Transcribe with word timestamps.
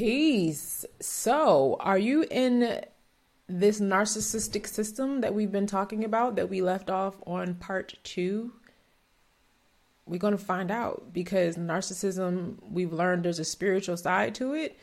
Peace. 0.00 0.86
So, 0.98 1.76
are 1.78 1.98
you 1.98 2.24
in 2.30 2.82
this 3.48 3.80
narcissistic 3.80 4.66
system 4.66 5.20
that 5.20 5.34
we've 5.34 5.52
been 5.52 5.66
talking 5.66 6.04
about 6.04 6.36
that 6.36 6.48
we 6.48 6.62
left 6.62 6.88
off 6.88 7.16
on 7.26 7.56
part 7.56 7.98
two? 8.02 8.54
We're 10.06 10.16
going 10.16 10.32
to 10.32 10.42
find 10.42 10.70
out 10.70 11.12
because 11.12 11.58
narcissism, 11.58 12.54
we've 12.62 12.94
learned 12.94 13.26
there's 13.26 13.40
a 13.40 13.44
spiritual 13.44 13.98
side 13.98 14.34
to 14.36 14.54
it, 14.54 14.78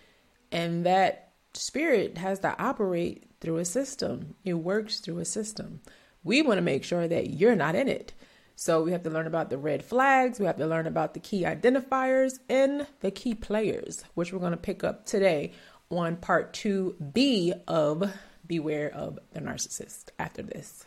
and 0.51 0.85
that 0.85 1.31
spirit 1.55 2.20
has 2.20 2.38
to 2.41 2.55
operate 2.61 3.23
through 3.41 3.57
a 3.57 3.65
system. 3.65 4.36
It 4.45 4.54
works 4.54 4.99
through 4.99 5.18
a 5.18 5.25
system. 5.25 5.81
We 6.23 6.43
want 6.43 6.59
to 6.59 6.61
make 6.61 6.84
sure 6.84 7.07
that 7.07 7.31
you're 7.31 7.55
not 7.55 7.73
in 7.73 7.88
it. 7.88 8.13
So 8.59 8.81
we 8.81 8.91
have 8.91 9.03
to 9.03 9.11
learn 9.11 9.27
about 9.27 9.51
the 9.51 9.57
red 9.59 9.85
flags, 9.85 10.39
we 10.39 10.47
have 10.47 10.57
to 10.57 10.65
learn 10.65 10.87
about 10.87 11.13
the 11.13 11.19
key 11.19 11.43
identifiers 11.43 12.39
and 12.49 12.87
the 13.01 13.11
key 13.11 13.35
players, 13.35 14.03
which 14.15 14.33
we're 14.33 14.39
going 14.39 14.49
to 14.49 14.57
pick 14.57 14.83
up 14.83 15.05
today 15.05 15.51
on 15.91 16.15
part 16.15 16.54
2B 16.54 17.61
of 17.68 18.11
Beware 18.47 18.91
of 18.91 19.19
the 19.33 19.41
Narcissist 19.41 20.05
after 20.18 20.41
this. 20.41 20.85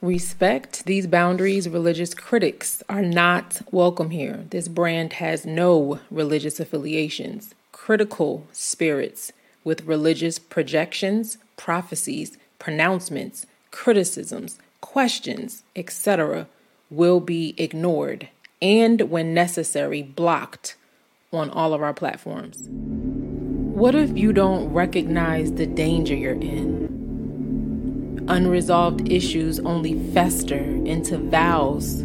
Respect 0.00 0.86
these 0.86 1.06
boundaries. 1.06 1.68
Religious 1.68 2.14
critics 2.14 2.82
are 2.88 3.02
not 3.02 3.60
welcome 3.70 4.08
here. 4.08 4.46
This 4.48 4.68
brand 4.68 5.12
has 5.12 5.44
no 5.44 6.00
religious 6.10 6.58
affiliations. 6.58 7.54
Critical 7.72 8.46
spirits 8.52 9.34
with 9.64 9.84
religious 9.84 10.38
projections, 10.38 11.36
prophecies, 11.58 12.38
pronouncements, 12.58 13.44
criticisms, 13.70 14.58
questions, 14.80 15.62
etc., 15.76 16.48
will 16.90 17.20
be 17.20 17.54
ignored 17.56 18.28
and, 18.60 19.02
when 19.02 19.32
necessary, 19.32 20.02
blocked 20.02 20.76
on 21.32 21.48
all 21.50 21.72
of 21.72 21.82
our 21.82 21.94
platforms. 21.94 22.66
What 22.68 23.94
if 23.94 24.18
you 24.18 24.32
don't 24.32 24.72
recognize 24.72 25.52
the 25.52 25.66
danger 25.66 26.14
you're 26.14 26.32
in? 26.32 28.26
Unresolved 28.28 29.10
issues 29.10 29.60
only 29.60 29.94
fester 30.12 30.58
into 30.58 31.16
vows 31.18 32.00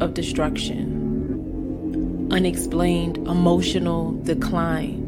of 0.00 0.14
destruction, 0.14 2.28
unexplained 2.32 3.18
emotional 3.18 4.12
decline, 4.22 5.02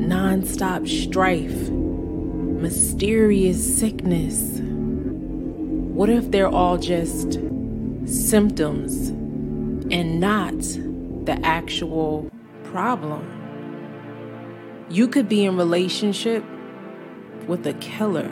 nonstop 0.00 0.88
strife, 0.88 1.68
mysterious 1.70 3.78
sickness 3.78 4.58
what 5.92 6.08
if 6.08 6.30
they're 6.30 6.48
all 6.48 6.78
just 6.78 7.38
symptoms 8.06 9.08
and 9.92 10.18
not 10.18 10.58
the 11.26 11.38
actual 11.44 12.30
problem? 12.64 13.28
You 14.88 15.06
could 15.06 15.28
be 15.28 15.44
in 15.44 15.54
relationship 15.58 16.42
with 17.46 17.66
a 17.66 17.74
killer 17.74 18.30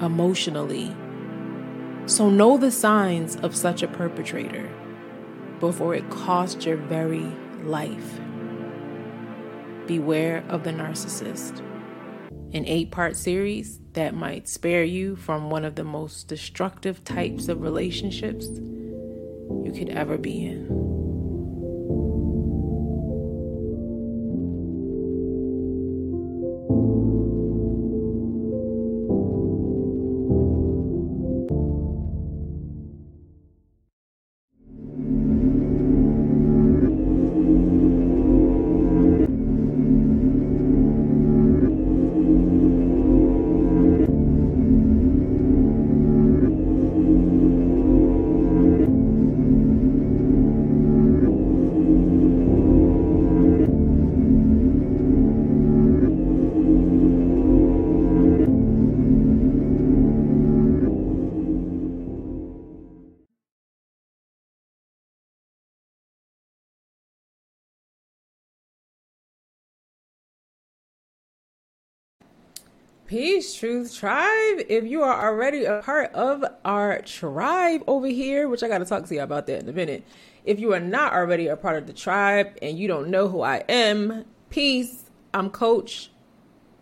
emotionally. 0.00 0.96
So 2.06 2.30
know 2.30 2.56
the 2.56 2.70
signs 2.70 3.36
of 3.36 3.54
such 3.54 3.82
a 3.82 3.88
perpetrator 3.88 4.70
before 5.60 5.94
it 5.94 6.08
costs 6.08 6.64
your 6.64 6.78
very 6.78 7.30
life. 7.64 8.18
Beware 9.86 10.42
of 10.48 10.64
the 10.64 10.70
narcissist 10.70 11.62
an 12.52 12.66
eight 12.66 12.90
part 12.90 13.16
series 13.16 13.78
that 13.94 14.14
might 14.14 14.48
spare 14.48 14.84
you 14.84 15.16
from 15.16 15.50
one 15.50 15.64
of 15.64 15.74
the 15.74 15.84
most 15.84 16.28
destructive 16.28 17.02
types 17.04 17.48
of 17.48 17.62
relationships 17.62 18.46
you 18.46 19.72
could 19.74 19.88
ever 19.90 20.18
be 20.18 20.46
in. 20.46 20.81
Peace, 73.12 73.54
Truth 73.54 73.94
Tribe. 73.94 74.64
If 74.70 74.84
you 74.84 75.02
are 75.02 75.28
already 75.28 75.66
a 75.66 75.82
part 75.82 76.14
of 76.14 76.42
our 76.64 77.02
tribe 77.02 77.84
over 77.86 78.06
here, 78.06 78.48
which 78.48 78.62
I 78.62 78.68
got 78.68 78.78
to 78.78 78.86
talk 78.86 79.04
to 79.04 79.14
you 79.14 79.20
about 79.20 79.46
that 79.48 79.60
in 79.60 79.68
a 79.68 79.72
minute. 79.74 80.02
If 80.46 80.58
you 80.58 80.72
are 80.72 80.80
not 80.80 81.12
already 81.12 81.46
a 81.48 81.56
part 81.58 81.76
of 81.76 81.86
the 81.86 81.92
tribe 81.92 82.56
and 82.62 82.78
you 82.78 82.88
don't 82.88 83.10
know 83.10 83.28
who 83.28 83.42
I 83.42 83.64
am, 83.68 84.24
peace. 84.48 85.10
I'm 85.34 85.50
coach, 85.50 86.10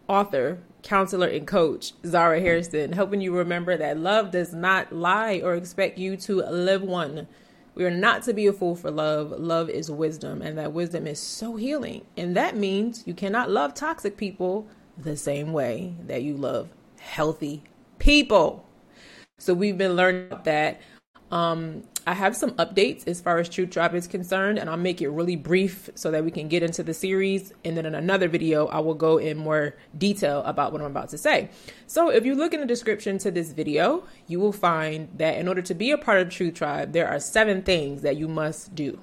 author, 0.06 0.60
counselor, 0.84 1.26
and 1.26 1.48
coach 1.48 1.94
Zara 2.06 2.38
Harrison, 2.38 2.92
helping 2.92 3.20
you 3.20 3.36
remember 3.36 3.76
that 3.76 3.98
love 3.98 4.30
does 4.30 4.54
not 4.54 4.92
lie 4.92 5.40
or 5.42 5.56
expect 5.56 5.98
you 5.98 6.16
to 6.18 6.44
live 6.44 6.82
one. 6.82 7.26
We 7.74 7.84
are 7.84 7.90
not 7.90 8.22
to 8.24 8.32
be 8.32 8.46
a 8.46 8.52
fool 8.52 8.76
for 8.76 8.92
love. 8.92 9.32
Love 9.32 9.68
is 9.68 9.90
wisdom, 9.90 10.42
and 10.42 10.56
that 10.58 10.72
wisdom 10.72 11.08
is 11.08 11.18
so 11.18 11.56
healing. 11.56 12.04
And 12.16 12.36
that 12.36 12.56
means 12.56 13.02
you 13.04 13.14
cannot 13.14 13.50
love 13.50 13.74
toxic 13.74 14.16
people 14.16 14.68
the 14.98 15.16
same 15.16 15.52
way 15.52 15.94
that 16.06 16.22
you 16.22 16.36
love 16.36 16.68
healthy 16.98 17.62
people. 17.98 18.66
So 19.38 19.54
we've 19.54 19.78
been 19.78 19.94
learning 19.94 20.38
that. 20.44 20.80
Um, 21.30 21.84
I 22.06 22.14
have 22.14 22.34
some 22.34 22.52
updates 22.52 23.06
as 23.06 23.20
far 23.20 23.38
as 23.38 23.48
Truth 23.48 23.70
Tribe 23.70 23.94
is 23.94 24.08
concerned, 24.08 24.58
and 24.58 24.68
I'll 24.68 24.76
make 24.76 25.00
it 25.00 25.10
really 25.10 25.36
brief 25.36 25.88
so 25.94 26.10
that 26.10 26.24
we 26.24 26.30
can 26.30 26.48
get 26.48 26.62
into 26.62 26.82
the 26.82 26.92
series. 26.92 27.52
And 27.64 27.76
then 27.76 27.86
in 27.86 27.94
another 27.94 28.26
video, 28.26 28.66
I 28.66 28.80
will 28.80 28.94
go 28.94 29.18
in 29.18 29.36
more 29.36 29.76
detail 29.96 30.42
about 30.44 30.72
what 30.72 30.80
I'm 30.80 30.88
about 30.88 31.10
to 31.10 31.18
say. 31.18 31.50
So 31.86 32.10
if 32.10 32.26
you 32.26 32.34
look 32.34 32.52
in 32.52 32.60
the 32.60 32.66
description 32.66 33.18
to 33.18 33.30
this 33.30 33.52
video, 33.52 34.04
you 34.26 34.40
will 34.40 34.52
find 34.52 35.08
that 35.18 35.38
in 35.38 35.46
order 35.46 35.62
to 35.62 35.74
be 35.74 35.92
a 35.92 35.98
part 35.98 36.20
of 36.20 36.30
Truth 36.30 36.54
Tribe, 36.54 36.92
there 36.92 37.06
are 37.06 37.20
seven 37.20 37.62
things 37.62 38.02
that 38.02 38.16
you 38.16 38.26
must 38.26 38.74
do 38.74 38.98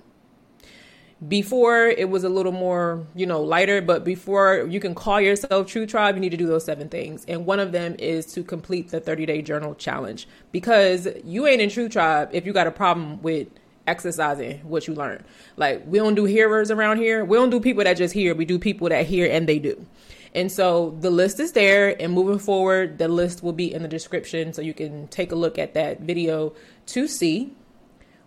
before 1.27 1.87
it 1.87 2.09
was 2.09 2.23
a 2.23 2.29
little 2.29 2.51
more, 2.51 3.05
you 3.15 3.25
know, 3.25 3.41
lighter, 3.41 3.81
but 3.81 4.03
before 4.03 4.67
you 4.69 4.79
can 4.79 4.93
call 4.93 5.19
yourself 5.19 5.65
Truth 5.65 5.89
Tribe, 5.89 6.15
you 6.15 6.21
need 6.21 6.29
to 6.29 6.37
do 6.37 6.45
those 6.45 6.65
seven 6.65 6.89
things. 6.89 7.25
And 7.27 7.45
one 7.45 7.59
of 7.59 7.71
them 7.71 7.95
is 7.97 8.27
to 8.33 8.43
complete 8.43 8.89
the 8.89 8.99
30 8.99 9.25
day 9.25 9.41
journal 9.41 9.73
challenge 9.73 10.27
because 10.51 11.07
you 11.23 11.47
ain't 11.47 11.61
in 11.61 11.69
Truth 11.69 11.93
Tribe 11.93 12.29
if 12.33 12.45
you 12.45 12.53
got 12.53 12.67
a 12.67 12.71
problem 12.71 13.21
with 13.23 13.47
exercising 13.87 14.59
what 14.59 14.87
you 14.87 14.93
learn. 14.93 15.23
Like, 15.55 15.83
we 15.87 15.97
don't 15.97 16.13
do 16.13 16.25
hearers 16.25 16.69
around 16.69 16.97
here. 16.97 17.25
We 17.25 17.37
don't 17.37 17.49
do 17.49 17.59
people 17.59 17.83
that 17.85 17.97
just 17.97 18.13
hear, 18.13 18.35
we 18.35 18.45
do 18.45 18.59
people 18.59 18.89
that 18.89 19.07
hear 19.07 19.31
and 19.31 19.47
they 19.47 19.57
do. 19.57 19.87
And 20.35 20.51
so 20.51 20.95
the 20.99 21.09
list 21.09 21.39
is 21.39 21.53
there, 21.53 21.99
and 21.99 22.13
moving 22.13 22.37
forward, 22.37 22.99
the 22.99 23.07
list 23.07 23.41
will 23.41 23.53
be 23.53 23.73
in 23.73 23.81
the 23.81 23.87
description 23.87 24.53
so 24.53 24.61
you 24.61 24.73
can 24.73 25.07
take 25.07 25.31
a 25.31 25.35
look 25.35 25.57
at 25.57 25.73
that 25.73 26.01
video 26.01 26.53
to 26.87 27.07
see 27.07 27.53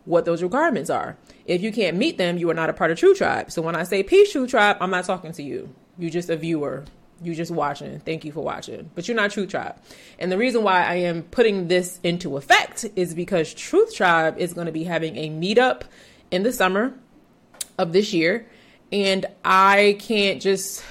what 0.07 0.25
those 0.25 0.43
requirements 0.43 0.91
are. 0.91 1.17
If 1.51 1.63
you 1.63 1.73
can't 1.73 1.97
meet 1.97 2.17
them, 2.17 2.39
you 2.39 2.49
are 2.49 2.55
not 2.55 2.71
a 2.71 2.73
part 2.73 2.93
of 2.93 2.99
Truth 3.01 3.19
Tribe. 3.19 3.51
So 3.51 3.61
when 3.61 3.75
I 3.75 3.83
say 3.83 4.05
Peace 4.05 4.31
Truth 4.31 4.51
Tribe, 4.51 4.77
I'm 4.81 4.93
not 4.93 5.05
talking 5.05 5.33
to 5.33 5.43
you. 5.43 5.75
You're 5.99 6.13
just 6.13 6.31
a 6.31 6.37
viewer. 6.37 6.85
You're 7.25 7.35
just 7.35 7.51
watching. 7.51 7.99
Thank 7.99 8.25
you 8.25 8.31
for 8.31 8.45
watching. 8.45 8.89
But 8.95 9.09
you're 9.09 9.17
not 9.17 9.33
Truth 9.33 9.51
Tribe. 9.51 9.75
And 10.21 10.31
the 10.31 10.39
reason 10.39 10.63
why 10.63 10.85
I 10.85 10.95
am 10.95 11.25
putting 11.25 11.67
this 11.67 11.99
into 12.05 12.37
effect 12.37 12.87
is 12.95 13.15
because 13.15 13.53
Truth 13.53 13.97
Tribe 13.97 14.39
is 14.39 14.55
going 14.55 14.67
to 14.67 14.73
be 14.73 14.85
having 14.85 15.17
a 15.17 15.29
meetup 15.29 15.83
in 16.31 16.45
the 16.45 16.53
summer 16.53 16.95
of 17.79 17.93
this 17.93 18.13
year. 18.13 18.47
And 18.93 19.27
I 19.45 19.97
can't 19.99 20.41
just 20.41 20.85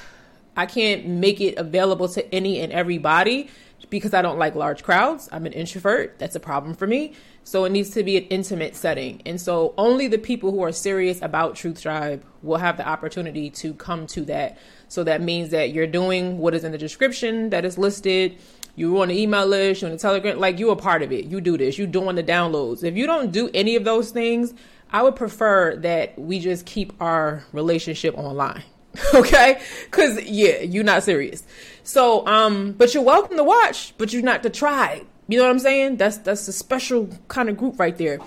I 0.57 0.65
can't 0.65 1.07
make 1.07 1.39
it 1.39 1.57
available 1.57 2.09
to 2.09 2.35
any 2.35 2.59
and 2.59 2.73
everybody 2.73 3.49
because 3.89 4.13
I 4.13 4.21
don't 4.21 4.37
like 4.37 4.55
large 4.55 4.83
crowds. 4.83 5.29
I'm 5.31 5.45
an 5.45 5.53
introvert. 5.53 6.19
That's 6.19 6.35
a 6.35 6.39
problem 6.41 6.75
for 6.75 6.85
me. 6.85 7.13
So 7.43 7.65
it 7.65 7.71
needs 7.71 7.89
to 7.91 8.03
be 8.03 8.17
an 8.17 8.23
intimate 8.25 8.75
setting. 8.75 9.21
And 9.25 9.39
so 9.41 9.73
only 9.77 10.07
the 10.07 10.17
people 10.17 10.51
who 10.51 10.61
are 10.61 10.71
serious 10.71 11.21
about 11.21 11.55
Truth 11.55 11.81
Tribe 11.81 12.23
will 12.43 12.57
have 12.57 12.77
the 12.77 12.87
opportunity 12.87 13.49
to 13.51 13.73
come 13.73 14.05
to 14.07 14.21
that. 14.25 14.57
So 14.87 15.03
that 15.03 15.21
means 15.21 15.49
that 15.49 15.71
you're 15.71 15.87
doing 15.87 16.37
what 16.37 16.53
is 16.53 16.63
in 16.63 16.71
the 16.71 16.77
description 16.77 17.49
that 17.49 17.65
is 17.65 17.77
listed. 17.77 18.37
You 18.75 19.01
on 19.01 19.09
the 19.09 19.19
email 19.19 19.45
list, 19.45 19.81
you're 19.81 19.89
on 19.89 19.95
the 19.95 20.01
telegram, 20.01 20.39
like 20.39 20.59
you're 20.59 20.73
a 20.73 20.75
part 20.75 21.01
of 21.01 21.11
it. 21.11 21.25
You 21.25 21.41
do 21.41 21.57
this, 21.57 21.77
you're 21.77 21.87
doing 21.87 22.15
the 22.15 22.23
downloads. 22.23 22.83
If 22.83 22.95
you 22.95 23.05
don't 23.05 23.31
do 23.31 23.49
any 23.53 23.75
of 23.75 23.83
those 23.83 24.11
things, 24.11 24.53
I 24.91 25.03
would 25.03 25.15
prefer 25.15 25.75
that 25.77 26.17
we 26.17 26.39
just 26.39 26.65
keep 26.65 26.93
our 27.01 27.43
relationship 27.51 28.17
online. 28.17 28.63
okay? 29.13 29.61
Cause 29.91 30.21
yeah, 30.23 30.59
you're 30.59 30.83
not 30.83 31.03
serious. 31.03 31.43
So, 31.83 32.25
um, 32.27 32.73
but 32.73 32.93
you're 32.93 33.03
welcome 33.03 33.37
to 33.37 33.43
watch, 33.43 33.93
but 33.97 34.13
you're 34.13 34.23
not 34.23 34.43
to 34.43 34.49
try. 34.49 35.03
You 35.29 35.37
know 35.37 35.43
what 35.43 35.51
I'm 35.51 35.59
saying? 35.59 35.97
That's 35.97 36.17
that's 36.17 36.47
a 36.47 36.53
special 36.53 37.07
kind 37.27 37.49
of 37.49 37.57
group 37.57 37.79
right 37.79 37.95
there. 37.95 38.17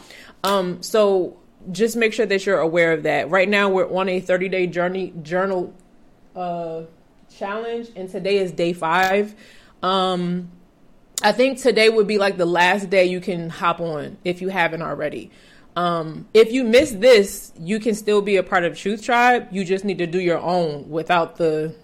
Um, 0.45 0.81
so 0.83 1.37
just 1.73 1.97
make 1.97 2.13
sure 2.13 2.27
that 2.27 2.47
you're 2.47 2.61
aware 2.61 2.93
of 2.93 3.03
that. 3.03 3.29
Right 3.29 3.49
now, 3.49 3.69
we're 3.69 3.93
on 3.93 4.09
a 4.09 4.21
30 4.21 4.49
day 4.49 4.69
journey 4.69 5.13
journal 5.21 5.75
uh, 6.37 6.83
challenge, 7.37 7.89
and 7.97 8.09
today 8.09 8.39
is 8.39 8.53
day 8.53 8.73
five. 8.73 9.35
Um, 9.83 10.53
I 11.25 11.33
think 11.33 11.59
today 11.59 11.89
would 11.89 12.07
be 12.07 12.19
like 12.19 12.37
the 12.37 12.47
last 12.47 12.89
day 12.89 13.07
you 13.07 13.21
can 13.21 13.51
hop 13.51 13.81
on 13.81 14.17
if 14.25 14.41
you 14.41 14.49
haven't 14.49 14.83
already. 14.83 15.33
Um, 15.75 16.29
if 16.35 16.53
you 16.53 16.63
miss 16.63 16.93
this, 16.93 17.53
you 17.59 17.81
can 17.81 17.97
still 17.97 18.23
be 18.23 18.37
a 18.37 18.45
part 18.45 18.63
of 18.63 18.79
Truth 18.79 19.03
Tribe. 19.03 19.49
You 19.51 19.65
just 19.65 19.85
need 19.85 19.99
to 19.99 20.07
do 20.07 20.21
your 20.21 20.39
own 20.39 20.89
without 20.89 21.37
the 21.37 21.75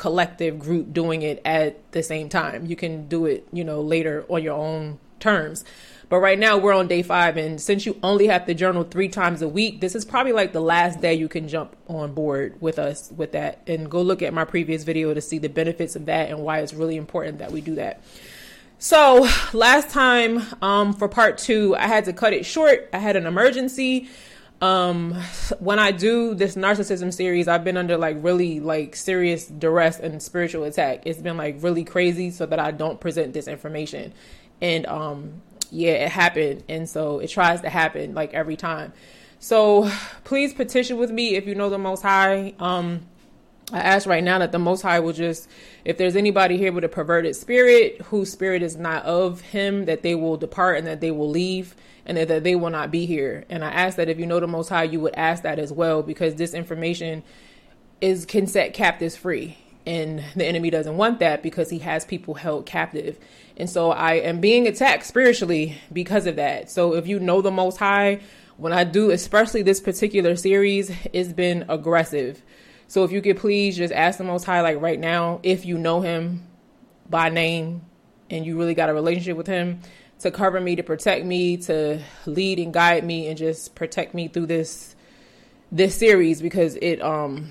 collective 0.00 0.58
group 0.58 0.94
doing 0.94 1.20
it 1.20 1.42
at 1.44 1.92
the 1.92 2.02
same 2.02 2.30
time. 2.30 2.64
You 2.64 2.74
can 2.74 3.06
do 3.06 3.26
it, 3.26 3.46
you 3.52 3.64
know, 3.64 3.82
later 3.82 4.24
on 4.30 4.42
your 4.42 4.56
own 4.56 4.98
terms. 5.18 5.62
But 6.08 6.20
right 6.20 6.38
now 6.38 6.56
we're 6.56 6.72
on 6.72 6.88
day 6.88 7.02
five, 7.02 7.36
and 7.36 7.60
since 7.60 7.84
you 7.84 8.00
only 8.02 8.26
have 8.28 8.46
to 8.46 8.54
journal 8.54 8.82
three 8.82 9.10
times 9.10 9.42
a 9.42 9.48
week, 9.48 9.82
this 9.82 9.94
is 9.94 10.06
probably 10.06 10.32
like 10.32 10.54
the 10.54 10.60
last 10.62 11.02
day 11.02 11.12
you 11.12 11.28
can 11.28 11.48
jump 11.48 11.76
on 11.86 12.14
board 12.14 12.56
with 12.62 12.78
us 12.78 13.12
with 13.14 13.32
that. 13.32 13.60
And 13.66 13.90
go 13.90 14.00
look 14.00 14.22
at 14.22 14.32
my 14.32 14.46
previous 14.46 14.84
video 14.84 15.12
to 15.12 15.20
see 15.20 15.36
the 15.36 15.50
benefits 15.50 15.94
of 15.96 16.06
that 16.06 16.30
and 16.30 16.40
why 16.40 16.60
it's 16.60 16.72
really 16.72 16.96
important 16.96 17.38
that 17.40 17.52
we 17.52 17.60
do 17.60 17.74
that. 17.74 18.02
So 18.78 19.28
last 19.52 19.90
time 19.90 20.42
um, 20.62 20.94
for 20.94 21.08
part 21.08 21.36
two, 21.36 21.76
I 21.76 21.88
had 21.88 22.06
to 22.06 22.14
cut 22.14 22.32
it 22.32 22.46
short. 22.46 22.88
I 22.94 22.98
had 22.98 23.16
an 23.16 23.26
emergency. 23.26 24.08
Um, 24.60 25.14
when 25.58 25.78
I 25.78 25.90
do 25.90 26.34
this 26.34 26.54
narcissism 26.54 27.12
series, 27.12 27.48
I've 27.48 27.64
been 27.64 27.76
under 27.76 27.96
like 27.96 28.16
really 28.20 28.60
like 28.60 28.94
serious 28.94 29.46
duress 29.46 29.98
and 29.98 30.22
spiritual 30.22 30.64
attack. 30.64 31.02
It's 31.06 31.20
been 31.20 31.36
like 31.36 31.62
really 31.62 31.84
crazy 31.84 32.30
so 32.30 32.44
that 32.46 32.58
I 32.58 32.70
don't 32.70 33.00
present 33.00 33.32
this 33.32 33.48
information. 33.48 34.12
And 34.60 34.86
um, 34.86 35.40
yeah, 35.70 35.92
it 35.92 36.10
happened. 36.10 36.64
And 36.68 36.88
so 36.88 37.20
it 37.20 37.28
tries 37.28 37.62
to 37.62 37.70
happen 37.70 38.14
like 38.14 38.34
every 38.34 38.56
time. 38.56 38.92
So 39.38 39.90
please 40.24 40.52
petition 40.52 40.98
with 40.98 41.10
me 41.10 41.36
if 41.36 41.46
you 41.46 41.54
know 41.54 41.70
the 41.70 41.78
Most 41.78 42.02
High. 42.02 42.52
Um, 42.58 43.06
I 43.72 43.78
ask 43.78 44.06
right 44.06 44.22
now 44.22 44.40
that 44.40 44.52
the 44.52 44.58
Most 44.58 44.82
High 44.82 45.00
will 45.00 45.14
just, 45.14 45.48
if 45.84 45.96
there's 45.96 46.16
anybody 46.16 46.58
here 46.58 46.72
with 46.72 46.84
a 46.84 46.88
perverted 46.88 47.34
spirit, 47.36 48.02
whose 48.02 48.30
spirit 48.30 48.62
is 48.62 48.76
not 48.76 49.04
of 49.04 49.40
Him, 49.40 49.86
that 49.86 50.02
they 50.02 50.14
will 50.14 50.36
depart 50.36 50.76
and 50.76 50.86
that 50.86 51.00
they 51.00 51.10
will 51.10 51.30
leave 51.30 51.74
and 52.10 52.28
that, 52.28 52.42
they 52.42 52.56
will 52.56 52.70
not 52.70 52.90
be 52.90 53.06
here. 53.06 53.44
And 53.48 53.64
I 53.64 53.70
ask 53.70 53.96
that 53.96 54.08
if 54.08 54.18
you 54.18 54.26
know 54.26 54.40
the 54.40 54.48
Most 54.48 54.68
High, 54.68 54.82
you 54.82 54.98
would 54.98 55.14
ask 55.14 55.44
that 55.44 55.60
as 55.60 55.72
well, 55.72 56.02
because 56.02 56.34
this 56.34 56.54
information 56.54 57.22
is 58.00 58.26
can 58.26 58.48
set 58.48 58.74
captives 58.74 59.14
free. 59.14 59.56
And 59.86 60.22
the 60.34 60.44
enemy 60.44 60.70
doesn't 60.70 60.96
want 60.96 61.20
that 61.20 61.42
because 61.42 61.70
he 61.70 61.78
has 61.78 62.04
people 62.04 62.34
held 62.34 62.66
captive. 62.66 63.18
And 63.56 63.70
so 63.70 63.92
I 63.92 64.14
am 64.14 64.40
being 64.40 64.66
attacked 64.66 65.06
spiritually 65.06 65.78
because 65.92 66.26
of 66.26 66.36
that. 66.36 66.68
So 66.70 66.94
if 66.96 67.06
you 67.06 67.20
know 67.20 67.42
the 67.42 67.50
Most 67.50 67.78
High, 67.78 68.20
when 68.56 68.72
I 68.72 68.82
do, 68.82 69.10
especially 69.10 69.62
this 69.62 69.80
particular 69.80 70.34
series, 70.34 70.90
it's 71.12 71.32
been 71.32 71.64
aggressive. 71.68 72.42
So 72.88 73.04
if 73.04 73.12
you 73.12 73.22
could 73.22 73.36
please 73.36 73.76
just 73.76 73.94
ask 73.94 74.18
the 74.18 74.24
Most 74.24 74.44
High, 74.44 74.62
like 74.62 74.80
right 74.80 74.98
now, 74.98 75.38
if 75.44 75.64
you 75.64 75.78
know 75.78 76.00
Him 76.00 76.46
by 77.08 77.28
name 77.28 77.82
and 78.28 78.44
you 78.44 78.58
really 78.58 78.74
got 78.74 78.90
a 78.90 78.94
relationship 78.94 79.36
with 79.36 79.46
Him, 79.46 79.80
to 80.20 80.30
cover 80.30 80.60
me, 80.60 80.76
to 80.76 80.82
protect 80.82 81.24
me, 81.24 81.56
to 81.56 82.00
lead 82.26 82.58
and 82.58 82.72
guide 82.72 83.04
me, 83.04 83.28
and 83.28 83.36
just 83.36 83.74
protect 83.74 84.14
me 84.14 84.28
through 84.28 84.46
this 84.46 84.94
this 85.72 85.94
series 85.94 86.42
because 86.42 86.76
it 86.76 87.00
um 87.02 87.50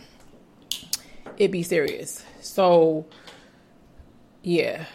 it 1.37 1.51
be 1.51 1.63
serious. 1.63 2.23
So 2.41 3.05
yeah. 4.43 4.85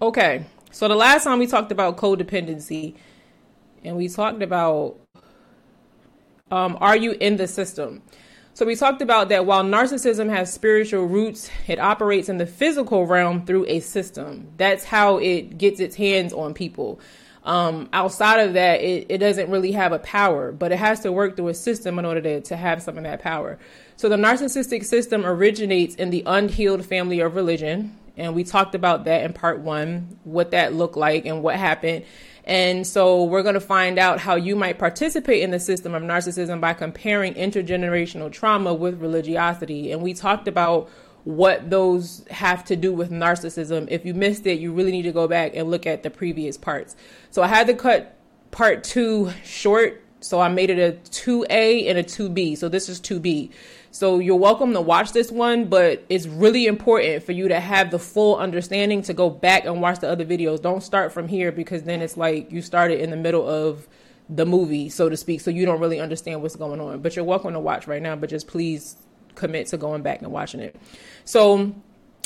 Okay, 0.00 0.44
so 0.70 0.88
the 0.88 0.94
last 0.94 1.24
time 1.24 1.38
we 1.38 1.46
talked 1.46 1.72
about 1.72 1.96
codependency, 1.96 2.96
and 3.82 3.96
we 3.96 4.08
talked 4.08 4.42
about 4.42 4.98
um, 6.50 6.78
are 6.80 6.96
you 6.96 7.12
in 7.12 7.36
the 7.36 7.48
system? 7.48 8.02
So 8.56 8.64
we 8.64 8.74
talked 8.74 9.02
about 9.02 9.28
that 9.28 9.44
while 9.44 9.62
narcissism 9.62 10.30
has 10.30 10.50
spiritual 10.50 11.04
roots, 11.04 11.50
it 11.66 11.78
operates 11.78 12.30
in 12.30 12.38
the 12.38 12.46
physical 12.46 13.04
realm 13.04 13.44
through 13.44 13.66
a 13.66 13.80
system. 13.80 14.48
That's 14.56 14.82
how 14.82 15.18
it 15.18 15.58
gets 15.58 15.78
its 15.78 15.94
hands 15.94 16.32
on 16.32 16.54
people. 16.54 16.98
Um, 17.44 17.90
outside 17.92 18.40
of 18.40 18.54
that, 18.54 18.80
it, 18.80 19.08
it 19.10 19.18
doesn't 19.18 19.50
really 19.50 19.72
have 19.72 19.92
a 19.92 19.98
power, 19.98 20.52
but 20.52 20.72
it 20.72 20.78
has 20.78 21.00
to 21.00 21.12
work 21.12 21.36
through 21.36 21.48
a 21.48 21.54
system 21.54 21.98
in 21.98 22.06
order 22.06 22.22
to, 22.22 22.40
to 22.40 22.56
have 22.56 22.82
some 22.82 22.96
of 22.96 23.04
that 23.04 23.20
power. 23.20 23.58
So 23.96 24.08
the 24.08 24.16
narcissistic 24.16 24.86
system 24.86 25.26
originates 25.26 25.94
in 25.94 26.08
the 26.08 26.22
unhealed 26.24 26.86
family 26.86 27.20
of 27.20 27.34
religion, 27.34 27.94
and 28.16 28.34
we 28.34 28.42
talked 28.42 28.74
about 28.74 29.04
that 29.04 29.22
in 29.22 29.34
part 29.34 29.60
one, 29.60 30.18
what 30.24 30.52
that 30.52 30.72
looked 30.72 30.96
like 30.96 31.26
and 31.26 31.42
what 31.42 31.56
happened. 31.56 32.06
And 32.46 32.86
so 32.86 33.24
we're 33.24 33.42
going 33.42 33.54
to 33.54 33.60
find 33.60 33.98
out 33.98 34.20
how 34.20 34.36
you 34.36 34.54
might 34.54 34.78
participate 34.78 35.42
in 35.42 35.50
the 35.50 35.58
system 35.58 35.94
of 35.94 36.02
narcissism 36.02 36.60
by 36.60 36.74
comparing 36.74 37.34
intergenerational 37.34 38.30
trauma 38.30 38.72
with 38.72 39.00
religiosity. 39.00 39.90
And 39.90 40.00
we 40.00 40.14
talked 40.14 40.46
about 40.46 40.88
what 41.24 41.70
those 41.70 42.24
have 42.30 42.64
to 42.66 42.76
do 42.76 42.92
with 42.92 43.10
narcissism. 43.10 43.88
If 43.90 44.06
you 44.06 44.14
missed 44.14 44.46
it, 44.46 44.60
you 44.60 44.72
really 44.72 44.92
need 44.92 45.02
to 45.02 45.12
go 45.12 45.26
back 45.26 45.56
and 45.56 45.68
look 45.68 45.84
at 45.84 46.04
the 46.04 46.10
previous 46.10 46.56
parts. 46.56 46.94
So 47.32 47.42
I 47.42 47.48
had 47.48 47.66
to 47.66 47.74
cut 47.74 48.16
part 48.52 48.84
two 48.84 49.32
short. 49.44 50.04
So 50.20 50.40
I 50.40 50.48
made 50.48 50.70
it 50.70 50.78
a 50.78 50.96
2A 51.10 51.90
and 51.90 51.98
a 51.98 52.04
2B. 52.04 52.56
So 52.56 52.68
this 52.68 52.88
is 52.88 53.00
2B. 53.00 53.50
So 53.96 54.18
you're 54.18 54.36
welcome 54.36 54.74
to 54.74 54.80
watch 54.82 55.12
this 55.12 55.32
one, 55.32 55.70
but 55.70 56.04
it's 56.10 56.26
really 56.26 56.66
important 56.66 57.22
for 57.22 57.32
you 57.32 57.48
to 57.48 57.58
have 57.58 57.90
the 57.90 57.98
full 57.98 58.36
understanding 58.36 59.00
to 59.00 59.14
go 59.14 59.30
back 59.30 59.64
and 59.64 59.80
watch 59.80 60.00
the 60.00 60.10
other 60.10 60.26
videos. 60.26 60.60
Don't 60.60 60.82
start 60.82 61.14
from 61.14 61.28
here 61.28 61.50
because 61.50 61.84
then 61.84 62.02
it's 62.02 62.14
like 62.14 62.52
you 62.52 62.60
started 62.60 63.00
in 63.00 63.08
the 63.08 63.16
middle 63.16 63.48
of 63.48 63.88
the 64.28 64.44
movie, 64.44 64.90
so 64.90 65.08
to 65.08 65.16
speak, 65.16 65.40
so 65.40 65.50
you 65.50 65.64
don't 65.64 65.80
really 65.80 65.98
understand 65.98 66.42
what's 66.42 66.56
going 66.56 66.78
on. 66.78 67.00
But 67.00 67.16
you're 67.16 67.24
welcome 67.24 67.54
to 67.54 67.58
watch 67.58 67.86
right 67.86 68.02
now, 68.02 68.14
but 68.16 68.28
just 68.28 68.48
please 68.48 68.96
commit 69.34 69.68
to 69.68 69.78
going 69.78 70.02
back 70.02 70.20
and 70.20 70.30
watching 70.30 70.60
it. 70.60 70.76
So 71.24 71.74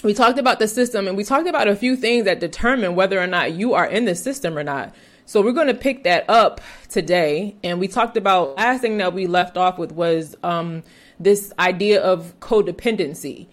we 0.03 0.13
talked 0.13 0.41
about 0.41 0.59
the 0.59 0.67
system 0.67 1.07
and 1.07 1.17
we 1.17 1.23
talked 1.23 1.47
about 1.47 1.69
a 1.69 1.77
few 1.77 1.95
things 1.95 2.25
that 2.25 2.41
determine 2.41 2.97
whether 2.97 3.21
or 3.21 3.29
not 3.29 3.53
you 3.53 3.75
are 3.75 3.87
in 3.87 4.07
the 4.07 4.17
system 4.17 4.59
or 4.59 4.65
not. 4.65 4.93
So 5.25 5.41
we're 5.41 5.53
going 5.53 5.69
to 5.69 5.75
pick 5.75 6.03
that 6.03 6.29
up 6.29 6.61
today. 6.89 7.55
And 7.63 7.79
we 7.79 7.87
talked 7.87 8.17
about 8.17 8.57
last 8.57 8.81
thing 8.81 8.99
that 8.99 9.15
we 9.15 9.29
left 9.29 9.57
off 9.57 9.79
with 9.79 9.93
was 9.93 10.35
um, 10.43 10.83
this 11.21 11.53
idea 11.59 12.03
of 12.03 12.35
codependency. 12.41 13.47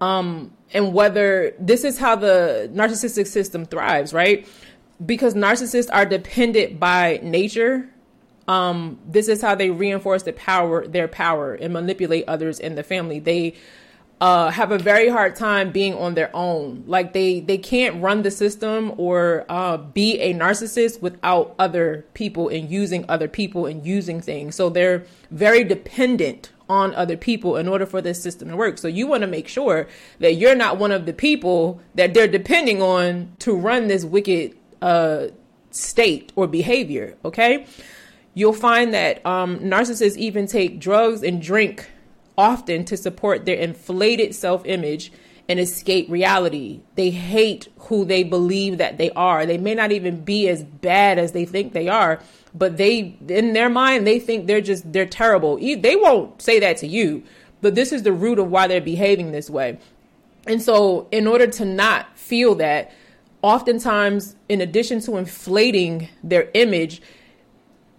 Um, 0.00 0.52
and 0.74 0.92
whether 0.92 1.54
this 1.58 1.84
is 1.84 1.98
how 1.98 2.16
the 2.16 2.68
narcissistic 2.74 3.28
system 3.28 3.64
thrives, 3.64 4.12
right? 4.12 4.46
Because 5.04 5.34
narcissists 5.34 5.88
are 5.92 6.04
dependent 6.04 6.80
by 6.80 7.20
nature. 7.22 7.88
Um, 8.48 8.98
this 9.06 9.28
is 9.28 9.40
how 9.40 9.54
they 9.54 9.70
reinforce 9.70 10.24
the 10.24 10.32
power, 10.32 10.86
their 10.86 11.06
power, 11.06 11.54
and 11.54 11.72
manipulate 11.72 12.24
others 12.26 12.58
in 12.58 12.74
the 12.74 12.82
family. 12.82 13.20
They 13.20 13.54
uh, 14.22 14.50
have 14.50 14.70
a 14.70 14.78
very 14.78 15.08
hard 15.08 15.34
time 15.34 15.72
being 15.72 15.94
on 15.94 16.14
their 16.14 16.30
own. 16.34 16.84
Like 16.86 17.12
they 17.12 17.40
they 17.40 17.58
can't 17.58 18.00
run 18.00 18.22
the 18.22 18.30
system 18.30 18.92
or 18.96 19.44
uh, 19.48 19.76
be 19.78 20.20
a 20.20 20.32
narcissist 20.32 21.02
without 21.02 21.56
other 21.58 22.04
people 22.14 22.48
and 22.48 22.70
using 22.70 23.04
other 23.08 23.26
people 23.26 23.66
and 23.66 23.84
using 23.84 24.20
things. 24.20 24.54
So 24.54 24.70
they're 24.70 25.04
very 25.32 25.64
dependent 25.64 26.51
on 26.68 26.94
other 26.94 27.16
people 27.16 27.56
in 27.56 27.68
order 27.68 27.86
for 27.86 28.00
this 28.00 28.22
system 28.22 28.48
to 28.48 28.56
work. 28.56 28.78
So 28.78 28.88
you 28.88 29.06
want 29.06 29.22
to 29.22 29.26
make 29.26 29.48
sure 29.48 29.88
that 30.20 30.34
you're 30.34 30.54
not 30.54 30.78
one 30.78 30.92
of 30.92 31.06
the 31.06 31.12
people 31.12 31.80
that 31.94 32.14
they're 32.14 32.28
depending 32.28 32.80
on 32.82 33.32
to 33.40 33.54
run 33.54 33.88
this 33.88 34.04
wicked 34.04 34.56
uh, 34.80 35.28
state 35.70 36.32
or 36.36 36.46
behavior. 36.46 37.16
Okay. 37.24 37.66
You'll 38.34 38.52
find 38.54 38.94
that 38.94 39.24
um, 39.26 39.58
narcissists 39.58 40.16
even 40.16 40.46
take 40.46 40.80
drugs 40.80 41.22
and 41.22 41.42
drink 41.42 41.90
often 42.38 42.84
to 42.86 42.96
support 42.96 43.44
their 43.44 43.56
inflated 43.56 44.34
self 44.34 44.64
image 44.64 45.12
and 45.48 45.60
escape 45.60 46.06
reality. 46.08 46.80
They 46.94 47.10
hate 47.10 47.68
who 47.76 48.04
they 48.04 48.22
believe 48.22 48.78
that 48.78 48.96
they 48.96 49.10
are. 49.10 49.44
They 49.44 49.58
may 49.58 49.74
not 49.74 49.92
even 49.92 50.24
be 50.24 50.48
as 50.48 50.64
bad 50.64 51.18
as 51.18 51.32
they 51.32 51.44
think 51.44 51.72
they 51.72 51.88
are, 51.88 52.20
but 52.54 52.76
they 52.76 53.16
in 53.28 53.52
their 53.52 53.68
mind 53.68 54.06
they 54.06 54.18
think 54.18 54.46
they're 54.46 54.60
just 54.60 54.92
they're 54.92 55.06
terrible. 55.06 55.56
They 55.56 55.96
won't 55.96 56.40
say 56.40 56.60
that 56.60 56.76
to 56.78 56.86
you, 56.86 57.22
but 57.60 57.74
this 57.74 57.92
is 57.92 58.02
the 58.02 58.12
root 58.12 58.38
of 58.38 58.50
why 58.50 58.66
they're 58.66 58.80
behaving 58.80 59.32
this 59.32 59.48
way. 59.48 59.78
And 60.46 60.60
so, 60.60 61.08
in 61.12 61.26
order 61.26 61.46
to 61.46 61.64
not 61.64 62.18
feel 62.18 62.56
that, 62.56 62.92
oftentimes, 63.42 64.34
in 64.48 64.60
addition 64.60 65.00
to 65.02 65.16
inflating 65.16 66.08
their 66.24 66.50
image, 66.54 67.00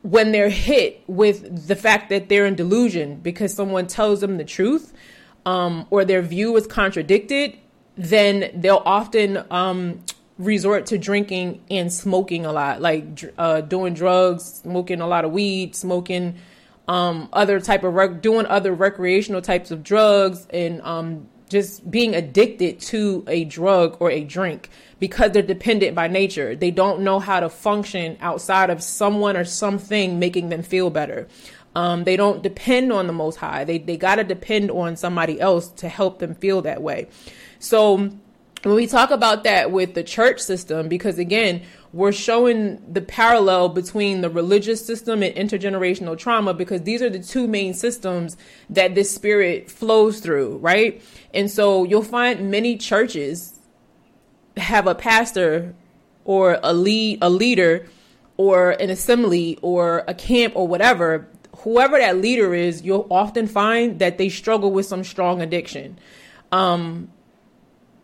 when 0.02 0.34
they're 0.34 0.50
hit 0.50 1.02
with 1.08 1.68
the 1.68 1.76
fact 1.76 2.10
that 2.10 2.28
they're 2.28 2.46
in 2.46 2.56
delusion 2.56 3.16
because 3.16 3.54
someone 3.54 3.88
tells 3.88 4.20
them 4.20 4.38
the 4.38 4.44
truth 4.44 4.94
um, 5.46 5.88
or 5.90 6.04
their 6.04 6.22
view 6.22 6.56
is 6.58 6.68
contradicted, 6.68 7.58
then 7.96 8.52
they'll 8.54 8.84
often 8.86 9.46
um, 9.50 10.04
resort 10.38 10.88
to 10.88 10.98
drinking 10.98 11.64
and 11.70 11.92
smoking 11.92 12.46
a 12.46 12.52
lot, 12.52 12.82
like 12.82 13.34
uh, 13.38 13.62
doing 13.62 13.94
drugs, 13.94 14.62
smoking 14.64 15.02
a 15.02 15.08
lot 15.08 15.26
of 15.26 15.32
weed, 15.32 15.76
smoking 15.76 16.36
um, 16.88 17.30
other 17.32 17.60
type 17.60 17.84
of 17.84 17.94
rec- 17.94 18.22
doing 18.22 18.46
other 18.46 18.74
recreational 18.74 19.42
types 19.42 19.72
of 19.72 19.84
drugs 19.84 20.48
and 20.50 20.82
um, 20.82 21.28
just 21.50 21.90
being 21.90 22.16
addicted 22.16 22.80
to 22.80 23.24
a 23.28 23.46
drug 23.46 23.98
or 24.00 24.10
a 24.10 24.24
drink 24.24 24.70
because 25.00 25.32
they're 25.32 25.42
dependent 25.42 25.96
by 25.96 26.08
nature. 26.08 26.56
They 26.56 26.72
don't 26.72 27.02
know 27.02 27.20
how 27.20 27.40
to 27.40 27.50
function 27.50 28.18
outside 28.20 28.70
of 28.70 28.82
someone 28.82 29.38
or 29.38 29.46
something 29.46 30.20
making 30.20 30.50
them 30.50 30.64
feel 30.64 30.90
better. 30.90 31.28
Um, 31.76 32.04
they 32.04 32.18
don't 32.18 32.44
depend 32.44 32.92
on 32.92 33.08
the 33.08 33.14
Most 33.14 33.38
High. 33.38 33.64
They 33.64 33.80
they 33.80 33.98
gotta 33.98 34.24
depend 34.24 34.70
on 34.72 34.96
somebody 34.96 35.40
else 35.42 35.70
to 35.70 35.90
help 35.90 36.20
them 36.20 36.36
feel 36.36 36.62
that 36.64 36.82
way. 36.82 37.08
So 37.60 38.12
when 38.64 38.76
we 38.76 38.88
talk 38.88 39.12
about 39.12 39.44
that 39.44 39.72
with 39.72 39.94
the 39.94 40.04
church 40.04 40.40
system, 40.40 40.88
because 40.88 41.20
again, 41.20 41.64
we're 41.92 42.12
showing 42.12 42.82
the 42.92 43.02
parallel 43.02 43.70
between 43.70 44.22
the 44.22 44.30
religious 44.30 44.86
system 44.86 45.22
and 45.22 45.36
intergenerational 45.36 46.18
trauma 46.18 46.54
because 46.54 46.82
these 46.82 47.02
are 47.02 47.10
the 47.10 47.20
two 47.20 47.48
main 47.48 47.74
systems 47.74 48.38
that 48.70 48.96
this 48.96 49.14
spirit 49.14 49.70
flows 49.70 50.20
through, 50.20 50.58
right? 50.58 51.02
And 51.34 51.52
so 51.52 51.84
you'll 51.84 52.04
find 52.04 52.50
many 52.50 52.78
churches 52.78 53.60
have 54.58 54.88
a 54.88 54.96
pastor 54.96 55.76
or 56.26 56.60
a 56.64 56.74
lead 56.74 57.20
a 57.22 57.30
leader 57.30 57.88
or 58.38 58.72
an 58.72 58.90
assembly 58.90 59.58
or 59.62 60.04
a 60.08 60.14
camp 60.14 60.56
or 60.56 60.68
whatever 60.68 61.28
whoever 61.58 61.98
that 61.98 62.18
leader 62.18 62.54
is 62.54 62.82
you'll 62.82 63.08
often 63.10 63.48
find 63.48 64.00
that 64.00 64.18
they 64.18 64.30
struggle 64.30 64.72
with 64.72 64.86
some 64.86 65.04
strong 65.04 65.42
addiction 65.42 65.98
um 66.52 67.10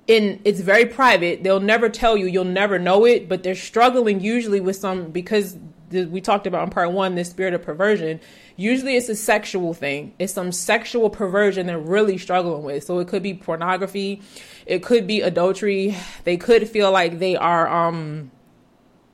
in 0.10 0.42
it's 0.44 0.60
very 0.60 0.88
private. 0.88 1.44
They'll 1.44 1.60
never 1.60 1.88
tell 1.88 2.18
you. 2.18 2.26
You'll 2.26 2.44
never 2.44 2.80
know 2.80 3.06
it 3.06 3.30
but 3.30 3.44
they're 3.44 3.56
struggling 3.56 4.20
usually 4.20 4.60
with 4.60 4.76
some 4.76 5.12
because 5.12 5.56
we 5.92 6.20
talked 6.20 6.48
about 6.48 6.64
in 6.64 6.70
part 6.72 6.92
one 6.92 7.16
this 7.16 7.30
spirit 7.30 7.54
of 7.54 7.62
perversion. 7.62 8.20
Usually 8.56 8.96
it's 8.96 9.08
a 9.08 9.16
sexual 9.16 9.74
thing. 9.74 10.14
It's 10.20 10.34
some 10.34 10.52
sexual 10.52 11.10
perversion 11.10 11.68
they're 11.68 11.80
really 11.80 12.18
struggling 12.18 12.64
with. 12.64 12.84
So 12.84 13.00
it 13.00 13.08
could 13.08 13.24
be 13.24 13.36
pornography. 13.36 14.22
It 14.66 14.84
could 14.84 15.06
be 15.06 15.22
adultery. 15.22 15.96
They 16.24 16.38
could 16.38 16.68
feel 16.68 16.92
like 16.92 17.20
they 17.20 17.36
are 17.36 17.68
um 17.68 18.32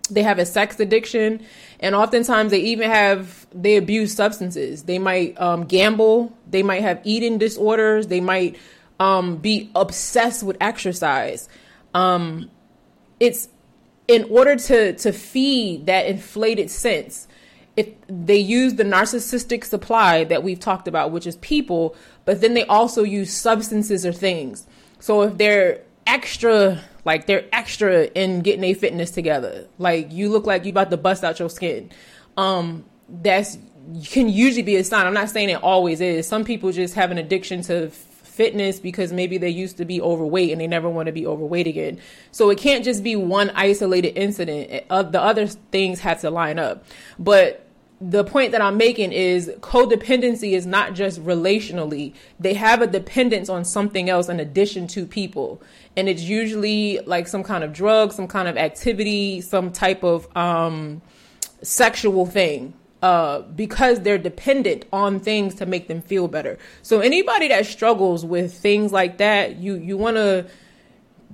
they 0.10 0.24
have 0.24 0.40
a 0.40 0.46
sex 0.46 0.80
addiction. 0.80 1.46
And 1.82 1.94
oftentimes 1.94 2.52
they 2.52 2.60
even 2.60 2.90
have 2.90 3.48
they 3.54 3.76
abuse 3.76 4.14
substances. 4.14 4.84
They 4.84 5.00
might 5.00 5.40
um, 5.42 5.66
gamble. 5.66 6.38
They 6.50 6.64
might 6.64 6.84
have 6.84 7.02
eating 7.04 7.38
disorders. 7.38 8.08
They 8.08 8.22
might 8.22 8.56
um, 9.00 9.38
be 9.38 9.70
obsessed 9.76 10.44
with 10.44 10.58
exercise. 10.62 11.50
Um, 11.94 12.50
it's 13.20 13.50
in 14.08 14.26
order 14.26 14.56
to 14.56 14.94
to 14.94 15.12
feed 15.12 15.86
that 15.88 16.06
inflated 16.06 16.70
sense. 16.70 17.28
If 17.76 17.90
they 18.08 18.38
use 18.38 18.76
the 18.76 18.86
narcissistic 18.86 19.66
supply 19.66 20.24
that 20.26 20.44
we've 20.44 20.60
talked 20.60 20.88
about, 20.88 21.12
which 21.12 21.28
is 21.28 21.36
people, 21.38 21.96
but 22.24 22.40
then 22.40 22.54
they 22.54 22.66
also 22.66 23.04
use 23.04 23.34
substances 23.34 24.06
or 24.06 24.14
things. 24.14 24.66
So 25.00 25.24
if 25.24 25.38
they're 25.38 25.82
extra, 26.08 26.80
like 27.04 27.26
they're 27.26 27.46
extra 27.52 28.06
in 28.06 28.42
getting 28.42 28.64
a 28.64 28.74
fitness 28.74 29.12
together, 29.12 29.68
like 29.78 30.14
you 30.14 30.30
look 30.30 30.46
like 30.46 30.64
you 30.64 30.72
about 30.72 30.90
to 30.92 30.98
bust 30.98 31.26
out 31.26 31.38
your 31.40 31.50
skin, 31.50 31.92
um, 32.38 32.86
that's 33.10 33.58
can 34.06 34.30
usually 34.30 34.64
be 34.64 34.78
a 34.78 34.84
sign. 34.84 35.06
I'm 35.06 35.14
not 35.14 35.30
saying 35.30 35.50
it 35.50 35.62
always 35.62 36.02
is. 36.02 36.28
Some 36.28 36.44
people 36.44 36.72
just 36.72 36.96
have 36.96 37.12
an 37.12 37.18
addiction 37.18 37.62
to 37.64 37.92
fitness 38.36 38.80
because 38.80 39.14
maybe 39.14 39.38
they 39.38 39.50
used 39.50 39.78
to 39.78 39.86
be 39.86 40.02
overweight 40.02 40.52
and 40.52 40.60
they 40.60 40.68
never 40.68 40.90
want 40.90 41.08
to 41.08 41.12
be 41.12 41.26
overweight 41.26 41.68
again. 41.68 42.00
So 42.32 42.50
it 42.50 42.58
can't 42.58 42.84
just 42.84 43.04
be 43.04 43.16
one 43.16 43.50
isolated 43.52 44.18
incident. 44.18 44.84
Uh, 44.90 45.04
the 45.04 45.22
other 45.22 45.48
things 45.48 46.02
have 46.02 46.22
to 46.22 46.30
line 46.30 46.60
up. 46.60 46.86
But 47.18 47.66
the 48.02 48.26
point 48.26 48.52
that 48.52 48.62
I'm 48.62 48.78
making 48.78 49.14
is 49.14 49.50
codependency 49.62 50.52
is 50.52 50.66
not 50.66 50.94
just 50.94 51.24
relationally. 51.24 52.14
They 52.40 52.54
have 52.54 52.82
a 52.82 52.88
dependence 52.88 53.48
on 53.48 53.64
something 53.64 54.10
else 54.10 54.28
in 54.28 54.40
addition 54.40 54.88
to 54.88 55.06
people. 55.06 55.62
And 55.96 56.10
it's 56.10 56.22
usually 56.22 57.00
like 57.06 57.28
some 57.28 57.44
kind 57.44 57.64
of 57.64 57.72
drug, 57.72 58.12
some 58.12 58.28
kind 58.28 58.48
of 58.48 58.58
activity, 58.58 59.40
some 59.40 59.72
type 59.72 60.04
of 60.04 60.28
um, 60.36 61.02
sexual 61.62 62.26
thing 62.26 62.74
uh, 63.06 63.42
because 63.56 64.02
they're 64.02 64.18
dependent 64.18 64.84
on 64.92 65.20
things 65.20 65.54
to 65.54 65.68
make 65.68 65.88
them 65.88 66.02
feel 66.02 66.28
better. 66.28 66.58
So 66.82 67.02
anybody 67.02 67.50
that 67.50 67.68
struggles 67.68 68.26
with 68.26 68.52
things 68.52 68.92
like 68.92 69.20
that, 69.20 69.58
you 69.58 69.76
you 69.76 69.96
want 69.96 70.18
to 70.18 70.48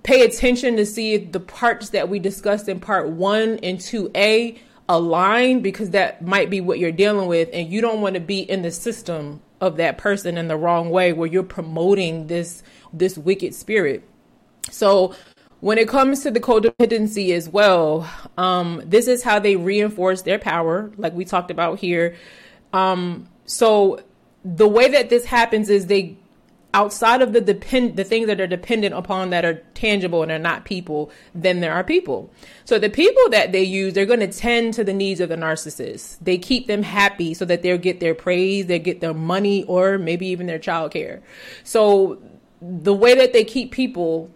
pay 0.04 0.26
attention 0.26 0.76
to 0.76 0.86
see 0.86 1.14
if 1.14 1.32
the 1.32 1.40
parts 1.40 1.92
that 1.92 2.10
we 2.10 2.20
discussed 2.20 2.68
in 2.68 2.82
part 2.82 3.08
one 3.08 3.58
and 3.64 3.80
two 3.80 4.12
A 4.16 4.60
align 4.90 5.62
because 5.62 5.92
that 5.92 6.22
might 6.22 6.50
be 6.50 6.60
what 6.60 6.78
you're 6.78 6.92
dealing 6.92 7.30
with, 7.30 7.48
and 7.54 7.72
you 7.72 7.80
don't 7.80 8.02
want 8.02 8.16
to 8.16 8.20
be 8.20 8.42
in 8.42 8.64
the 8.64 8.72
system 8.72 9.42
of 9.62 9.78
that 9.78 9.98
person 9.98 10.38
in 10.38 10.50
the 10.50 10.58
wrong 10.58 10.90
way 10.90 11.14
where 11.14 11.30
you're 11.30 11.42
promoting 11.42 12.28
this 12.28 12.64
this 12.92 13.18
wicked 13.18 13.56
spirit. 13.56 14.04
So 14.72 15.16
when 15.62 15.78
it 15.78 15.88
comes 15.88 16.22
to 16.24 16.32
the 16.32 16.40
codependency 16.40 17.34
as 17.34 17.48
well, 17.48 18.10
um, 18.38 18.82
this 18.84 19.08
is 19.08 19.24
how 19.24 19.40
they 19.40 19.56
reinforce 19.56 20.24
their 20.24 20.40
power, 20.40 20.92
like 20.98 21.14
we 21.14 21.24
talked 21.24 21.52
about 21.52 21.80
here. 21.80 22.16
Um, 22.74 23.30
so 23.46 24.02
the 24.44 24.68
way 24.68 24.90
that 24.90 25.10
this 25.10 25.26
happens 25.26 25.70
is 25.70 25.86
they 25.86 26.18
outside 26.74 27.22
of 27.22 27.34
the 27.34 27.42
depend 27.42 27.98
the 27.98 28.04
things 28.04 28.28
that 28.28 28.40
are 28.40 28.48
dependent 28.48 28.96
upon 28.96 29.30
that 29.32 29.44
are 29.44 29.56
tangible 29.74 30.24
and 30.24 30.32
are 30.32 30.40
not 30.40 30.64
people 30.64 31.12
then 31.36 31.60
there 31.60 31.74
are 31.74 31.84
people. 31.84 32.32
So 32.64 32.80
the 32.80 32.90
people 32.90 33.30
that 33.30 33.52
they 33.52 33.62
use 33.62 33.94
they're 33.94 34.06
going 34.06 34.22
to 34.22 34.32
tend 34.32 34.74
to 34.76 34.84
the 34.84 34.94
needs 34.94 35.20
of 35.20 35.30
the 35.30 35.36
narcissist. 35.36 36.18
They 36.22 36.38
keep 36.38 36.68
them 36.68 36.82
happy 36.82 37.34
so 37.34 37.44
that 37.46 37.62
they'll 37.62 37.78
get 37.78 38.00
their 38.00 38.16
praise 38.16 38.68
they 38.68 38.80
get 38.80 39.02
their 39.02 39.14
money 39.14 39.64
or 39.66 39.98
maybe 39.98 40.28
even 40.28 40.48
their 40.48 40.60
child 40.60 40.92
care 40.92 41.22
so 41.64 42.22
the 42.62 42.94
way 42.94 43.16
that 43.16 43.34
they 43.34 43.44
keep 43.44 43.72
people 43.72 44.32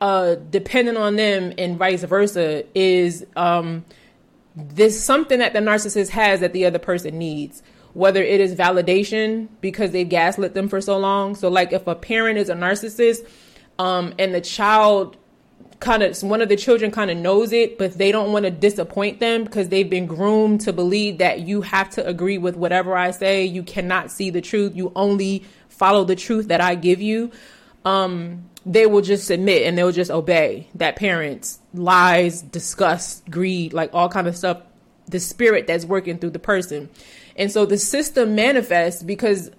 uh, 0.00 0.34
dependent 0.34 0.98
on 0.98 1.16
them 1.16 1.52
and 1.56 1.78
vice 1.78 2.04
versa 2.04 2.64
is 2.74 3.26
um, 3.36 3.84
this 4.54 5.02
something 5.02 5.38
that 5.38 5.52
the 5.52 5.60
narcissist 5.60 6.10
has 6.10 6.40
that 6.40 6.52
the 6.52 6.66
other 6.66 6.78
person 6.78 7.18
needs. 7.18 7.62
Whether 7.94 8.22
it 8.22 8.40
is 8.40 8.54
validation 8.54 9.48
because 9.62 9.92
they 9.92 10.04
gaslit 10.04 10.52
them 10.52 10.68
for 10.68 10.82
so 10.82 10.98
long. 10.98 11.34
So 11.34 11.48
like 11.48 11.72
if 11.72 11.86
a 11.86 11.94
parent 11.94 12.38
is 12.38 12.50
a 12.50 12.54
narcissist 12.54 13.26
um, 13.78 14.14
and 14.18 14.34
the 14.34 14.40
child 14.40 15.16
kind 15.80 16.02
of 16.02 16.22
one 16.22 16.40
of 16.40 16.48
the 16.48 16.56
children 16.56 16.90
kind 16.90 17.10
of 17.10 17.18
knows 17.18 17.52
it 17.52 17.76
but 17.76 17.92
they 17.98 18.10
don't 18.10 18.32
want 18.32 18.46
to 18.46 18.50
disappoint 18.50 19.20
them 19.20 19.44
because 19.44 19.68
they've 19.68 19.90
been 19.90 20.06
groomed 20.06 20.58
to 20.58 20.72
believe 20.72 21.18
that 21.18 21.40
you 21.40 21.60
have 21.60 21.90
to 21.90 22.06
agree 22.06 22.38
with 22.38 22.56
whatever 22.56 22.96
i 22.96 23.10
say. 23.10 23.44
You 23.44 23.62
cannot 23.62 24.10
see 24.10 24.30
the 24.30 24.40
truth. 24.40 24.74
You 24.74 24.92
only 24.96 25.44
follow 25.68 26.04
the 26.04 26.16
truth 26.16 26.48
that 26.48 26.60
i 26.60 26.74
give 26.74 27.00
you. 27.00 27.30
Um, 27.84 28.48
they 28.66 28.84
will 28.84 29.00
just 29.00 29.28
submit 29.28 29.62
and 29.62 29.78
they'll 29.78 29.92
just 29.92 30.10
obey 30.10 30.66
that 30.74 30.96
parents 30.96 31.60
lies 31.72 32.42
disgust 32.42 33.30
greed 33.30 33.72
like 33.72 33.94
all 33.94 34.08
kind 34.08 34.26
of 34.26 34.36
stuff 34.36 34.60
the 35.08 35.20
spirit 35.20 35.68
that's 35.68 35.84
working 35.84 36.18
through 36.18 36.30
the 36.30 36.40
person. 36.40 36.90
And 37.36 37.52
so 37.52 37.64
the 37.64 37.78
system 37.78 38.34
manifests 38.34 39.04
because 39.04 39.52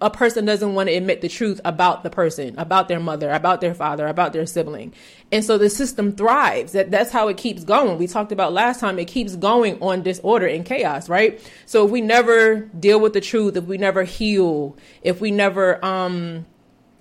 a 0.00 0.08
person 0.08 0.46
doesn't 0.46 0.74
want 0.74 0.88
to 0.88 0.94
admit 0.94 1.20
the 1.20 1.28
truth 1.28 1.60
about 1.64 2.04
the 2.04 2.10
person 2.10 2.56
about 2.56 2.86
their 2.86 3.00
mother 3.00 3.32
about 3.32 3.60
their 3.60 3.74
father 3.74 4.06
about 4.06 4.32
their 4.32 4.46
sibling. 4.46 4.94
And 5.30 5.44
so 5.44 5.58
the 5.58 5.68
system 5.68 6.12
thrives. 6.12 6.72
That 6.72 6.90
that's 6.90 7.10
how 7.10 7.28
it 7.28 7.36
keeps 7.36 7.64
going. 7.64 7.98
We 7.98 8.06
talked 8.06 8.32
about 8.32 8.54
last 8.54 8.80
time 8.80 8.98
it 8.98 9.08
keeps 9.08 9.36
going 9.36 9.82
on 9.82 10.02
disorder 10.02 10.46
and 10.46 10.64
chaos 10.64 11.10
right? 11.10 11.38
So 11.66 11.84
if 11.84 11.90
we 11.90 12.00
never 12.00 12.60
deal 12.60 12.98
with 12.98 13.12
the 13.12 13.20
truth 13.20 13.56
if 13.56 13.64
we 13.64 13.76
never 13.76 14.04
heal 14.04 14.74
if 15.02 15.20
we 15.20 15.30
never 15.32 15.84
um 15.84 16.46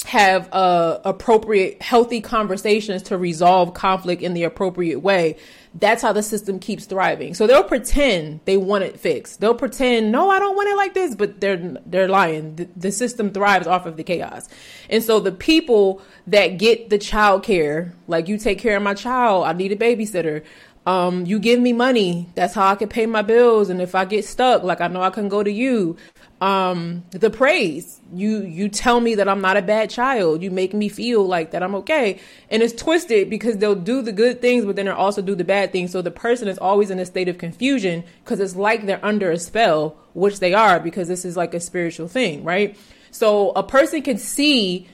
have 0.06 0.48
uh, 0.54 1.00
appropriate, 1.04 1.82
healthy 1.82 2.22
conversations 2.22 3.04
to 3.04 3.18
resolve 3.18 3.74
conflict 3.74 4.22
in 4.22 4.34
the 4.34 4.44
appropriate 4.44 5.00
way. 5.00 5.38
That's 5.74 6.02
how 6.02 6.14
the 6.14 6.24
system 6.24 6.60
keeps 6.60 6.86
thriving. 6.86 7.34
So 7.34 7.46
they'll 7.46 7.64
pretend 7.64 8.40
they 8.46 8.58
want 8.58 8.84
it 8.84 9.00
fixed. 9.00 9.42
They'll 9.42 9.56
pretend, 9.56 10.12
no, 10.12 10.30
I 10.30 10.40
don't 10.40 10.56
want 10.56 10.70
it 10.70 10.78
like 10.78 10.94
this, 10.94 11.14
but 11.14 11.40
they're 11.42 11.78
they're 11.86 12.08
lying. 12.08 12.56
The, 12.56 12.68
the 12.76 12.92
system 12.92 13.32
thrives 13.32 13.68
off 13.68 13.86
of 13.86 13.98
the 13.98 14.04
chaos. 14.04 14.48
And 14.90 15.04
so 15.04 15.20
the 15.20 15.32
people 15.32 16.02
that 16.28 16.58
get 16.58 16.90
the 16.90 16.98
child 16.98 17.44
care, 17.44 17.94
like 18.08 18.28
you 18.28 18.38
take 18.38 18.60
care 18.60 18.78
of 18.78 18.84
my 18.84 18.94
child, 18.94 19.46
I 19.46 19.54
need 19.54 19.72
a 19.72 19.76
babysitter. 19.76 20.44
Um, 20.88 21.26
you 21.26 21.38
give 21.38 21.60
me 21.60 21.74
money. 21.74 22.30
That's 22.36 22.54
how 22.54 22.68
I 22.68 22.76
can 22.76 22.88
pay 22.88 23.06
my 23.06 23.22
bills. 23.22 23.70
And 23.70 23.82
if 23.82 23.94
I 23.94 24.06
get 24.06 24.24
stuck, 24.24 24.64
like 24.64 24.80
I 24.80 24.88
know 24.88 25.02
I 25.02 25.10
can 25.10 25.28
go 25.28 25.44
to 25.44 25.52
you 25.52 25.98
um 26.40 27.04
the 27.10 27.30
praise. 27.30 28.00
You 28.14 28.44
you 28.44 28.70
tell 28.70 29.00
me 29.00 29.16
that 29.16 29.28
i'm 29.28 29.42
not 29.42 29.58
a 29.58 29.62
bad 29.62 29.90
child. 29.90 30.44
You 30.44 30.52
make 30.52 30.74
me 30.74 30.88
feel 30.88 31.26
like 31.26 31.52
that 31.52 31.64
i'm 31.64 31.76
okay. 31.76 32.20
And 32.50 32.62
it's 32.62 32.74
twisted 32.74 33.30
because 33.30 33.58
they'll 33.58 33.76
do 33.76 34.02
the 34.02 34.12
good 34.12 34.40
things 34.40 34.64
but 34.66 34.76
then 34.76 34.86
they'll 34.86 34.96
also 34.96 35.22
do 35.22 35.36
the 35.36 35.44
bad 35.44 35.72
things. 35.72 35.92
So 35.92 36.02
the 36.02 36.12
person 36.12 36.48
is 36.48 36.58
always 36.60 36.92
in 36.92 37.00
a 37.00 37.06
state 37.06 37.28
of 37.28 37.38
confusion 37.38 38.04
because 38.24 38.40
it's 38.40 38.56
like 38.56 38.86
they're 38.86 39.04
under 39.04 39.32
a 39.32 39.40
spell 39.40 39.98
which 40.14 40.40
they 40.40 40.54
are 40.54 40.80
because 40.80 41.08
this 41.08 41.26
is 41.26 41.36
like 41.36 41.54
a 41.54 41.60
spiritual 41.60 42.08
thing 42.08 42.44
right? 42.44 42.78
So 43.10 43.52
a 43.52 43.64
person 43.64 44.04
can 44.04 44.18
see 44.18 44.88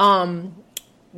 um 0.00 0.54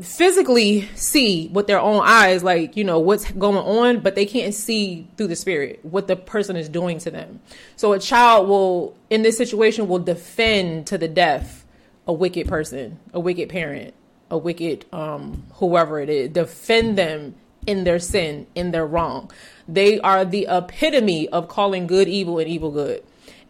physically 0.02 0.88
see 0.94 1.48
with 1.48 1.66
their 1.66 1.80
own 1.80 2.02
eyes, 2.04 2.42
like, 2.42 2.76
you 2.76 2.84
know, 2.84 2.98
what's 2.98 3.30
going 3.32 3.56
on, 3.56 4.00
but 4.00 4.14
they 4.14 4.26
can't 4.26 4.54
see 4.54 5.06
through 5.16 5.28
the 5.28 5.36
spirit 5.36 5.80
what 5.82 6.06
the 6.06 6.16
person 6.16 6.56
is 6.56 6.68
doing 6.68 6.98
to 6.98 7.10
them. 7.10 7.40
So 7.76 7.92
a 7.92 7.98
child 7.98 8.48
will, 8.48 8.96
in 9.10 9.22
this 9.22 9.36
situation, 9.36 9.88
will 9.88 9.98
defend 9.98 10.86
to 10.88 10.98
the 10.98 11.08
death 11.08 11.64
a 12.06 12.12
wicked 12.12 12.48
person, 12.48 12.98
a 13.12 13.20
wicked 13.20 13.48
parent, 13.48 13.94
a 14.30 14.38
wicked, 14.38 14.86
um, 14.92 15.44
whoever 15.54 16.00
it 16.00 16.08
is, 16.08 16.30
defend 16.30 16.96
them 16.96 17.34
in 17.66 17.84
their 17.84 17.98
sin, 17.98 18.46
in 18.54 18.70
their 18.70 18.86
wrong. 18.86 19.30
They 19.66 20.00
are 20.00 20.24
the 20.24 20.46
epitome 20.48 21.28
of 21.28 21.48
calling 21.48 21.86
good 21.86 22.08
evil 22.08 22.38
and 22.38 22.48
evil 22.48 22.70
good. 22.70 23.04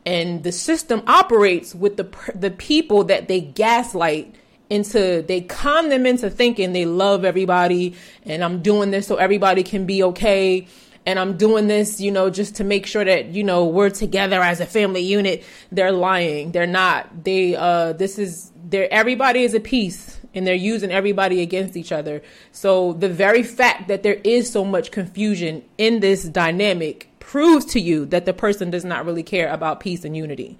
And 0.04 0.42
the 0.42 0.52
system 0.52 1.02
operates 1.06 1.74
with 1.74 1.96
the, 1.96 2.08
the 2.34 2.50
people 2.50 3.04
that 3.04 3.28
they 3.28 3.40
gaslight 3.40 4.34
into 4.70 5.22
they 5.26 5.40
con 5.40 5.88
them 5.88 6.06
into 6.06 6.28
thinking 6.28 6.72
they 6.72 6.84
love 6.84 7.24
everybody 7.24 7.94
and 8.24 8.44
I'm 8.44 8.60
doing 8.60 8.90
this 8.90 9.06
so 9.06 9.16
everybody 9.16 9.62
can 9.62 9.86
be 9.86 10.02
okay 10.02 10.66
and 11.06 11.18
I'm 11.18 11.38
doing 11.38 11.68
this, 11.68 12.02
you 12.02 12.10
know, 12.10 12.28
just 12.28 12.56
to 12.56 12.64
make 12.64 12.84
sure 12.84 13.02
that, 13.02 13.28
you 13.28 13.42
know, 13.42 13.64
we're 13.64 13.88
together 13.88 14.42
as 14.42 14.60
a 14.60 14.66
family 14.66 15.00
unit. 15.00 15.42
They're 15.72 15.90
lying. 15.90 16.52
They're 16.52 16.66
not. 16.66 17.24
They 17.24 17.56
uh 17.56 17.94
this 17.94 18.18
is 18.18 18.52
they're 18.62 18.92
everybody 18.92 19.42
is 19.42 19.54
a 19.54 19.60
piece 19.60 20.20
and 20.34 20.46
they're 20.46 20.54
using 20.54 20.90
everybody 20.90 21.40
against 21.40 21.76
each 21.76 21.92
other. 21.92 22.22
So 22.52 22.92
the 22.92 23.08
very 23.08 23.42
fact 23.42 23.88
that 23.88 24.02
there 24.02 24.20
is 24.22 24.50
so 24.50 24.64
much 24.64 24.90
confusion 24.90 25.64
in 25.78 26.00
this 26.00 26.24
dynamic 26.24 27.08
proves 27.20 27.64
to 27.66 27.80
you 27.80 28.04
that 28.06 28.26
the 28.26 28.34
person 28.34 28.70
does 28.70 28.84
not 28.84 29.06
really 29.06 29.22
care 29.22 29.48
about 29.48 29.80
peace 29.80 30.04
and 30.04 30.14
unity. 30.16 30.58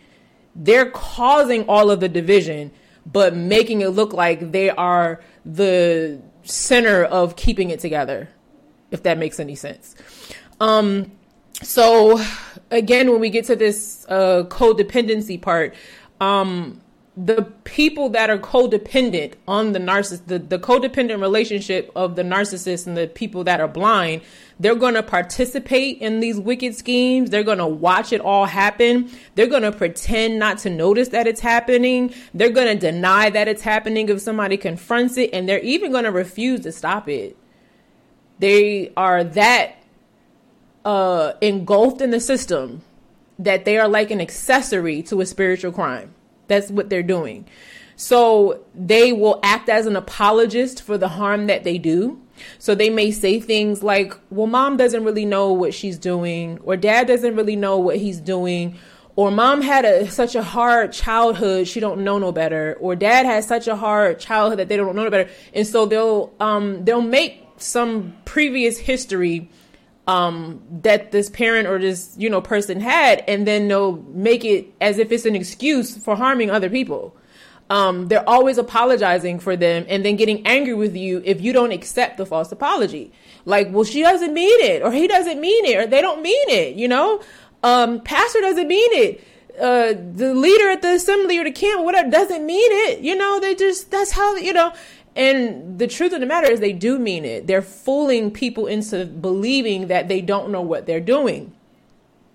They're 0.57 0.91
causing 0.91 1.65
all 1.69 1.91
of 1.91 2.01
the 2.01 2.09
division 2.09 2.71
but 3.11 3.35
making 3.35 3.81
it 3.81 3.89
look 3.89 4.13
like 4.13 4.53
they 4.53 4.71
are 4.71 5.21
the 5.45 6.21
center 6.43 7.05
of 7.05 7.37
keeping 7.37 7.71
it 7.71 7.81
together, 7.81 8.29
if 8.91 9.03
that 9.03 9.19
makes 9.19 9.41
any 9.41 9.55
sense. 9.55 9.95
Um, 10.61 11.13
so 11.63 12.21
again, 12.71 13.11
when 13.11 13.21
we 13.21 13.31
get 13.31 13.47
to 13.47 13.57
this 13.57 14.05
uh, 14.09 14.45
codependency 14.49 15.41
part, 15.41 15.75
um, 16.21 16.81
the 17.25 17.43
people 17.65 18.11
that 18.11 18.31
are 18.31 18.39
codependent 18.39 19.35
on 19.49 19.73
the 19.73 19.81
narcissist, 19.81 20.27
the, 20.27 20.39
the 20.39 20.59
codependent 20.59 21.21
relationship 21.21 21.91
of 21.97 22.15
the 22.15 22.23
narcissist 22.23 22.87
and 22.87 22.97
the 22.97 23.09
people 23.09 23.43
that 23.43 23.61
are 23.61 23.67
blind, 23.67 24.23
they're 24.61 24.77
going 24.77 24.95
to 24.95 25.03
participate 25.03 25.99
in 25.99 26.21
these 26.21 26.39
wicked 26.39 26.77
schemes. 26.77 27.31
They're 27.31 27.43
going 27.43 27.59
to 27.59 27.67
watch 27.67 28.13
it 28.13 28.21
all 28.21 28.47
happen. 28.47 29.11
They're 29.35 29.49
going 29.49 29.65
to 29.65 29.73
pretend 29.73 30.39
not 30.39 30.59
to 30.59 30.71
notice 30.71 31.09
that 31.09 31.27
it's 31.27 31.41
happening. 31.41 32.15
They're 32.35 32.51
going 32.51 32.69
to 32.69 32.77
deny 32.79 33.31
that 33.31 33.49
it's 33.49 33.63
happening 33.63 34.09
if 34.09 34.21
somebody 34.21 34.57
confronts 34.57 35.17
it. 35.17 35.31
And 35.33 35.49
they're 35.49 35.61
even 35.61 35.91
going 35.91 36.05
to 36.05 36.13
refuse 36.13 36.61
to 36.61 36.73
stop 36.73 37.09
it. 37.09 37.37
They 38.39 38.93
are 38.97 39.25
that 39.25 39.75
uh, 40.85 41.33
engulfed 41.41 42.01
in 42.01 42.11
the 42.11 42.21
system 42.21 42.83
that 43.41 43.65
they 43.65 43.77
are 43.77 43.89
like 43.89 44.13
an 44.13 44.21
accessory 44.21 45.03
to 45.03 45.21
a 45.21 45.27
spiritual 45.27 45.73
crime. 45.73 46.15
That's 46.49 46.71
what 46.71 46.91
they're 46.91 47.03
doing. 47.03 47.47
So 47.97 48.65
they 48.75 49.13
will 49.13 49.41
act 49.43 49.69
as 49.69 49.87
an 49.87 49.97
apologist 49.97 50.83
for 50.83 50.99
the 50.99 51.09
harm 51.09 51.47
that 51.49 51.65
they 51.65 51.79
do. 51.79 52.21
So 52.59 52.75
they 52.75 52.91
may 52.91 53.11
say 53.11 53.41
things 53.41 53.83
like, 53.83 54.15
well, 54.31 54.47
mom 54.47 54.77
doesn't 54.77 55.05
really 55.05 55.25
know 55.25 55.53
what 55.53 55.75
she's 55.75 55.99
doing, 55.99 56.59
or 56.63 56.77
dad 56.77 57.09
doesn't 57.09 57.35
really 57.35 57.57
know 57.57 57.79
what 57.79 57.97
he's 57.97 58.21
doing, 58.21 58.77
or 59.17 59.33
mom 59.33 59.63
had 59.63 59.85
a, 59.85 60.09
such 60.09 60.37
a 60.37 60.45
hard 60.45 60.93
childhood, 60.93 61.67
she 61.67 61.81
don't 61.81 62.05
know 62.05 62.19
no 62.19 62.31
better, 62.31 62.77
or 62.81 62.95
dad 62.95 63.27
has 63.27 63.49
such 63.49 63.67
a 63.67 63.75
hard 63.75 64.21
childhood 64.21 64.61
that 64.61 64.69
they 64.69 64.77
don't 64.77 64.95
know 64.95 65.03
no 65.03 65.11
better. 65.11 65.29
And 65.53 65.67
so 65.67 65.87
they'll, 65.87 66.33
um, 66.39 66.85
they'll 66.85 67.01
make 67.01 67.45
some 67.57 68.17
previous 68.25 68.79
history 68.79 69.51
um, 70.09 70.63
that 70.83 71.13
this 71.13 71.29
parent 71.29 71.69
or 71.69 71.79
this 71.79 72.15
you 72.17 72.31
know 72.31 72.41
person 72.41 72.81
had, 72.81 73.23
and 73.29 73.47
then 73.47 73.69
they'll 73.69 73.99
make 74.09 74.45
it 74.45 74.73
as 74.81 74.99
if 74.99 75.13
it's 75.13 75.27
an 75.27 75.37
excuse 75.37 75.97
for 75.97 76.17
harming 76.17 76.51
other 76.51 76.71
people. 76.71 77.15
Um, 77.71 78.09
they're 78.09 78.27
always 78.27 78.57
apologizing 78.57 79.41
for 79.41 79.55
them 79.55 79.85
and 79.91 80.03
then 80.03 80.17
getting 80.17 80.47
angry 80.47 80.73
with 80.73 80.97
you 80.97 81.21
if 81.27 81.43
you 81.43 81.53
don't 81.53 81.71
accept 81.71 82.17
the 82.17 82.25
false 82.25 82.51
apology. 82.51 83.13
Like, 83.45 83.69
well, 83.71 83.85
she 83.85 84.01
doesn't 84.01 84.33
mean 84.33 84.59
it, 84.63 84.83
or 84.83 84.91
he 84.91 85.07
doesn't 85.07 85.39
mean 85.39 85.67
it, 85.67 85.77
or 85.77 85.87
they 85.87 86.01
don't 86.01 86.23
mean 86.23 86.49
it. 86.49 86.77
You 86.77 86.89
know, 86.89 87.21
um, 87.63 88.01
pastor 88.01 88.41
doesn't 88.41 88.67
mean 88.67 88.93
it. 88.95 89.25
Uh, 89.61 89.93
the 90.15 90.35
leader 90.35 90.71
at 90.71 90.81
the 90.81 90.95
assembly 90.95 91.37
or 91.37 91.45
the 91.45 91.51
camp, 91.51 91.85
whatever, 91.85 92.09
doesn't 92.09 92.47
mean 92.47 92.71
it. 92.89 93.01
You 93.01 93.17
know, 93.17 93.41
they 93.41 93.55
just 93.55 93.91
that's 93.91 94.13
how 94.13 94.37
you 94.37 94.55
know. 94.55 94.73
And 95.19 95.81
the 95.81 95.89
truth 95.89 96.13
of 96.13 96.21
the 96.21 96.27
matter 96.27 96.49
is, 96.49 96.61
they 96.61 96.73
do 96.73 96.97
mean 96.97 97.25
it. 97.25 97.49
They're 97.49 97.61
fooling 97.61 98.31
people 98.31 98.69
into 98.69 99.05
believing 99.05 99.89
that 99.89 100.07
they 100.07 100.21
don't 100.21 100.51
know 100.51 100.63
what 100.63 100.87
they're 100.87 101.01
doing. 101.01 101.53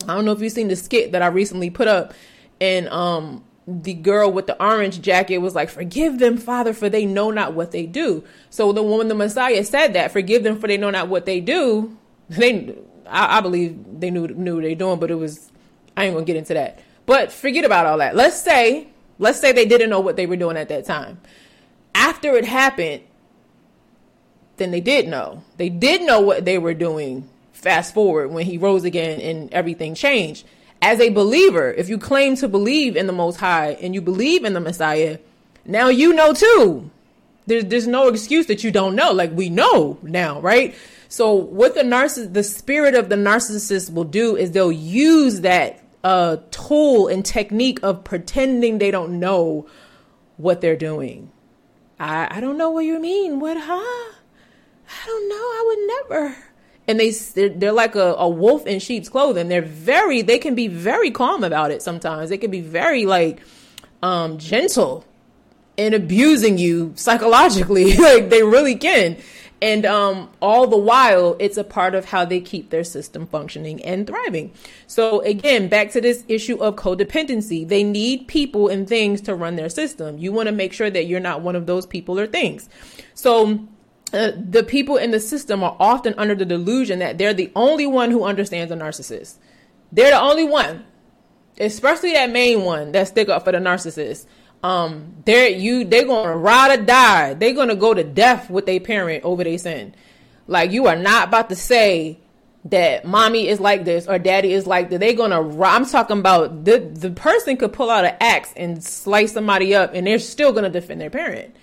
I 0.05 0.15
don't 0.15 0.25
know 0.25 0.33
if 0.33 0.41
you've 0.41 0.51
seen 0.51 0.67
the 0.67 0.75
skit 0.75 1.13
that 1.13 1.21
I 1.21 1.27
recently 1.27 1.69
put 1.69 1.87
up, 1.87 2.13
and 2.59 2.89
um, 2.89 3.45
the 3.65 3.93
girl 3.93 4.29
with 4.33 4.47
the 4.47 4.61
orange 4.61 5.01
jacket 5.01 5.37
was 5.37 5.55
like, 5.55 5.69
"Forgive 5.69 6.19
them, 6.19 6.35
Father, 6.35 6.73
for 6.73 6.89
they 6.89 7.05
know 7.05 7.31
not 7.31 7.53
what 7.53 7.71
they 7.71 7.85
do." 7.85 8.25
So 8.49 8.73
the 8.73 8.83
woman, 8.83 9.07
the 9.07 9.15
Messiah, 9.15 9.63
said 9.63 9.93
that, 9.93 10.11
"Forgive 10.11 10.43
them, 10.43 10.59
for 10.59 10.67
they 10.67 10.75
know 10.75 10.89
not 10.89 11.07
what 11.07 11.25
they 11.25 11.39
do." 11.39 11.97
They, 12.29 12.73
I, 13.05 13.37
I 13.37 13.41
believe, 13.41 13.77
they 13.99 14.09
knew 14.09 14.27
knew 14.27 14.55
what 14.55 14.63
they 14.63 14.75
doing, 14.75 14.99
but 14.99 15.11
it 15.11 15.15
was. 15.15 15.51
I 15.95 16.05
ain't 16.05 16.15
gonna 16.15 16.25
get 16.25 16.37
into 16.37 16.53
that. 16.55 16.79
But 17.05 17.31
forget 17.31 17.63
about 17.63 17.85
all 17.85 17.97
that. 17.99 18.15
Let's 18.15 18.41
say, 18.41 18.87
let's 19.19 19.39
say 19.39 19.51
they 19.51 19.65
didn't 19.65 19.89
know 19.89 19.99
what 19.99 20.15
they 20.15 20.25
were 20.25 20.37
doing 20.37 20.57
at 20.57 20.69
that 20.69 20.85
time 20.85 21.19
after 21.95 22.35
it 22.35 22.45
happened, 22.45 23.03
then 24.57 24.71
they 24.71 24.81
did 24.81 25.07
know. 25.07 25.43
They 25.57 25.69
did 25.69 26.01
know 26.01 26.19
what 26.19 26.45
they 26.45 26.57
were 26.57 26.73
doing. 26.73 27.29
Fast 27.53 27.93
forward 27.93 28.29
when 28.31 28.45
he 28.45 28.57
rose 28.57 28.83
again 28.83 29.21
and 29.21 29.53
everything 29.53 29.95
changed. 29.95 30.45
As 30.81 30.99
a 30.99 31.09
believer, 31.09 31.71
if 31.71 31.87
you 31.87 31.97
claim 31.97 32.35
to 32.37 32.47
believe 32.49 32.97
in 32.97 33.07
the 33.07 33.13
Most 33.13 33.37
High 33.37 33.77
and 33.81 33.93
you 33.95 34.01
believe 34.01 34.43
in 34.43 34.53
the 34.53 34.59
Messiah, 34.59 35.17
now 35.65 35.87
you 35.87 36.13
know 36.13 36.33
too. 36.33 36.89
There's 37.45 37.65
there's 37.65 37.87
no 37.87 38.07
excuse 38.09 38.47
that 38.47 38.63
you 38.63 38.71
don't 38.71 38.95
know. 38.95 39.11
Like 39.11 39.31
we 39.31 39.49
know 39.49 39.97
now, 40.01 40.41
right? 40.41 40.75
So 41.07 41.33
what 41.33 41.75
the 41.75 41.83
narciss 41.83 42.33
the 42.33 42.43
spirit 42.43 42.95
of 42.95 43.09
the 43.09 43.15
narcissist 43.15 43.93
will 43.93 44.03
do 44.03 44.35
is 44.35 44.51
they'll 44.51 44.71
use 44.71 45.41
that 45.41 45.79
uh, 46.03 46.37
tool 46.51 47.07
and 47.07 47.25
technique 47.25 47.79
of 47.81 48.03
pretending 48.03 48.77
they 48.77 48.91
don't 48.91 49.19
know 49.19 49.67
what 50.37 50.59
they're 50.59 50.75
doing. 50.75 51.31
I, 52.03 52.37
I 52.37 52.39
don't 52.41 52.57
know 52.57 52.69
what 52.69 52.85
you 52.85 52.99
mean. 52.99 53.39
What, 53.39 53.57
huh? 53.57 53.71
I 53.71 55.05
don't 55.05 55.29
know. 55.29 55.35
I 55.35 55.63
would 55.67 56.09
never. 56.09 56.37
And 56.87 56.99
they, 56.99 57.11
they're, 57.11 57.49
they're 57.49 57.71
like 57.71 57.95
a, 57.95 58.15
a 58.15 58.27
wolf 58.27 58.67
in 58.67 58.79
sheep's 58.79 59.07
clothing. 59.07 59.47
They're 59.47 59.61
very, 59.61 60.21
they 60.21 60.37
can 60.37 60.53
be 60.53 60.67
very 60.67 61.11
calm 61.11 61.43
about 61.43 61.71
it 61.71 61.81
sometimes. 61.81 62.29
They 62.29 62.37
can 62.37 62.51
be 62.51 62.61
very 62.61 63.05
like, 63.05 63.41
um, 64.01 64.37
gentle 64.37 65.05
in 65.77 65.93
abusing 65.93 66.57
you 66.57 66.91
psychologically. 66.95 67.95
like 67.97 68.29
they 68.29 68.43
really 68.43 68.75
can. 68.75 69.17
And 69.63 69.85
um, 69.85 70.29
all 70.41 70.67
the 70.67 70.77
while, 70.77 71.37
it's 71.39 71.55
a 71.55 71.63
part 71.63 71.95
of 71.95 72.03
how 72.03 72.25
they 72.25 72.41
keep 72.41 72.69
their 72.69 72.83
system 72.83 73.25
functioning 73.25 73.81
and 73.85 74.05
thriving. 74.05 74.51
So, 74.87 75.21
again, 75.21 75.69
back 75.69 75.91
to 75.91 76.01
this 76.01 76.25
issue 76.27 76.57
of 76.57 76.75
codependency. 76.75 77.65
They 77.65 77.81
need 77.81 78.27
people 78.27 78.67
and 78.67 78.85
things 78.85 79.21
to 79.21 79.33
run 79.33 79.55
their 79.55 79.69
system. 79.69 80.17
You 80.17 80.33
want 80.33 80.47
to 80.47 80.51
make 80.51 80.73
sure 80.73 80.89
that 80.89 81.05
you're 81.05 81.21
not 81.21 81.43
one 81.43 81.55
of 81.55 81.65
those 81.65 81.85
people 81.85 82.19
or 82.19 82.27
things. 82.27 82.67
So, 83.13 83.65
uh, 84.11 84.31
the 84.37 84.63
people 84.63 84.97
in 84.97 85.11
the 85.11 85.19
system 85.21 85.63
are 85.63 85.77
often 85.79 86.13
under 86.17 86.35
the 86.35 86.43
delusion 86.43 86.99
that 86.99 87.17
they're 87.17 87.33
the 87.33 87.49
only 87.55 87.87
one 87.87 88.11
who 88.11 88.25
understands 88.25 88.69
a 88.69 88.75
narcissist. 88.75 89.37
They're 89.93 90.11
the 90.11 90.19
only 90.19 90.43
one, 90.43 90.83
especially 91.57 92.11
that 92.11 92.31
main 92.31 92.63
one 92.63 92.91
that 92.91 93.07
stick 93.07 93.29
up 93.29 93.45
for 93.45 93.53
the 93.53 93.59
narcissist 93.59 94.25
um 94.63 95.13
they're 95.25 95.49
you 95.49 95.83
they're 95.83 96.05
gonna 96.05 96.35
ride 96.35 96.79
or 96.79 96.83
die. 96.83 97.33
They're 97.33 97.53
gonna 97.53 97.75
go 97.75 97.93
to 97.93 98.03
death 98.03 98.49
with 98.49 98.65
their 98.65 98.79
parent 98.79 99.23
over 99.23 99.43
their 99.43 99.57
sin. 99.57 99.95
Like 100.47 100.71
you 100.71 100.87
are 100.87 100.95
not 100.95 101.27
about 101.29 101.49
to 101.49 101.55
say 101.55 102.19
that 102.65 103.05
mommy 103.05 103.47
is 103.49 103.59
like 103.59 103.83
this 103.83 104.07
or 104.07 104.17
daddy 104.17 104.53
is 104.53 104.65
like 104.65 104.89
that 104.89 105.01
they're 105.01 105.13
gonna 105.13 105.61
i'm 105.65 105.85
talking 105.85 106.19
about 106.19 106.63
the 106.63 106.79
the 106.79 107.11
person 107.11 107.57
could 107.57 107.73
pull 107.73 107.89
out 107.89 108.05
an 108.05 108.15
axe 108.21 108.53
and 108.55 108.81
slice 108.81 109.33
somebody 109.33 109.75
up 109.75 109.93
and 109.93 110.07
they're 110.07 110.17
still 110.17 110.53
gonna 110.53 110.69
defend 110.69 111.01
their 111.01 111.09
parent. 111.09 111.55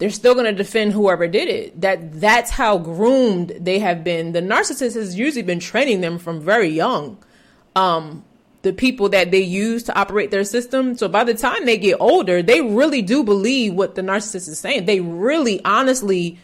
They're 0.00 0.08
still 0.08 0.34
to 0.34 0.52
defend 0.52 0.94
whoever 0.94 1.28
did 1.28 1.48
it. 1.48 1.78
That 1.82 2.18
that's 2.20 2.50
how 2.50 2.78
groomed 2.78 3.52
they 3.60 3.80
have 3.80 4.02
been. 4.02 4.32
The 4.32 4.40
narcissist 4.40 4.94
has 4.94 5.14
usually 5.14 5.42
been 5.42 5.60
training 5.60 6.00
them 6.00 6.18
from 6.18 6.40
very 6.40 6.70
young. 6.70 7.22
Um 7.76 8.24
the 8.62 8.72
people 8.72 9.08
that 9.10 9.30
they 9.30 9.40
use 9.40 9.82
to 9.84 9.98
operate 9.98 10.30
their 10.30 10.44
system. 10.44 10.96
So 10.96 11.08
by 11.08 11.24
the 11.24 11.34
time 11.34 11.64
they 11.64 11.78
get 11.78 11.96
older, 12.00 12.42
they 12.42 12.60
really 12.60 13.02
do 13.02 13.24
believe 13.24 13.74
what 13.74 13.94
the 13.94 14.02
narcissist 14.02 14.48
is 14.48 14.58
saying. 14.58 14.84
They 14.84 15.00
really 15.00 15.64
honestly 15.64 16.38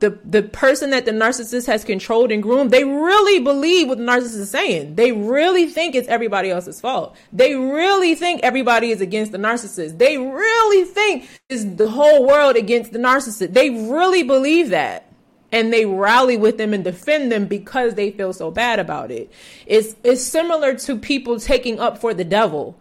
the 0.00 0.18
the 0.24 0.42
person 0.42 0.90
that 0.90 1.06
the 1.06 1.12
narcissist 1.12 1.66
has 1.66 1.82
controlled 1.84 2.30
and 2.30 2.42
groomed, 2.42 2.70
they 2.70 2.84
really 2.84 3.42
believe 3.42 3.88
what 3.88 3.98
the 3.98 4.04
narcissist 4.04 4.40
is 4.40 4.50
saying. 4.50 4.96
They 4.96 5.12
really 5.12 5.66
think 5.66 5.94
it's 5.94 6.08
everybody 6.08 6.50
else's 6.50 6.80
fault. 6.80 7.16
They 7.32 7.54
really 7.54 8.14
think 8.14 8.42
everybody 8.42 8.90
is 8.90 9.00
against 9.00 9.32
the 9.32 9.38
narcissist. 9.38 9.98
They 9.98 10.18
really 10.18 10.84
think 10.84 11.28
it's 11.48 11.64
the 11.64 11.88
whole 11.88 12.26
world 12.26 12.56
against 12.56 12.92
the 12.92 12.98
narcissist. 12.98 13.54
They 13.54 13.70
really 13.70 14.22
believe 14.22 14.70
that. 14.70 15.10
And 15.54 15.72
they 15.72 15.86
rally 15.86 16.36
with 16.36 16.58
them 16.58 16.74
and 16.74 16.82
defend 16.82 17.30
them 17.30 17.46
because 17.46 17.94
they 17.94 18.10
feel 18.10 18.32
so 18.32 18.50
bad 18.50 18.78
about 18.80 19.10
it. 19.10 19.30
It's 19.66 19.94
it's 20.02 20.22
similar 20.22 20.74
to 20.80 20.98
people 20.98 21.38
taking 21.38 21.78
up 21.78 21.98
for 21.98 22.12
the 22.12 22.24
devil 22.24 22.78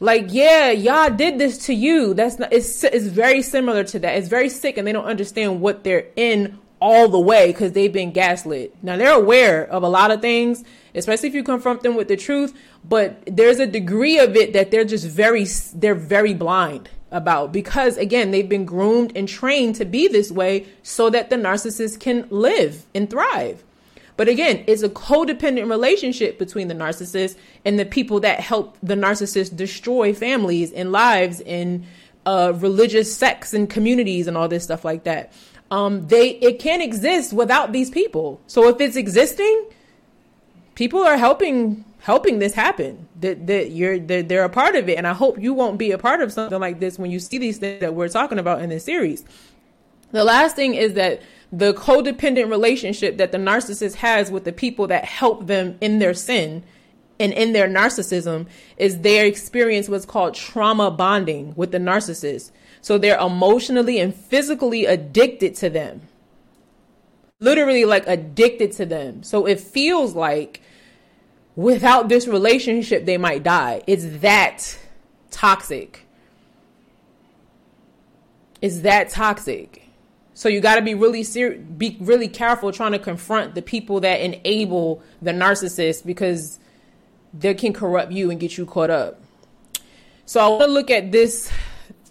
like 0.00 0.26
yeah 0.30 0.68
y'all 0.68 1.08
did 1.08 1.38
this 1.38 1.66
to 1.66 1.72
you 1.72 2.12
that's 2.12 2.40
not 2.40 2.52
it's, 2.52 2.82
it's 2.82 3.06
very 3.06 3.40
similar 3.40 3.84
to 3.84 4.00
that 4.00 4.16
it's 4.16 4.26
very 4.26 4.48
sick 4.48 4.76
and 4.76 4.84
they 4.84 4.90
don't 4.90 5.04
understand 5.04 5.60
what 5.60 5.84
they're 5.84 6.08
in 6.16 6.58
all 6.80 7.08
the 7.08 7.18
way 7.18 7.48
because 7.48 7.72
they've 7.72 7.92
been 7.92 8.12
gaslit. 8.12 8.74
Now 8.82 8.96
they're 8.96 9.14
aware 9.14 9.64
of 9.64 9.82
a 9.82 9.88
lot 9.88 10.10
of 10.10 10.20
things, 10.20 10.62
especially 10.94 11.28
if 11.28 11.34
you 11.34 11.42
confront 11.42 11.82
them 11.82 11.96
with 11.96 12.08
the 12.08 12.16
truth, 12.16 12.54
but 12.84 13.22
there's 13.26 13.58
a 13.58 13.66
degree 13.66 14.18
of 14.18 14.36
it 14.36 14.52
that 14.52 14.70
they're 14.70 14.84
just 14.84 15.06
very 15.06 15.46
they're 15.74 15.94
very 15.94 16.34
blind 16.34 16.90
about 17.16 17.52
because 17.52 17.96
again, 17.96 18.30
they've 18.30 18.48
been 18.48 18.64
groomed 18.64 19.12
and 19.16 19.28
trained 19.28 19.74
to 19.76 19.84
be 19.84 20.06
this 20.08 20.30
way 20.30 20.66
so 20.82 21.10
that 21.10 21.30
the 21.30 21.36
narcissist 21.36 21.98
can 22.00 22.26
live 22.30 22.84
and 22.94 23.10
thrive. 23.10 23.62
But 24.16 24.28
again, 24.28 24.64
it's 24.66 24.82
a 24.82 24.88
codependent 24.88 25.68
relationship 25.68 26.38
between 26.38 26.68
the 26.68 26.74
narcissist 26.74 27.36
and 27.64 27.78
the 27.78 27.84
people 27.84 28.20
that 28.20 28.40
help 28.40 28.78
the 28.82 28.94
narcissist 28.94 29.56
destroy 29.56 30.14
families 30.14 30.72
and 30.72 30.92
lives 30.92 31.40
and 31.40 31.84
uh, 32.24 32.52
religious 32.56 33.14
sects 33.14 33.52
and 33.52 33.68
communities 33.68 34.26
and 34.26 34.36
all 34.36 34.48
this 34.48 34.64
stuff 34.64 34.84
like 34.84 35.04
that 35.04 35.32
um, 35.70 36.06
they 36.06 36.30
it 36.30 36.58
can't 36.58 36.82
exist 36.82 37.32
without 37.32 37.72
these 37.72 37.90
people. 37.90 38.40
So 38.46 38.68
if 38.68 38.80
it's 38.80 38.96
existing, 38.96 39.66
people 40.74 41.02
are 41.02 41.16
helping 41.16 41.84
helping 42.06 42.38
this 42.38 42.54
happen. 42.54 43.08
That 43.18 43.48
that 43.48 43.72
you're 43.72 43.98
that 43.98 44.28
they're 44.28 44.44
a 44.44 44.48
part 44.48 44.76
of 44.76 44.88
it, 44.88 44.96
and 44.96 45.08
I 45.08 45.12
hope 45.12 45.42
you 45.42 45.52
won't 45.52 45.76
be 45.76 45.90
a 45.90 45.98
part 45.98 46.22
of 46.22 46.32
something 46.32 46.60
like 46.60 46.78
this 46.78 47.00
when 47.00 47.10
you 47.10 47.18
see 47.18 47.36
these 47.36 47.58
things 47.58 47.80
that 47.80 47.96
we're 47.96 48.08
talking 48.08 48.38
about 48.38 48.62
in 48.62 48.70
this 48.70 48.84
series. 48.84 49.24
The 50.12 50.22
last 50.22 50.54
thing 50.54 50.74
is 50.74 50.94
that 50.94 51.20
the 51.50 51.74
codependent 51.74 52.48
relationship 52.48 53.16
that 53.16 53.32
the 53.32 53.38
narcissist 53.38 53.96
has 53.96 54.30
with 54.30 54.44
the 54.44 54.52
people 54.52 54.86
that 54.86 55.04
help 55.04 55.48
them 55.48 55.78
in 55.80 55.98
their 55.98 56.14
sin 56.14 56.62
and 57.18 57.32
in 57.32 57.52
their 57.52 57.66
narcissism 57.66 58.46
is 58.76 59.00
their 59.00 59.26
experience 59.26 59.88
what's 59.88 60.06
called 60.06 60.34
trauma 60.34 60.92
bonding 60.92 61.54
with 61.56 61.72
the 61.72 61.78
narcissist. 61.78 62.52
So 62.82 62.98
they're 62.98 63.18
emotionally 63.18 63.98
and 63.98 64.14
physically 64.14 64.86
addicted 64.86 65.56
to 65.56 65.70
them. 65.70 66.02
Literally, 67.40 67.84
like 67.84 68.06
addicted 68.06 68.70
to 68.72 68.86
them. 68.86 69.24
So 69.24 69.44
it 69.44 69.58
feels 69.58 70.14
like 70.14 70.62
without 71.56 72.08
this 72.08 72.28
relationship, 72.28 73.06
they 73.06 73.16
might 73.16 73.42
die. 73.42 73.82
It's 73.86 74.04
that 74.20 74.78
toxic. 75.30 76.06
It's 78.62 78.80
that 78.80 79.08
toxic. 79.08 79.82
So 80.34 80.50
you 80.50 80.60
got 80.60 80.76
to 80.76 80.82
be 80.82 80.94
really 80.94 81.22
ser- 81.22 81.56
be 81.56 81.96
really 81.98 82.28
careful 82.28 82.70
trying 82.70 82.92
to 82.92 82.98
confront 82.98 83.54
the 83.54 83.62
people 83.62 84.00
that 84.00 84.20
enable 84.20 85.02
the 85.22 85.32
narcissist 85.32 86.04
because 86.04 86.58
they 87.32 87.54
can 87.54 87.72
corrupt 87.72 88.12
you 88.12 88.30
and 88.30 88.38
get 88.38 88.58
you 88.58 88.66
caught 88.66 88.90
up. 88.90 89.22
So 90.26 90.40
I 90.40 90.48
want 90.48 90.62
to 90.64 90.70
look 90.70 90.90
at 90.90 91.10
this 91.10 91.50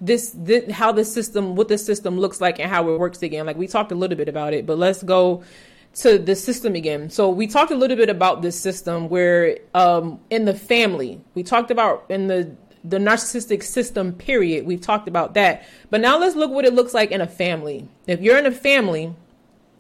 this, 0.02 0.32
this 0.36 0.72
how 0.72 0.92
the 0.92 1.06
system 1.06 1.56
what 1.56 1.68
the 1.68 1.78
system 1.78 2.20
looks 2.20 2.42
like 2.42 2.60
and 2.60 2.70
how 2.70 2.90
it 2.90 3.00
works 3.00 3.22
again 3.24 3.46
like 3.46 3.56
we 3.56 3.66
talked 3.66 3.94
a 3.94 3.96
little 3.96 4.18
bit 4.18 4.28
about 4.28 4.54
it 4.54 4.66
but 4.66 4.78
let's 4.78 5.02
go 5.02 5.42
to 5.96 6.18
the 6.18 6.36
system 6.36 6.76
again. 6.76 7.10
So 7.10 7.30
we 7.30 7.48
talked 7.48 7.72
a 7.72 7.76
little 7.76 7.98
bit 7.98 8.10
about 8.10 8.42
this 8.42 8.60
system 8.60 9.10
where 9.10 9.58
um 9.74 10.20
in 10.30 10.46
the 10.46 10.54
family 10.54 11.22
we 11.34 11.44
talked 11.44 11.72
about 11.72 12.06
in 12.10 12.28
the 12.28 12.56
the 12.84 12.98
narcissistic 12.98 13.64
system 13.64 14.14
period. 14.14 14.66
We've 14.66 14.82
talked 14.82 15.08
about 15.08 15.34
that. 15.34 15.66
But 15.90 16.02
now 16.02 16.20
let's 16.20 16.36
look 16.36 16.52
what 16.52 16.66
it 16.66 16.74
looks 16.74 16.94
like 16.94 17.12
in 17.12 17.20
a 17.20 17.28
family. 17.28 17.88
If 18.06 18.22
you're 18.22 18.38
in 18.38 18.46
a 18.46 18.52
family 18.52 19.16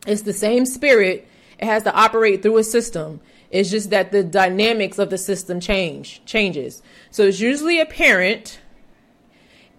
it's 0.08 0.22
the 0.22 0.34
same 0.34 0.66
spirit. 0.66 1.28
It 1.60 1.66
has 1.66 1.84
to 1.84 1.94
operate 1.94 2.42
through 2.44 2.58
a 2.58 2.64
system. 2.64 3.22
It's 3.50 3.70
just 3.70 3.90
that 3.92 4.12
the 4.12 4.24
dynamics 4.24 5.00
of 5.00 5.10
the 5.10 5.18
system 5.18 5.60
change 5.60 6.22
changes. 6.26 6.82
So 7.12 7.24
it's 7.24 7.40
usually 7.40 7.80
a 7.80 7.86
parent 7.86 8.60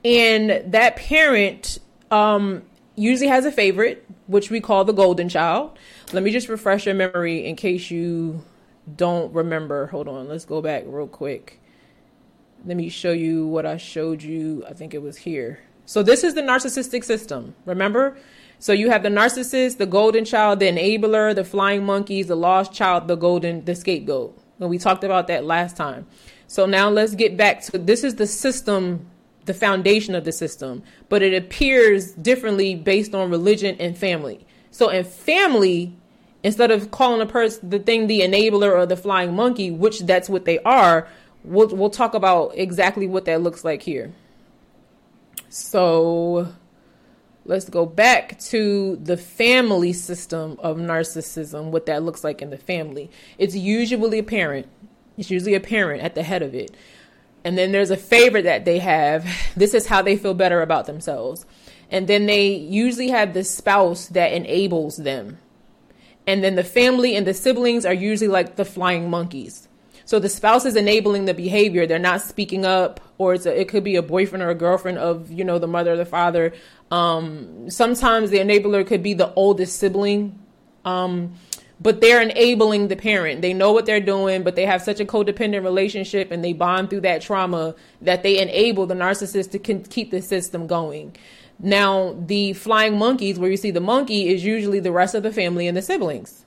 and 0.04 0.72
that 0.72 0.96
parent 0.96 1.78
um, 2.10 2.62
usually 2.94 3.28
has 3.28 3.44
a 3.44 3.52
favorite, 3.52 4.06
which 4.26 4.50
we 4.50 4.60
call 4.60 4.84
the 4.84 4.92
golden 4.92 5.28
child. 5.28 5.76
Let 6.12 6.22
me 6.22 6.30
just 6.30 6.48
refresh 6.48 6.86
your 6.86 6.94
memory 6.94 7.44
in 7.44 7.56
case 7.56 7.90
you 7.90 8.44
don't 8.96 9.32
remember. 9.32 9.86
Hold 9.86 10.06
on, 10.06 10.28
let's 10.28 10.44
go 10.44 10.62
back 10.62 10.84
real 10.86 11.08
quick. 11.08 11.60
Let 12.64 12.76
me 12.76 12.88
show 12.88 13.12
you 13.12 13.46
what 13.46 13.66
I 13.66 13.76
showed 13.76 14.22
you. 14.22 14.64
I 14.68 14.72
think 14.72 14.94
it 14.94 15.02
was 15.02 15.16
here. 15.16 15.60
So 15.84 16.02
this 16.02 16.24
is 16.24 16.34
the 16.34 16.42
narcissistic 16.42 17.04
system. 17.04 17.54
Remember? 17.64 18.16
So 18.58 18.72
you 18.72 18.90
have 18.90 19.02
the 19.02 19.08
narcissist, 19.08 19.78
the 19.78 19.86
golden 19.86 20.24
child, 20.24 20.60
the 20.60 20.66
enabler, 20.66 21.34
the 21.34 21.44
flying 21.44 21.84
monkeys, 21.84 22.28
the 22.28 22.36
lost 22.36 22.72
child, 22.72 23.08
the 23.08 23.16
golden, 23.16 23.64
the 23.64 23.74
scapegoat. 23.74 24.38
And 24.60 24.70
we 24.70 24.78
talked 24.78 25.04
about 25.04 25.26
that 25.26 25.44
last 25.44 25.76
time. 25.76 26.06
So 26.46 26.66
now 26.66 26.88
let's 26.88 27.14
get 27.14 27.36
back 27.36 27.62
to 27.62 27.78
this 27.78 28.04
is 28.04 28.14
the 28.14 28.26
system 28.26 29.10
the 29.46 29.54
foundation 29.54 30.14
of 30.14 30.24
the 30.24 30.32
system, 30.32 30.82
but 31.08 31.22
it 31.22 31.32
appears 31.32 32.12
differently 32.12 32.74
based 32.74 33.14
on 33.14 33.30
religion 33.30 33.76
and 33.78 33.96
family. 33.96 34.44
So 34.76 34.90
in 34.90 35.04
family, 35.04 35.96
instead 36.42 36.70
of 36.70 36.90
calling 36.90 37.22
a 37.22 37.26
person 37.26 37.70
the 37.70 37.78
thing 37.78 38.08
the 38.08 38.20
enabler 38.20 38.76
or 38.76 38.84
the 38.84 38.94
flying 38.94 39.34
monkey, 39.34 39.70
which 39.70 40.00
that's 40.00 40.28
what 40.28 40.44
they 40.44 40.58
are, 40.58 41.08
we'll 41.44 41.68
we'll 41.68 41.88
talk 41.88 42.12
about 42.12 42.52
exactly 42.54 43.06
what 43.06 43.24
that 43.24 43.40
looks 43.40 43.64
like 43.64 43.80
here. 43.80 44.12
So 45.48 46.52
let's 47.46 47.70
go 47.70 47.86
back 47.86 48.38
to 48.50 48.96
the 48.96 49.16
family 49.16 49.94
system 49.94 50.58
of 50.58 50.76
narcissism, 50.76 51.70
what 51.70 51.86
that 51.86 52.02
looks 52.02 52.22
like 52.22 52.42
in 52.42 52.50
the 52.50 52.58
family. 52.58 53.10
It's 53.38 53.56
usually 53.56 54.18
a 54.18 54.22
parent. 54.22 54.66
It's 55.16 55.30
usually 55.30 55.54
a 55.54 55.60
parent 55.60 56.02
at 56.02 56.14
the 56.14 56.22
head 56.22 56.42
of 56.42 56.54
it. 56.54 56.76
And 57.44 57.56
then 57.56 57.72
there's 57.72 57.90
a 57.90 57.96
favorite 57.96 58.42
that 58.42 58.66
they 58.66 58.80
have. 58.80 59.26
This 59.56 59.72
is 59.72 59.86
how 59.86 60.02
they 60.02 60.18
feel 60.18 60.34
better 60.34 60.60
about 60.60 60.84
themselves. 60.84 61.46
And 61.90 62.08
then 62.08 62.26
they 62.26 62.48
usually 62.48 63.08
have 63.08 63.32
the 63.32 63.44
spouse 63.44 64.08
that 64.08 64.32
enables 64.32 64.96
them. 64.96 65.38
And 66.26 66.42
then 66.42 66.56
the 66.56 66.64
family 66.64 67.14
and 67.14 67.26
the 67.26 67.34
siblings 67.34 67.86
are 67.86 67.94
usually 67.94 68.28
like 68.28 68.56
the 68.56 68.64
flying 68.64 69.08
monkeys. 69.08 69.68
So 70.04 70.18
the 70.18 70.28
spouse 70.28 70.64
is 70.64 70.76
enabling 70.76 71.24
the 71.24 71.34
behavior. 71.34 71.86
They're 71.86 71.98
not 71.98 72.22
speaking 72.22 72.64
up, 72.64 73.00
or 73.18 73.34
a, 73.34 73.60
it 73.60 73.68
could 73.68 73.84
be 73.84 73.96
a 73.96 74.02
boyfriend 74.02 74.42
or 74.42 74.50
a 74.50 74.54
girlfriend 74.54 74.98
of, 74.98 75.30
you 75.30 75.44
know, 75.44 75.58
the 75.58 75.66
mother 75.66 75.94
or 75.94 75.96
the 75.96 76.04
father. 76.04 76.52
Um, 76.90 77.70
sometimes 77.70 78.30
the 78.30 78.38
enabler 78.38 78.86
could 78.86 79.02
be 79.02 79.14
the 79.14 79.32
oldest 79.34 79.78
sibling. 79.78 80.38
Um, 80.84 81.34
but 81.80 82.00
they're 82.00 82.22
enabling 82.22 82.88
the 82.88 82.96
parent. 82.96 83.42
They 83.42 83.52
know 83.52 83.72
what 83.72 83.84
they're 83.84 84.00
doing, 84.00 84.42
but 84.42 84.56
they 84.56 84.64
have 84.64 84.80
such 84.80 84.98
a 85.00 85.04
codependent 85.04 85.62
relationship 85.62 86.30
and 86.30 86.42
they 86.42 86.52
bond 86.52 86.88
through 86.88 87.02
that 87.02 87.20
trauma 87.20 87.74
that 88.00 88.22
they 88.22 88.40
enable 88.40 88.86
the 88.86 88.94
narcissist 88.94 89.50
to 89.50 89.58
keep 89.58 90.10
the 90.10 90.22
system 90.22 90.66
going. 90.66 91.14
Now, 91.58 92.14
the 92.18 92.52
flying 92.52 92.98
monkeys, 92.98 93.38
where 93.38 93.50
you 93.50 93.56
see 93.56 93.70
the 93.70 93.80
monkey, 93.80 94.28
is 94.28 94.44
usually 94.44 94.80
the 94.80 94.92
rest 94.92 95.14
of 95.14 95.22
the 95.22 95.32
family 95.32 95.66
and 95.66 95.76
the 95.76 95.82
siblings. 95.82 96.44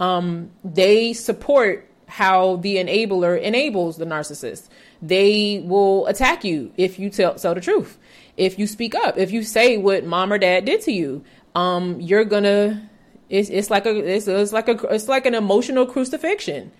Um, 0.00 0.50
they 0.64 1.12
support 1.12 1.88
how 2.08 2.56
the 2.56 2.76
enabler 2.76 3.40
enables 3.40 3.96
the 3.96 4.04
narcissist. 4.04 4.68
They 5.02 5.62
will 5.64 6.06
attack 6.06 6.44
you 6.44 6.72
if 6.76 6.98
you 6.98 7.10
tell, 7.10 7.34
tell 7.34 7.54
the 7.54 7.60
truth. 7.60 7.98
If 8.36 8.58
you 8.58 8.66
speak 8.66 8.94
up, 8.94 9.18
if 9.18 9.30
you 9.30 9.42
say 9.42 9.76
what 9.76 10.04
mom 10.04 10.32
or 10.32 10.38
dad 10.38 10.64
did 10.64 10.80
to 10.82 10.92
you, 10.92 11.24
um, 11.54 12.00
you're 12.00 12.24
gonna 12.24 12.88
it's 13.28 13.48
it's 13.48 13.70
like 13.70 13.86
a 13.86 13.96
it's, 13.96 14.28
it's 14.28 14.52
like 14.52 14.68
a 14.68 14.78
it's 14.94 15.08
like 15.08 15.26
an 15.26 15.34
emotional 15.34 15.86
crucifixion. 15.86 16.70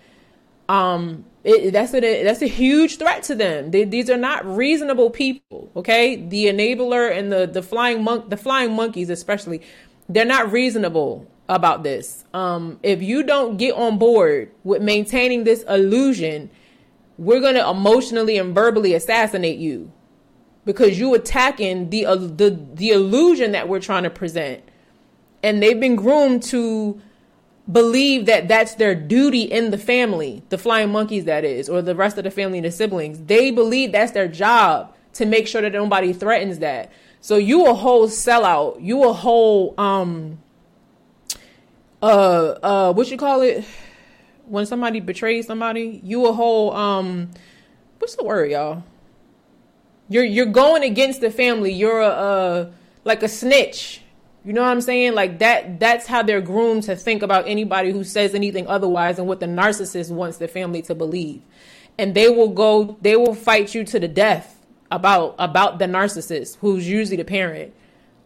Um, 0.68 1.24
it, 1.44 1.72
that's 1.72 1.94
a 1.94 2.00
that's 2.24 2.42
a 2.42 2.46
huge 2.46 2.98
threat 2.98 3.22
to 3.24 3.35
them. 3.35 3.70
They, 3.70 3.85
these 3.85 4.11
are 4.11 4.16
not 4.16 4.44
reasonable 4.44 5.11
people. 5.11 5.70
Okay, 5.76 6.16
the 6.16 6.46
enabler 6.46 7.16
and 7.16 7.31
the 7.31 7.46
the 7.46 7.62
flying 7.62 8.02
monk 8.02 8.31
the 8.31 8.37
flying 8.37 8.74
monkeys 8.74 9.11
especially, 9.11 9.62
they're 10.09 10.24
not 10.24 10.50
reasonable 10.50 11.31
about 11.48 11.85
this. 11.85 12.24
Um, 12.35 12.81
if 12.83 13.00
you 13.02 13.22
don't 13.22 13.57
get 13.57 13.74
on 13.74 13.98
board 13.98 14.50
with 14.64 14.83
maintaining 14.83 15.44
this 15.44 15.62
illusion, 15.68 16.50
we're 17.16 17.40
gonna 17.40 17.70
emotionally 17.70 18.37
and 18.38 18.52
verbally 18.55 18.94
assassinate 18.94 19.59
you 19.59 19.92
because 20.64 20.98
you 20.98 21.14
attacking 21.14 21.90
the 21.90 22.07
uh, 22.07 22.16
the 22.16 22.61
the 22.74 22.90
illusion 22.90 23.52
that 23.52 23.68
we're 23.68 23.81
trying 23.81 24.02
to 24.02 24.11
present 24.11 24.62
and 25.42 25.62
they've 25.62 25.79
been 25.79 25.96
groomed 25.96 26.42
to 26.42 27.00
believe 27.70 28.26
that 28.26 28.48
that's 28.48 28.74
their 28.74 28.94
duty 28.94 29.42
in 29.42 29.70
the 29.70 29.79
family, 29.79 30.42
the 30.50 30.59
flying 30.59 30.90
monkeys 30.90 31.24
that 31.24 31.44
is, 31.44 31.68
or 31.68 31.83
the 31.83 31.94
rest 31.94 32.16
of 32.18 32.24
the 32.24 32.31
family 32.31 32.59
and 32.59 32.64
the 32.64 32.70
siblings. 32.70 33.18
They 33.20 33.50
believe 33.50 33.92
that's 33.92 34.12
their 34.12 34.29
job 34.29 34.94
to 35.14 35.26
make 35.26 35.48
sure 35.48 35.62
that 35.62 35.72
nobody 35.72 36.12
threatens 36.12 36.61
that. 36.61 36.92
So 37.20 37.37
you 37.37 37.66
a 37.66 37.74
whole 37.74 38.07
sellout, 38.07 38.79
you 38.81 39.05
a 39.05 39.12
whole 39.12 39.79
um 39.81 40.38
uh 42.02 42.55
uh 42.62 42.92
what 42.92 43.11
you 43.11 43.16
call 43.16 43.40
it? 43.40 43.64
When 44.44 44.64
somebody 44.64 45.00
betrays 45.00 45.46
somebody 45.46 46.00
you 46.05 46.26
a 46.26 46.33
whole 46.33 46.72
um 46.72 47.31
what's 47.98 48.14
the 48.14 48.24
word 48.24 48.50
y'all? 48.50 48.85
You're 50.09 50.24
you're 50.24 50.46
going 50.46 50.85
against 50.85 51.20
the 51.20 51.31
family. 51.31 51.72
You're 51.72 52.00
a 52.00 52.07
uh 52.07 52.70
like 53.05 53.24
a 53.24 53.29
snitch 53.29 54.02
you 54.46 54.52
know 54.52 54.62
what 54.62 54.68
i'm 54.68 54.80
saying? 54.80 55.14
Like 55.14 55.40
that 55.40 55.80
that's 55.80 56.06
how 56.06 56.22
they're 56.22 56.40
groomed 56.40 56.85
to 56.85 56.94
think 56.94 57.22
about 57.22 57.48
anybody 57.48 57.90
who 57.90 58.04
says 58.04 58.32
anything 58.32 58.68
otherwise 58.68 59.18
and 59.18 59.26
what 59.26 59.40
the 59.40 59.46
narcissist 59.46 60.12
wants 60.12 60.38
the 60.38 60.46
family 60.46 60.82
to 60.82 60.94
believe. 60.94 61.42
And 61.98 62.14
they 62.14 62.28
will 62.28 62.50
go 62.50 62.96
they 63.02 63.16
will 63.16 63.35
fight 63.35 63.74
you 63.74 63.82
to 63.85 63.98
the 63.98 64.06
death 64.06 64.64
about 64.92 65.35
about 65.40 65.80
the 65.80 65.87
narcissist 65.87 66.59
who's 66.59 66.88
usually 66.88 67.16
the 67.16 67.24
parent 67.24 67.74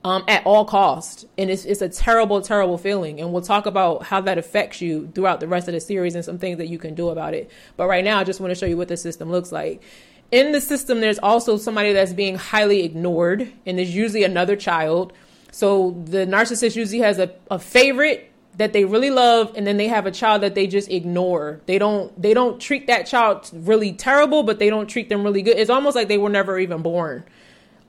um, 0.04 0.24
at 0.28 0.44
all 0.44 0.66
cost. 0.66 1.24
And 1.38 1.50
it's, 1.50 1.64
it's 1.64 1.80
a 1.80 1.88
terrible 1.88 2.42
terrible 2.42 2.76
feeling. 2.76 3.18
And 3.18 3.32
we'll 3.32 3.40
talk 3.40 3.64
about 3.64 4.02
how 4.02 4.20
that 4.20 4.36
affects 4.36 4.82
you 4.82 5.10
throughout 5.14 5.40
the 5.40 5.48
rest 5.48 5.68
of 5.68 5.74
the 5.74 5.80
series 5.80 6.14
and 6.14 6.22
some 6.22 6.38
things 6.38 6.58
that 6.58 6.68
you 6.68 6.76
can 6.76 6.94
do 6.94 7.08
about 7.08 7.32
it. 7.32 7.50
But 7.78 7.86
right 7.86 8.04
now 8.04 8.18
i 8.18 8.24
just 8.24 8.40
want 8.40 8.50
to 8.50 8.54
show 8.54 8.66
you 8.66 8.76
what 8.76 8.88
the 8.88 8.98
system 8.98 9.30
looks 9.30 9.52
like. 9.52 9.82
In 10.30 10.52
the 10.52 10.60
system 10.60 11.00
there's 11.00 11.18
also 11.18 11.56
somebody 11.56 11.94
that's 11.94 12.12
being 12.12 12.36
highly 12.36 12.84
ignored 12.84 13.50
and 13.64 13.78
there's 13.78 13.96
usually 13.96 14.24
another 14.24 14.54
child 14.54 15.14
so 15.52 16.02
the 16.04 16.26
narcissist 16.26 16.76
usually 16.76 17.00
has 17.00 17.18
a, 17.18 17.32
a 17.50 17.58
favorite 17.58 18.30
that 18.56 18.72
they 18.72 18.84
really 18.84 19.10
love 19.10 19.52
and 19.56 19.66
then 19.66 19.76
they 19.76 19.88
have 19.88 20.06
a 20.06 20.10
child 20.10 20.42
that 20.42 20.54
they 20.54 20.66
just 20.66 20.90
ignore. 20.90 21.60
They 21.66 21.78
don't 21.78 22.20
they 22.20 22.34
don't 22.34 22.60
treat 22.60 22.88
that 22.88 23.06
child 23.06 23.50
really 23.52 23.92
terrible 23.92 24.42
but 24.42 24.58
they 24.58 24.70
don't 24.70 24.88
treat 24.88 25.08
them 25.08 25.24
really 25.24 25.42
good. 25.42 25.56
It's 25.56 25.70
almost 25.70 25.96
like 25.96 26.08
they 26.08 26.18
were 26.18 26.28
never 26.28 26.58
even 26.58 26.82
born. 26.82 27.24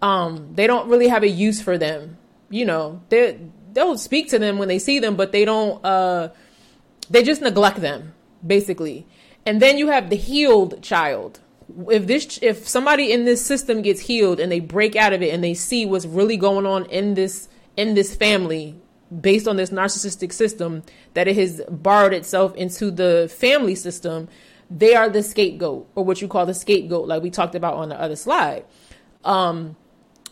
Um 0.02 0.54
they 0.56 0.68
don't 0.68 0.88
really 0.90 1.08
have 1.08 1.24
a 1.24 1.30
use 1.30 1.62
for 1.62 1.78
them. 1.78 2.18
You 2.50 2.66
know 2.66 3.02
they 3.10 3.40
they'll 3.74 3.98
speak 3.98 4.30
to 4.30 4.40
them 4.40 4.58
when 4.58 4.68
they 4.68 4.80
see 4.80 5.00
them 5.00 5.16
but 5.16 5.32
they 5.32 5.46
don't 5.46 5.84
uh 5.84 6.30
they 7.10 7.24
just 7.24 7.42
neglect 7.42 7.82
them 7.82 8.14
basically. 8.46 9.08
And 9.46 9.62
then 9.62 9.78
you 9.78 9.88
have 9.88 10.10
the 10.10 10.16
healed 10.16 10.82
child 10.82 11.40
if 11.90 12.08
this 12.08 12.40
if 12.42 12.68
somebody 12.68 13.12
in 13.12 13.26
this 13.26 13.46
system 13.46 13.82
gets 13.82 14.02
healed 14.02 14.40
and 14.40 14.52
they 14.52 14.60
break 14.60 14.96
out 14.96 15.14
of 15.14 15.22
it 15.22 15.34
and 15.34 15.44
they 15.44 15.54
see 15.54 15.86
what's 15.86 16.06
really 16.06 16.38
going 16.38 16.66
on 16.66 16.86
in 16.86 17.14
this 17.14 17.50
in 17.78 17.94
this 17.94 18.16
family 18.16 18.76
based 19.20 19.48
on 19.48 19.58
this 19.58 19.72
narcissistic 19.72 20.32
system 20.32 20.84
that 21.14 21.28
it 21.28 21.36
has 21.36 21.62
borrowed 21.70 22.14
itself 22.14 22.56
into 22.56 22.90
the 22.92 23.34
family 23.38 23.76
system, 23.76 24.30
they 24.70 24.96
are 24.96 25.10
the 25.10 25.22
scapegoat 25.22 25.88
or 25.96 26.06
what 26.06 26.22
you 26.22 26.28
call 26.28 26.46
the 26.46 26.54
scapegoat, 26.54 27.08
like 27.08 27.22
we 27.22 27.30
talked 27.30 27.56
about 27.56 27.74
on 27.74 27.90
the 27.90 28.00
other 28.00 28.16
slide. 28.16 28.64
Um, 29.26 29.76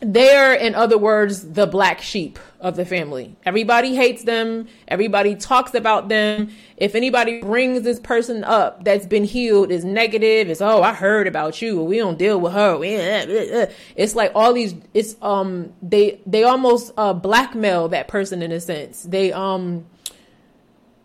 they're, 0.01 0.53
in 0.53 0.75
other 0.75 0.97
words, 0.97 1.51
the 1.51 1.67
black 1.67 2.01
sheep 2.01 2.39
of 2.62 2.75
the 2.75 2.85
family. 2.85 3.35
Everybody 3.45 3.95
hates 3.95 4.23
them. 4.23 4.67
Everybody 4.88 5.35
talks 5.35 5.73
about 5.73 6.07
them. 6.07 6.51
If 6.77 6.95
anybody 6.95 7.41
brings 7.41 7.81
this 7.83 7.99
person 7.99 8.43
up 8.43 8.85
that's 8.85 9.05
been 9.05 9.25
healed 9.25 9.71
is 9.71 9.83
negative, 9.83 10.49
it's, 10.49 10.62
oh, 10.62 10.81
I 10.81 10.93
heard 10.93 11.27
about 11.27 11.62
you. 11.62 11.83
We 11.83 11.97
don't 11.97 12.17
deal 12.17 12.39
with 12.39 12.53
her. 12.53 12.79
It's 13.95 14.15
like 14.15 14.31
all 14.35 14.53
these, 14.53 14.75
it's, 14.93 15.15
um, 15.21 15.73
they, 15.81 16.21
they 16.25 16.43
almost, 16.43 16.93
uh, 16.97 17.13
blackmail 17.13 17.89
that 17.89 18.07
person 18.07 18.41
in 18.41 18.51
a 18.53 18.62
sense. 18.62 19.03
They, 19.03 19.33
um, 19.33 19.85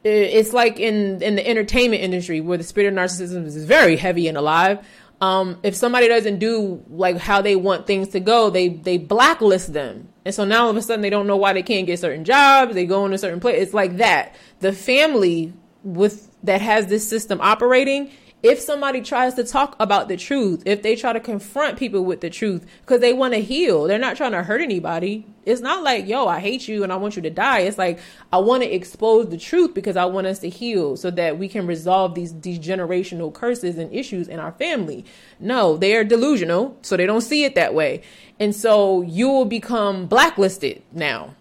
it's 0.04 0.52
like 0.52 0.78
in, 0.78 1.22
in 1.22 1.34
the 1.34 1.48
entertainment 1.48 2.02
industry 2.02 2.40
where 2.40 2.58
the 2.58 2.64
spirit 2.64 2.88
of 2.88 2.94
narcissism 2.94 3.46
is 3.46 3.64
very 3.64 3.96
heavy 3.96 4.28
and 4.28 4.36
alive 4.36 4.86
um, 5.24 5.58
if 5.62 5.74
somebody 5.74 6.06
doesn't 6.06 6.38
do 6.38 6.84
like 6.90 7.16
how 7.16 7.40
they 7.40 7.56
want 7.56 7.86
things 7.86 8.08
to 8.08 8.20
go, 8.20 8.50
they 8.50 8.68
they 8.68 8.98
blacklist 8.98 9.72
them, 9.72 10.08
and 10.26 10.34
so 10.34 10.44
now 10.44 10.64
all 10.64 10.70
of 10.70 10.76
a 10.76 10.82
sudden 10.82 11.00
they 11.00 11.08
don't 11.10 11.26
know 11.26 11.36
why 11.38 11.54
they 11.54 11.62
can't 11.62 11.86
get 11.86 11.98
certain 11.98 12.24
jobs. 12.24 12.74
They 12.74 12.84
go 12.84 13.06
in 13.06 13.12
a 13.14 13.18
certain 13.18 13.40
place. 13.40 13.62
It's 13.62 13.72
like 13.72 13.96
that. 13.96 14.34
The 14.60 14.72
family 14.72 15.54
with 15.82 16.30
that 16.42 16.60
has 16.60 16.88
this 16.88 17.08
system 17.08 17.40
operating 17.40 18.10
if 18.44 18.60
somebody 18.60 19.00
tries 19.00 19.32
to 19.34 19.42
talk 19.42 19.74
about 19.80 20.06
the 20.06 20.18
truth, 20.18 20.64
if 20.66 20.82
they 20.82 20.96
try 20.96 21.14
to 21.14 21.18
confront 21.18 21.78
people 21.78 22.04
with 22.04 22.20
the 22.20 22.28
truth 22.28 22.66
because 22.82 23.00
they 23.00 23.14
want 23.14 23.32
to 23.32 23.40
heal, 23.40 23.84
they're 23.84 23.98
not 23.98 24.18
trying 24.18 24.32
to 24.32 24.42
hurt 24.42 24.60
anybody. 24.60 25.26
It's 25.46 25.62
not 25.62 25.82
like, 25.82 26.06
yo, 26.06 26.26
I 26.26 26.40
hate 26.40 26.68
you 26.68 26.82
and 26.84 26.92
I 26.92 26.96
want 26.96 27.16
you 27.16 27.22
to 27.22 27.30
die. 27.30 27.60
It's 27.60 27.78
like, 27.78 28.00
I 28.30 28.36
want 28.36 28.62
to 28.62 28.70
expose 28.70 29.30
the 29.30 29.38
truth 29.38 29.72
because 29.72 29.96
I 29.96 30.04
want 30.04 30.26
us 30.26 30.40
to 30.40 30.50
heal 30.50 30.98
so 30.98 31.10
that 31.12 31.38
we 31.38 31.48
can 31.48 31.66
resolve 31.66 32.14
these, 32.14 32.38
these 32.38 32.58
generational 32.58 33.32
curses 33.32 33.78
and 33.78 33.90
issues 33.94 34.28
in 34.28 34.38
our 34.38 34.52
family. 34.52 35.06
No, 35.40 35.78
they 35.78 35.96
are 35.96 36.04
delusional, 36.04 36.76
so 36.82 36.98
they 36.98 37.06
don't 37.06 37.22
see 37.22 37.44
it 37.44 37.54
that 37.54 37.72
way. 37.72 38.02
And 38.38 38.54
so 38.54 39.00
you 39.00 39.28
will 39.28 39.46
become 39.46 40.06
blacklisted 40.06 40.82
now 40.92 41.34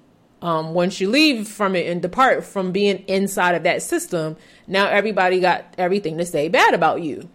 um, 0.43 0.73
once 0.73 0.99
you 0.99 1.09
leave 1.09 1.47
from 1.47 1.73
it 1.73 1.87
and 1.87 2.01
depart 2.01 2.43
from 2.43 2.73
being 2.73 3.05
inside 3.07 3.55
of 3.55 3.63
that 3.63 3.81
system, 3.81 4.35
now 4.67 4.89
everybody 4.89 5.39
got 5.39 5.73
everything 5.77 6.17
to 6.17 6.25
say 6.25 6.49
bad 6.49 6.73
about 6.73 7.01
you. 7.01 7.29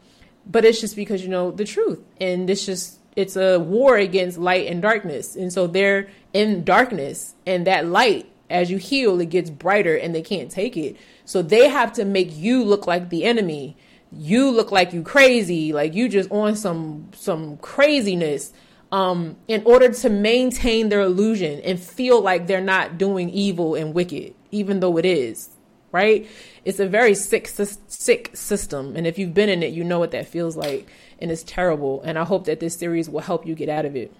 But 0.44 0.66
it's 0.66 0.78
just 0.78 0.94
because 0.94 1.22
you 1.22 1.28
know 1.28 1.50
the 1.50 1.64
truth, 1.64 2.00
and 2.20 2.48
it's 2.50 2.66
just 2.66 3.00
it's 3.16 3.34
a 3.36 3.58
war 3.58 3.96
against 3.96 4.36
light 4.36 4.66
and 4.66 4.82
darkness, 4.82 5.36
and 5.36 5.50
so 5.50 5.66
they're 5.66 6.10
in 6.34 6.64
darkness, 6.64 7.34
and 7.46 7.66
that 7.66 7.86
light, 7.86 8.30
as 8.50 8.70
you 8.70 8.76
heal, 8.76 9.18
it 9.20 9.30
gets 9.30 9.48
brighter, 9.48 9.96
and 9.96 10.14
they 10.14 10.22
can't 10.22 10.50
take 10.50 10.76
it. 10.76 10.96
So 11.24 11.40
they 11.40 11.70
have 11.70 11.94
to 11.94 12.04
make 12.04 12.36
you 12.36 12.62
look 12.62 12.86
like 12.86 13.08
the 13.08 13.24
enemy. 13.24 13.78
You 14.12 14.50
look 14.50 14.70
like 14.70 14.92
you 14.92 15.02
crazy, 15.02 15.72
like 15.72 15.94
you 15.94 16.10
just 16.10 16.30
on 16.30 16.56
some 16.56 17.08
some 17.14 17.56
craziness 17.56 18.52
um, 18.90 19.36
in 19.46 19.62
order 19.64 19.92
to 19.92 20.08
maintain 20.08 20.88
their 20.88 21.00
illusion 21.00 21.60
and 21.60 21.78
feel 21.78 22.20
like 22.20 22.46
they're 22.46 22.60
not 22.60 22.98
doing 22.98 23.30
evil 23.30 23.74
and 23.74 23.94
wicked, 23.94 24.34
even 24.50 24.80
though 24.80 24.96
it 24.96 25.04
is. 25.04 25.50
Right? 25.90 26.28
It's 26.66 26.80
a 26.80 26.86
very 26.86 27.14
sick, 27.14 27.48
sick 27.48 28.30
system, 28.34 28.94
and 28.94 29.06
if 29.06 29.18
you've 29.18 29.32
been 29.32 29.48
in 29.48 29.62
it, 29.62 29.72
you 29.72 29.82
know 29.82 29.98
what 29.98 30.10
that 30.10 30.28
feels 30.28 30.54
like, 30.54 30.86
and 31.18 31.30
it's 31.30 31.42
terrible. 31.42 32.02
And 32.02 32.18
I 32.18 32.24
hope 32.24 32.44
that 32.44 32.60
this 32.60 32.76
series 32.76 33.08
will 33.08 33.20
help 33.20 33.46
you 33.46 33.54
get 33.54 33.70
out 33.70 33.86
of 33.86 33.96
it. 33.96 34.12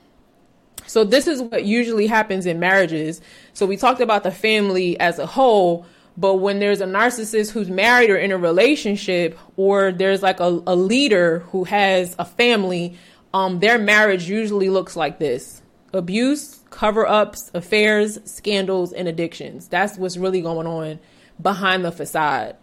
So 0.86 1.04
this 1.04 1.26
is 1.26 1.42
what 1.42 1.64
usually 1.66 2.06
happens 2.06 2.46
in 2.46 2.58
marriages. 2.58 3.20
So 3.52 3.66
we 3.66 3.76
talked 3.76 4.00
about 4.00 4.22
the 4.22 4.30
family 4.30 4.98
as 4.98 5.18
a 5.18 5.26
whole, 5.26 5.84
but 6.16 6.36
when 6.36 6.58
there's 6.58 6.80
a 6.80 6.86
narcissist 6.86 7.50
who's 7.50 7.68
married 7.68 8.08
or 8.08 8.16
in 8.16 8.32
a 8.32 8.38
relationship, 8.38 9.38
or 9.56 9.92
there's 9.92 10.22
like 10.22 10.40
a, 10.40 10.62
a 10.66 10.74
leader 10.74 11.40
who 11.50 11.64
has 11.64 12.16
a 12.18 12.24
family 12.24 12.96
um, 13.34 13.60
their 13.60 13.78
marriage 13.78 14.28
usually 14.28 14.70
looks 14.70 14.96
like 14.96 15.18
this 15.18 15.62
abuse, 15.92 16.60
cover 16.70 17.06
ups, 17.06 17.50
affairs, 17.54 18.18
scandals, 18.24 18.92
and 18.92 19.08
addictions. 19.08 19.68
That's 19.68 19.96
what's 19.96 20.16
really 20.16 20.42
going 20.42 20.66
on 20.66 20.98
behind 21.40 21.84
the 21.84 21.92
facade. 21.92 22.56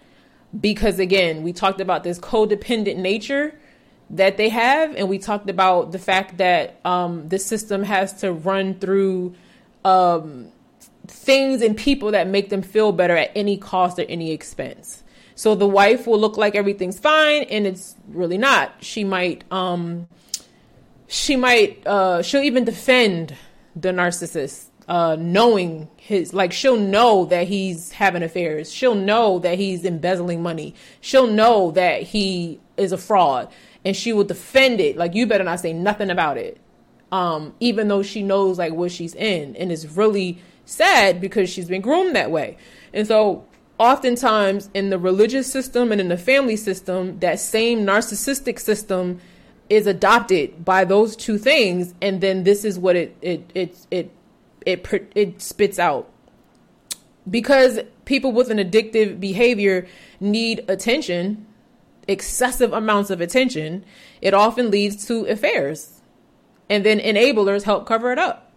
Because 0.60 1.00
again, 1.00 1.44
we 1.44 1.54
talked 1.54 1.82
about 1.82 2.04
this 2.04 2.20
codependent 2.20 2.98
nature 2.98 3.58
that 4.12 4.38
they 4.38 4.50
have, 4.50 4.96
and 4.96 5.10
we 5.10 5.18
talked 5.18 5.50
about 5.50 5.92
the 5.92 6.00
fact 6.00 6.38
that 6.38 6.80
um, 6.86 7.28
the 7.30 7.40
system 7.40 7.84
has 7.84 8.14
to 8.22 8.32
run 8.32 8.76
through 8.76 9.34
um, 9.84 10.50
things 11.08 11.62
and 11.62 11.76
people 11.76 12.12
that 12.12 12.28
make 12.28 12.50
them 12.50 12.62
feel 12.62 12.92
better 12.92 13.18
at 13.18 13.32
any 13.36 13.58
cost 13.58 14.00
or 14.00 14.04
any 14.04 14.32
expense. 14.32 15.04
So 15.36 15.56
the 15.56 15.68
wife 15.68 16.08
will 16.08 16.20
look 16.20 16.38
like 16.38 16.56
everything's 16.56 17.00
fine, 17.00 17.44
and 17.44 17.68
it's 17.68 17.96
really 18.08 18.38
not. 18.38 18.72
She 18.80 19.04
might 19.04 19.44
um, 19.52 20.08
she 21.08 21.36
might 21.36 21.86
uh 21.86 22.22
she'll 22.22 22.42
even 22.44 22.64
defend 22.64 23.36
the 23.76 23.90
narcissist 23.90 24.66
uh 24.88 25.16
knowing 25.20 25.90
his 25.98 26.34
like 26.34 26.54
she'll 26.54 26.78
know 26.78 27.26
that 27.26 27.48
he's 27.48 27.92
having 27.92 28.24
affairs. 28.24 28.72
She'll 28.72 28.96
know 28.96 29.40
that 29.40 29.58
he's 29.58 29.86
embezzling 29.86 30.44
money. 30.44 30.76
She'll 31.02 31.28
know 31.28 31.72
that 31.72 32.04
he 32.04 32.60
is 32.78 32.92
a 32.92 32.98
fraud. 32.98 33.52
And 33.84 33.96
she 33.96 34.14
will 34.14 34.24
defend 34.24 34.80
it. 34.82 34.98
Like 34.98 35.16
you 35.16 35.28
better 35.28 35.44
not 35.44 35.60
say 35.60 35.74
nothing 35.74 36.10
about 36.10 36.38
it. 36.38 36.60
Um 37.12 37.56
even 37.60 37.88
though 37.88 38.04
she 38.04 38.24
knows 38.24 38.58
like 38.58 38.74
what 38.74 38.92
she's 38.92 39.16
in. 39.16 39.56
And 39.56 39.72
it's 39.72 39.86
really 39.86 40.40
sad 40.66 41.22
because 41.22 41.50
she's 41.50 41.68
been 41.68 41.82
groomed 41.82 42.16
that 42.16 42.32
way. 42.32 42.58
And 42.94 43.08
so 43.08 43.46
oftentimes 43.78 44.70
in 44.74 44.90
the 44.90 44.98
religious 44.98 45.52
system 45.52 45.92
and 45.92 46.00
in 46.00 46.08
the 46.08 46.18
family 46.18 46.56
system 46.56 47.20
that 47.20 47.40
same 47.40 47.86
narcissistic 47.86 48.60
system 48.60 49.20
is 49.70 49.88
adopted 49.88 50.64
by 50.64 50.86
those 50.86 51.16
two 51.16 51.38
things 51.38 51.94
and 52.02 52.22
then 52.22 52.44
this 52.44 52.64
is 52.64 52.78
what 52.78 52.96
it 52.96 53.16
it 53.22 53.50
it 53.56 53.88
it 53.92 54.12
it, 54.66 55.12
it 55.16 55.42
spits 55.42 55.80
out. 55.80 56.10
Because 57.30 57.80
people 58.06 58.32
with 58.32 58.52
an 58.52 58.58
addictive 58.58 59.20
behavior 59.20 59.88
need 60.20 60.64
attention 60.68 61.48
excessive 62.08 62.72
amounts 62.72 63.10
of 63.10 63.20
attention 63.20 63.84
it 64.22 64.34
often 64.34 64.70
leads 64.70 65.08
to 65.08 65.26
affairs. 65.26 66.02
And 66.70 66.84
then 66.84 67.00
enablers 67.00 67.64
help 67.64 67.86
cover 67.86 68.12
it 68.12 68.18
up. 68.18 68.52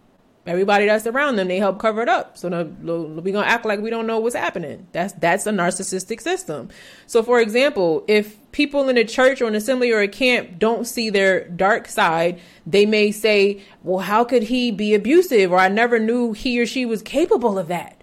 Everybody 0.45 0.87
that's 0.87 1.05
around 1.05 1.35
them 1.35 1.47
they 1.47 1.57
help 1.57 1.79
cover 1.79 2.01
it 2.01 2.09
up. 2.09 2.37
So 2.37 2.49
we're 2.49 3.33
gonna 3.33 3.47
act 3.47 3.65
like 3.65 3.79
we 3.79 3.89
don't 3.89 4.07
know 4.07 4.19
what's 4.19 4.35
happening. 4.35 4.87
That's 4.91 5.13
that's 5.13 5.45
a 5.47 5.51
narcissistic 5.51 6.21
system. 6.21 6.69
So 7.07 7.23
for 7.23 7.39
example 7.39 8.03
if 8.07 8.37
people 8.51 8.89
in 8.89 8.97
a 8.97 9.03
church 9.03 9.41
or 9.41 9.47
an 9.47 9.55
assembly 9.55 9.91
or 9.91 9.99
a 9.99 10.07
camp 10.07 10.57
don't 10.57 10.85
see 10.85 11.09
their 11.09 11.47
dark 11.49 11.87
side 11.87 12.39
they 12.65 12.85
may 12.85 13.11
say 13.11 13.61
well 13.83 13.99
how 13.99 14.23
could 14.23 14.43
he 14.43 14.71
be 14.71 14.93
abusive 14.93 15.51
or 15.51 15.57
i 15.57 15.67
never 15.67 15.99
knew 15.99 16.33
he 16.33 16.59
or 16.59 16.65
she 16.65 16.85
was 16.85 17.01
capable 17.01 17.59
of 17.59 17.67
that 17.67 18.01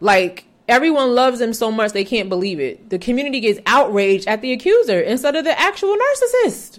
like 0.00 0.46
everyone 0.70 1.14
loves 1.14 1.40
him 1.40 1.52
so 1.52 1.70
much 1.70 1.92
they 1.92 2.04
can't 2.04 2.28
believe 2.28 2.60
it. 2.60 2.90
The 2.90 2.98
community 2.98 3.40
gets 3.40 3.60
outraged 3.66 4.26
at 4.28 4.40
the 4.40 4.52
accuser 4.52 5.00
instead 5.00 5.36
of 5.36 5.44
the 5.44 5.58
actual 5.58 5.96
narcissist. 5.96 6.78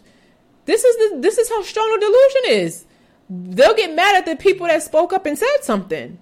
This 0.65 0.83
is 0.83 0.95
the 0.97 1.19
this 1.19 1.37
is 1.37 1.49
how 1.49 1.61
strong 1.61 1.91
the 1.91 1.99
delusion 1.99 2.65
is. 2.65 2.85
They'll 3.29 3.75
get 3.75 3.95
mad 3.95 4.15
at 4.15 4.25
the 4.25 4.35
people 4.35 4.67
that 4.67 4.81
spoke 4.83 5.13
up 5.13 5.25
and 5.25 5.37
said 5.37 5.57
something. 5.61 6.17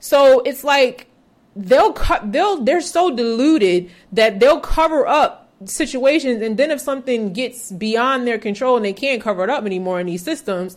So 0.00 0.40
it's 0.40 0.64
like 0.64 1.08
they'll 1.56 1.92
cut 1.92 2.30
they'll 2.32 2.62
they're 2.62 2.80
so 2.80 3.14
deluded 3.14 3.90
that 4.12 4.38
they'll 4.38 4.60
cover 4.60 5.06
up 5.06 5.50
situations 5.64 6.42
and 6.42 6.58
then 6.58 6.70
if 6.70 6.78
something 6.78 7.32
gets 7.32 7.72
beyond 7.72 8.26
their 8.26 8.38
control 8.38 8.76
and 8.76 8.84
they 8.84 8.92
can't 8.92 9.22
cover 9.22 9.42
it 9.42 9.48
up 9.48 9.64
anymore 9.64 9.98
in 9.98 10.06
these 10.06 10.22
systems 10.22 10.76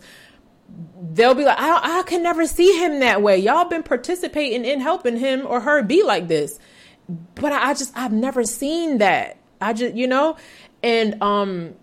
they'll 1.12 1.34
be 1.34 1.44
like 1.44 1.58
I, 1.58 2.00
I 2.00 2.02
can 2.04 2.22
never 2.22 2.46
see 2.46 2.78
him 2.78 3.00
that 3.00 3.22
way. 3.22 3.38
Y'all 3.38 3.64
been 3.64 3.82
participating 3.82 4.64
in 4.64 4.80
helping 4.80 5.16
him 5.16 5.46
or 5.46 5.60
her 5.60 5.82
be 5.82 6.02
like 6.02 6.28
this. 6.28 6.58
But 7.34 7.52
I, 7.52 7.70
I 7.70 7.74
just 7.74 7.96
i've 7.96 8.12
never 8.12 8.44
seen 8.44 8.98
that. 8.98 9.38
I 9.60 9.72
just 9.72 9.94
you 9.94 10.06
know? 10.06 10.36
And 10.82 11.20
um 11.22 11.74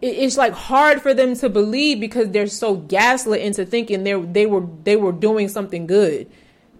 it's 0.00 0.36
like 0.36 0.52
hard 0.52 1.02
for 1.02 1.12
them 1.12 1.34
to 1.34 1.48
believe 1.48 1.98
because 1.98 2.30
they're 2.30 2.46
so 2.46 2.76
gaslit 2.76 3.40
into 3.40 3.64
thinking 3.66 4.04
they 4.04 4.20
they 4.20 4.46
were 4.46 4.66
they 4.84 4.96
were 4.96 5.12
doing 5.12 5.48
something 5.48 5.86
good 5.86 6.30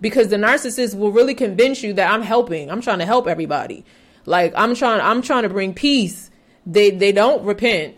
because 0.00 0.28
the 0.28 0.36
narcissist 0.36 0.96
will 0.96 1.12
really 1.12 1.34
convince 1.34 1.82
you 1.82 1.92
that 1.94 2.10
I'm 2.10 2.22
helping 2.22 2.70
I'm 2.70 2.80
trying 2.80 2.98
to 2.98 3.06
help 3.06 3.26
everybody 3.26 3.84
like 4.26 4.52
I'm 4.56 4.74
trying 4.74 5.00
I'm 5.00 5.22
trying 5.22 5.42
to 5.42 5.48
bring 5.48 5.74
peace 5.74 6.30
they 6.66 6.90
they 6.90 7.12
don't 7.12 7.44
repent 7.44 7.96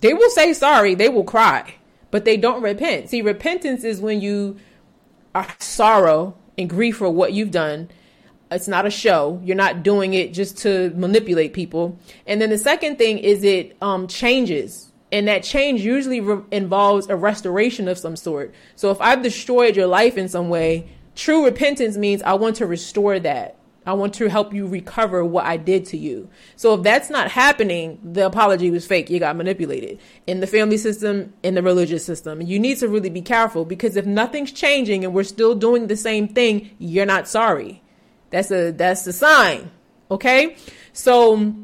they 0.00 0.14
will 0.14 0.30
say 0.30 0.52
sorry 0.52 0.94
they 0.94 1.08
will 1.08 1.24
cry 1.24 1.74
but 2.10 2.24
they 2.24 2.36
don't 2.36 2.62
repent 2.62 3.10
see 3.10 3.22
repentance 3.22 3.84
is 3.84 4.00
when 4.00 4.20
you 4.20 4.56
are 5.34 5.46
sorrow 5.58 6.36
and 6.56 6.70
grief 6.70 6.96
for 6.96 7.10
what 7.10 7.32
you've 7.32 7.50
done 7.50 7.88
it's 8.50 8.68
not 8.68 8.86
a 8.86 8.90
show. 8.90 9.40
You're 9.44 9.56
not 9.56 9.82
doing 9.82 10.14
it 10.14 10.32
just 10.32 10.58
to 10.58 10.90
manipulate 10.90 11.52
people. 11.52 11.98
And 12.26 12.40
then 12.40 12.50
the 12.50 12.58
second 12.58 12.96
thing 12.96 13.18
is 13.18 13.42
it 13.42 13.76
um, 13.82 14.06
changes. 14.06 14.92
And 15.12 15.28
that 15.28 15.42
change 15.42 15.82
usually 15.82 16.20
re- 16.20 16.42
involves 16.50 17.08
a 17.08 17.16
restoration 17.16 17.88
of 17.88 17.98
some 17.98 18.16
sort. 18.16 18.54
So 18.74 18.90
if 18.90 19.00
I've 19.00 19.22
destroyed 19.22 19.76
your 19.76 19.86
life 19.86 20.16
in 20.18 20.28
some 20.28 20.48
way, 20.48 20.88
true 21.16 21.44
repentance 21.44 21.96
means 21.96 22.22
I 22.22 22.34
want 22.34 22.56
to 22.56 22.66
restore 22.66 23.18
that. 23.18 23.56
I 23.86 23.92
want 23.92 24.14
to 24.14 24.28
help 24.28 24.52
you 24.52 24.66
recover 24.66 25.24
what 25.24 25.46
I 25.46 25.56
did 25.56 25.86
to 25.86 25.96
you. 25.96 26.28
So 26.56 26.74
if 26.74 26.82
that's 26.82 27.08
not 27.08 27.30
happening, 27.30 28.00
the 28.02 28.26
apology 28.26 28.68
was 28.68 28.84
fake. 28.84 29.08
You 29.08 29.20
got 29.20 29.36
manipulated 29.36 30.00
in 30.26 30.40
the 30.40 30.46
family 30.48 30.76
system, 30.76 31.32
in 31.44 31.54
the 31.54 31.62
religious 31.62 32.04
system. 32.04 32.42
You 32.42 32.58
need 32.58 32.78
to 32.78 32.88
really 32.88 33.10
be 33.10 33.22
careful 33.22 33.64
because 33.64 33.96
if 33.96 34.04
nothing's 34.04 34.50
changing 34.50 35.04
and 35.04 35.14
we're 35.14 35.22
still 35.22 35.54
doing 35.54 35.86
the 35.86 35.96
same 35.96 36.26
thing, 36.26 36.70
you're 36.78 37.06
not 37.06 37.28
sorry. 37.28 37.80
That's 38.30 38.50
a 38.50 38.72
that's 38.72 39.06
a 39.06 39.12
sign. 39.12 39.70
Okay? 40.10 40.56
So 40.92 41.54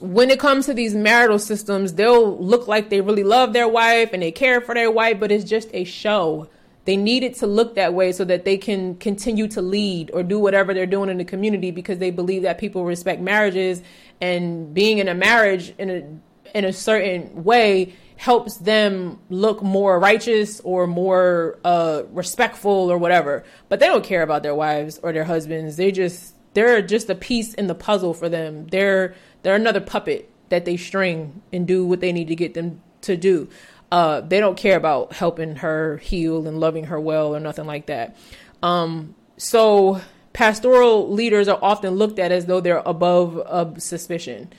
when 0.00 0.30
it 0.30 0.40
comes 0.40 0.66
to 0.66 0.74
these 0.74 0.94
marital 0.94 1.38
systems, 1.38 1.94
they'll 1.94 2.38
look 2.38 2.66
like 2.66 2.88
they 2.88 3.02
really 3.02 3.24
love 3.24 3.52
their 3.52 3.68
wife 3.68 4.10
and 4.14 4.22
they 4.22 4.32
care 4.32 4.62
for 4.62 4.74
their 4.74 4.90
wife, 4.90 5.20
but 5.20 5.30
it's 5.30 5.44
just 5.44 5.68
a 5.74 5.84
show. 5.84 6.48
They 6.88 6.96
need 6.96 7.22
it 7.22 7.34
to 7.40 7.46
look 7.46 7.74
that 7.74 7.92
way 7.92 8.12
so 8.12 8.24
that 8.24 8.46
they 8.46 8.56
can 8.56 8.96
continue 8.96 9.46
to 9.48 9.60
lead 9.60 10.10
or 10.14 10.22
do 10.22 10.40
whatever 10.40 10.72
they're 10.72 10.86
doing 10.86 11.10
in 11.10 11.18
the 11.18 11.24
community 11.26 11.70
because 11.70 11.98
they 11.98 12.10
believe 12.10 12.44
that 12.44 12.56
people 12.56 12.82
respect 12.86 13.20
marriages 13.20 13.82
and 14.22 14.72
being 14.72 14.96
in 14.96 15.06
a 15.06 15.14
marriage 15.14 15.74
in 15.76 15.90
a 15.90 16.56
in 16.56 16.64
a 16.64 16.72
certain 16.72 17.44
way 17.44 17.92
helps 18.16 18.56
them 18.56 19.18
look 19.28 19.62
more 19.62 20.00
righteous 20.00 20.60
or 20.60 20.86
more 20.86 21.58
uh, 21.62 22.04
respectful 22.10 22.90
or 22.90 22.96
whatever. 22.96 23.44
But 23.68 23.80
they 23.80 23.86
don't 23.86 24.02
care 24.02 24.22
about 24.22 24.42
their 24.42 24.54
wives 24.54 24.98
or 25.02 25.12
their 25.12 25.24
husbands. 25.24 25.76
They 25.76 25.92
just 25.92 26.36
they're 26.54 26.80
just 26.80 27.10
a 27.10 27.14
piece 27.14 27.52
in 27.52 27.66
the 27.66 27.74
puzzle 27.74 28.14
for 28.14 28.30
them. 28.30 28.66
They're 28.68 29.14
they're 29.42 29.56
another 29.56 29.82
puppet 29.82 30.30
that 30.48 30.64
they 30.64 30.78
string 30.78 31.42
and 31.52 31.66
do 31.66 31.84
what 31.84 32.00
they 32.00 32.12
need 32.12 32.28
to 32.28 32.34
get 32.34 32.54
them 32.54 32.80
to 33.02 33.14
do. 33.14 33.50
Uh, 33.90 34.20
they 34.20 34.38
don't 34.40 34.56
care 34.56 34.76
about 34.76 35.14
helping 35.14 35.56
her 35.56 35.96
heal 35.98 36.46
and 36.46 36.60
loving 36.60 36.84
her 36.84 37.00
well 37.00 37.34
or 37.34 37.40
nothing 37.40 37.66
like 37.66 37.86
that. 37.86 38.16
Um, 38.62 39.14
so 39.38 40.00
pastoral 40.32 41.10
leaders 41.10 41.48
are 41.48 41.58
often 41.62 41.94
looked 41.94 42.18
at 42.18 42.30
as 42.30 42.46
though 42.46 42.60
they're 42.60 42.82
above 42.84 43.38
uh, 43.38 43.78
suspicion, 43.78 44.52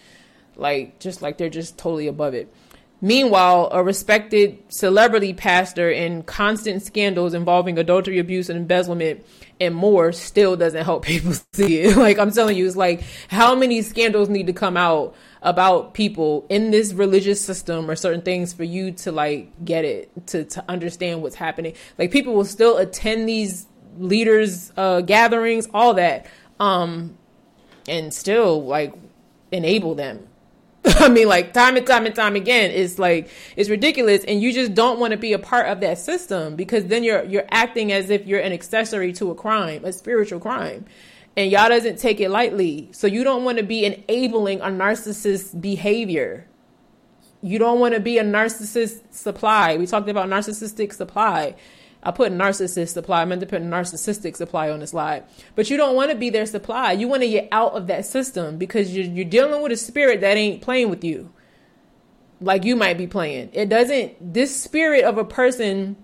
like 0.56 1.00
just 1.00 1.22
like 1.22 1.38
they're 1.38 1.50
just 1.50 1.78
totally 1.78 2.08
above 2.08 2.34
it. 2.34 2.52
Meanwhile, 3.02 3.70
a 3.72 3.82
respected 3.82 4.62
celebrity 4.68 5.34
pastor 5.34 5.90
in 5.90 6.24
constant 6.24 6.82
scandals 6.84 7.34
involving 7.34 7.78
adultery, 7.78 8.20
abuse, 8.20 8.50
and 8.50 8.58
embezzlement 8.58 9.26
and 9.62 9.74
more 9.74 10.12
still 10.12 10.58
doesn't 10.58 10.84
help 10.84 11.06
people 11.06 11.34
see 11.54 11.80
it. 11.80 11.98
like 11.98 12.20
I'm 12.20 12.32
telling 12.32 12.58
you, 12.58 12.68
it's 12.68 12.76
like 12.76 13.04
how 13.30 13.56
many 13.56 13.82
scandals 13.82 14.28
need 14.28 14.48
to 14.48 14.54
come 14.54 14.76
out 14.76 15.16
about 15.42 15.94
people 15.94 16.46
in 16.50 16.72
this 16.72 16.94
religious 16.94 17.44
system 17.44 17.90
or 17.90 17.96
certain 17.96 18.22
things 18.22 18.52
for 18.52 18.64
you 18.64 18.92
to 18.92 19.12
like 19.12 19.52
get 19.64 19.86
it 19.86 20.28
to 20.28 20.44
to 20.44 20.64
understand 20.68 21.22
what's 21.22 21.36
happening. 21.36 21.74
Like 21.98 22.12
people 22.12 22.34
will 22.34 22.46
still 22.46 22.78
attend 22.78 23.28
these 23.28 23.66
leaders 23.98 24.72
uh 24.76 25.02
gatherings, 25.02 25.68
all 25.74 25.94
that. 25.96 26.26
Um 26.60 27.18
and 27.88 28.14
still 28.14 28.64
like 28.64 28.94
enable 29.52 29.96
them 29.96 30.30
I 30.86 31.10
mean, 31.10 31.28
like 31.28 31.54
time 31.54 31.76
and 31.76 31.86
time 31.86 32.06
and 32.06 32.16
time 32.16 32.36
again, 32.36 32.72
it's 32.72 32.98
like 32.98 33.30
it's 33.58 33.70
ridiculous, 33.70 34.24
and 34.24 34.42
you 34.42 34.54
just 34.54 34.74
don't 34.74 35.00
want 35.00 35.12
to 35.12 35.18
be 35.18 35.34
a 35.34 35.40
part 35.40 35.68
of 35.68 35.82
that 35.82 35.98
system 35.98 36.56
because 36.56 36.86
then 36.86 37.04
you're 37.04 37.24
you're 37.26 37.46
acting 37.50 37.92
as 37.92 38.10
if 38.10 38.26
you're 38.26 38.40
an 38.40 38.54
accessory 38.54 39.12
to 39.14 39.30
a 39.30 39.36
crime, 39.36 39.84
a 39.84 39.92
spiritual 39.92 40.40
crime, 40.40 40.86
and 41.36 41.52
Yah 41.52 41.70
doesn't 41.70 42.00
take 42.00 42.20
it 42.20 42.30
lightly. 42.30 42.90
So 42.92 43.08
you 43.08 43.24
don't 43.24 43.44
want 43.44 43.58
to 43.58 43.64
be 43.64 43.86
enabling 43.86 44.62
a 44.62 44.66
narcissist 44.66 45.60
behavior. 45.60 46.48
You 47.42 47.60
don't 47.60 47.80
want 47.80 47.94
to 47.94 48.00
be 48.00 48.18
a 48.18 48.24
narcissist 48.24 49.14
supply. 49.14 49.78
We 49.78 49.88
talked 49.88 50.10
about 50.10 50.28
narcissistic 50.28 50.94
supply. 50.94 51.56
I 52.02 52.12
put 52.12 52.32
narcissist 52.32 52.90
supply. 52.90 53.22
I 53.22 53.26
meant 53.26 53.42
to 53.42 53.48
put 53.48 53.62
narcissistic 53.62 54.36
supply 54.36 54.70
on 54.70 54.80
the 54.80 54.88
slide. 54.88 55.24
But 55.56 55.70
you 55.70 55.78
don't 55.78 55.96
want 55.96 56.12
to 56.12 56.18
be 56.18 56.30
their 56.30 56.46
supply. 56.46 56.94
You 56.94 57.08
want 57.08 57.24
to 57.24 57.30
get 57.30 57.48
out 57.52 57.74
of 57.74 57.88
that 57.88 58.06
system 58.06 58.58
because 58.58 58.96
you're, 58.96 59.06
you're 59.06 59.26
dealing 59.26 59.62
with 59.62 59.72
a 59.72 59.78
spirit 59.78 60.22
that 60.22 60.38
ain't 60.38 60.62
playing 60.62 60.90
with 60.90 61.04
you 61.04 61.32
like 62.42 62.64
you 62.64 62.76
might 62.76 62.98
be 62.98 63.08
playing. 63.08 63.50
It 63.54 63.70
doesn't, 63.70 64.34
this 64.34 64.56
spirit 64.56 65.04
of 65.04 65.18
a 65.18 65.26
person, 65.26 65.98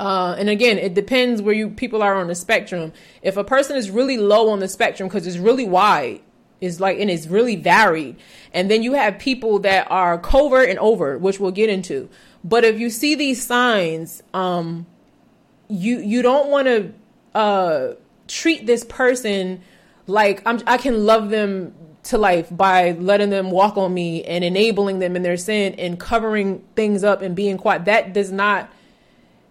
uh, 0.00 0.34
and 0.38 0.48
again, 0.48 0.78
it 0.78 0.94
depends 0.94 1.42
where 1.42 1.54
you 1.54 1.68
people 1.68 2.02
are 2.02 2.16
on 2.16 2.26
the 2.26 2.34
spectrum. 2.34 2.92
If 3.20 3.36
a 3.36 3.44
person 3.44 3.76
is 3.76 3.90
really 3.90 4.16
low 4.16 4.48
on 4.50 4.58
the 4.58 4.68
spectrum 4.68 5.08
because 5.08 5.26
it's 5.26 5.36
really 5.36 5.66
wide, 5.66 6.22
is 6.60 6.80
like 6.80 6.98
and 6.98 7.10
it's 7.10 7.26
really 7.26 7.56
varied, 7.56 8.16
and 8.54 8.70
then 8.70 8.82
you 8.82 8.94
have 8.94 9.18
people 9.18 9.58
that 9.60 9.90
are 9.90 10.18
covert 10.18 10.70
and 10.70 10.78
overt, 10.78 11.20
which 11.20 11.38
we'll 11.38 11.50
get 11.50 11.68
into. 11.68 12.08
But 12.42 12.64
if 12.64 12.80
you 12.80 12.88
see 12.88 13.14
these 13.14 13.44
signs, 13.44 14.22
um, 14.32 14.86
you 15.68 16.00
you 16.00 16.22
don't 16.22 16.48
want 16.48 16.66
to 16.66 16.92
uh 17.34 17.94
treat 18.26 18.66
this 18.66 18.84
person 18.84 19.60
like 20.06 20.42
I'm, 20.46 20.60
I 20.66 20.78
can 20.78 21.04
love 21.04 21.30
them 21.30 21.74
to 22.04 22.16
life 22.16 22.48
by 22.50 22.92
letting 22.92 23.28
them 23.28 23.50
walk 23.50 23.76
on 23.76 23.92
me 23.92 24.24
and 24.24 24.42
enabling 24.42 24.98
them 24.98 25.16
in 25.16 25.22
their 25.22 25.36
sin 25.36 25.74
and 25.78 26.00
covering 26.00 26.64
things 26.74 27.04
up 27.04 27.20
and 27.20 27.36
being 27.36 27.58
quiet. 27.58 27.84
That 27.84 28.14
does 28.14 28.32
not, 28.32 28.70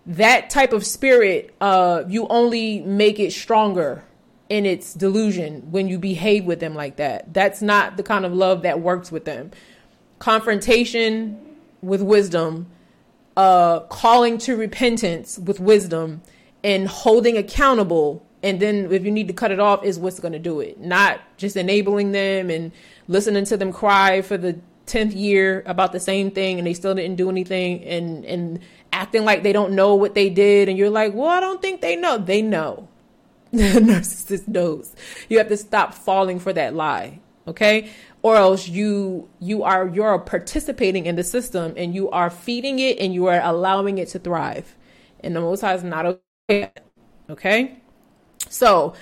that 0.06 0.50
type 0.50 0.74
of 0.74 0.86
spirit, 0.86 1.54
uh, 1.62 2.04
you 2.08 2.28
only 2.28 2.82
make 2.82 3.20
it 3.20 3.32
stronger 3.32 4.04
in 4.50 4.66
its 4.66 4.94
delusion 4.94 5.72
when 5.72 5.88
you 5.88 6.00
behave 6.00 6.46
with 6.46 6.60
them 6.60 6.74
like 6.74 6.96
that. 6.96 7.34
That's 7.34 7.62
not 7.62 7.98
the 7.98 8.04
kind 8.04 8.26
of 8.26 8.34
love 8.34 8.64
that 8.64 8.80
works 8.82 9.12
with 9.12 9.26
them. 9.26 9.52
Confrontation 10.18 11.40
with 11.82 12.02
wisdom 12.02 12.68
uh, 13.40 13.80
calling 13.88 14.38
to 14.38 14.58
repentance 14.58 15.40
with 15.40 15.62
wisdom 15.62 16.22
and 16.62 16.90
holding 16.90 17.38
accountable. 17.38 18.26
And 18.44 18.60
then 18.60 18.92
if 18.92 19.06
you 19.06 19.12
need 19.12 19.30
to 19.30 19.34
cut 19.34 19.52
it 19.52 19.62
off, 19.62 19.84
is 19.86 19.98
what's 19.98 20.20
going 20.20 20.34
to 20.34 20.40
do 20.40 20.60
it. 20.60 20.78
Not 20.78 21.22
just 21.38 21.56
enabling 21.56 22.12
them 22.12 22.50
and 22.50 22.74
listening 23.08 23.46
to 23.46 23.56
them 23.56 23.72
cry 23.72 24.22
for 24.22 24.38
the 24.38 24.60
10th 24.88 25.16
year 25.16 25.64
about 25.66 25.94
the 25.94 26.02
same 26.02 26.32
thing 26.32 26.58
and 26.58 26.68
they 26.68 26.74
still 26.74 26.94
didn't 26.94 27.16
do 27.16 27.30
anything 27.30 27.82
and, 27.86 28.26
and 28.26 28.60
acting 28.92 29.26
like 29.26 29.44
they 29.44 29.54
don't 29.54 29.74
know 29.74 29.96
what 29.96 30.16
they 30.16 30.30
did. 30.30 30.70
And 30.70 30.78
you're 30.78 30.90
like, 30.90 31.14
well, 31.14 31.30
I 31.30 31.40
don't 31.40 31.62
think 31.62 31.82
they 31.82 31.96
know. 31.96 32.18
They 32.18 32.42
know. 32.42 32.88
the 33.52 33.64
narcissist 33.64 34.48
knows. 34.48 34.96
You 35.28 35.38
have 35.38 35.50
to 35.50 35.58
stop 35.58 35.94
falling 35.94 36.40
for 36.40 36.54
that 36.54 36.76
lie. 36.76 37.20
Okay 37.48 37.90
or 38.22 38.36
else 38.36 38.68
you 38.68 39.28
you 39.40 39.64
are 39.64 39.88
you're 39.88 40.18
participating 40.20 41.06
in 41.06 41.16
the 41.16 41.24
system 41.24 41.74
and 41.78 41.94
you 41.96 42.10
are 42.10 42.30
feeding 42.30 42.80
it 42.80 42.98
and 43.00 43.14
you 43.14 43.28
are 43.28 43.42
allowing 43.42 43.98
it 43.98 44.08
to 44.10 44.20
thrive 44.20 44.76
and 45.22 45.36
the 45.36 45.42
most 45.42 45.62
high 45.62 45.74
is 45.74 45.84
not 45.84 46.06
okay 46.50 46.72
okay 47.30 47.78
so 48.50 48.94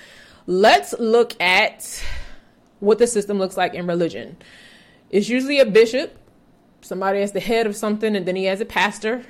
let's 0.46 0.94
look 0.98 1.40
at 1.40 2.02
what 2.80 2.98
the 2.98 3.06
system 3.06 3.38
looks 3.38 3.56
like 3.56 3.74
in 3.74 3.86
religion 3.86 4.36
it's 5.10 5.28
usually 5.28 5.58
a 5.58 5.66
bishop 5.66 6.16
somebody 6.80 7.20
as 7.20 7.32
the 7.32 7.40
head 7.40 7.66
of 7.66 7.74
something 7.74 8.14
and 8.14 8.26
then 8.26 8.36
he 8.36 8.44
has 8.44 8.60
a 8.60 8.64
pastor 8.64 9.24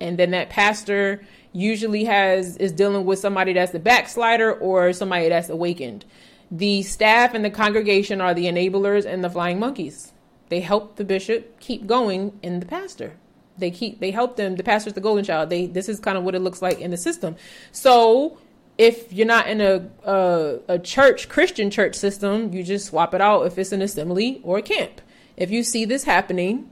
and 0.00 0.18
then 0.18 0.30
that 0.30 0.50
pastor 0.50 1.22
usually 1.52 2.04
has 2.04 2.56
is 2.58 2.72
dealing 2.72 3.04
with 3.04 3.18
somebody 3.18 3.52
that's 3.52 3.74
a 3.74 3.78
backslider 3.78 4.52
or 4.52 4.92
somebody 4.92 5.28
that's 5.28 5.48
awakened. 5.48 6.04
The 6.50 6.82
staff 6.82 7.34
and 7.34 7.44
the 7.44 7.50
congregation 7.50 8.20
are 8.20 8.34
the 8.34 8.46
enablers 8.46 9.04
and 9.04 9.22
the 9.22 9.30
flying 9.30 9.58
monkeys. 9.58 10.12
They 10.48 10.60
help 10.60 10.96
the 10.96 11.04
bishop 11.04 11.60
keep 11.60 11.86
going 11.86 12.38
in 12.42 12.60
the 12.60 12.66
pastor. 12.66 13.16
They 13.58 13.70
keep 13.70 14.00
they 14.00 14.12
help 14.12 14.36
them. 14.36 14.56
The 14.56 14.62
pastor's 14.62 14.94
the 14.94 15.00
golden 15.00 15.24
child. 15.24 15.50
They 15.50 15.66
this 15.66 15.88
is 15.88 16.00
kind 16.00 16.16
of 16.16 16.24
what 16.24 16.34
it 16.34 16.40
looks 16.40 16.62
like 16.62 16.78
in 16.78 16.90
the 16.90 16.96
system. 16.96 17.36
So 17.72 18.38
if 18.78 19.12
you're 19.12 19.26
not 19.26 19.48
in 19.48 19.60
a, 19.60 19.90
a, 20.04 20.58
a 20.68 20.78
church 20.78 21.28
Christian 21.28 21.70
church 21.70 21.96
system, 21.96 22.52
you 22.54 22.62
just 22.62 22.86
swap 22.86 23.12
it 23.12 23.20
out 23.20 23.42
if 23.42 23.58
it's 23.58 23.72
an 23.72 23.82
assembly 23.82 24.40
or 24.44 24.58
a 24.58 24.62
camp. 24.62 25.00
If 25.36 25.50
you 25.50 25.64
see 25.64 25.84
this 25.84 26.04
happening, 26.04 26.70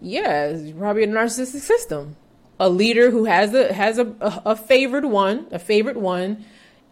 yeah, 0.00 0.46
it's 0.46 0.78
probably 0.78 1.02
a 1.02 1.08
narcissistic 1.08 1.60
system. 1.60 2.16
A 2.60 2.68
leader 2.68 3.10
who 3.10 3.24
has 3.24 3.52
a 3.52 3.72
has 3.72 3.98
a, 3.98 4.14
a, 4.20 4.54
favored 4.54 5.04
one, 5.04 5.46
a 5.50 5.58
favorite 5.58 5.96
one, 5.96 6.44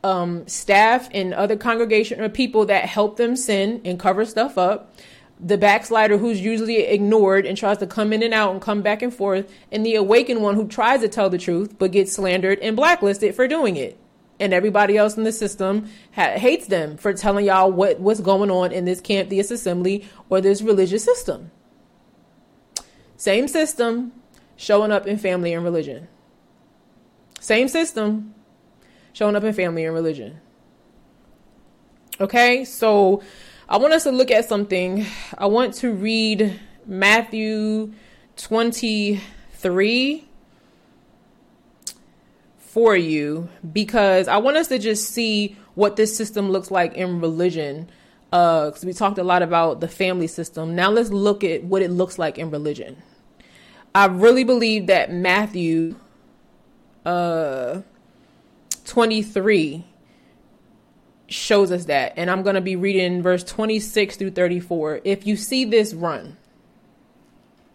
um, 0.02 0.46
staff 0.48 1.08
and 1.12 1.32
other 1.32 1.56
congregation 1.56 2.20
or 2.20 2.28
people 2.28 2.66
that 2.66 2.86
help 2.86 3.16
them 3.16 3.36
sin 3.36 3.80
and 3.84 3.98
cover 3.98 4.24
stuff 4.24 4.58
up 4.58 4.94
the 5.42 5.58
backslider 5.58 6.18
who's 6.18 6.40
usually 6.40 6.78
ignored 6.78 7.44
and 7.44 7.58
tries 7.58 7.78
to 7.78 7.86
come 7.86 8.12
in 8.12 8.22
and 8.22 8.32
out 8.32 8.52
and 8.52 8.62
come 8.62 8.80
back 8.80 9.02
and 9.02 9.12
forth, 9.12 9.52
and 9.72 9.84
the 9.84 9.96
awakened 9.96 10.40
one 10.40 10.54
who 10.54 10.68
tries 10.68 11.00
to 11.00 11.08
tell 11.08 11.28
the 11.28 11.38
truth 11.38 11.76
but 11.78 11.90
gets 11.90 12.12
slandered 12.12 12.60
and 12.60 12.76
blacklisted 12.76 13.34
for 13.34 13.48
doing 13.48 13.76
it. 13.76 13.98
And 14.38 14.52
everybody 14.52 14.96
else 14.96 15.16
in 15.16 15.24
the 15.24 15.32
system 15.32 15.88
ha- 16.14 16.36
hates 16.36 16.66
them 16.68 16.96
for 16.96 17.12
telling 17.12 17.46
y'all 17.46 17.70
what, 17.72 17.98
what's 17.98 18.20
going 18.20 18.50
on 18.50 18.72
in 18.72 18.84
this 18.84 19.00
camp, 19.00 19.30
this 19.30 19.50
assembly, 19.50 20.08
or 20.30 20.40
this 20.40 20.62
religious 20.62 21.04
system. 21.04 21.50
Same 23.16 23.48
system 23.48 24.12
showing 24.56 24.92
up 24.92 25.06
in 25.06 25.18
family 25.18 25.52
and 25.52 25.64
religion. 25.64 26.08
Same 27.40 27.68
system 27.68 28.34
showing 29.12 29.36
up 29.36 29.44
in 29.44 29.52
family 29.52 29.84
and 29.84 29.94
religion. 29.94 30.40
Okay, 32.20 32.64
so 32.64 33.22
I 33.68 33.78
want 33.78 33.94
us 33.94 34.04
to 34.04 34.12
look 34.12 34.30
at 34.30 34.48
something. 34.48 35.04
I 35.36 35.46
want 35.46 35.74
to 35.74 35.92
read 35.92 36.60
Matthew 36.86 37.92
23 38.36 40.28
for 42.58 42.96
you 42.96 43.48
because 43.72 44.28
I 44.28 44.36
want 44.38 44.56
us 44.56 44.68
to 44.68 44.78
just 44.78 45.10
see 45.10 45.56
what 45.74 45.96
this 45.96 46.16
system 46.16 46.50
looks 46.50 46.70
like 46.70 46.94
in 46.94 47.20
religion. 47.20 47.88
Because 48.30 48.84
uh, 48.84 48.86
we 48.86 48.92
talked 48.94 49.18
a 49.18 49.24
lot 49.24 49.42
about 49.42 49.80
the 49.80 49.88
family 49.88 50.26
system. 50.26 50.74
Now 50.74 50.90
let's 50.90 51.10
look 51.10 51.44
at 51.44 51.64
what 51.64 51.82
it 51.82 51.90
looks 51.90 52.18
like 52.18 52.38
in 52.38 52.50
religion. 52.50 53.02
I 53.94 54.06
really 54.06 54.44
believe 54.44 54.86
that 54.86 55.12
Matthew 55.12 55.96
uh, 57.04 57.82
23 58.84 59.84
shows 61.28 61.72
us 61.72 61.86
that. 61.86 62.14
And 62.16 62.30
I'm 62.30 62.42
going 62.42 62.54
to 62.54 62.60
be 62.60 62.76
reading 62.76 63.22
verse 63.22 63.44
26 63.44 64.16
through 64.16 64.30
34. 64.30 65.00
If 65.04 65.26
you 65.26 65.36
see 65.36 65.64
this, 65.64 65.94
run. 65.94 66.36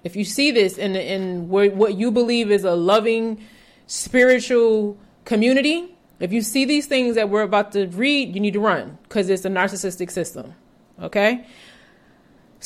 If 0.03 0.15
you 0.15 0.23
see 0.23 0.51
this 0.51 0.77
in, 0.77 0.95
in 0.95 1.49
what 1.49 1.95
you 1.95 2.11
believe 2.11 2.51
is 2.51 2.63
a 2.63 2.75
loving, 2.75 3.43
spiritual 3.87 4.97
community, 5.25 5.95
if 6.19 6.31
you 6.31 6.41
see 6.41 6.65
these 6.65 6.85
things 6.87 7.15
that 7.15 7.29
we're 7.29 7.41
about 7.41 7.73
to 7.73 7.87
read, 7.87 8.33
you 8.33 8.39
need 8.39 8.53
to 8.53 8.59
run 8.59 8.97
because 9.03 9.29
it's 9.29 9.45
a 9.45 9.49
narcissistic 9.49 10.09
system. 10.11 10.53
Okay? 11.01 11.45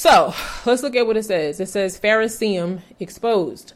So 0.02 0.34
let's 0.66 0.82
look 0.82 0.96
at 0.96 1.06
what 1.06 1.16
it 1.16 1.26
says. 1.26 1.60
It 1.60 1.70
says, 1.70 2.00
Pharisee 2.00 2.82
exposed. 3.00 3.74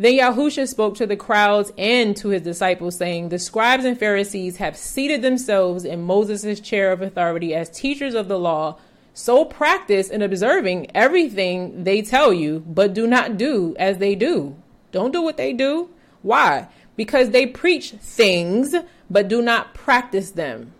Then 0.00 0.14
Yahusha 0.14 0.66
spoke 0.66 0.96
to 0.96 1.06
the 1.06 1.14
crowds 1.14 1.72
and 1.78 2.16
to 2.16 2.30
his 2.30 2.42
disciples, 2.42 2.96
saying, 2.96 3.28
The 3.28 3.38
scribes 3.38 3.84
and 3.84 3.96
Pharisees 3.96 4.56
have 4.56 4.76
seated 4.76 5.22
themselves 5.22 5.84
in 5.84 6.02
Moses' 6.02 6.58
chair 6.58 6.90
of 6.90 7.02
authority 7.02 7.54
as 7.54 7.70
teachers 7.70 8.14
of 8.16 8.26
the 8.26 8.36
law. 8.36 8.80
So 9.12 9.44
practice 9.44 10.10
in 10.10 10.22
observing 10.22 10.90
everything 10.92 11.84
they 11.84 12.02
tell 12.02 12.32
you, 12.32 12.64
but 12.66 12.92
do 12.92 13.06
not 13.06 13.36
do 13.36 13.76
as 13.78 13.98
they 13.98 14.16
do. 14.16 14.56
Don't 14.90 15.12
do 15.12 15.22
what 15.22 15.36
they 15.36 15.52
do. 15.52 15.88
Why? 16.22 16.66
Because 16.96 17.30
they 17.30 17.46
preach 17.46 17.92
things, 17.92 18.74
but 19.08 19.28
do 19.28 19.40
not 19.40 19.72
practice 19.72 20.32
them. 20.32 20.72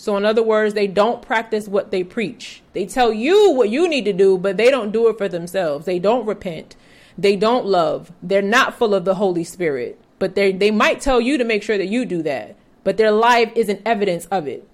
So, 0.00 0.16
in 0.16 0.24
other 0.24 0.44
words, 0.44 0.74
they 0.74 0.86
don't 0.86 1.22
practice 1.22 1.66
what 1.66 1.90
they 1.90 2.04
preach. 2.04 2.62
They 2.72 2.86
tell 2.86 3.12
you 3.12 3.50
what 3.50 3.68
you 3.68 3.88
need 3.88 4.04
to 4.04 4.12
do, 4.12 4.38
but 4.38 4.56
they 4.56 4.70
don't 4.70 4.92
do 4.92 5.08
it 5.08 5.18
for 5.18 5.28
themselves. 5.28 5.86
They 5.86 5.98
don't 5.98 6.24
repent. 6.24 6.76
They 7.18 7.34
don't 7.34 7.66
love. 7.66 8.12
They're 8.22 8.40
not 8.40 8.78
full 8.78 8.94
of 8.94 9.04
the 9.04 9.16
Holy 9.16 9.42
Spirit. 9.42 10.00
But 10.20 10.36
they 10.36 10.52
they 10.52 10.70
might 10.70 11.00
tell 11.00 11.20
you 11.20 11.36
to 11.36 11.42
make 11.42 11.64
sure 11.64 11.76
that 11.76 11.88
you 11.88 12.04
do 12.04 12.22
that. 12.22 12.54
But 12.84 12.96
their 12.96 13.10
life 13.10 13.50
isn't 13.56 13.82
evidence 13.84 14.26
of 14.26 14.46
it. 14.46 14.68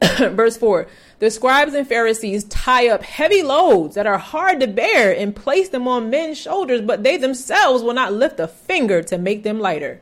Verse 0.18 0.56
4 0.56 0.88
The 1.20 1.30
scribes 1.30 1.72
and 1.72 1.86
Pharisees 1.86 2.42
tie 2.44 2.88
up 2.88 3.04
heavy 3.04 3.44
loads 3.44 3.94
that 3.94 4.06
are 4.06 4.18
hard 4.18 4.58
to 4.58 4.66
bear 4.66 5.16
and 5.16 5.34
place 5.34 5.68
them 5.68 5.86
on 5.86 6.10
men's 6.10 6.38
shoulders, 6.38 6.80
but 6.80 7.04
they 7.04 7.16
themselves 7.16 7.84
will 7.84 7.94
not 7.94 8.12
lift 8.12 8.40
a 8.40 8.48
finger 8.48 9.00
to 9.04 9.16
make 9.16 9.44
them 9.44 9.60
lighter. 9.60 10.00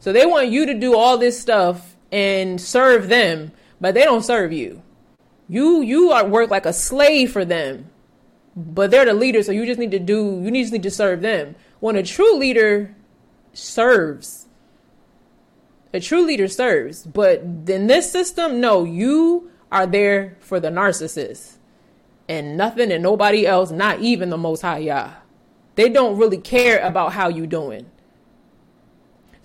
So 0.00 0.12
they 0.12 0.26
want 0.26 0.50
you 0.50 0.66
to 0.66 0.74
do 0.74 0.94
all 0.94 1.16
this 1.16 1.40
stuff 1.40 1.95
and 2.12 2.60
serve 2.60 3.08
them, 3.08 3.52
but 3.80 3.94
they 3.94 4.04
don't 4.04 4.24
serve 4.24 4.52
you. 4.52 4.82
You 5.48 5.80
you 5.80 6.10
are 6.10 6.26
work 6.26 6.50
like 6.50 6.66
a 6.66 6.72
slave 6.72 7.32
for 7.32 7.44
them 7.44 7.90
but 8.56 8.90
they're 8.90 9.04
the 9.04 9.12
leader, 9.12 9.42
so 9.42 9.52
you 9.52 9.66
just 9.66 9.78
need 9.78 9.90
to 9.90 9.98
do 9.98 10.40
you 10.42 10.50
just 10.50 10.72
need 10.72 10.82
to 10.82 10.90
serve 10.90 11.20
them. 11.20 11.54
When 11.78 11.94
a 11.94 12.02
true 12.02 12.36
leader 12.38 12.96
serves, 13.52 14.46
a 15.92 16.00
true 16.00 16.24
leader 16.24 16.48
serves, 16.48 17.06
but 17.06 17.40
in 17.40 17.86
this 17.86 18.10
system, 18.10 18.60
no, 18.60 18.84
you 18.84 19.50
are 19.70 19.86
there 19.86 20.38
for 20.40 20.58
the 20.58 20.68
narcissist 20.68 21.56
and 22.28 22.56
nothing 22.56 22.90
and 22.90 23.02
nobody 23.02 23.46
else, 23.46 23.70
not 23.70 24.00
even 24.00 24.30
the 24.30 24.38
most 24.38 24.62
high 24.62 24.78
Yah. 24.78 25.12
They 25.74 25.90
don't 25.90 26.16
really 26.16 26.38
care 26.38 26.78
about 26.78 27.12
how 27.12 27.28
you 27.28 27.46
doing. 27.46 27.90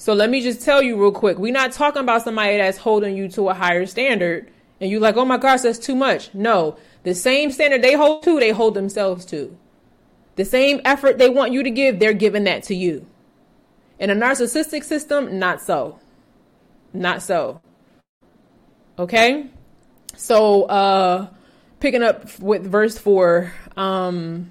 So 0.01 0.15
let 0.15 0.31
me 0.31 0.41
just 0.41 0.63
tell 0.63 0.81
you 0.81 0.99
real 0.99 1.11
quick. 1.11 1.37
We're 1.37 1.53
not 1.53 1.73
talking 1.73 2.01
about 2.01 2.23
somebody 2.23 2.57
that's 2.57 2.79
holding 2.79 3.15
you 3.15 3.29
to 3.29 3.49
a 3.49 3.53
higher 3.53 3.85
standard 3.85 4.49
and 4.79 4.89
you're 4.89 4.99
like, 4.99 5.15
oh 5.15 5.25
my 5.25 5.37
gosh, 5.37 5.61
that's 5.61 5.77
too 5.77 5.93
much. 5.93 6.33
No, 6.33 6.75
the 7.03 7.13
same 7.13 7.51
standard 7.51 7.83
they 7.83 7.93
hold 7.93 8.23
to, 8.23 8.39
they 8.39 8.49
hold 8.49 8.73
themselves 8.73 9.25
to. 9.25 9.55
The 10.37 10.43
same 10.43 10.81
effort 10.85 11.19
they 11.19 11.29
want 11.29 11.51
you 11.51 11.61
to 11.61 11.69
give, 11.69 11.99
they're 11.99 12.13
giving 12.13 12.45
that 12.45 12.63
to 12.63 12.75
you. 12.75 13.05
In 13.99 14.09
a 14.09 14.15
narcissistic 14.15 14.83
system, 14.83 15.37
not 15.37 15.61
so. 15.61 15.99
Not 16.93 17.21
so. 17.21 17.61
Okay? 18.97 19.51
So, 20.15 20.63
uh, 20.63 21.27
picking 21.79 22.01
up 22.01 22.39
with 22.39 22.65
verse 22.65 22.97
4, 22.97 23.53
um, 23.77 24.49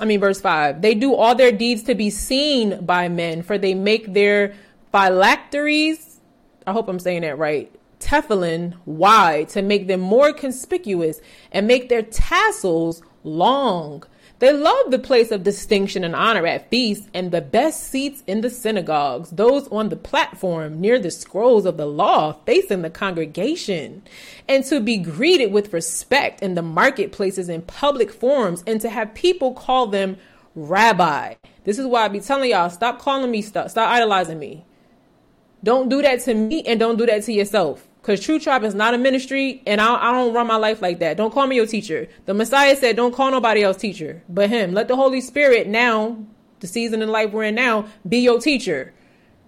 I 0.00 0.04
mean, 0.04 0.18
verse 0.18 0.40
5. 0.40 0.82
They 0.82 0.94
do 0.94 1.14
all 1.14 1.36
their 1.36 1.52
deeds 1.52 1.84
to 1.84 1.94
be 1.94 2.10
seen 2.10 2.84
by 2.84 3.08
men, 3.08 3.42
for 3.42 3.56
they 3.56 3.74
make 3.74 4.12
their 4.12 4.54
phylacteries, 4.94 6.20
I 6.68 6.72
hope 6.72 6.86
I'm 6.86 7.00
saying 7.00 7.22
that 7.22 7.36
right, 7.36 7.68
tefillin 7.98 8.76
wide 8.86 9.48
to 9.48 9.60
make 9.60 9.88
them 9.88 9.98
more 9.98 10.32
conspicuous 10.32 11.20
and 11.50 11.66
make 11.66 11.88
their 11.88 12.02
tassels 12.02 13.02
long. 13.24 14.04
They 14.38 14.52
love 14.52 14.92
the 14.92 15.00
place 15.00 15.32
of 15.32 15.42
distinction 15.42 16.04
and 16.04 16.14
honor 16.14 16.46
at 16.46 16.70
feasts 16.70 17.08
and 17.12 17.32
the 17.32 17.40
best 17.40 17.88
seats 17.88 18.22
in 18.28 18.42
the 18.42 18.50
synagogues, 18.50 19.30
those 19.30 19.66
on 19.72 19.88
the 19.88 19.96
platform 19.96 20.80
near 20.80 21.00
the 21.00 21.10
scrolls 21.10 21.66
of 21.66 21.76
the 21.76 21.86
law 21.86 22.34
facing 22.46 22.82
the 22.82 22.90
congregation, 22.90 24.00
and 24.48 24.64
to 24.66 24.78
be 24.78 24.98
greeted 24.98 25.50
with 25.50 25.72
respect 25.72 26.40
in 26.40 26.54
the 26.54 26.62
marketplaces 26.62 27.48
and 27.48 27.66
public 27.66 28.12
forums, 28.12 28.62
and 28.64 28.80
to 28.80 28.88
have 28.88 29.12
people 29.12 29.54
call 29.54 29.88
them 29.88 30.18
rabbi. 30.54 31.34
This 31.64 31.80
is 31.80 31.86
why 31.86 32.04
I 32.04 32.08
be 32.08 32.20
telling 32.20 32.52
y'all 32.52 32.70
stop 32.70 33.00
calling 33.00 33.32
me 33.32 33.42
stuff, 33.42 33.72
stop 33.72 33.88
idolizing 33.88 34.38
me. 34.38 34.64
Don't 35.64 35.88
do 35.88 36.02
that 36.02 36.20
to 36.20 36.34
me 36.34 36.62
and 36.62 36.78
don't 36.78 36.96
do 36.96 37.06
that 37.06 37.24
to 37.24 37.32
yourself. 37.32 37.88
Because 38.00 38.20
Truth 38.20 38.42
Tribe 38.42 38.64
is 38.64 38.74
not 38.74 38.92
a 38.92 38.98
ministry, 38.98 39.62
and 39.66 39.80
I, 39.80 39.94
I, 39.94 40.12
don't 40.12 40.34
run 40.34 40.46
my 40.46 40.56
life 40.56 40.82
like 40.82 40.98
that. 40.98 41.16
Don't 41.16 41.32
call 41.32 41.46
me 41.46 41.56
your 41.56 41.66
teacher. 41.66 42.06
The 42.26 42.34
Messiah 42.34 42.76
said, 42.76 42.96
don't 42.96 43.14
call 43.14 43.30
nobody 43.30 43.62
else 43.62 43.78
teacher 43.78 44.22
but 44.28 44.50
him. 44.50 44.74
Let 44.74 44.88
the 44.88 44.96
Holy 44.96 45.22
Spirit 45.22 45.66
now, 45.66 46.18
the 46.60 46.66
season 46.66 47.00
in 47.00 47.08
life 47.08 47.32
we're 47.32 47.44
in 47.44 47.54
now, 47.54 47.88
be 48.06 48.18
your 48.18 48.40
teacher. 48.40 48.92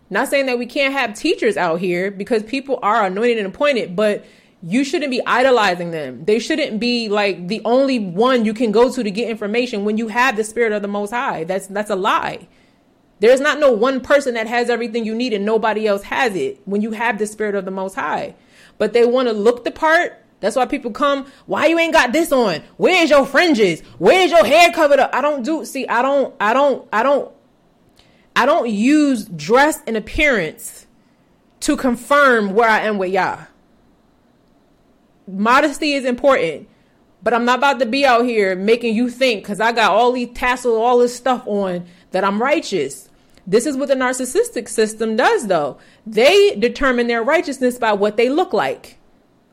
Not 0.09 0.29
saying 0.29 0.47
that 0.47 0.59
we 0.59 0.65
can't 0.65 0.95
have 0.95 1.15
teachers 1.15 1.59
out 1.59 1.81
here 1.81 2.11
because 2.11 2.43
people 2.45 2.79
are 2.83 3.05
anointed 3.05 3.37
and 3.37 3.49
appointed, 3.49 3.95
but 3.95 4.25
you 4.63 4.85
shouldn't 4.85 5.11
be 5.11 5.21
idolizing 5.27 5.91
them. 5.91 6.25
They 6.25 6.39
shouldn't 6.39 6.81
be 6.81 7.11
like 7.11 7.49
the 7.49 7.61
only 7.67 7.99
one 7.99 8.47
you 8.47 8.55
can 8.55 8.73
go 8.73 8.91
to 8.91 9.03
to 9.03 9.11
get 9.11 9.29
information 9.29 9.85
when 9.85 9.99
you 9.99 10.09
have 10.09 10.37
the 10.37 10.45
spirit 10.45 10.73
of 10.73 10.81
the 10.81 10.89
most 10.89 11.11
high. 11.11 11.45
That's 11.45 11.67
that's 11.67 11.91
a 11.91 11.97
lie. 11.97 12.49
There's 13.21 13.41
not 13.41 13.59
no 13.59 13.73
one 13.73 14.01
person 14.01 14.35
that 14.35 14.47
has 14.47 14.69
everything 14.69 15.05
you 15.05 15.15
need 15.15 15.33
and 15.33 15.45
nobody 15.45 15.87
else 15.87 16.03
has 16.03 16.35
it 16.35 16.61
when 16.65 16.83
you 16.83 16.93
have 16.93 17.19
the 17.19 17.27
spirit 17.27 17.55
of 17.55 17.65
the 17.65 17.71
most 17.71 17.95
high 17.95 18.35
but 18.79 18.93
they 18.93 19.05
want 19.05 19.29
to 19.29 19.35
look 19.35 19.65
the 19.65 19.71
part. 19.71 20.23
That's 20.41 20.57
why 20.57 20.67
people 20.67 20.91
come. 20.91 21.27
Why 21.47 21.67
you 21.67 21.79
ain't 21.79 21.93
got 21.93 22.13
this 22.13 22.31
on? 22.31 22.63
Where's 22.77 23.11
your 23.11 23.25
fringes? 23.25 23.81
Where's 23.99 24.31
your 24.31 24.45
hair 24.45 24.71
covered 24.71 24.99
up? 24.99 25.11
I 25.15 25.21
don't 25.21 25.43
do. 25.43 25.65
See, 25.65 25.89
I 25.89 26.03
don't. 26.03 26.35
I 26.41 26.53
don't. 26.53 26.87
I 26.93 27.03
don't. 27.03 27.33
I 28.35 28.45
don't 28.45 28.69
use 28.69 29.25
dress 29.25 29.83
and 29.87 29.97
appearance 29.97 30.87
to 31.61 31.77
confirm 31.77 32.55
where 32.55 32.69
I 32.69 32.81
am 32.81 32.99
with 32.99 33.11
Yah. 33.13 33.47
Modesty 35.27 35.95
is 35.95 36.05
important, 36.05 36.69
but 37.23 37.33
I'm 37.33 37.47
not 37.47 37.59
about 37.59 37.81
to 37.81 37.87
be 37.87 38.05
out 38.05 38.27
here 38.27 38.55
making 38.55 38.95
you 38.95 39.09
think 39.09 39.43
because 39.43 39.59
I 39.59 39.73
got 39.73 39.91
all 39.91 40.13
these 40.13 40.29
tassels, 40.35 40.77
all 40.77 40.99
this 40.99 41.17
stuff 41.17 41.45
on 41.47 41.87
that 42.17 42.25
I'm 42.25 42.41
righteous. 42.41 43.11
This 43.47 43.67
is 43.67 43.77
what 43.77 43.89
the 43.89 43.95
narcissistic 43.95 44.71
system 44.71 45.17
does, 45.17 45.49
though. 45.49 45.77
They 46.07 46.57
determine 46.57 47.09
their 47.09 47.23
righteousness 47.23 47.77
by 47.77 47.93
what 47.93 48.17
they 48.17 48.31
look 48.31 48.55
like, 48.55 48.97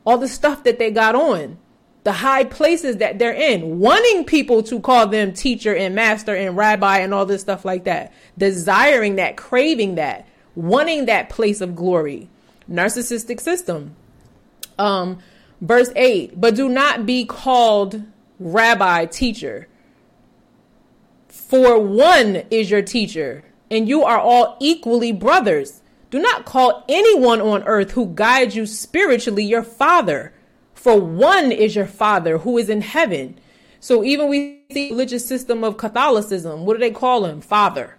all 0.06 0.18
the 0.18 0.30
stuff 0.30 0.64
that 0.64 0.80
they 0.80 0.90
got 0.90 1.14
on 1.14 1.58
the 2.04 2.12
high 2.12 2.44
places 2.44 2.98
that 2.98 3.18
they're 3.18 3.34
in, 3.34 3.80
wanting 3.80 4.26
people 4.26 4.62
to 4.64 4.80
call 4.80 5.08
them 5.08 5.34
teacher 5.34 5.74
and 5.74 5.96
master 5.96 6.36
and 6.36 6.58
rabbi 6.58 7.00
and 7.00 7.14
all 7.14 7.26
this 7.26 7.42
stuff 7.42 7.64
like 7.64 7.86
that, 7.86 8.12
desiring 8.38 9.16
that, 9.16 9.38
craving 9.38 9.96
that, 9.96 10.28
wanting 10.56 11.06
that 11.06 11.30
place 11.30 11.62
of 11.62 11.76
glory. 11.76 12.30
Narcissistic 12.70 13.40
system. 13.40 13.96
Um, 14.78 15.20
verse 15.62 15.92
8, 15.96 16.40
but 16.40 16.56
do 16.56 16.68
not 16.68 17.06
be 17.06 17.26
called 17.26 18.04
rabbi, 18.40 19.06
teacher. 19.06 19.68
For 21.54 21.78
one 21.78 22.48
is 22.50 22.72
your 22.72 22.82
teacher, 22.82 23.44
and 23.70 23.88
you 23.88 24.04
are 24.04 24.18
all 24.20 24.58
equally 24.60 25.12
brothers. 25.12 25.84
Do 26.10 26.18
not 26.18 26.46
call 26.46 26.84
anyone 26.90 27.42
on 27.42 27.62
earth 27.66 27.92
who 27.92 28.08
guides 28.08 28.56
you 28.56 28.66
spiritually 28.66 29.44
your 29.44 29.62
father 29.62 30.34
for 30.84 31.00
one 31.00 31.54
is 31.54 31.78
your 31.78 31.86
Father 31.86 32.40
who 32.40 32.58
is 32.58 32.70
in 32.70 32.82
heaven. 32.82 33.40
So 33.80 34.04
even 34.04 34.28
we 34.28 34.64
see 34.70 34.90
religious 34.90 35.26
system 35.26 35.64
of 35.64 35.78
Catholicism, 35.78 36.66
what 36.66 36.74
do 36.74 36.80
they 36.80 36.92
call 36.92 37.24
him? 37.24 37.40
Father. 37.40 37.96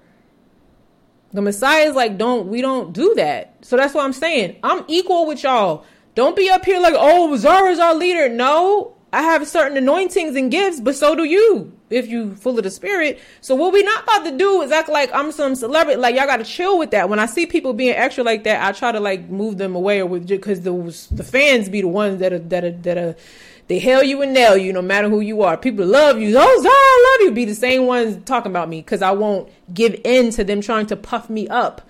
The 1.32 1.40
Messiah 1.40 1.84
is 1.88 1.94
like, 1.94 2.18
don't 2.18 2.48
we 2.48 2.60
don't 2.60 2.92
do 2.92 3.14
that. 3.14 3.54
So 3.62 3.78
that's 3.78 3.94
what 3.94 4.04
I'm 4.04 4.12
saying. 4.12 4.56
I'm 4.62 4.84
equal 4.86 5.26
with 5.26 5.44
y'all. 5.44 5.86
Don't 6.14 6.36
be 6.36 6.50
up 6.50 6.66
here 6.66 6.78
like, 6.78 6.94
oh, 6.94 7.34
Zara's 7.36 7.78
our 7.78 7.94
leader. 7.94 8.28
No, 8.28 8.96
I 9.14 9.22
have 9.22 9.46
certain 9.46 9.76
anointings 9.76 10.34
and 10.34 10.50
gifts, 10.50 10.80
but 10.80 10.96
so 10.96 11.14
do 11.14 11.24
you 11.24 11.72
if 11.88 12.08
you 12.08 12.34
full 12.34 12.58
of 12.58 12.64
the 12.64 12.70
spirit. 12.70 13.20
So 13.40 13.54
what 13.54 13.72
we 13.72 13.82
not 13.82 14.02
about 14.02 14.24
to 14.24 14.36
do 14.36 14.62
is 14.62 14.72
act 14.72 14.88
like 14.88 15.10
I'm 15.14 15.30
some 15.30 15.54
celebrity. 15.54 16.00
Like 16.00 16.16
y'all 16.16 16.26
got 16.26 16.38
to 16.38 16.44
chill 16.44 16.78
with 16.78 16.90
that. 16.90 17.08
When 17.08 17.18
I 17.20 17.26
see 17.26 17.46
people 17.46 17.72
being 17.72 17.94
extra 17.94 18.24
like 18.24 18.44
that, 18.44 18.66
I 18.66 18.72
try 18.72 18.90
to 18.90 19.00
like 19.00 19.28
move 19.28 19.56
them 19.58 19.76
away 19.76 20.00
or 20.00 20.06
with 20.06 20.26
because 20.26 20.62
the 20.62 20.72
the 21.14 21.22
fans 21.22 21.68
be 21.68 21.80
the 21.80 21.88
ones 21.88 22.18
that 22.18 22.32
are 22.32 22.40
that 22.40 22.64
are 22.64 22.72
that 22.72 22.98
are 22.98 23.16
they 23.68 23.78
hail 23.78 24.02
you 24.02 24.20
and 24.20 24.34
nail 24.34 24.56
you 24.56 24.72
no 24.72 24.82
matter 24.82 25.08
who 25.08 25.20
you 25.20 25.42
are. 25.42 25.56
People 25.56 25.86
love 25.86 26.18
you. 26.18 26.36
Oh, 26.36 26.62
Zara, 26.62 26.74
I 26.74 27.16
love 27.18 27.26
you. 27.28 27.34
Be 27.34 27.44
the 27.44 27.54
same 27.54 27.86
ones 27.86 28.22
talking 28.24 28.50
about 28.50 28.68
me 28.68 28.80
because 28.80 29.00
I 29.00 29.12
won't 29.12 29.48
give 29.72 29.98
in 30.04 30.30
to 30.32 30.44
them 30.44 30.60
trying 30.60 30.86
to 30.86 30.96
puff 30.96 31.30
me 31.30 31.48
up. 31.48 31.88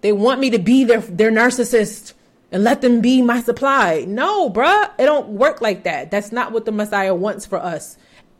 They 0.00 0.12
want 0.12 0.40
me 0.40 0.50
to 0.50 0.58
be 0.58 0.84
their 0.84 1.00
their 1.00 1.30
narcissist 1.30 2.14
and 2.54 2.62
let 2.62 2.82
them 2.82 3.00
be 3.00 3.20
my 3.20 3.40
supply. 3.40 4.04
No, 4.06 4.48
bruh, 4.48 4.88
it 4.96 5.06
don't 5.06 5.30
work 5.30 5.60
like 5.60 5.82
that. 5.82 6.12
That's 6.12 6.30
not 6.30 6.52
what 6.52 6.64
the 6.64 6.70
Messiah 6.70 7.12
wants 7.12 7.44
for 7.44 7.58
us 7.58 7.98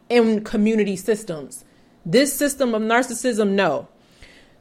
in 0.08 0.44
community 0.44 0.94
systems. 0.94 1.64
This 2.06 2.32
system 2.32 2.76
of 2.76 2.82
narcissism, 2.82 3.50
no. 3.50 3.88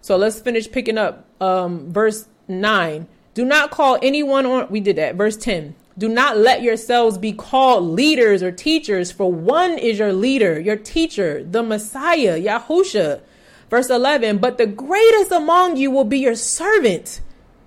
So 0.02 0.18
let's 0.18 0.40
finish 0.40 0.72
picking 0.72 0.98
up 0.98 1.28
um, 1.40 1.94
verse 1.94 2.28
9. 2.48 3.06
Do 3.36 3.46
not 3.46 3.70
call 3.70 4.00
anyone 4.02 4.48
on, 4.48 4.72
we 4.72 4.80
did 4.80 4.96
that. 4.96 5.18
Verse 5.18 5.38
10. 5.38 5.76
Do 6.00 6.10
not 6.10 6.36
let 6.36 6.64
yourselves 6.64 7.20
be 7.20 7.32
called 7.32 7.84
leaders 7.84 8.42
or 8.42 8.52
teachers, 8.52 9.12
for 9.12 9.32
one 9.32 9.78
is 9.78 10.00
your 10.00 10.14
leader, 10.14 10.60
your 10.60 10.78
teacher, 10.78 11.44
the 11.44 11.62
Messiah, 11.62 12.42
Yahusha. 12.42 13.22
Verse 13.70 13.92
11. 13.92 14.40
But 14.40 14.58
the 14.58 14.66
greatest 14.66 15.32
among 15.32 15.78
you 15.78 15.92
will 15.92 16.06
be 16.06 16.18
your 16.18 16.36
servant. 16.36 17.22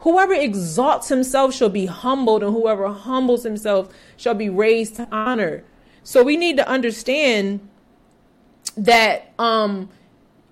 Whoever 0.07 0.35
exalts 0.35 1.09
himself 1.09 1.53
shall 1.53 1.69
be 1.69 1.87
humbled, 1.87 2.45
and 2.45 2.53
whoever 2.53 2.87
humbles 2.87 3.43
himself 3.43 3.93
shall 4.17 4.35
be 4.35 4.49
raised 4.49 4.95
to 4.97 5.09
honor. 5.11 5.65
So 6.05 6.23
we 6.23 6.37
need 6.37 6.59
to 6.59 6.69
understand 6.69 7.69
that 8.77 9.33
um 9.41 9.89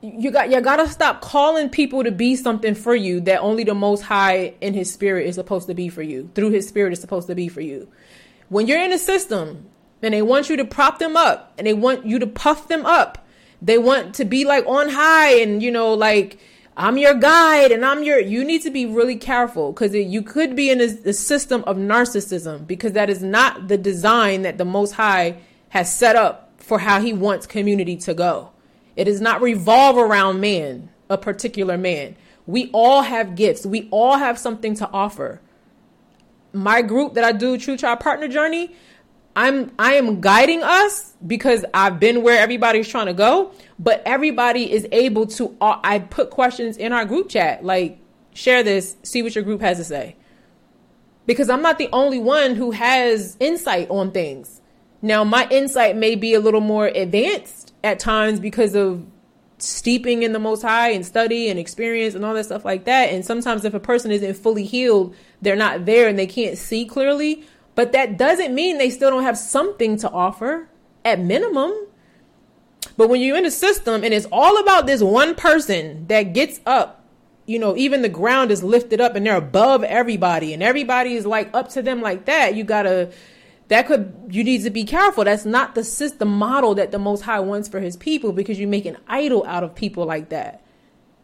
you 0.00 0.32
got 0.32 0.50
you 0.50 0.60
got 0.60 0.78
to 0.78 0.88
stop 0.88 1.20
calling 1.20 1.68
people 1.68 2.02
to 2.02 2.10
be 2.10 2.34
something 2.34 2.74
for 2.74 2.96
you 2.96 3.20
that 3.20 3.38
only 3.42 3.62
the 3.62 3.76
most 3.76 4.00
high 4.00 4.54
in 4.60 4.74
his 4.74 4.92
spirit 4.92 5.28
is 5.28 5.36
supposed 5.36 5.68
to 5.68 5.74
be 5.74 5.88
for 5.88 6.02
you. 6.02 6.28
Through 6.34 6.50
his 6.50 6.66
spirit 6.66 6.92
is 6.92 7.00
supposed 7.00 7.28
to 7.28 7.36
be 7.36 7.46
for 7.46 7.60
you. 7.60 7.86
When 8.48 8.66
you're 8.66 8.82
in 8.82 8.92
a 8.92 8.98
system 8.98 9.66
and 10.02 10.12
they 10.12 10.22
want 10.22 10.50
you 10.50 10.56
to 10.56 10.64
prop 10.64 10.98
them 10.98 11.16
up 11.16 11.52
and 11.58 11.64
they 11.64 11.74
want 11.74 12.04
you 12.04 12.18
to 12.18 12.26
puff 12.26 12.66
them 12.66 12.84
up. 12.84 13.24
They 13.62 13.78
want 13.78 14.16
to 14.16 14.24
be 14.24 14.44
like 14.44 14.66
on 14.66 14.88
high 14.90 15.36
and 15.36 15.62
you 15.62 15.70
know 15.70 15.94
like 15.94 16.40
I'm 16.76 16.98
your 16.98 17.14
guide 17.14 17.70
and 17.70 17.84
I'm 17.84 18.02
your 18.02 18.18
you 18.18 18.44
need 18.44 18.62
to 18.62 18.70
be 18.70 18.84
really 18.84 19.16
careful 19.16 19.72
because 19.72 19.94
you 19.94 20.22
could 20.22 20.56
be 20.56 20.70
in 20.70 20.80
a, 20.80 21.08
a, 21.08 21.12
system 21.12 21.62
of 21.68 21.76
narcissism 21.76 22.66
because 22.66 22.92
that 22.92 23.08
is 23.08 23.22
not 23.22 23.68
the 23.68 23.78
design 23.78 24.42
that 24.42 24.58
the 24.58 24.64
most 24.64 24.92
high 24.92 25.36
has 25.68 25.94
set 25.94 26.16
up 26.16 26.52
for 26.56 26.80
how 26.80 27.00
he 27.00 27.12
wants 27.12 27.46
community 27.46 27.96
to 27.96 28.14
go. 28.14 28.50
It 28.96 29.04
does 29.04 29.20
not 29.20 29.40
revolve 29.40 29.96
around 29.96 30.40
man 30.40 30.88
a 31.08 31.18
particular 31.18 31.78
man. 31.78 32.16
We 32.46 32.70
all 32.72 33.02
have 33.02 33.36
gifts. 33.36 33.64
We 33.64 33.88
all 33.90 34.16
have 34.16 34.38
something 34.38 34.74
to 34.76 34.88
offer. 34.90 35.40
My 36.52 36.82
group 36.82 37.14
that 37.14 37.24
i 37.24 37.32
do 37.32 37.56
Truth 37.58 37.80
Tribe 37.80 38.00
partner 38.00 38.28
journey 38.28 38.74
I'm 39.36 39.72
I 39.78 39.94
am 39.94 40.20
guiding 40.20 40.62
us 40.62 41.14
because 41.26 41.64
I've 41.74 41.98
been 41.98 42.22
where 42.22 42.40
everybody's 42.40 42.88
trying 42.88 43.06
to 43.06 43.14
go, 43.14 43.52
but 43.78 44.02
everybody 44.06 44.70
is 44.70 44.86
able 44.92 45.26
to 45.28 45.56
uh, 45.60 45.80
I 45.82 45.98
put 45.98 46.30
questions 46.30 46.76
in 46.76 46.92
our 46.92 47.04
group 47.04 47.28
chat 47.28 47.64
like 47.64 47.98
share 48.34 48.62
this, 48.62 48.96
see 49.02 49.22
what 49.22 49.34
your 49.34 49.44
group 49.44 49.60
has 49.60 49.78
to 49.78 49.84
say. 49.84 50.16
Because 51.26 51.48
I'm 51.48 51.62
not 51.62 51.78
the 51.78 51.88
only 51.92 52.18
one 52.18 52.54
who 52.54 52.72
has 52.72 53.36
insight 53.40 53.88
on 53.88 54.10
things. 54.10 54.60
Now, 55.00 55.24
my 55.24 55.48
insight 55.50 55.96
may 55.96 56.14
be 56.16 56.34
a 56.34 56.40
little 56.40 56.60
more 56.60 56.86
advanced 56.86 57.72
at 57.82 57.98
times 57.98 58.40
because 58.40 58.74
of 58.74 59.06
steeping 59.58 60.22
in 60.22 60.32
the 60.32 60.38
most 60.38 60.62
high 60.62 60.90
and 60.90 61.06
study 61.06 61.48
and 61.48 61.58
experience 61.58 62.14
and 62.14 62.24
all 62.24 62.34
that 62.34 62.44
stuff 62.44 62.64
like 62.64 62.84
that. 62.84 63.10
And 63.10 63.24
sometimes 63.24 63.64
if 63.64 63.72
a 63.72 63.80
person 63.80 64.10
isn't 64.10 64.34
fully 64.34 64.64
healed, 64.64 65.14
they're 65.40 65.56
not 65.56 65.86
there 65.86 66.08
and 66.08 66.18
they 66.18 66.26
can't 66.26 66.58
see 66.58 66.84
clearly. 66.84 67.44
But 67.74 67.92
that 67.92 68.16
doesn't 68.16 68.54
mean 68.54 68.78
they 68.78 68.90
still 68.90 69.10
don't 69.10 69.24
have 69.24 69.38
something 69.38 69.96
to 69.98 70.10
offer 70.10 70.68
at 71.04 71.20
minimum. 71.20 71.72
But 72.96 73.08
when 73.08 73.20
you're 73.20 73.36
in 73.36 73.46
a 73.46 73.50
system 73.50 74.04
and 74.04 74.14
it's 74.14 74.26
all 74.30 74.60
about 74.60 74.86
this 74.86 75.02
one 75.02 75.34
person 75.34 76.06
that 76.06 76.32
gets 76.34 76.60
up, 76.66 77.04
you 77.46 77.58
know, 77.58 77.76
even 77.76 78.02
the 78.02 78.08
ground 78.08 78.50
is 78.50 78.62
lifted 78.62 79.00
up 79.00 79.16
and 79.16 79.26
they're 79.26 79.36
above 79.36 79.82
everybody 79.84 80.54
and 80.54 80.62
everybody 80.62 81.14
is 81.14 81.26
like 81.26 81.50
up 81.54 81.68
to 81.70 81.82
them 81.82 82.00
like 82.00 82.26
that, 82.26 82.54
you 82.54 82.64
gotta, 82.64 83.12
that 83.68 83.86
could, 83.86 84.14
you 84.30 84.44
need 84.44 84.62
to 84.62 84.70
be 84.70 84.84
careful. 84.84 85.24
That's 85.24 85.44
not 85.44 85.74
the 85.74 85.84
system 85.84 86.28
model 86.28 86.74
that 86.76 86.92
the 86.92 86.98
Most 86.98 87.22
High 87.22 87.40
wants 87.40 87.68
for 87.68 87.80
his 87.80 87.96
people 87.96 88.32
because 88.32 88.58
you 88.58 88.66
make 88.66 88.86
an 88.86 88.96
idol 89.08 89.44
out 89.46 89.64
of 89.64 89.74
people 89.74 90.06
like 90.06 90.30
that. 90.30 90.63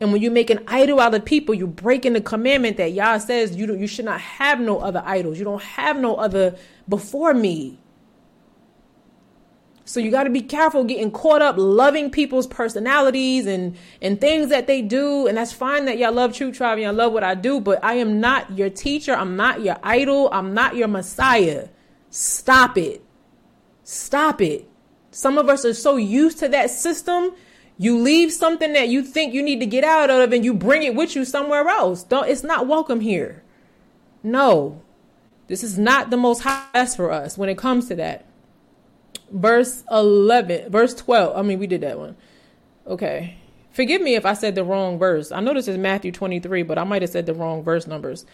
And 0.00 0.12
when 0.12 0.22
you 0.22 0.30
make 0.30 0.48
an 0.48 0.64
idol 0.66 0.98
out 0.98 1.14
of 1.14 1.24
people, 1.26 1.54
you're 1.54 1.66
breaking 1.68 2.14
the 2.14 2.22
commandment 2.22 2.78
that 2.78 2.92
Yah 2.92 3.18
says 3.18 3.54
you 3.54 3.74
you 3.76 3.86
should 3.86 4.06
not 4.06 4.20
have 4.20 4.58
no 4.58 4.80
other 4.80 5.02
idols. 5.04 5.38
You 5.38 5.44
don't 5.44 5.62
have 5.62 5.98
no 5.98 6.16
other 6.16 6.56
before 6.88 7.34
me. 7.34 7.78
So 9.84 9.98
you 9.98 10.10
got 10.10 10.24
to 10.24 10.30
be 10.30 10.40
careful 10.40 10.84
getting 10.84 11.10
caught 11.10 11.42
up 11.42 11.56
loving 11.58 12.10
people's 12.10 12.46
personalities 12.46 13.46
and 13.46 13.76
and 14.00 14.18
things 14.20 14.48
that 14.48 14.66
they 14.66 14.80
do. 14.80 15.26
And 15.26 15.36
that's 15.36 15.52
fine 15.52 15.84
that 15.84 15.98
y'all 15.98 16.12
love 16.12 16.32
Truth 16.32 16.56
Tribe 16.56 16.78
and 16.78 16.82
y'all 16.82 16.94
love 16.94 17.12
what 17.12 17.24
I 17.24 17.34
do, 17.34 17.60
but 17.60 17.82
I 17.84 17.94
am 17.94 18.20
not 18.20 18.56
your 18.56 18.70
teacher. 18.70 19.14
I'm 19.14 19.36
not 19.36 19.60
your 19.60 19.76
idol. 19.82 20.30
I'm 20.32 20.54
not 20.54 20.76
your 20.76 20.88
Messiah. 20.88 21.68
Stop 22.08 22.78
it. 22.78 23.04
Stop 23.84 24.40
it. 24.40 24.66
Some 25.10 25.36
of 25.36 25.48
us 25.48 25.64
are 25.64 25.74
so 25.74 25.96
used 25.96 26.38
to 26.38 26.48
that 26.48 26.70
system 26.70 27.32
you 27.80 27.96
leave 27.96 28.30
something 28.30 28.74
that 28.74 28.90
you 28.90 29.02
think 29.02 29.32
you 29.32 29.42
need 29.42 29.60
to 29.60 29.64
get 29.64 29.84
out 29.84 30.10
of 30.10 30.34
and 30.34 30.44
you 30.44 30.52
bring 30.52 30.82
it 30.82 30.94
with 30.94 31.16
you 31.16 31.24
somewhere 31.24 31.66
else. 31.66 32.02
Don't 32.02 32.28
it's 32.28 32.42
not 32.42 32.66
welcome 32.66 33.00
here. 33.00 33.42
No. 34.22 34.82
This 35.46 35.64
is 35.64 35.78
not 35.78 36.10
the 36.10 36.18
most 36.18 36.42
highest 36.42 36.98
for 36.98 37.10
us 37.10 37.38
when 37.38 37.48
it 37.48 37.56
comes 37.56 37.88
to 37.88 37.94
that. 37.94 38.26
Verse 39.30 39.82
11, 39.90 40.70
verse 40.70 40.92
12. 40.92 41.34
I 41.34 41.40
mean, 41.40 41.58
we 41.58 41.66
did 41.66 41.80
that 41.80 41.98
one. 41.98 42.16
Okay. 42.86 43.38
Forgive 43.70 44.02
me 44.02 44.14
if 44.14 44.26
I 44.26 44.34
said 44.34 44.54
the 44.54 44.62
wrong 44.62 44.98
verse. 44.98 45.32
I 45.32 45.40
know 45.40 45.54
this 45.54 45.66
is 45.66 45.78
Matthew 45.78 46.12
23, 46.12 46.64
but 46.64 46.76
I 46.76 46.84
might 46.84 47.00
have 47.00 47.10
said 47.10 47.24
the 47.24 47.32
wrong 47.32 47.62
verse 47.62 47.86
numbers. 47.86 48.26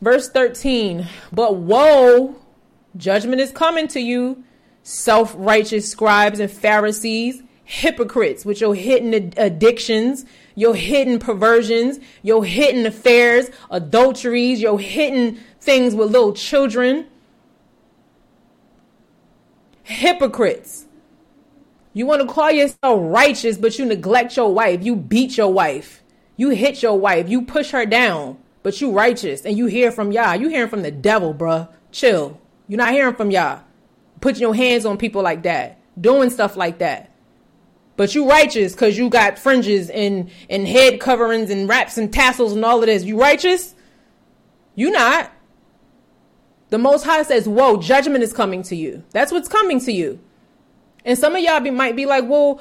Verse 0.00 0.30
13. 0.30 1.08
But 1.32 1.56
woe, 1.56 2.36
judgment 2.96 3.40
is 3.40 3.50
coming 3.50 3.88
to 3.88 3.98
you, 3.98 4.44
self 4.84 5.34
righteous 5.36 5.90
scribes 5.90 6.38
and 6.38 6.48
Pharisees 6.48 7.42
hypocrites 7.64 8.44
with 8.44 8.60
your 8.60 8.74
hidden 8.74 9.32
addictions, 9.36 10.24
your 10.54 10.74
hidden 10.74 11.18
perversions, 11.18 11.98
your 12.22 12.44
hidden 12.44 12.86
affairs, 12.86 13.50
adulteries, 13.70 14.60
your 14.60 14.78
hidden 14.78 15.40
things 15.60 15.94
with 15.94 16.10
little 16.10 16.32
children. 16.32 17.06
Hypocrites. 19.82 20.86
You 21.92 22.06
want 22.06 22.22
to 22.22 22.28
call 22.28 22.50
yourself 22.50 23.00
righteous, 23.02 23.56
but 23.56 23.78
you 23.78 23.84
neglect 23.84 24.36
your 24.36 24.52
wife. 24.52 24.82
You 24.82 24.96
beat 24.96 25.36
your 25.36 25.52
wife. 25.52 26.02
You 26.36 26.50
hit 26.50 26.82
your 26.82 26.98
wife, 26.98 27.28
you 27.28 27.42
push 27.42 27.70
her 27.70 27.86
down, 27.86 28.38
but 28.64 28.80
you 28.80 28.90
righteous 28.90 29.44
and 29.44 29.56
you 29.56 29.66
hear 29.66 29.92
from 29.92 30.10
Yah. 30.10 30.32
You 30.32 30.48
hearing 30.48 30.68
from 30.68 30.82
the 30.82 30.90
devil, 30.90 31.32
bruh. 31.32 31.68
Chill. 31.92 32.40
You're 32.66 32.78
not 32.78 32.92
hearing 32.92 33.14
from 33.14 33.30
Yah. 33.30 33.60
Putting 34.20 34.42
your 34.42 34.54
hands 34.54 34.84
on 34.84 34.96
people 34.96 35.22
like 35.22 35.44
that, 35.44 35.78
doing 36.00 36.30
stuff 36.30 36.56
like 36.56 36.78
that. 36.78 37.13
But 37.96 38.14
you 38.14 38.28
righteous 38.28 38.72
because 38.72 38.98
you 38.98 39.08
got 39.08 39.38
fringes 39.38 39.88
and, 39.88 40.30
and 40.50 40.66
head 40.66 41.00
coverings 41.00 41.50
and 41.50 41.68
wraps 41.68 41.96
and 41.96 42.12
tassels 42.12 42.52
and 42.52 42.64
all 42.64 42.80
of 42.80 42.86
this. 42.86 43.04
You 43.04 43.20
righteous? 43.20 43.74
You 44.74 44.90
not. 44.90 45.30
The 46.70 46.78
Most 46.78 47.04
High 47.04 47.22
says, 47.22 47.48
woe, 47.48 47.76
judgment 47.76 48.24
is 48.24 48.32
coming 48.32 48.62
to 48.64 48.74
you. 48.74 49.04
That's 49.12 49.30
what's 49.30 49.48
coming 49.48 49.78
to 49.80 49.92
you. 49.92 50.18
And 51.04 51.16
some 51.18 51.36
of 51.36 51.42
y'all 51.42 51.60
be, 51.60 51.70
might 51.70 51.94
be 51.94 52.06
like, 52.06 52.28
well, 52.28 52.60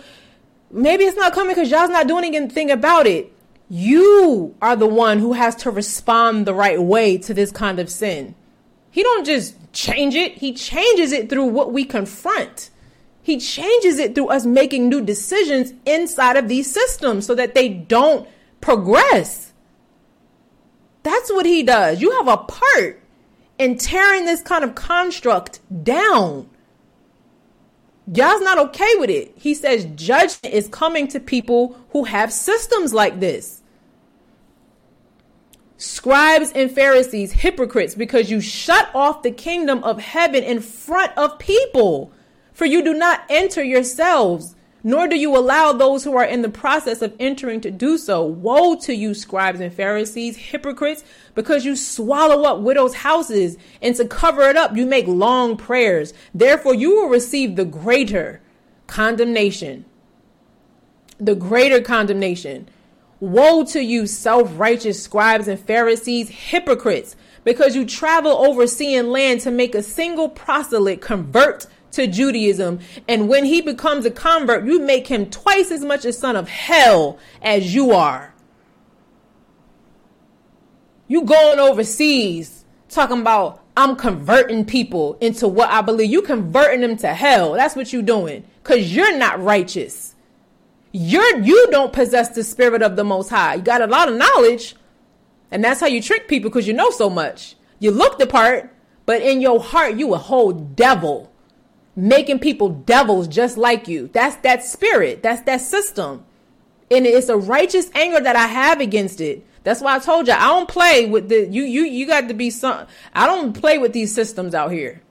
maybe 0.69 1.05
it's 1.05 1.17
not 1.17 1.33
coming 1.33 1.55
because 1.55 1.71
y'all's 1.71 1.89
not 1.89 2.07
doing 2.07 2.35
anything 2.35 2.69
about 2.69 3.07
it. 3.07 3.31
You 3.69 4.55
are 4.61 4.75
the 4.75 4.85
one 4.85 5.17
who 5.17 5.33
has 5.33 5.55
to 5.55 5.71
respond 5.71 6.45
the 6.45 6.53
right 6.53 6.79
way 6.79 7.17
to 7.19 7.33
this 7.33 7.51
kind 7.51 7.79
of 7.79 7.89
sin. 7.89 8.35
He 8.91 9.01
don't 9.01 9.25
just 9.25 9.55
change 9.73 10.13
it. 10.13 10.33
He 10.37 10.53
changes 10.53 11.11
it 11.11 11.29
through 11.29 11.45
what 11.45 11.73
we 11.73 11.83
confront. 11.83 12.69
He 13.23 13.39
changes 13.39 13.99
it 13.99 14.13
through 14.13 14.27
us 14.27 14.45
making 14.45 14.89
new 14.89 15.01
decisions 15.01 15.73
inside 15.85 16.35
of 16.35 16.49
these 16.49 16.71
systems 16.71 17.25
so 17.25 17.33
that 17.35 17.55
they 17.55 17.69
don't 17.69 18.27
progress. 18.59 19.53
That's 21.03 21.31
what 21.31 21.45
he 21.45 21.63
does. 21.63 22.01
You 22.01 22.11
have 22.11 22.27
a 22.27 22.37
part 22.37 23.01
in 23.57 23.77
tearing 23.77 24.25
this 24.25 24.41
kind 24.41 24.63
of 24.63 24.75
construct 24.75 25.61
down. 25.83 26.49
God's 28.11 28.43
not 28.43 28.57
okay 28.57 28.95
with 28.97 29.09
it. 29.09 29.33
He 29.37 29.53
says 29.53 29.85
judgment 29.95 30.53
is 30.53 30.67
coming 30.67 31.07
to 31.07 31.21
people 31.21 31.79
who 31.91 32.03
have 32.03 32.33
systems 32.33 32.93
like 32.93 33.21
this. 33.21 33.61
Scribes 35.77 36.51
and 36.53 36.69
Pharisees, 36.69 37.31
hypocrites, 37.31 37.95
because 37.95 38.29
you 38.29 38.41
shut 38.41 38.89
off 38.93 39.23
the 39.23 39.31
kingdom 39.31 39.83
of 39.83 39.99
heaven 39.99 40.43
in 40.43 40.59
front 40.59 41.17
of 41.17 41.39
people. 41.39 42.11
For 42.53 42.65
you 42.65 42.83
do 42.83 42.93
not 42.93 43.23
enter 43.29 43.63
yourselves, 43.63 44.55
nor 44.83 45.07
do 45.07 45.17
you 45.17 45.35
allow 45.35 45.71
those 45.71 46.03
who 46.03 46.15
are 46.17 46.25
in 46.25 46.41
the 46.41 46.49
process 46.49 47.01
of 47.01 47.15
entering 47.19 47.61
to 47.61 47.71
do 47.71 47.97
so. 47.97 48.23
Woe 48.23 48.75
to 48.81 48.93
you, 48.93 49.13
scribes 49.13 49.59
and 49.59 49.73
Pharisees, 49.73 50.37
hypocrites, 50.37 51.03
because 51.35 51.65
you 51.65 51.75
swallow 51.75 52.43
up 52.43 52.59
widows' 52.59 52.95
houses, 52.95 53.57
and 53.81 53.95
to 53.95 54.05
cover 54.05 54.43
it 54.43 54.57
up, 54.57 54.75
you 54.75 54.85
make 54.85 55.07
long 55.07 55.57
prayers. 55.57 56.13
Therefore, 56.33 56.75
you 56.75 56.95
will 56.95 57.09
receive 57.09 57.55
the 57.55 57.65
greater 57.65 58.41
condemnation. 58.87 59.85
The 61.19 61.35
greater 61.35 61.81
condemnation. 61.81 62.67
Woe 63.21 63.63
to 63.65 63.81
you, 63.81 64.05
self 64.05 64.59
righteous 64.59 65.01
scribes 65.01 65.47
and 65.47 65.57
Pharisees, 65.57 66.27
hypocrites, 66.27 67.15
because 67.45 67.73
you 67.73 67.85
travel 67.85 68.33
over 68.33 68.67
sea 68.67 68.95
and 68.95 69.11
land 69.11 69.39
to 69.41 69.51
make 69.51 69.73
a 69.75 69.81
single 69.81 70.27
proselyte 70.27 70.99
convert 70.99 71.67
to 71.93 72.07
Judaism. 72.07 72.79
And 73.07 73.29
when 73.29 73.45
he 73.45 73.61
becomes 73.61 74.05
a 74.05 74.11
convert, 74.11 74.65
you 74.65 74.79
make 74.79 75.07
him 75.07 75.29
twice 75.29 75.71
as 75.71 75.83
much 75.83 76.05
a 76.05 76.13
son 76.13 76.35
of 76.35 76.49
hell 76.49 77.17
as 77.41 77.73
you 77.73 77.91
are. 77.91 78.33
You 81.07 81.23
going 81.23 81.59
overseas 81.59 82.65
talking 82.89 83.21
about 83.21 83.61
I'm 83.75 83.95
converting 83.95 84.65
people 84.65 85.17
into 85.19 85.47
what 85.47 85.69
I 85.69 85.81
believe. 85.81 86.11
You 86.11 86.21
converting 86.21 86.81
them 86.81 86.95
to 86.97 87.13
hell. 87.13 87.53
That's 87.53 87.75
what 87.75 87.91
you 87.91 88.01
doing. 88.01 88.45
Cause 88.63 88.91
you're 88.91 89.17
not 89.17 89.41
righteous. 89.41 90.15
You're 90.91 91.39
you 91.39 91.67
don't 91.71 91.91
possess 91.91 92.29
the 92.29 92.43
spirit 92.43 92.83
of 92.83 92.95
the 92.95 93.03
most 93.03 93.29
high. 93.29 93.55
You 93.55 93.61
got 93.63 93.81
a 93.81 93.87
lot 93.87 94.09
of 94.09 94.15
knowledge. 94.15 94.75
And 95.49 95.63
that's 95.63 95.79
how 95.79 95.87
you 95.87 96.01
trick 96.01 96.27
people 96.27 96.49
because 96.49 96.67
you 96.67 96.73
know 96.73 96.91
so 96.91 97.09
much. 97.09 97.55
You 97.79 97.91
look 97.91 98.17
the 98.17 98.27
part, 98.27 98.73
but 99.05 99.21
in 99.21 99.41
your 99.41 99.59
heart 99.59 99.95
you 99.95 100.13
a 100.13 100.17
whole 100.17 100.51
devil 100.51 101.32
making 101.95 102.39
people 102.39 102.69
devils 102.69 103.27
just 103.27 103.57
like 103.57 103.87
you. 103.87 104.09
That's 104.13 104.35
that 104.37 104.63
spirit. 104.63 105.21
That's 105.23 105.41
that 105.43 105.61
system. 105.61 106.25
And 106.89 107.05
it's 107.05 107.29
a 107.29 107.37
righteous 107.37 107.89
anger 107.95 108.19
that 108.19 108.35
I 108.35 108.47
have 108.47 108.79
against 108.79 109.21
it. 109.21 109.45
That's 109.63 109.81
why 109.81 109.95
I 109.95 109.99
told 109.99 110.27
you 110.27 110.33
I 110.33 110.47
don't 110.47 110.67
play 110.67 111.05
with 111.05 111.29
the 111.29 111.47
you 111.47 111.63
you 111.63 111.83
you 111.83 112.05
got 112.05 112.27
to 112.27 112.33
be 112.33 112.49
some 112.49 112.85
I 113.13 113.25
don't 113.25 113.53
play 113.53 113.77
with 113.77 113.93
these 113.93 114.13
systems 114.13 114.53
out 114.53 114.71
here. 114.71 115.01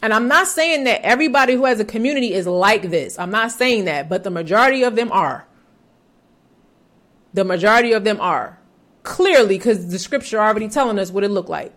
And 0.00 0.14
I'm 0.14 0.28
not 0.28 0.46
saying 0.46 0.84
that 0.84 1.02
everybody 1.02 1.54
who 1.54 1.64
has 1.64 1.80
a 1.80 1.84
community 1.84 2.32
is 2.32 2.46
like 2.46 2.82
this. 2.82 3.18
I'm 3.18 3.30
not 3.30 3.50
saying 3.52 3.84
that, 3.86 4.08
but 4.08 4.24
the 4.24 4.30
majority 4.30 4.84
of 4.84 4.96
them 4.96 5.10
are. 5.12 5.46
The 7.34 7.44
majority 7.44 7.92
of 7.92 8.04
them 8.04 8.20
are. 8.20 8.58
Clearly 9.02 9.58
cuz 9.58 9.88
the 9.88 9.98
scripture 9.98 10.40
already 10.40 10.68
telling 10.68 10.98
us 10.98 11.10
what 11.10 11.24
it 11.24 11.30
looked 11.30 11.50
like. 11.50 11.74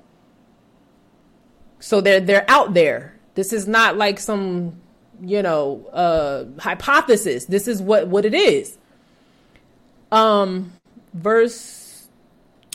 So 1.80 2.00
they're 2.00 2.22
they're 2.22 2.50
out 2.50 2.74
there 2.74 3.20
this 3.36 3.54
is 3.54 3.68
not 3.68 3.98
like 3.98 4.20
some, 4.20 4.76
you 5.22 5.42
know, 5.42 5.86
uh, 5.94 6.46
hypothesis. 6.62 7.46
This 7.46 7.68
is 7.68 7.82
what, 7.82 8.08
what 8.08 8.26
it 8.26 8.34
is. 8.34 8.78
Um, 10.12 10.74
verse 11.14 12.08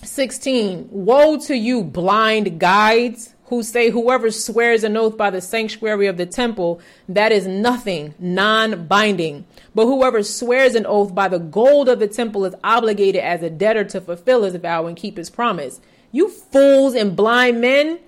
16 0.02 0.88
Woe 0.90 1.38
to 1.40 1.56
you, 1.56 1.84
blind 1.84 2.58
guides 2.58 3.34
who 3.46 3.62
say, 3.62 3.90
Whoever 3.90 4.30
swears 4.30 4.84
an 4.84 4.96
oath 4.96 5.16
by 5.16 5.30
the 5.30 5.40
sanctuary 5.40 6.06
of 6.06 6.16
the 6.16 6.26
temple, 6.26 6.80
that 7.08 7.32
is 7.32 7.46
nothing, 7.46 8.14
non 8.18 8.86
binding. 8.86 9.44
But 9.74 9.86
whoever 9.86 10.22
swears 10.22 10.74
an 10.74 10.86
oath 10.86 11.14
by 11.14 11.28
the 11.28 11.38
gold 11.38 11.88
of 11.88 11.98
the 11.98 12.08
temple 12.08 12.44
is 12.44 12.54
obligated 12.64 13.22
as 13.22 13.42
a 13.42 13.50
debtor 13.50 13.84
to 13.84 14.00
fulfill 14.00 14.42
his 14.42 14.56
vow 14.56 14.86
and 14.86 14.96
keep 14.96 15.16
his 15.16 15.30
promise. 15.30 15.80
You 16.12 16.28
fools 16.28 16.94
and 16.94 17.16
blind 17.16 17.60
men, 17.60 17.98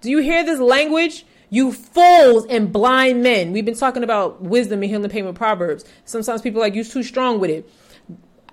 do 0.00 0.10
you 0.10 0.18
hear 0.18 0.44
this 0.44 0.60
language? 0.60 1.24
You 1.50 1.72
fools 1.72 2.46
and 2.46 2.72
blind 2.72 3.22
men. 3.22 3.52
We've 3.52 3.64
been 3.64 3.76
talking 3.76 4.02
about 4.02 4.40
wisdom 4.42 4.82
and 4.82 4.90
healing 4.90 5.10
pain 5.10 5.26
with 5.26 5.36
Proverbs. 5.36 5.84
Sometimes 6.04 6.42
people 6.42 6.60
like, 6.60 6.74
you're 6.74 6.84
too 6.84 7.02
strong 7.02 7.40
with 7.40 7.50
it. 7.50 7.70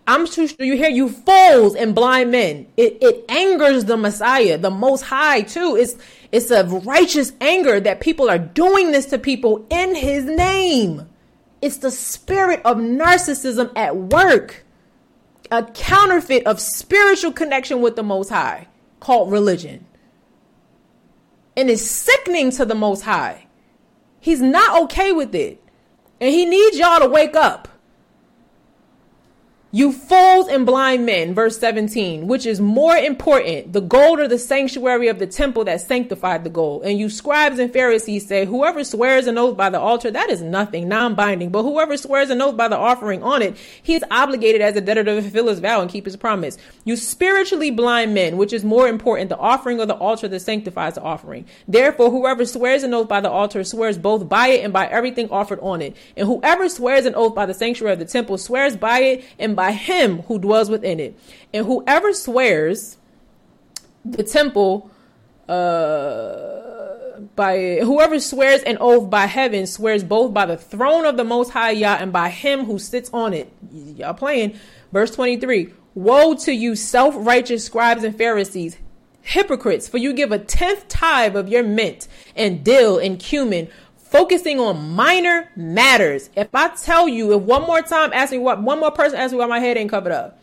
I'm 0.07 0.27
too, 0.27 0.49
you 0.59 0.75
hear 0.75 0.89
you 0.89 1.09
fools 1.09 1.75
and 1.75 1.93
blind 1.95 2.31
men. 2.31 2.67
It, 2.75 2.97
it 3.01 3.25
angers 3.29 3.85
the 3.85 3.97
Messiah, 3.97 4.57
the 4.57 4.71
most 4.71 5.03
high 5.03 5.41
too. 5.41 5.75
It's, 5.75 5.95
it's 6.31 6.51
a 6.51 6.65
righteous 6.65 7.33
anger 7.39 7.79
that 7.79 8.01
people 8.01 8.29
are 8.29 8.39
doing 8.39 8.91
this 8.91 9.05
to 9.07 9.19
people 9.19 9.65
in 9.69 9.95
his 9.95 10.25
name. 10.25 11.07
It's 11.61 11.77
the 11.77 11.91
spirit 11.91 12.61
of 12.65 12.77
narcissism 12.77 13.71
at 13.75 13.95
work. 13.95 14.65
A 15.51 15.63
counterfeit 15.63 16.47
of 16.47 16.59
spiritual 16.59 17.31
connection 17.31 17.81
with 17.81 17.95
the 17.95 18.03
most 18.03 18.29
high 18.29 18.67
called 18.99 19.31
religion 19.31 19.85
and 21.55 21.69
is 21.69 21.89
sickening 21.89 22.51
to 22.51 22.65
the 22.65 22.75
Most 22.75 23.01
High. 23.01 23.47
He's 24.19 24.41
not 24.41 24.83
okay 24.83 25.11
with 25.11 25.33
it. 25.35 25.63
And 26.19 26.33
he 26.33 26.45
needs 26.45 26.77
y'all 26.77 26.99
to 26.99 27.07
wake 27.07 27.35
up. 27.35 27.67
You 29.73 29.93
fools 29.93 30.49
and 30.49 30.65
blind 30.65 31.05
men, 31.05 31.33
verse 31.33 31.57
17, 31.57 32.27
which 32.27 32.45
is 32.45 32.59
more 32.59 32.97
important, 32.97 33.71
the 33.71 33.79
gold 33.79 34.19
or 34.19 34.27
the 34.27 34.37
sanctuary 34.37 35.07
of 35.07 35.17
the 35.17 35.27
temple 35.27 35.63
that 35.63 35.79
sanctified 35.79 36.43
the 36.43 36.49
gold. 36.49 36.83
And 36.83 36.99
you 36.99 37.07
scribes 37.07 37.57
and 37.57 37.71
Pharisees 37.71 38.27
say, 38.27 38.43
whoever 38.43 38.83
swears 38.83 39.27
an 39.27 39.37
oath 39.37 39.55
by 39.55 39.69
the 39.69 39.79
altar, 39.79 40.11
that 40.11 40.29
is 40.29 40.41
nothing, 40.41 40.89
non-binding. 40.89 41.51
But 41.51 41.63
whoever 41.63 41.95
swears 41.95 42.29
an 42.29 42.41
oath 42.41 42.57
by 42.57 42.67
the 42.67 42.77
offering 42.77 43.23
on 43.23 43.41
it, 43.41 43.55
he 43.81 43.95
is 43.95 44.03
obligated 44.11 44.59
as 44.59 44.75
a 44.75 44.81
debtor 44.81 45.05
to 45.05 45.21
fulfill 45.21 45.47
his 45.47 45.59
vow 45.59 45.79
and 45.79 45.89
keep 45.89 46.03
his 46.03 46.17
promise. 46.17 46.57
You 46.83 46.97
spiritually 46.97 47.71
blind 47.71 48.13
men, 48.13 48.35
which 48.35 48.51
is 48.51 48.65
more 48.65 48.89
important, 48.89 49.29
the 49.29 49.37
offering 49.37 49.79
or 49.79 49.85
the 49.85 49.95
altar 49.95 50.27
that 50.27 50.41
sanctifies 50.41 50.95
the 50.95 51.01
offering. 51.01 51.45
Therefore, 51.65 52.11
whoever 52.11 52.43
swears 52.43 52.83
an 52.83 52.93
oath 52.93 53.07
by 53.07 53.21
the 53.21 53.31
altar 53.31 53.63
swears 53.63 53.97
both 53.97 54.27
by 54.27 54.47
it 54.47 54.65
and 54.65 54.73
by 54.73 54.87
everything 54.87 55.29
offered 55.29 55.61
on 55.61 55.81
it. 55.81 55.95
And 56.17 56.27
whoever 56.27 56.67
swears 56.67 57.05
an 57.05 57.15
oath 57.15 57.33
by 57.33 57.45
the 57.45 57.53
sanctuary 57.53 57.93
of 57.93 57.99
the 57.99 58.05
temple 58.05 58.37
swears 58.37 58.75
by 58.75 58.99
it 58.99 59.23
and 59.39 59.55
by 59.55 59.60
him 59.69 60.23
who 60.23 60.39
dwells 60.39 60.71
within 60.71 60.99
it. 60.99 61.15
And 61.53 61.67
whoever 61.67 62.13
swears 62.13 62.97
the 64.03 64.23
temple 64.23 64.89
uh, 65.47 67.19
by 67.35 67.79
whoever 67.83 68.19
swears 68.19 68.63
an 68.63 68.77
oath 68.79 69.09
by 69.09 69.27
heaven 69.27 69.67
swears 69.67 70.03
both 70.03 70.33
by 70.33 70.45
the 70.45 70.57
throne 70.57 71.05
of 71.05 71.17
the 71.17 71.23
most 71.23 71.51
high 71.51 71.71
Yah 71.71 71.97
and 71.99 72.11
by 72.11 72.29
him 72.29 72.65
who 72.65 72.79
sits 72.79 73.09
on 73.13 73.33
it. 73.33 73.51
Y'all 73.71 74.13
playing. 74.13 74.57
Verse 74.91 75.11
23. 75.11 75.73
Woe 75.93 76.33
to 76.35 76.53
you, 76.53 76.75
self-righteous 76.75 77.65
scribes 77.65 78.05
and 78.05 78.17
Pharisees, 78.17 78.77
hypocrites, 79.21 79.89
for 79.89 79.97
you 79.97 80.13
give 80.13 80.31
a 80.31 80.39
tenth 80.39 80.87
tithe 80.87 81.35
of 81.35 81.49
your 81.49 81.63
mint 81.63 82.07
and 82.35 82.63
dill 82.63 82.97
and 82.97 83.19
cumin, 83.19 83.67
focusing 84.11 84.59
on 84.59 84.91
minor 84.91 85.49
matters. 85.55 86.29
If 86.35 86.53
I 86.53 86.67
tell 86.75 87.07
you, 87.07 87.33
if 87.33 87.41
one 87.41 87.63
more 87.63 87.81
time 87.81 88.11
ask 88.13 88.31
me 88.31 88.37
what 88.37 88.61
one 88.61 88.79
more 88.79 88.91
person 88.91 89.17
asks 89.17 89.31
me 89.31 89.39
why 89.39 89.47
my 89.47 89.59
head 89.59 89.77
ain't 89.77 89.89
covered 89.89 90.11
up, 90.11 90.37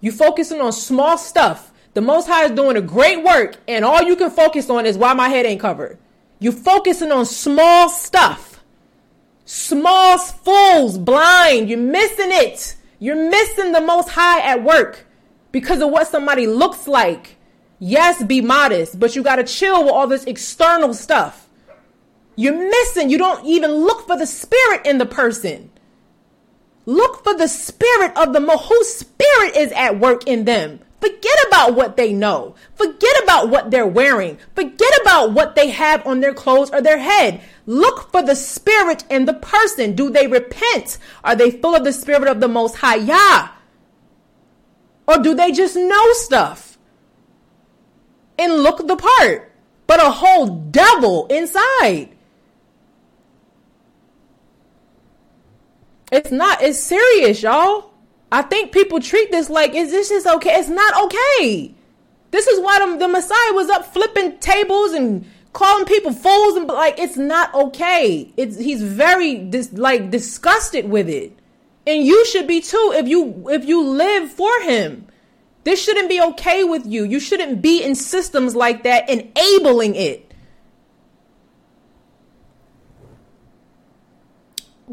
you 0.00 0.12
focusing 0.12 0.60
on 0.60 0.72
small 0.72 1.18
stuff. 1.18 1.72
The 1.94 2.00
Most 2.00 2.26
High 2.26 2.44
is 2.44 2.50
doing 2.52 2.76
a 2.76 2.82
great 2.82 3.22
work, 3.22 3.56
and 3.66 3.84
all 3.84 4.02
you 4.02 4.16
can 4.16 4.30
focus 4.30 4.70
on 4.70 4.86
is 4.86 4.96
why 4.96 5.12
my 5.14 5.28
head 5.28 5.46
ain't 5.46 5.60
covered. 5.60 5.98
You 6.38 6.52
focusing 6.52 7.12
on 7.12 7.26
small 7.26 7.88
stuff. 7.88 8.62
Small 9.44 10.18
fools, 10.18 10.98
blind. 10.98 11.68
You're 11.68 11.78
missing 11.78 12.30
it. 12.30 12.76
You're 12.98 13.30
missing 13.30 13.72
the 13.72 13.80
most 13.80 14.10
high 14.10 14.40
at 14.40 14.62
work 14.62 15.06
because 15.52 15.80
of 15.80 15.90
what 15.90 16.08
somebody 16.08 16.46
looks 16.46 16.86
like. 16.88 17.36
Yes, 17.78 18.22
be 18.22 18.40
modest, 18.40 18.98
but 18.98 19.14
you 19.14 19.22
got 19.22 19.36
to 19.36 19.44
chill 19.44 19.84
with 19.84 19.92
all 19.92 20.06
this 20.06 20.24
external 20.24 20.94
stuff. 20.94 21.41
You're 22.36 22.70
missing. 22.70 23.10
You 23.10 23.18
don't 23.18 23.44
even 23.44 23.70
look 23.72 24.06
for 24.06 24.16
the 24.16 24.26
spirit 24.26 24.86
in 24.86 24.98
the 24.98 25.06
person. 25.06 25.70
Look 26.86 27.22
for 27.22 27.34
the 27.34 27.48
spirit 27.48 28.16
of 28.16 28.32
the 28.32 28.40
whose 28.40 28.88
spirit 28.88 29.56
is 29.56 29.72
at 29.72 30.00
work 30.00 30.26
in 30.26 30.44
them. 30.44 30.80
Forget 31.00 31.36
about 31.48 31.74
what 31.74 31.96
they 31.96 32.12
know. 32.12 32.54
Forget 32.76 33.24
about 33.24 33.48
what 33.48 33.70
they're 33.70 33.86
wearing. 33.86 34.38
Forget 34.54 35.00
about 35.00 35.32
what 35.32 35.56
they 35.56 35.70
have 35.70 36.06
on 36.06 36.20
their 36.20 36.32
clothes 36.32 36.70
or 36.70 36.80
their 36.80 36.98
head. 36.98 37.40
Look 37.66 38.12
for 38.12 38.22
the 38.22 38.36
spirit 38.36 39.04
in 39.10 39.24
the 39.24 39.34
person. 39.34 39.96
Do 39.96 40.10
they 40.10 40.28
repent? 40.28 40.98
Are 41.24 41.34
they 41.34 41.50
full 41.50 41.74
of 41.74 41.82
the 41.82 41.92
spirit 41.92 42.28
of 42.28 42.40
the 42.40 42.48
most 42.48 42.76
high 42.76 42.96
Yah? 42.96 43.48
Or 45.08 45.18
do 45.18 45.34
they 45.34 45.50
just 45.50 45.74
know 45.74 46.12
stuff 46.12 46.78
and 48.38 48.62
look 48.62 48.86
the 48.86 48.96
part, 48.96 49.52
but 49.86 50.00
a 50.00 50.10
whole 50.10 50.46
devil 50.46 51.26
inside? 51.26 52.10
It's 56.12 56.30
not, 56.30 56.62
it's 56.62 56.78
serious, 56.78 57.42
y'all. 57.42 57.90
I 58.30 58.42
think 58.42 58.70
people 58.70 59.00
treat 59.00 59.30
this 59.30 59.48
like, 59.48 59.74
is 59.74 59.90
this 59.90 60.10
just 60.10 60.26
okay? 60.26 60.54
It's 60.54 60.68
not 60.68 61.04
okay. 61.04 61.74
This 62.30 62.46
is 62.46 62.60
why 62.60 62.78
the, 62.78 62.98
the 62.98 63.08
Messiah 63.08 63.52
was 63.52 63.70
up 63.70 63.86
flipping 63.92 64.38
tables 64.38 64.92
and 64.92 65.26
calling 65.52 65.84
people 65.86 66.12
fools 66.12 66.56
and 66.56 66.66
like 66.66 66.98
it's 66.98 67.16
not 67.16 67.52
okay. 67.54 68.32
It's 68.36 68.58
he's 68.58 68.82
very 68.82 69.36
dis, 69.36 69.72
like 69.72 70.10
disgusted 70.10 70.88
with 70.88 71.08
it. 71.08 71.38
And 71.86 72.04
you 72.04 72.24
should 72.26 72.46
be 72.46 72.60
too 72.60 72.92
if 72.94 73.08
you 73.08 73.48
if 73.50 73.64
you 73.64 73.82
live 73.86 74.30
for 74.30 74.52
him. 74.62 75.06
This 75.64 75.82
shouldn't 75.82 76.08
be 76.08 76.20
okay 76.20 76.64
with 76.64 76.86
you. 76.86 77.04
You 77.04 77.20
shouldn't 77.20 77.60
be 77.62 77.82
in 77.82 77.94
systems 77.94 78.54
like 78.56 78.82
that 78.84 79.08
enabling 79.08 79.94
it. 79.94 80.31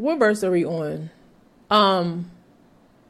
What 0.00 0.18
verse 0.18 0.42
are 0.42 0.50
we 0.50 0.64
on? 0.64 1.10
Um 1.70 2.30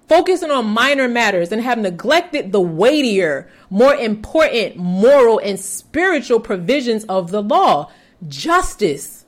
focusing 0.08 0.50
on 0.50 0.66
minor 0.66 1.06
matters 1.06 1.52
and 1.52 1.62
have 1.62 1.78
neglected 1.78 2.50
the 2.50 2.60
weightier, 2.60 3.48
more 3.70 3.94
important 3.94 4.74
moral 4.74 5.38
and 5.38 5.60
spiritual 5.60 6.40
provisions 6.40 7.04
of 7.04 7.30
the 7.30 7.40
law, 7.40 7.92
justice 8.26 9.24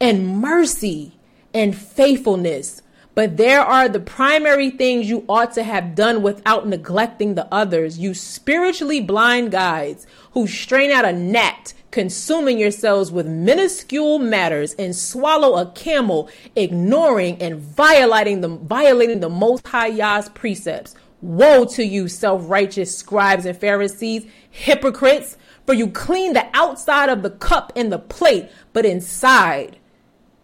and 0.00 0.26
mercy 0.38 1.12
and 1.52 1.76
faithfulness. 1.76 2.80
But 3.14 3.36
there 3.36 3.60
are 3.60 3.90
the 3.90 4.00
primary 4.00 4.70
things 4.70 5.10
you 5.10 5.26
ought 5.28 5.52
to 5.52 5.64
have 5.64 5.94
done 5.94 6.22
without 6.22 6.66
neglecting 6.66 7.34
the 7.34 7.46
others. 7.52 7.98
You 7.98 8.14
spiritually 8.14 9.02
blind 9.02 9.50
guides 9.50 10.06
who 10.30 10.46
strain 10.46 10.90
out 10.90 11.04
a 11.04 11.12
gnat 11.12 11.74
consuming 11.92 12.58
yourselves 12.58 13.12
with 13.12 13.26
minuscule 13.28 14.18
matters 14.18 14.74
and 14.74 14.96
swallow 14.96 15.56
a 15.56 15.70
camel, 15.72 16.28
ignoring 16.56 17.40
and 17.40 17.60
violating 17.60 18.40
the 18.40 18.48
violating 18.48 19.20
the 19.20 19.28
most 19.28 19.68
high 19.68 19.86
Yah's 19.86 20.28
precepts. 20.30 20.96
Woe 21.20 21.64
to 21.66 21.84
you, 21.84 22.08
self-righteous 22.08 22.98
scribes 22.98 23.46
and 23.46 23.56
Pharisees, 23.56 24.26
hypocrites, 24.50 25.36
for 25.64 25.74
you 25.74 25.88
clean 25.88 26.32
the 26.32 26.48
outside 26.52 27.08
of 27.08 27.22
the 27.22 27.30
cup 27.30 27.72
and 27.76 27.92
the 27.92 27.98
plate, 28.00 28.50
but 28.72 28.84
inside 28.84 29.78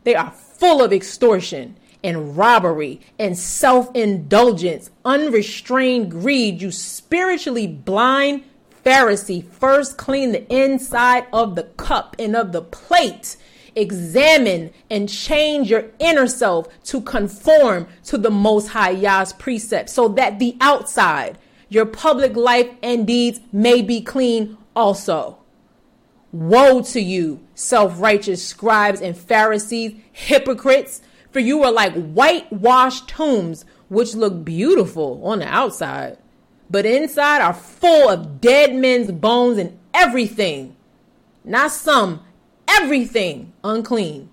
they 0.05 0.14
are 0.14 0.30
full 0.30 0.80
of 0.80 0.92
extortion 0.92 1.76
and 2.05 2.36
robbery 2.36 3.01
and 3.18 3.36
self 3.36 3.90
indulgence, 3.94 4.90
unrestrained 5.05 6.11
greed, 6.11 6.62
you 6.62 6.70
spiritually 6.70 7.66
blind 7.66 8.44
Pharisee, 8.89 9.45
first 9.45 9.99
clean 9.99 10.32
the 10.32 10.51
inside 10.51 11.26
of 11.30 11.57
the 11.57 11.64
cup 11.64 12.16
and 12.18 12.34
of 12.34 12.53
the 12.53 12.62
plate. 12.62 13.36
Examine 13.76 14.70
and 14.89 15.11
change 15.11 15.68
your 15.68 15.91
inner 15.99 16.26
self 16.26 16.68
to 16.84 17.03
conform 17.03 17.86
to 18.05 18.16
the 18.16 18.30
Most 18.30 18.68
High 18.68 18.93
Yah's 18.93 19.34
precepts 19.34 19.93
so 19.93 20.09
that 20.09 20.39
the 20.39 20.57
outside, 20.62 21.36
your 21.68 21.84
public 21.84 22.34
life 22.34 22.70
and 22.82 23.07
deeds 23.07 23.41
may 23.53 23.82
be 23.82 24.01
clean 24.01 24.57
also. 24.74 25.36
Woe 26.32 26.80
to 26.84 27.01
you, 27.01 27.47
self 27.55 28.01
righteous 28.01 28.43
scribes 28.43 29.03
and 29.03 29.14
Pharisees, 29.14 30.01
hypocrites, 30.12 31.03
for 31.30 31.41
you 31.41 31.62
are 31.62 31.72
like 31.72 31.93
whitewashed 31.93 33.07
tombs, 33.07 33.66
which 33.89 34.14
look 34.14 34.47
beautiful 34.47 35.20
on 35.26 35.41
the 35.41 35.47
outside 35.47 36.16
but 36.71 36.87
inside 36.87 37.41
are 37.41 37.55
full 37.55 38.09
of 38.09 38.41
dead 38.41 38.75
men's 38.75 39.11
bones 39.11 39.59
and 39.59 39.79
everything. 39.95 40.77
Not 41.45 41.73
some, 41.73 42.23
everything 42.69 43.53
unclean. 43.64 44.31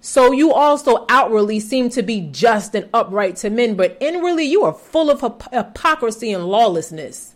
So 0.00 0.32
you 0.32 0.52
also 0.52 1.06
outwardly 1.08 1.60
seem 1.60 1.88
to 1.90 2.02
be 2.02 2.20
just 2.20 2.74
and 2.74 2.90
upright 2.92 3.36
to 3.36 3.50
men, 3.50 3.74
but 3.74 3.96
inwardly 4.00 4.44
you 4.44 4.62
are 4.64 4.74
full 4.74 5.10
of 5.10 5.20
hypocrisy 5.50 6.30
and 6.32 6.44
lawlessness. 6.44 7.34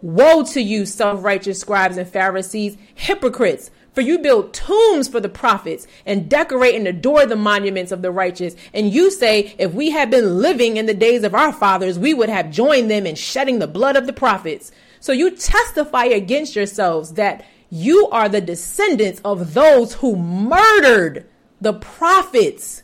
Woe 0.00 0.44
to 0.44 0.60
you, 0.62 0.86
self 0.86 1.22
righteous 1.22 1.60
scribes 1.60 1.96
and 1.96 2.08
Pharisees, 2.08 2.78
hypocrites! 2.94 3.70
For 3.96 4.02
you 4.02 4.18
build 4.18 4.52
tombs 4.52 5.08
for 5.08 5.20
the 5.20 5.30
prophets 5.30 5.86
and 6.04 6.28
decorate 6.28 6.74
and 6.74 6.86
adore 6.86 7.24
the 7.24 7.34
monuments 7.34 7.90
of 7.90 8.02
the 8.02 8.10
righteous. 8.10 8.54
And 8.74 8.92
you 8.92 9.10
say, 9.10 9.54
if 9.56 9.72
we 9.72 9.88
had 9.88 10.10
been 10.10 10.42
living 10.42 10.76
in 10.76 10.84
the 10.84 10.92
days 10.92 11.24
of 11.24 11.34
our 11.34 11.50
fathers, 11.50 11.98
we 11.98 12.12
would 12.12 12.28
have 12.28 12.50
joined 12.50 12.90
them 12.90 13.06
in 13.06 13.14
shedding 13.14 13.58
the 13.58 13.66
blood 13.66 13.96
of 13.96 14.06
the 14.06 14.12
prophets. 14.12 14.70
So 15.00 15.12
you 15.12 15.30
testify 15.30 16.04
against 16.04 16.54
yourselves 16.54 17.14
that 17.14 17.42
you 17.70 18.06
are 18.08 18.28
the 18.28 18.42
descendants 18.42 19.22
of 19.24 19.54
those 19.54 19.94
who 19.94 20.14
murdered 20.14 21.26
the 21.62 21.72
prophets. 21.72 22.82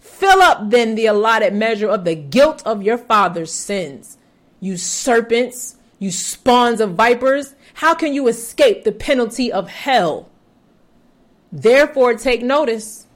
Fill 0.00 0.40
up 0.40 0.70
then 0.70 0.94
the 0.94 1.04
allotted 1.04 1.52
measure 1.52 1.88
of 1.88 2.06
the 2.06 2.14
guilt 2.14 2.62
of 2.64 2.82
your 2.82 2.96
father's 2.96 3.52
sins. 3.52 4.16
You 4.60 4.78
serpents, 4.78 5.76
you 5.98 6.10
spawns 6.10 6.80
of 6.80 6.94
vipers, 6.94 7.54
how 7.74 7.92
can 7.94 8.14
you 8.14 8.28
escape 8.28 8.84
the 8.84 8.92
penalty 8.92 9.52
of 9.52 9.68
hell? 9.68 10.30
Therefore, 11.50 12.14
take 12.14 12.42
notice. 12.42 13.06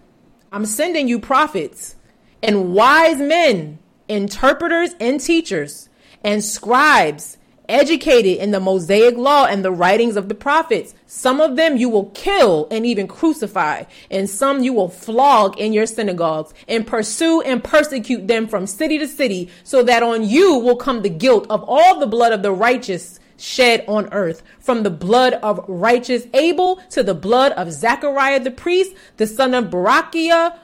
I'm 0.51 0.66
sending 0.66 1.09
you 1.09 1.18
prophets 1.18 1.97
and 2.43 2.74
wise 2.74 3.18
men, 3.18 3.78
interpreters 4.09 4.95
and 5.01 5.20
teachers, 5.20 5.89
and 6.24 6.45
scribes 6.45 7.39
educated 7.68 8.39
in 8.39 8.51
the 8.51 8.61
Mosaic 8.61 9.16
law 9.16 9.47
and 9.47 9.64
the 9.64 9.70
writings 9.70 10.16
of 10.16 10.28
the 10.28 10.35
prophets. 10.35 10.95
Some 11.07 11.41
of 11.41 11.57
them 11.57 11.76
you 11.76 11.89
will 11.89 12.07
kill 12.07 12.68
and 12.70 12.85
even 12.85 13.07
crucify, 13.07 13.85
and 14.11 14.28
some 14.28 14.62
you 14.62 14.72
will 14.72 14.89
flog 14.89 15.59
in 15.59 15.72
your 15.72 15.87
synagogues 15.87 16.53
and 16.68 16.87
pursue 16.87 17.41
and 17.43 17.62
persecute 17.62 18.28
them 18.28 18.47
from 18.47 18.66
city 18.66 18.99
to 18.99 19.09
city, 19.09 19.51
so 19.64 19.83
that 19.85 20.03
on 20.03 20.22
you 20.24 20.59
will 20.59 20.76
come 20.76 21.03
the 21.03 21.09
guilt 21.09 21.47
of 21.49 21.64
all 21.66 21.99
the 21.99 22.07
blood 22.07 22.33
of 22.33 22.43
the 22.43 22.53
righteous 22.53 23.18
shed 23.43 23.84
on 23.88 24.09
earth, 24.12 24.43
from 24.61 24.82
the 24.82 24.90
blood 24.90 25.34
of 25.34 25.64
righteous 25.66 26.26
Abel 26.32 26.76
to 26.90 27.03
the 27.03 27.14
blood 27.14 27.53
of 27.53 27.72
Zechariah 27.72 28.40
the 28.40 28.51
priest, 28.51 28.93
the 29.16 29.26
son 29.26 29.53
of 29.53 29.64
Barachiah, 29.64 30.57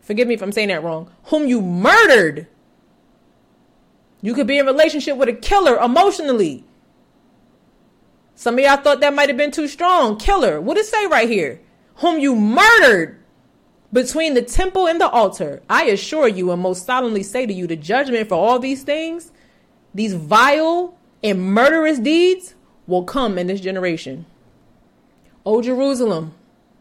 forgive 0.00 0.28
me 0.28 0.34
if 0.34 0.42
I'm 0.42 0.52
saying 0.52 0.68
that 0.68 0.84
wrong, 0.84 1.10
whom 1.24 1.46
you 1.46 1.60
murdered. 1.60 2.46
You 4.22 4.34
could 4.34 4.46
be 4.46 4.58
in 4.58 4.66
relationship 4.66 5.16
with 5.16 5.28
a 5.28 5.32
killer 5.32 5.76
emotionally. 5.76 6.64
Some 8.34 8.54
of 8.54 8.60
y'all 8.60 8.76
thought 8.76 9.00
that 9.00 9.14
might 9.14 9.28
have 9.28 9.36
been 9.36 9.50
too 9.50 9.66
strong. 9.66 10.16
Killer. 10.18 10.60
What 10.60 10.76
it 10.76 10.86
say 10.86 11.06
right 11.06 11.28
here? 11.28 11.60
Whom 11.96 12.18
you 12.18 12.36
murdered 12.36 13.18
between 13.92 14.34
the 14.34 14.42
temple 14.42 14.86
and 14.86 15.00
the 15.00 15.08
altar. 15.08 15.62
I 15.68 15.84
assure 15.86 16.28
you 16.28 16.52
and 16.52 16.62
most 16.62 16.86
solemnly 16.86 17.22
say 17.22 17.46
to 17.46 17.52
you, 17.52 17.66
the 17.66 17.76
judgment 17.76 18.28
for 18.28 18.36
all 18.36 18.58
these 18.58 18.82
things, 18.82 19.32
these 19.94 20.14
vile 20.14 20.96
and 21.22 21.42
murderous 21.42 21.98
deeds 21.98 22.54
will 22.86 23.04
come 23.04 23.38
in 23.38 23.46
this 23.46 23.60
generation. 23.60 24.26
O 25.44 25.62
Jerusalem, 25.62 26.34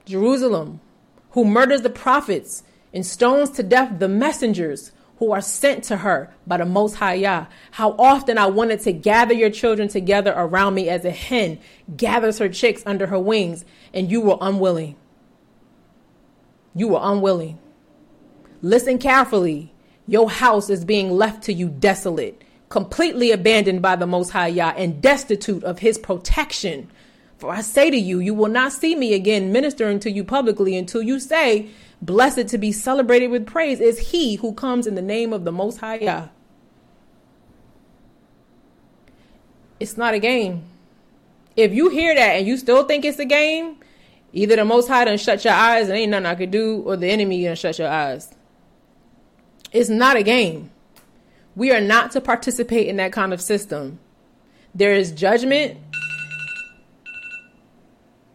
Jerusalem, 0.06 0.80
who 1.32 1.46
murders 1.46 1.82
the 1.82 1.90
prophets 1.90 2.64
and 2.94 3.06
stones 3.06 3.50
to 3.52 3.64
death 3.64 4.00
the 4.00 4.08
messengers 4.08 4.92
who 5.18 5.32
are 5.34 5.42
sent 5.42 5.84
to 5.84 5.98
her 5.98 6.34
by 6.48 6.58
the 6.58 6.66
Most 6.66 6.96
High 6.96 7.16
Yah. 7.16 7.46
How 7.72 7.92
often 8.00 8.38
I 8.38 8.48
wanted 8.48 8.80
to 8.82 8.94
gather 8.94 9.34
your 9.34 9.50
children 9.50 9.90
together 9.90 10.34
around 10.36 10.76
me 10.76 10.90
as 10.90 11.04
a 11.04 11.12
hen 11.12 11.60
gathers 11.96 12.38
her 12.40 12.48
chicks 12.48 12.82
under 12.86 13.08
her 13.08 13.20
wings, 13.20 13.66
and 13.94 14.10
you 14.10 14.22
were 14.22 14.38
unwilling. 14.40 14.96
You 16.74 16.88
were 16.88 17.02
unwilling. 17.02 17.60
Listen 18.62 18.98
carefully. 18.98 19.74
Your 20.08 20.30
house 20.30 20.70
is 20.70 20.86
being 20.86 21.12
left 21.12 21.44
to 21.44 21.54
you 21.54 21.70
desolate 21.70 22.42
completely 22.70 23.32
abandoned 23.32 23.82
by 23.82 23.96
the 23.96 24.08
Most 24.08 24.30
High 24.30 24.48
Yah 24.48 24.74
and 24.78 25.02
destitute 25.02 25.64
of 25.64 25.80
his 25.80 25.98
protection. 25.98 26.90
For 27.38 27.52
I 27.52 27.62
say 27.62 27.90
to 27.90 27.98
you, 27.98 28.20
you 28.20 28.34
will 28.34 28.50
not 28.50 28.72
see 28.72 28.96
me 28.96 29.14
again 29.14 29.52
ministering 29.52 30.00
to 30.02 30.12
you 30.12 30.24
publicly 30.24 30.78
until 30.78 31.02
you 31.02 31.20
say, 31.20 31.70
Blessed 32.02 32.48
to 32.50 32.58
be 32.58 32.72
celebrated 32.72 33.28
with 33.28 33.46
praise 33.46 33.80
is 33.82 34.12
he 34.12 34.36
who 34.36 34.54
comes 34.54 34.88
in 34.88 34.96
the 34.96 35.02
name 35.02 35.34
of 35.34 35.44
the 35.44 35.52
Most 35.52 35.80
High 35.80 36.00
Yah. 36.00 36.28
It's 39.80 39.98
not 39.98 40.14
a 40.14 40.20
game. 40.20 40.64
If 41.56 41.74
you 41.74 41.90
hear 41.90 42.16
that 42.16 42.38
and 42.38 42.48
you 42.48 42.56
still 42.58 42.86
think 42.86 43.04
it's 43.04 43.20
a 43.20 43.26
game, 43.26 43.78
either 44.32 44.56
the 44.56 44.66
Most 44.66 44.88
High 44.88 45.06
done 45.06 45.18
shut 45.18 45.44
your 45.44 45.54
eyes 45.54 45.90
and 45.90 45.98
ain't 45.98 46.12
nothing 46.12 46.26
I 46.26 46.36
could 46.36 46.52
do, 46.52 46.84
or 46.86 46.96
the 46.96 47.10
enemy 47.10 47.44
done 47.44 47.56
shut 47.56 47.80
your 47.80 47.90
eyes. 47.90 48.34
It's 49.72 49.90
not 49.90 50.16
a 50.16 50.24
game. 50.24 50.72
We 51.56 51.72
are 51.72 51.82
not 51.82 52.12
to 52.12 52.22
participate 52.22 52.88
in 52.88 52.98
that 52.98 53.12
kind 53.12 53.34
of 53.34 53.42
system. 53.42 54.00
There 54.74 54.94
is 54.94 55.12
judgment. 55.12 55.78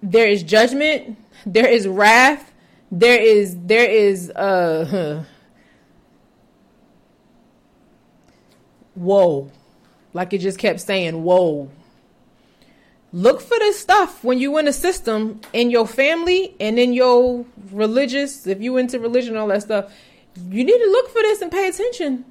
There 0.03 0.29
is 0.29 0.43
judgment. 0.43 1.17
There 1.47 1.69
is 1.69 1.87
wrath. 1.89 2.53
There 2.91 3.21
is 3.21 3.57
there 3.59 3.89
is 3.91 4.31
uh 4.31 5.25
woe. 8.95 9.51
Like 10.13 10.33
it 10.33 10.39
just 10.39 10.59
kept 10.59 10.81
saying, 10.81 11.23
woe. 11.23 11.71
Look 13.13 13.41
for 13.41 13.59
this 13.59 13.79
stuff 13.79 14.25
when 14.25 14.39
you 14.39 14.59
in 14.59 14.67
a 14.67 14.73
system 14.73 15.41
in 15.53 15.71
your 15.71 15.87
family 15.87 16.57
and 16.59 16.79
in 16.79 16.93
your 16.93 17.45
religious, 17.71 18.47
if 18.47 18.61
you 18.61 18.77
into 18.77 18.99
religion, 18.99 19.37
all 19.37 19.49
that 19.49 19.63
stuff. 19.63 19.93
You 20.37 20.65
need 20.65 20.79
to 20.79 20.91
look 20.91 21.11
for 21.11 21.23
this 21.23 21.41
and 21.41 21.51
pay 21.51 21.69
attention. 21.69 22.25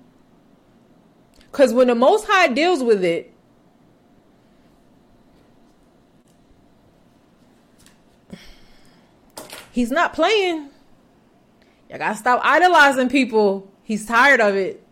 Because 1.54 1.72
when 1.72 1.86
the 1.86 1.94
Most 1.94 2.26
High 2.28 2.48
deals 2.48 2.82
with 2.82 3.04
it, 3.04 3.32
he's 9.72 9.92
not 9.92 10.14
playing. 10.14 10.72
Y'all 11.90 12.00
gotta 12.00 12.18
stop 12.18 12.42
idolizing 12.44 13.08
people. 13.08 13.72
He's 13.84 14.04
tired 14.04 14.42
of 14.42 14.56
it. 14.56 14.84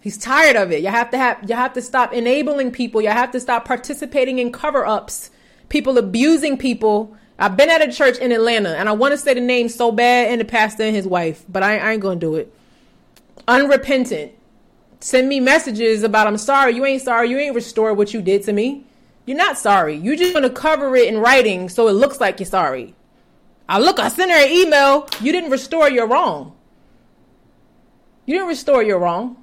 He's 0.00 0.18
tired 0.18 0.56
of 0.56 0.72
it. 0.72 0.82
You 0.82 0.88
have 0.88 1.12
to 1.12 1.18
have 1.18 1.48
you 1.48 1.54
have 1.54 1.72
to 1.74 1.82
stop 1.82 2.12
enabling 2.12 2.72
people. 2.72 3.00
You 3.00 3.10
have 3.10 3.30
to 3.30 3.38
stop 3.38 3.64
participating 3.64 4.40
in 4.40 4.50
cover-ups. 4.50 5.30
People 5.68 5.98
abusing 5.98 6.58
people. 6.58 7.16
I've 7.38 7.56
been 7.56 7.70
at 7.70 7.80
a 7.80 7.92
church 7.92 8.18
in 8.18 8.32
Atlanta 8.32 8.70
and 8.70 8.88
I 8.88 8.92
want 8.92 9.12
to 9.12 9.18
say 9.18 9.34
the 9.34 9.40
name 9.40 9.68
so 9.68 9.92
bad 9.92 10.32
and 10.32 10.40
the 10.40 10.44
pastor 10.44 10.82
and 10.82 10.96
his 10.96 11.06
wife, 11.06 11.44
but 11.48 11.62
I, 11.62 11.78
I 11.78 11.92
ain't 11.92 12.02
gonna 12.02 12.18
do 12.18 12.34
it. 12.34 12.52
Unrepentant. 13.46 14.35
Send 15.06 15.28
me 15.28 15.38
messages 15.38 16.02
about 16.02 16.26
I'm 16.26 16.36
sorry, 16.36 16.74
you 16.74 16.84
ain't 16.84 17.00
sorry, 17.00 17.30
you 17.30 17.38
ain't 17.38 17.54
restored 17.54 17.96
what 17.96 18.12
you 18.12 18.20
did 18.20 18.42
to 18.42 18.52
me. 18.52 18.84
You're 19.24 19.36
not 19.36 19.56
sorry. 19.56 19.94
You're 19.94 20.16
just 20.16 20.34
gonna 20.34 20.50
cover 20.50 20.96
it 20.96 21.06
in 21.06 21.18
writing 21.18 21.68
so 21.68 21.86
it 21.86 21.92
looks 21.92 22.20
like 22.20 22.40
you're 22.40 22.48
sorry. 22.48 22.92
I 23.68 23.78
look, 23.78 24.00
I 24.00 24.08
sent 24.08 24.32
her 24.32 24.36
an 24.36 24.50
email. 24.50 25.08
You 25.20 25.30
didn't 25.30 25.52
restore 25.52 25.88
your 25.88 26.08
wrong. 26.08 26.56
You 28.24 28.34
didn't 28.34 28.48
restore 28.48 28.82
your 28.82 28.98
wrong. 28.98 29.36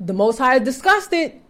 The 0.00 0.14
Most 0.14 0.38
High 0.38 0.58
discussed 0.58 1.12
it. 1.12 1.42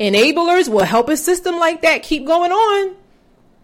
Enablers 0.00 0.70
will 0.70 0.86
help 0.86 1.10
a 1.10 1.16
system 1.18 1.58
like 1.58 1.82
that 1.82 2.02
keep 2.02 2.24
going 2.26 2.52
on. 2.52 2.96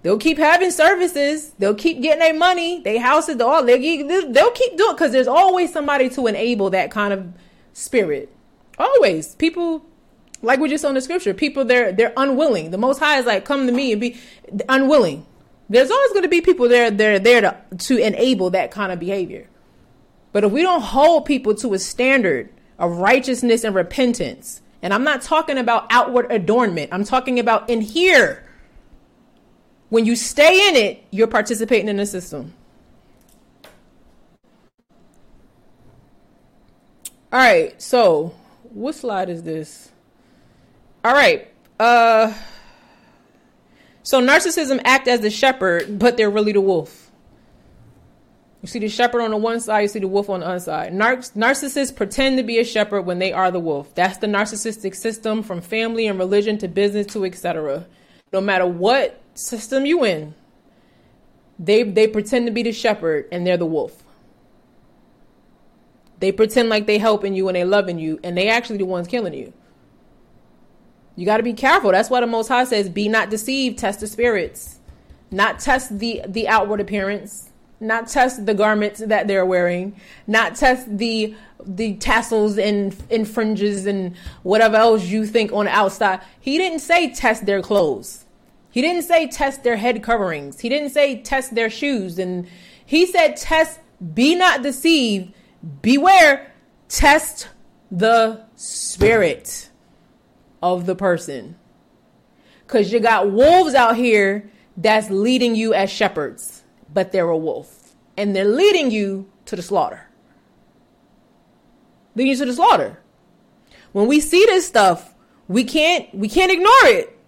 They'll 0.02 0.18
keep 0.18 0.36
having 0.36 0.70
services. 0.70 1.54
They'll 1.58 1.74
keep 1.74 2.02
getting 2.02 2.18
their 2.20 2.34
money. 2.34 2.82
They 2.82 2.98
houses, 2.98 3.40
all 3.40 3.64
they 3.64 4.02
they'll 4.02 4.50
keep 4.50 4.76
doing 4.76 4.94
because 4.94 5.12
there's 5.12 5.28
always 5.28 5.72
somebody 5.72 6.10
to 6.10 6.26
enable 6.26 6.68
that 6.68 6.90
kind 6.90 7.14
of 7.14 7.26
spirit. 7.74 8.34
Always 8.78 9.34
people 9.34 9.84
like 10.40 10.58
we 10.58 10.70
just 10.70 10.84
on 10.84 10.94
the 10.94 11.02
scripture. 11.02 11.34
People 11.34 11.66
they're 11.66 11.92
they're 11.92 12.14
unwilling. 12.16 12.70
The 12.70 12.78
Most 12.78 12.98
High 12.98 13.18
is 13.18 13.26
like, 13.26 13.44
come 13.44 13.66
to 13.66 13.72
me 13.72 13.92
and 13.92 14.00
be 14.00 14.16
unwilling. 14.70 15.26
There's 15.68 15.90
always 15.90 16.10
going 16.10 16.22
to 16.22 16.28
be 16.28 16.40
people 16.40 16.68
there 16.68 16.90
they're 16.90 17.18
there 17.18 17.42
to 17.42 17.56
to 17.76 17.98
enable 17.98 18.50
that 18.50 18.70
kind 18.70 18.90
of 18.90 18.98
behavior. 18.98 19.48
But 20.32 20.44
if 20.44 20.52
we 20.52 20.62
don't 20.62 20.80
hold 20.80 21.26
people 21.26 21.54
to 21.56 21.74
a 21.74 21.78
standard 21.78 22.48
of 22.78 22.98
righteousness 22.98 23.64
and 23.64 23.74
repentance. 23.74 24.60
And 24.82 24.92
I'm 24.92 25.04
not 25.04 25.22
talking 25.22 25.58
about 25.58 25.86
outward 25.90 26.30
adornment. 26.30 26.92
I'm 26.92 27.04
talking 27.04 27.38
about 27.38 27.70
in 27.70 27.80
here. 27.80 28.44
When 29.88 30.04
you 30.04 30.16
stay 30.16 30.68
in 30.68 30.76
it, 30.76 31.04
you're 31.10 31.26
participating 31.26 31.88
in 31.88 31.96
the 31.96 32.06
system. 32.06 32.52
All 37.35 37.41
right. 37.41 37.82
So, 37.82 38.32
what 38.62 38.95
slide 38.95 39.28
is 39.28 39.43
this? 39.43 39.91
All 41.05 41.12
right. 41.12 41.49
Uh 41.80 42.32
so 44.05 44.22
narcissism 44.22 44.80
act 44.85 45.09
as 45.09 45.18
the 45.18 45.30
shepherd, 45.30 45.99
but 45.99 46.16
they're 46.16 46.30
really 46.30 46.53
the 46.53 46.61
wolf. 46.61 47.11
You 48.62 48.68
see 48.68 48.78
the 48.78 48.89
shepherd 48.89 49.20
on 49.20 49.32
the 49.32 49.37
one 49.37 49.59
side, 49.59 49.80
you 49.80 49.89
see 49.89 49.99
the 49.99 50.07
wolf 50.07 50.30
on 50.30 50.41
the 50.41 50.47
other 50.47 50.61
side. 50.61 50.95
Nar- 50.95 51.16
narcissists 51.16 51.97
pretend 51.97 52.37
to 52.37 52.45
be 52.45 52.61
a 52.61 52.64
shepherd 52.64 53.03
when 53.03 53.18
they 53.18 53.32
are 53.32 53.51
the 53.51 53.59
wolf. 53.59 53.93
That's 53.97 54.18
the 54.18 54.28
narcissistic 54.28 54.95
system 54.95 55.43
from 55.43 55.61
family 55.61 56.07
and 56.07 56.20
religion 56.20 56.57
to 56.59 56.68
business 56.68 57.09
to 57.14 57.24
etc. 57.24 57.85
No 58.32 58.41
matter 58.41 58.66
what 58.66 59.20
system 59.35 59.87
you 59.87 60.05
in, 60.05 60.37
they 61.59 61.82
they 61.82 62.07
pretend 62.07 62.47
to 62.47 62.53
be 62.53 62.62
the 62.62 62.72
shepherd 62.72 63.26
and 63.32 63.45
they're 63.45 63.57
the 63.57 63.66
wolf. 63.66 64.03
They 66.20 66.32
pretend 66.32 66.68
like 66.68 66.86
they 66.86 66.98
helping 66.98 67.34
you 67.34 67.48
and 67.48 67.56
they 67.56 67.64
loving 67.64 67.98
you, 67.98 68.20
and 68.22 68.36
they 68.36 68.48
actually 68.48 68.78
the 68.78 68.86
ones 68.86 69.08
killing 69.08 69.34
you. 69.34 69.52
You 71.16 71.26
got 71.26 71.36
to 71.36 71.42
be 71.42 71.52
careful. 71.52 71.92
That's 71.92 72.10
why 72.10 72.20
the 72.20 72.26
Most 72.26 72.48
High 72.48 72.64
says, 72.64 72.88
"Be 72.88 73.08
not 73.08 73.30
deceived. 73.30 73.78
Test 73.78 74.00
the 74.00 74.06
spirits, 74.06 74.80
not 75.30 75.60
test 75.60 75.98
the 75.98 76.22
the 76.26 76.48
outward 76.48 76.80
appearance." 76.80 77.50
not 77.80 78.08
test 78.08 78.46
the 78.46 78.54
garments 78.54 79.00
that 79.00 79.26
they're 79.28 79.44
wearing, 79.44 79.94
not 80.26 80.56
test 80.56 80.98
the 80.98 81.34
the 81.66 81.94
tassels 81.94 82.58
and, 82.58 82.94
and 83.10 83.26
fringes 83.26 83.86
and 83.86 84.14
whatever 84.42 84.76
else 84.76 85.04
you 85.04 85.24
think 85.24 85.50
on 85.52 85.64
the 85.64 85.70
outside. 85.70 86.20
He 86.38 86.58
didn't 86.58 86.80
say 86.80 87.10
test 87.10 87.46
their 87.46 87.62
clothes. 87.62 88.26
He 88.70 88.82
didn't 88.82 89.02
say 89.04 89.28
test 89.28 89.62
their 89.62 89.76
head 89.76 90.02
coverings. 90.02 90.60
He 90.60 90.68
didn't 90.68 90.90
say 90.90 91.22
test 91.22 91.54
their 91.54 91.70
shoes. 91.70 92.18
And 92.18 92.46
he 92.84 93.06
said 93.06 93.36
test, 93.36 93.80
be 94.12 94.34
not 94.34 94.62
deceived, 94.62 95.32
beware, 95.82 96.52
test 96.88 97.48
the 97.90 98.44
spirit 98.54 99.70
of 100.62 100.86
the 100.86 100.94
person. 100.94 101.56
Because 102.66 102.92
you 102.92 103.00
got 103.00 103.30
wolves 103.30 103.74
out 103.74 103.96
here 103.96 104.50
that's 104.76 105.10
leading 105.10 105.54
you 105.54 105.74
as 105.74 105.90
shepherds 105.90 106.64
but 106.94 107.10
they're 107.10 107.28
a 107.28 107.36
wolf. 107.36 107.96
And 108.16 108.34
they're 108.34 108.44
leading 108.44 108.92
you 108.92 109.28
to 109.46 109.56
the 109.56 109.62
slaughter. 109.62 110.06
Leading 112.14 112.30
you 112.30 112.38
to 112.38 112.44
the 112.46 112.54
slaughter. 112.54 113.00
When 113.92 114.06
we 114.06 114.20
see 114.20 114.44
this 114.46 114.66
stuff, 114.66 115.14
we 115.48 115.64
can't 115.64 116.14
we 116.14 116.28
can't 116.28 116.52
ignore 116.52 116.72
it. 116.84 117.18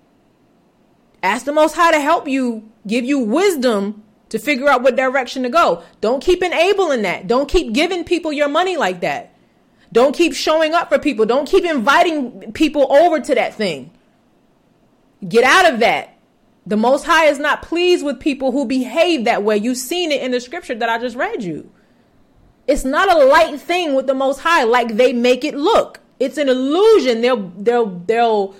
Ask 1.23 1.45
the 1.45 1.53
most 1.53 1.75
high 1.75 1.91
to 1.93 2.01
help 2.01 2.29
you, 2.29 2.71
give 2.87 3.05
you 3.05 3.19
wisdom 3.19 4.05
to 4.29 4.39
figure 4.39 4.69
out 4.69 4.83
what 4.83 4.97
direction 4.97 5.43
to 5.45 5.49
go. 5.49 5.83
Don't 6.01 6.23
keep 6.23 6.43
enabling 6.43 7.03
that. 7.03 7.27
Don't 7.27 7.49
keep 7.49 7.73
giving 7.73 8.05
people 8.05 8.33
your 8.33 8.49
money 8.49 8.77
like 8.77 9.01
that. 9.01 9.35
Don't 9.93 10.15
keep 10.15 10.35
showing 10.35 10.75
up 10.75 10.89
for 10.89 10.99
people. 10.99 11.27
Don't 11.27 11.49
keep 11.49 11.65
inviting 11.65 12.53
people 12.53 12.93
over 12.93 13.21
to 13.21 13.35
that 13.35 13.55
thing. 13.55 13.93
Get 15.27 15.45
out 15.45 15.73
of 15.73 15.81
that. 15.81 16.17
The 16.67 16.77
Most 16.77 17.05
High 17.05 17.27
is 17.27 17.39
not 17.39 17.63
pleased 17.63 18.05
with 18.05 18.19
people 18.19 18.51
who 18.51 18.65
behave 18.67 19.25
that 19.25 19.45
way. 19.45 19.57
You've 19.57 19.77
seen 19.77 20.11
it 20.11 20.23
in 20.23 20.33
the 20.33 20.41
scripture 20.41 20.75
that 20.75 20.89
I 20.89 20.99
just 20.99 21.17
read 21.17 21.45
you. 21.45 21.71
It's 22.67 22.85
not 22.85 23.11
a 23.11 23.25
light 23.25 23.61
thing 23.61 23.95
with 23.95 24.09
the 24.09 24.15
Most 24.15 24.41
High 24.41 24.65
like 24.65 24.97
they 24.97 25.13
make 25.13 25.45
it 25.45 25.55
look. 25.55 26.01
It's 26.19 26.39
an 26.39 26.49
illusion. 26.49 27.21
They'll 27.21 27.49
they'll 27.57 27.87
they'll 27.87 28.57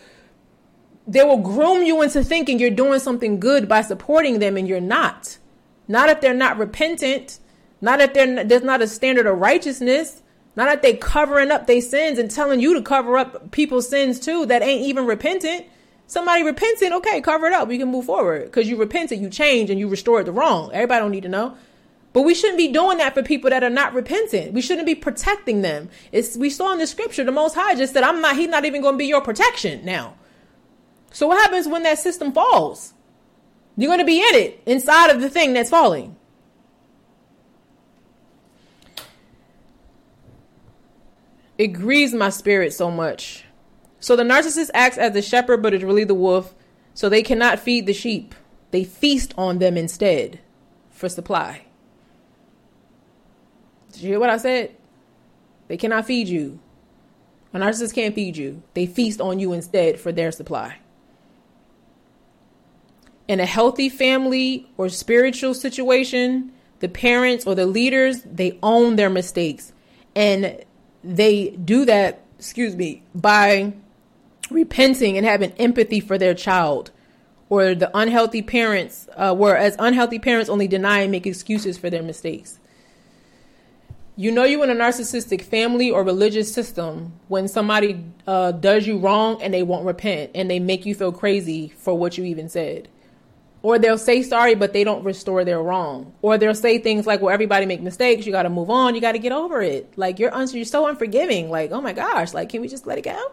they 1.09 1.25
will 1.25 1.39
groom 1.39 1.83
you 1.83 2.03
into 2.03 2.23
thinking 2.23 2.59
you're 2.59 2.71
doing 2.71 3.01
something 3.01 3.41
good 3.41 3.69
by 3.69 3.83
supporting 3.83 4.39
them 4.39 4.57
and 4.57 4.69
you're 4.69 4.81
not. 4.81 5.39
Not 5.89 6.09
if 6.09 6.21
they're 6.21 6.35
not 6.35 6.59
repentant. 6.59 7.39
Not 7.81 8.01
if 8.01 8.15
there's 8.15 8.63
not 8.63 8.83
a 8.83 8.89
standard 8.89 9.27
of 9.27 9.39
righteousness. 9.39 10.23
Not 10.57 10.73
if 10.73 10.83
they 10.83 10.95
covering 10.95 11.51
up 11.51 11.67
their 11.67 11.83
sins 11.83 12.19
and 12.19 12.31
telling 12.31 12.61
you 12.61 12.75
to 12.75 12.83
cover 12.83 13.19
up 13.19 13.51
people's 13.51 13.89
sins 13.89 14.19
too 14.19 14.47
that 14.47 14.63
ain't 14.63 14.87
even 14.87 15.07
repentant. 15.07 15.67
Somebody 16.07 16.45
repenting, 16.45 16.93
okay, 16.95 17.21
cover 17.21 17.47
it 17.47 17.53
up. 17.53 17.69
We 17.69 17.79
can 17.79 17.91
move 17.91 18.07
forward 18.07 18.45
because 18.45 18.69
you 18.69 18.77
repented, 18.77 19.21
you 19.21 19.29
changed, 19.29 19.71
and 19.71 19.79
you 19.79 19.89
restored 19.89 20.27
the 20.27 20.33
wrong. 20.33 20.71
Everybody 20.73 21.01
don't 21.01 21.11
need 21.11 21.25
to 21.25 21.29
know. 21.29 21.57
But 22.13 22.23
we 22.23 22.35
shouldn't 22.35 22.57
be 22.57 22.69
doing 22.69 22.97
that 22.99 23.13
for 23.13 23.23
people 23.23 23.51
that 23.51 23.63
are 23.63 23.69
not 23.69 23.93
repentant. 23.93 24.55
We 24.55 24.63
shouldn't 24.63 24.87
be 24.87 24.95
protecting 24.95 25.61
them. 25.61 25.91
It's 26.13 26.37
we 26.37 26.49
saw 26.49 26.73
in 26.73 26.79
the 26.79 26.87
scripture 26.87 27.25
the 27.25 27.33
Most 27.33 27.55
High 27.55 27.75
just 27.75 27.93
said, 27.93 28.05
"I'm 28.05 28.23
not. 28.23 28.37
He's 28.37 28.49
not 28.49 28.65
even 28.65 28.81
going 28.81 28.95
to 28.95 28.99
be 28.99 29.07
your 29.07 29.21
protection 29.21 29.85
now." 29.85 30.15
So 31.11 31.27
what 31.27 31.39
happens 31.39 31.69
when 31.69 31.83
that 31.83 31.99
system 31.99 32.33
falls? 32.33 32.95
You're 33.77 33.89
going 33.89 33.99
to 33.99 34.05
be 34.05 34.21
in 34.21 34.35
it, 34.35 34.63
inside 34.67 35.11
of 35.11 35.21
the 35.21 35.29
thing 35.29 35.53
that's 35.53 35.71
falling. 35.71 36.17
It 41.59 41.69
grieves 41.69 42.13
my 42.13 42.29
spirit 42.31 42.73
so 42.73 42.91
much 42.91 43.47
so 44.07 44.15
the 44.15 44.23
narcissist 44.23 44.71
acts 44.73 44.99
as 44.99 45.15
the 45.15 45.21
shepherd, 45.21 45.63
but 45.63 45.75
is 45.75 45.83
really 45.83 46.05
the 46.05 46.15
wolf. 46.15 46.55
So 46.95 47.09
they 47.09 47.25
cannot 47.25 47.59
feed 47.59 47.87
the 47.87 47.93
sheep. 47.93 48.37
They 48.71 48.85
feast 48.85 49.35
on 49.37 49.59
them 49.59 49.77
instead 49.77 50.39
for 50.91 51.09
supply. 51.09 51.63
Did 53.93 54.03
you 54.03 54.11
hear 54.11 54.21
what 54.21 54.31
I 54.31 54.37
said? 54.37 54.77
They 55.67 55.77
cannot 55.77 56.07
feed 56.07 56.29
you. 56.29 56.61
A 57.53 57.59
narcissist 57.59 57.95
can't 57.95 58.15
feed 58.15 58.37
you, 58.37 58.63
they 58.75 58.87
feast 58.87 59.21
on 59.21 59.41
you 59.41 59.53
instead 59.53 59.99
for 59.99 60.13
their 60.13 60.31
supply. 60.31 60.77
In 63.29 63.41
a 63.41 63.47
healthy 63.47 63.89
family 63.89 64.69
or 64.77 64.89
spiritual 64.89 65.55
situation, 65.55 66.53
the 66.81 66.89
parents 66.89 67.47
or 67.47 67.55
the 67.55 67.67
leaders, 67.67 68.23
they 68.23 68.59
own 68.63 68.97
their 68.97 69.11
mistakes. 69.11 69.73
And 70.15 70.65
they 71.03 71.51
do 71.51 71.85
that, 71.85 72.25
excuse 72.39 72.77
me, 72.77 73.03
by 73.15 73.73
repenting 74.51 75.17
and 75.17 75.27
having 75.27 75.53
empathy 75.53 76.01
for 76.01 76.19
their 76.19 76.35
child. 76.35 76.91
Or 77.49 77.77
the 77.77 77.91
unhealthy 77.97 78.43
parents, 78.43 79.09
uh, 79.17 79.35
whereas 79.35 79.77
unhealthy 79.79 80.19
parents 80.19 80.51
only 80.51 80.67
deny 80.67 81.01
and 81.01 81.13
make 81.13 81.27
excuses 81.27 81.79
for 81.79 81.91
their 81.91 82.03
mistakes. 82.03 82.59
You 84.17 84.33
know 84.33 84.45
you're 84.45 84.65
in 84.65 84.71
a 84.71 84.75
narcissistic 84.75 85.43
family 85.43 85.91
or 85.91 86.03
religious 86.03 86.53
system 86.53 87.13
when 87.29 87.49
somebody 87.49 88.03
uh, 88.27 88.53
does 88.53 88.87
you 88.87 88.99
wrong 88.99 89.41
and 89.43 89.53
they 89.53 89.63
won't 89.63 89.85
repent 89.85 90.31
and 90.35 90.51
they 90.51 90.59
make 90.59 90.87
you 90.87 90.95
feel 90.95 91.13
crazy 91.13 91.69
for 91.69 91.97
what 91.97 92.17
you 92.17 92.25
even 92.25 92.49
said. 92.49 92.89
Or 93.63 93.79
they'll 93.79 93.99
say 93.99 94.23
sorry, 94.23 94.55
but 94.55 94.73
they 94.73 94.85
don't 94.85 95.03
restore 95.03 95.45
their 95.45 95.61
wrong. 95.61 96.13
Or 96.23 96.39
they'll 96.39 96.55
say 96.55 96.79
things 96.79 97.07
like, 97.07 97.21
well, 97.21 97.33
everybody 97.33 97.67
make 97.67 97.81
mistakes. 97.81 98.27
You 98.27 98.33
got 98.33 98.45
to 98.45 98.51
move 98.51 98.71
on. 98.71 98.95
You 98.95 99.01
got 99.01 99.13
to 99.13 99.19
get 99.19 99.33
over 99.33 99.61
it. 99.61 99.93
Like 99.97 100.19
you're, 100.19 100.35
un- 100.35 100.49
you're 100.51 100.65
so 100.65 100.87
unforgiving. 100.87 101.51
Like, 101.51 101.73
oh 101.73 101.81
my 101.81 101.93
gosh, 101.93 102.33
like, 102.33 102.51
can 102.51 102.61
we 102.61 102.69
just 102.69 102.87
let 102.87 102.99
it 102.99 103.03
go? 103.03 103.33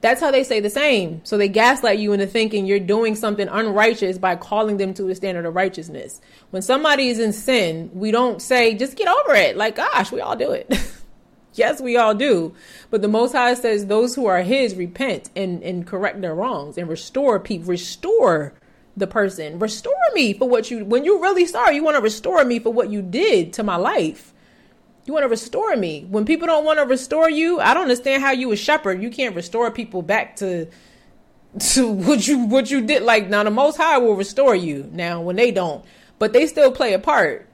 That's 0.00 0.20
how 0.20 0.30
they 0.30 0.44
say 0.44 0.60
the 0.60 0.70
same. 0.70 1.20
So 1.24 1.36
they 1.36 1.48
gaslight 1.48 1.98
you 1.98 2.12
into 2.12 2.26
thinking 2.26 2.66
you're 2.66 2.78
doing 2.78 3.16
something 3.16 3.48
unrighteous 3.48 4.18
by 4.18 4.36
calling 4.36 4.76
them 4.76 4.94
to 4.94 5.08
a 5.08 5.14
standard 5.14 5.44
of 5.44 5.56
righteousness. 5.56 6.20
When 6.50 6.62
somebody 6.62 7.08
is 7.08 7.18
in 7.18 7.32
sin, 7.32 7.90
we 7.92 8.12
don't 8.12 8.40
say, 8.40 8.74
just 8.74 8.96
get 8.96 9.08
over 9.08 9.34
it. 9.34 9.56
Like, 9.56 9.76
gosh, 9.76 10.12
we 10.12 10.20
all 10.20 10.36
do 10.36 10.52
it. 10.52 10.72
yes, 11.54 11.80
we 11.80 11.96
all 11.96 12.14
do. 12.14 12.54
But 12.90 13.02
the 13.02 13.08
Most 13.08 13.32
High 13.32 13.54
says 13.54 13.86
those 13.86 14.14
who 14.14 14.26
are 14.26 14.42
His 14.42 14.76
repent 14.76 15.30
and, 15.34 15.64
and 15.64 15.84
correct 15.84 16.20
their 16.20 16.34
wrongs 16.34 16.78
and 16.78 16.88
restore 16.88 17.40
people, 17.40 17.66
restore 17.66 18.54
the 18.98 19.06
person. 19.06 19.58
Restore 19.58 19.94
me 20.14 20.34
for 20.34 20.48
what 20.48 20.70
you, 20.70 20.84
when 20.84 21.04
you're 21.04 21.20
really 21.20 21.46
sorry, 21.46 21.76
you 21.76 21.84
want 21.84 21.96
to 21.96 22.02
restore 22.02 22.44
me 22.44 22.58
for 22.58 22.72
what 22.72 22.90
you 22.90 23.02
did 23.02 23.52
to 23.54 23.62
my 23.62 23.76
life. 23.76 24.32
You 25.06 25.14
want 25.14 25.24
to 25.24 25.28
restore 25.28 25.74
me. 25.76 26.06
When 26.10 26.26
people 26.26 26.46
don't 26.46 26.64
want 26.64 26.78
to 26.78 26.84
restore 26.84 27.30
you, 27.30 27.60
I 27.60 27.72
don't 27.72 27.84
understand 27.84 28.22
how 28.22 28.32
you 28.32 28.52
a 28.52 28.56
shepherd. 28.56 29.02
You 29.02 29.10
can't 29.10 29.34
restore 29.34 29.70
people 29.70 30.02
back 30.02 30.36
to 30.36 30.68
to 31.58 31.90
what 31.90 32.28
you 32.28 32.40
what 32.40 32.70
you 32.70 32.82
did. 32.82 33.02
Like 33.02 33.28
now, 33.28 33.42
the 33.42 33.50
Most 33.50 33.76
High 33.78 33.98
will 33.98 34.16
restore 34.16 34.54
you. 34.54 34.88
Now, 34.92 35.22
when 35.22 35.36
they 35.36 35.50
don't, 35.50 35.82
but 36.18 36.34
they 36.34 36.46
still 36.46 36.70
play 36.70 36.92
a 36.92 36.98
part. 36.98 37.48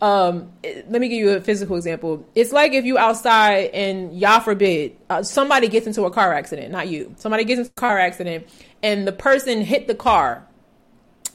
Um, 0.00 0.52
let 0.62 1.00
me 1.00 1.08
give 1.08 1.18
you 1.18 1.30
a 1.30 1.40
physical 1.40 1.76
example. 1.76 2.24
It's 2.34 2.52
like 2.52 2.72
if 2.72 2.84
you 2.84 2.98
outside 2.98 3.70
and 3.72 4.16
Yah 4.16 4.38
forbid 4.38 4.96
uh, 5.10 5.24
somebody 5.24 5.68
gets 5.68 5.88
into 5.88 6.04
a 6.04 6.10
car 6.10 6.32
accident, 6.32 6.70
not 6.70 6.86
you. 6.86 7.14
Somebody 7.16 7.44
gets 7.44 7.58
into 7.58 7.70
a 7.70 7.80
car 7.80 7.98
accident 7.98 8.46
and 8.82 9.08
the 9.08 9.12
person 9.12 9.62
hit 9.62 9.88
the 9.88 9.96
car 9.96 10.46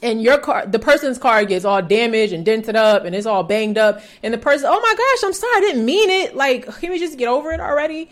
and 0.04 0.22
your 0.22 0.36
car, 0.36 0.66
the 0.66 0.78
person's 0.78 1.18
car 1.18 1.44
gets 1.46 1.64
all 1.64 1.80
damaged 1.80 2.34
and 2.34 2.44
dented 2.44 2.76
up 2.76 3.04
and 3.06 3.14
it's 3.14 3.26
all 3.26 3.42
banged 3.42 3.78
up. 3.78 4.02
And 4.22 4.34
the 4.34 4.38
person, 4.38 4.68
oh 4.70 4.80
my 4.80 4.94
gosh, 4.94 5.26
I'm 5.26 5.32
sorry, 5.32 5.56
I 5.56 5.60
didn't 5.60 5.84
mean 5.84 6.10
it. 6.10 6.36
Like, 6.36 6.66
can 6.78 6.90
we 6.90 6.98
just 6.98 7.16
get 7.16 7.26
over 7.26 7.52
it 7.52 7.60
already? 7.60 8.10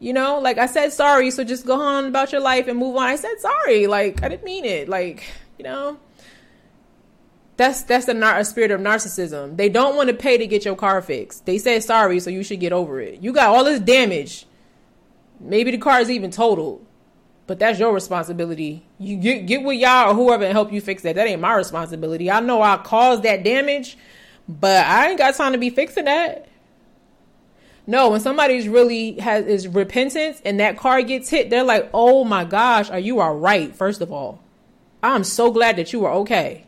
You 0.00 0.12
know, 0.12 0.40
like 0.40 0.58
I 0.58 0.66
said 0.66 0.92
sorry, 0.92 1.30
so 1.30 1.44
just 1.44 1.64
go 1.64 1.80
on 1.80 2.06
about 2.06 2.32
your 2.32 2.40
life 2.40 2.66
and 2.66 2.78
move 2.78 2.96
on. 2.96 3.04
I 3.04 3.16
said 3.16 3.38
sorry, 3.38 3.86
like 3.86 4.22
I 4.22 4.28
didn't 4.28 4.44
mean 4.44 4.64
it. 4.64 4.88
Like, 4.88 5.22
you 5.58 5.64
know, 5.64 5.98
that's 7.56 7.82
that's 7.82 8.08
a, 8.08 8.14
nar- 8.14 8.42
spirit 8.44 8.72
of 8.72 8.80
narcissism. 8.80 9.56
They 9.56 9.68
don't 9.68 9.96
want 9.96 10.08
to 10.08 10.14
pay 10.14 10.36
to 10.38 10.46
get 10.46 10.64
your 10.64 10.76
car 10.76 11.00
fixed. 11.02 11.46
They 11.46 11.58
said 11.58 11.82
sorry, 11.84 12.20
so 12.20 12.30
you 12.30 12.42
should 12.42 12.60
get 12.60 12.72
over 12.72 13.00
it. 13.00 13.22
You 13.22 13.32
got 13.32 13.54
all 13.54 13.64
this 13.64 13.80
damage. 13.80 14.44
Maybe 15.38 15.70
the 15.70 15.78
car 15.78 16.00
is 16.00 16.10
even 16.10 16.30
totaled. 16.30 16.85
But 17.46 17.60
that's 17.60 17.78
your 17.78 17.92
responsibility. 17.92 18.84
You 18.98 19.16
get 19.16 19.46
get 19.46 19.62
with 19.62 19.78
y'all 19.78 20.10
or 20.10 20.14
whoever 20.14 20.44
and 20.44 20.52
help 20.52 20.72
you 20.72 20.80
fix 20.80 21.02
that. 21.02 21.14
That 21.14 21.28
ain't 21.28 21.40
my 21.40 21.54
responsibility. 21.54 22.30
I 22.30 22.40
know 22.40 22.60
I 22.60 22.76
caused 22.78 23.22
that 23.22 23.44
damage, 23.44 23.96
but 24.48 24.84
I 24.84 25.08
ain't 25.08 25.18
got 25.18 25.34
time 25.36 25.52
to 25.52 25.58
be 25.58 25.70
fixing 25.70 26.06
that. 26.06 26.48
No, 27.86 28.10
when 28.10 28.18
somebody's 28.18 28.68
really 28.68 29.12
has 29.20 29.46
is 29.46 29.68
repentance 29.68 30.42
and 30.44 30.58
that 30.58 30.76
car 30.76 31.02
gets 31.02 31.30
hit, 31.30 31.50
they're 31.50 31.62
like, 31.62 31.88
"Oh 31.94 32.24
my 32.24 32.44
gosh, 32.44 32.90
are 32.90 32.98
you 32.98 33.20
all 33.20 33.36
right?" 33.36 33.74
First 33.74 34.00
of 34.00 34.10
all, 34.10 34.40
I'm 35.00 35.22
so 35.22 35.52
glad 35.52 35.76
that 35.76 35.92
you 35.92 36.04
are 36.04 36.12
okay. 36.14 36.64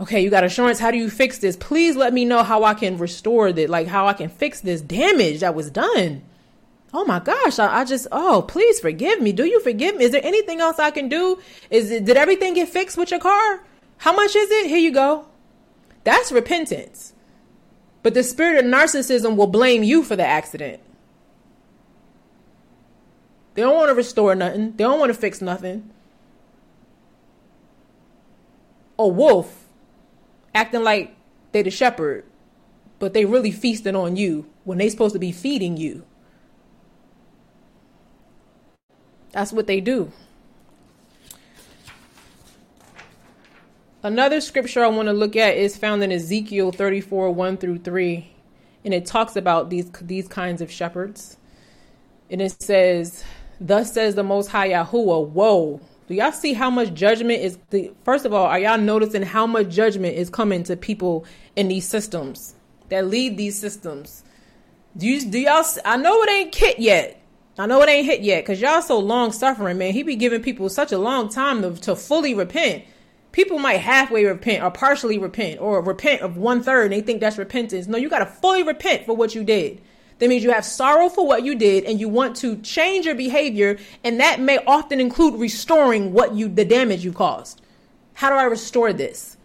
Okay, 0.00 0.22
you 0.22 0.30
got 0.30 0.42
insurance. 0.44 0.78
How 0.78 0.90
do 0.90 0.96
you 0.96 1.10
fix 1.10 1.36
this? 1.36 1.54
Please 1.56 1.96
let 1.96 2.14
me 2.14 2.24
know 2.24 2.42
how 2.42 2.64
I 2.64 2.72
can 2.72 2.96
restore 2.96 3.52
that, 3.52 3.68
like 3.68 3.88
how 3.88 4.06
I 4.06 4.14
can 4.14 4.30
fix 4.30 4.62
this 4.62 4.80
damage 4.80 5.40
that 5.40 5.54
was 5.54 5.70
done 5.70 6.22
oh 6.92 7.04
my 7.04 7.20
gosh, 7.20 7.58
I, 7.58 7.80
I, 7.80 7.84
just, 7.84 8.06
oh, 8.10 8.44
please 8.46 8.80
forgive 8.80 9.20
me. 9.20 9.32
Do 9.32 9.44
you 9.44 9.60
forgive 9.60 9.96
me? 9.96 10.04
Is 10.04 10.12
there 10.12 10.24
anything 10.24 10.60
else 10.60 10.78
I 10.78 10.90
can 10.90 11.08
do? 11.08 11.38
Is 11.70 11.90
it, 11.90 12.04
did 12.04 12.16
everything 12.16 12.54
get 12.54 12.68
fixed 12.68 12.96
with 12.96 13.10
your 13.10 13.20
car? 13.20 13.62
How 13.98 14.14
much 14.14 14.34
is 14.34 14.50
it? 14.50 14.66
Here 14.66 14.78
you 14.78 14.92
go. 14.92 15.26
That's 16.04 16.32
repentance. 16.32 17.12
But 18.02 18.14
the 18.14 18.22
spirit 18.22 18.64
of 18.64 18.70
narcissism 18.70 19.36
will 19.36 19.46
blame 19.46 19.82
you 19.82 20.02
for 20.02 20.16
the 20.16 20.24
accident. 20.24 20.80
They 23.54 23.62
don't 23.62 23.74
want 23.74 23.90
to 23.90 23.94
restore 23.94 24.34
nothing. 24.34 24.72
They 24.76 24.84
don't 24.84 24.98
want 24.98 25.12
to 25.12 25.18
fix 25.18 25.40
nothing. 25.40 25.90
A 28.98 29.06
wolf 29.06 29.66
acting 30.54 30.82
like 30.82 31.14
they 31.52 31.62
the 31.62 31.70
shepherd, 31.70 32.24
but 32.98 33.12
they 33.12 33.24
really 33.24 33.50
feasting 33.50 33.96
on 33.96 34.16
you 34.16 34.46
when 34.64 34.78
they 34.78 34.88
supposed 34.88 35.14
to 35.14 35.18
be 35.18 35.32
feeding 35.32 35.76
you. 35.76 36.04
That's 39.32 39.52
what 39.52 39.66
they 39.66 39.80
do. 39.80 40.12
Another 44.02 44.40
scripture 44.40 44.82
I 44.82 44.88
want 44.88 45.08
to 45.08 45.12
look 45.12 45.36
at 45.36 45.56
is 45.56 45.76
found 45.76 46.02
in 46.02 46.10
Ezekiel 46.10 46.72
34 46.72 47.30
1 47.32 47.56
through 47.58 47.78
3. 47.78 48.32
And 48.84 48.94
it 48.94 49.04
talks 49.04 49.36
about 49.36 49.68
these, 49.68 49.90
these 50.00 50.26
kinds 50.26 50.62
of 50.62 50.70
shepherds. 50.70 51.36
And 52.30 52.40
it 52.40 52.62
says, 52.62 53.22
Thus 53.60 53.92
says 53.92 54.14
the 54.14 54.22
Most 54.22 54.48
High 54.48 54.70
Yahuwah, 54.70 55.28
Woe! 55.28 55.80
Do 56.08 56.14
y'all 56.14 56.32
see 56.32 56.54
how 56.54 56.70
much 56.70 56.94
judgment 56.94 57.40
is 57.40 57.58
the 57.70 57.92
first 58.04 58.24
of 58.24 58.32
all, 58.32 58.46
are 58.46 58.58
y'all 58.58 58.78
noticing 58.78 59.22
how 59.22 59.46
much 59.46 59.68
judgment 59.68 60.16
is 60.16 60.28
coming 60.28 60.64
to 60.64 60.76
people 60.76 61.24
in 61.54 61.68
these 61.68 61.86
systems 61.86 62.54
that 62.88 63.06
lead 63.06 63.36
these 63.36 63.56
systems? 63.56 64.24
Do 64.96 65.06
you 65.06 65.24
do 65.30 65.38
y'all 65.38 65.64
I 65.84 65.98
know 65.98 66.20
it 66.22 66.30
ain't 66.30 66.52
kit 66.52 66.80
yet, 66.80 67.19
I 67.60 67.66
know 67.66 67.82
it 67.82 67.90
ain't 67.90 68.06
hit 68.06 68.22
yet 68.22 68.42
because 68.42 68.58
Yah 68.58 68.80
so 68.80 68.98
long 68.98 69.32
suffering, 69.32 69.76
man. 69.76 69.92
He 69.92 70.02
be 70.02 70.16
giving 70.16 70.40
people 70.40 70.70
such 70.70 70.92
a 70.92 70.98
long 70.98 71.28
time 71.28 71.60
to, 71.60 71.78
to 71.82 71.94
fully 71.94 72.32
repent. 72.32 72.84
People 73.32 73.58
might 73.58 73.80
halfway 73.80 74.24
repent 74.24 74.64
or 74.64 74.70
partially 74.70 75.18
repent 75.18 75.60
or 75.60 75.82
repent 75.82 76.22
of 76.22 76.38
one 76.38 76.62
third 76.62 76.84
and 76.84 76.94
they 76.94 77.02
think 77.02 77.20
that's 77.20 77.36
repentance. 77.36 77.86
No, 77.86 77.98
you 77.98 78.08
got 78.08 78.20
to 78.20 78.26
fully 78.26 78.62
repent 78.62 79.04
for 79.04 79.14
what 79.14 79.34
you 79.34 79.44
did. 79.44 79.82
That 80.20 80.30
means 80.30 80.42
you 80.42 80.52
have 80.52 80.64
sorrow 80.64 81.10
for 81.10 81.26
what 81.26 81.44
you 81.44 81.54
did 81.54 81.84
and 81.84 82.00
you 82.00 82.08
want 82.08 82.34
to 82.36 82.56
change 82.62 83.04
your 83.04 83.14
behavior. 83.14 83.76
And 84.04 84.20
that 84.20 84.40
may 84.40 84.56
often 84.66 84.98
include 84.98 85.38
restoring 85.38 86.14
what 86.14 86.34
you, 86.34 86.48
the 86.48 86.64
damage 86.64 87.04
you 87.04 87.12
caused. 87.12 87.60
How 88.14 88.30
do 88.30 88.36
I 88.36 88.44
restore 88.44 88.94
this? 88.94 89.36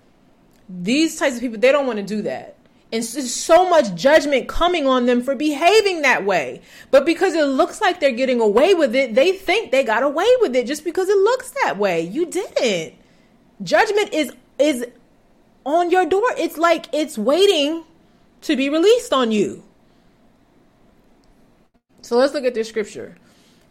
These 0.69 1.19
types 1.19 1.35
of 1.35 1.41
people, 1.41 1.59
they 1.59 1.73
don't 1.73 1.85
want 1.85 1.97
to 1.97 2.03
do 2.03 2.21
that 2.21 2.54
and 2.91 3.03
so 3.03 3.69
much 3.69 3.93
judgment 3.95 4.47
coming 4.47 4.87
on 4.87 5.05
them 5.05 5.21
for 5.21 5.35
behaving 5.35 6.01
that 6.01 6.25
way. 6.25 6.61
But 6.91 7.05
because 7.05 7.33
it 7.33 7.45
looks 7.45 7.81
like 7.81 7.99
they're 7.99 8.11
getting 8.11 8.39
away 8.39 8.73
with 8.73 8.95
it, 8.95 9.15
they 9.15 9.33
think 9.33 9.71
they 9.71 9.83
got 9.83 10.03
away 10.03 10.27
with 10.39 10.55
it 10.55 10.67
just 10.67 10.83
because 10.83 11.09
it 11.09 11.17
looks 11.17 11.51
that 11.63 11.77
way. 11.77 12.01
You 12.01 12.25
didn't. 12.25 12.93
Judgment 13.63 14.13
is 14.13 14.31
is 14.59 14.85
on 15.65 15.89
your 15.89 16.05
door. 16.05 16.27
It's 16.37 16.57
like 16.57 16.87
it's 16.93 17.17
waiting 17.17 17.83
to 18.41 18.55
be 18.55 18.69
released 18.69 19.11
on 19.11 19.31
you. 19.31 19.63
So 22.01 22.17
let's 22.17 22.33
look 22.33 22.45
at 22.45 22.53
this 22.53 22.69
scripture. 22.69 23.17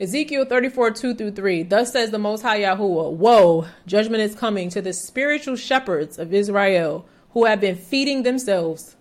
Ezekiel 0.01 0.45
34, 0.45 0.91
2 0.91 1.15
through 1.15 1.31
3. 1.31 1.63
Thus 1.63 1.93
says 1.93 2.11
the 2.11 2.19
Most 2.19 2.43
High 2.43 2.63
Yahuwah, 2.63 3.13
Woe, 3.13 3.67
judgment 3.87 4.23
is 4.25 4.35
coming 4.35 4.69
to 4.71 4.83
the 4.83 4.93
spiritual 4.93 5.55
shepherds 5.55 6.19
of 6.19 6.35
Israel 6.35 7.07
who 7.31 7.45
have 7.45 7.61
been 7.61 7.77
feeding 7.77 8.25
themselves 8.25 8.97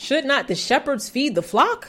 should 0.00 0.24
not 0.24 0.48
the 0.48 0.54
shepherds 0.54 1.10
feed 1.10 1.34
the 1.34 1.42
flock? 1.42 1.88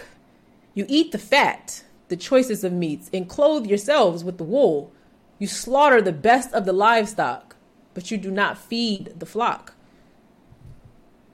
You 0.74 0.86
eat 0.90 1.14
the 1.14 1.18
fat, 1.18 1.86
the 2.10 2.18
choicest 2.18 2.62
of 2.66 2.74
meats, 2.74 3.10
and 3.14 3.30
clothe 3.30 3.66
yourselves 3.66 4.22
with 4.22 4.38
the 4.38 4.44
wool. 4.44 4.92
You 5.40 5.48
slaughter 5.48 6.02
the 6.02 6.12
best 6.12 6.54
of 6.54 6.66
the 6.66 6.74
livestock, 6.74 7.56
but 7.94 8.12
you 8.12 8.18
do 8.18 8.30
not 8.30 8.58
feed 8.58 9.14
the 9.18 9.26
flock. 9.26 9.76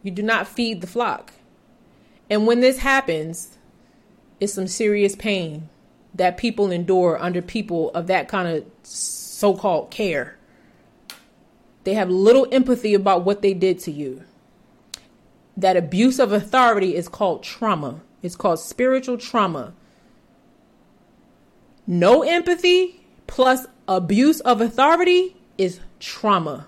You 0.04 0.12
do 0.12 0.22
not 0.22 0.48
feed 0.48 0.82
the 0.82 0.88
flock. 0.88 1.34
And 2.30 2.46
when 2.46 2.60
this 2.60 2.78
happens, 2.78 3.58
it's 4.40 4.54
some 4.54 4.68
serious 4.68 5.16
pain 5.16 5.70
that 6.14 6.38
people 6.38 6.70
endure 6.70 7.18
under 7.20 7.42
people 7.42 7.90
of 7.96 8.06
that 8.06 8.28
kind 8.28 8.56
of 8.56 8.66
so 8.84 9.56
called 9.56 9.90
care. 9.90 10.38
They 11.86 11.96
have 11.96 12.12
little 12.12 12.48
empathy 12.52 12.94
about 12.94 13.26
what 13.26 13.42
they 13.42 13.56
did 13.56 13.80
to 13.80 13.92
you 13.92 14.26
that 15.58 15.76
abuse 15.76 16.20
of 16.20 16.32
authority 16.32 16.96
is 16.96 17.10
called 17.10 17.44
trauma. 17.44 18.02
It's 18.22 18.36
called 18.36 18.60
spiritual 18.60 19.18
trauma. 19.18 19.74
No 21.88 22.22
empathy 22.22 23.02
plus 23.26 23.66
abuse 23.88 24.40
of 24.42 24.62
authority 24.62 25.36
is 25.58 25.80
trauma. 26.00 26.68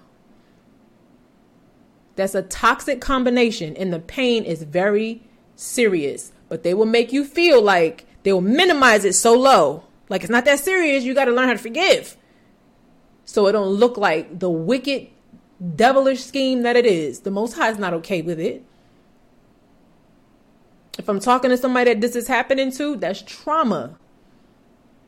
That's 2.16 2.36
a 2.36 2.42
toxic 2.42 3.00
combination, 3.00 3.78
and 3.78 3.94
the 3.94 4.00
pain 4.00 4.44
is 4.44 4.64
very 4.64 5.24
serious. 5.56 6.34
But 6.50 6.64
they 6.64 6.74
will 6.74 6.86
make 6.86 7.14
you 7.14 7.24
feel 7.24 7.62
like 7.62 8.06
they 8.24 8.34
will 8.34 8.42
minimize 8.42 9.06
it 9.06 9.14
so 9.14 9.38
low. 9.38 9.84
Like 10.10 10.24
it's 10.24 10.32
not 10.32 10.46
that 10.46 10.60
serious. 10.60 11.04
You 11.04 11.14
got 11.14 11.26
to 11.26 11.32
learn 11.32 11.48
how 11.48 11.54
to 11.54 11.60
forgive. 11.60 12.18
So 13.26 13.46
it 13.48 13.52
don't 13.52 13.70
look 13.70 13.98
like 13.98 14.40
the 14.40 14.50
wicked, 14.50 15.08
devilish 15.76 16.24
scheme 16.24 16.64
that 16.64 16.76
it 16.76 16.86
is. 16.86 17.20
The 17.20 17.32
Most 17.32 17.54
High 17.54 17.70
is 17.70 17.78
not 17.78 17.94
okay 17.94 18.22
with 18.22 18.40
it. 18.40 18.66
If 21.00 21.08
I'm 21.08 21.22
talking 21.22 21.50
to 21.50 21.56
somebody 21.56 21.94
that 21.94 22.02
this 22.02 22.14
is 22.14 22.28
happening 22.28 22.74
to, 22.74 22.98
that's 22.98 23.22
trauma. 23.22 23.98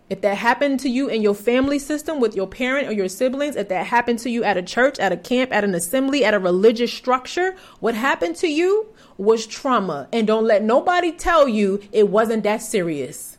If 0.10 0.22
that 0.22 0.38
happened 0.38 0.80
to 0.80 0.90
you 0.90 1.10
in 1.10 1.22
your 1.22 1.36
family 1.36 1.80
system 1.80 2.22
with 2.22 2.34
your 2.34 2.48
parent 2.48 2.88
or 2.88 2.94
your 2.94 3.10
siblings, 3.10 3.58
if 3.58 3.68
that 3.68 3.88
happened 3.88 4.20
to 4.20 4.30
you 4.30 4.42
at 4.46 4.56
a 4.56 4.62
church, 4.62 5.00
at 5.00 5.12
a 5.12 5.18
camp, 5.18 5.52
at 5.52 5.66
an 5.66 5.76
assembly, 5.76 6.24
at 6.24 6.34
a 6.34 6.40
religious 6.40 6.94
structure, 6.94 7.58
what 7.82 7.94
happened 7.94 8.38
to 8.38 8.48
you 8.48 8.88
was 9.18 9.46
trauma. 9.46 10.08
And 10.14 10.26
don't 10.26 10.46
let 10.46 10.64
nobody 10.64 11.12
tell 11.12 11.46
you 11.46 11.82
it 11.92 12.08
wasn't 12.08 12.44
that 12.44 12.62
serious. 12.62 13.38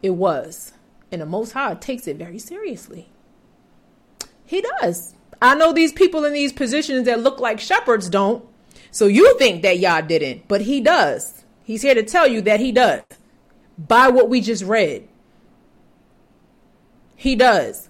It 0.00 0.10
was. 0.10 0.74
And 1.10 1.20
the 1.20 1.26
Most 1.26 1.52
High 1.52 1.74
takes 1.74 2.06
it 2.06 2.16
very 2.18 2.38
seriously. 2.38 3.08
He 4.46 4.60
does. 4.80 5.16
I 5.42 5.56
know 5.56 5.72
these 5.72 5.92
people 5.92 6.24
in 6.24 6.34
these 6.34 6.52
positions 6.52 7.06
that 7.06 7.18
look 7.18 7.40
like 7.40 7.58
shepherds 7.58 8.08
don't. 8.08 8.44
So 8.92 9.08
you 9.08 9.36
think 9.38 9.62
that 9.62 9.80
y'all 9.80 10.02
didn't, 10.02 10.46
but 10.46 10.60
he 10.60 10.80
does. 10.80 11.43
He's 11.64 11.82
here 11.82 11.94
to 11.94 12.02
tell 12.02 12.28
you 12.28 12.40
that 12.42 12.60
he 12.60 12.70
does 12.70 13.02
by 13.76 14.08
what 14.08 14.28
we 14.28 14.40
just 14.40 14.62
read. 14.62 15.08
He 17.16 17.34
does. 17.34 17.88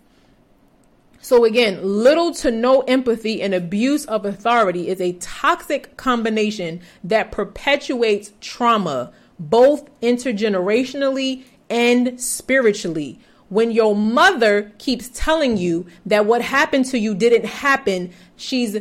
So, 1.20 1.44
again, 1.44 1.80
little 1.82 2.32
to 2.34 2.50
no 2.50 2.82
empathy 2.82 3.42
and 3.42 3.54
abuse 3.54 4.04
of 4.04 4.24
authority 4.24 4.88
is 4.88 5.00
a 5.00 5.14
toxic 5.14 5.96
combination 5.96 6.82
that 7.02 7.32
perpetuates 7.32 8.32
trauma, 8.40 9.10
both 9.38 9.88
intergenerationally 10.00 11.44
and 11.70 12.20
spiritually. 12.20 13.18
When 13.48 13.70
your 13.70 13.96
mother 13.96 14.72
keeps 14.78 15.08
telling 15.08 15.56
you 15.56 15.86
that 16.06 16.26
what 16.26 16.42
happened 16.42 16.84
to 16.86 16.98
you 16.98 17.14
didn't 17.14 17.46
happen, 17.46 18.12
she's 18.36 18.78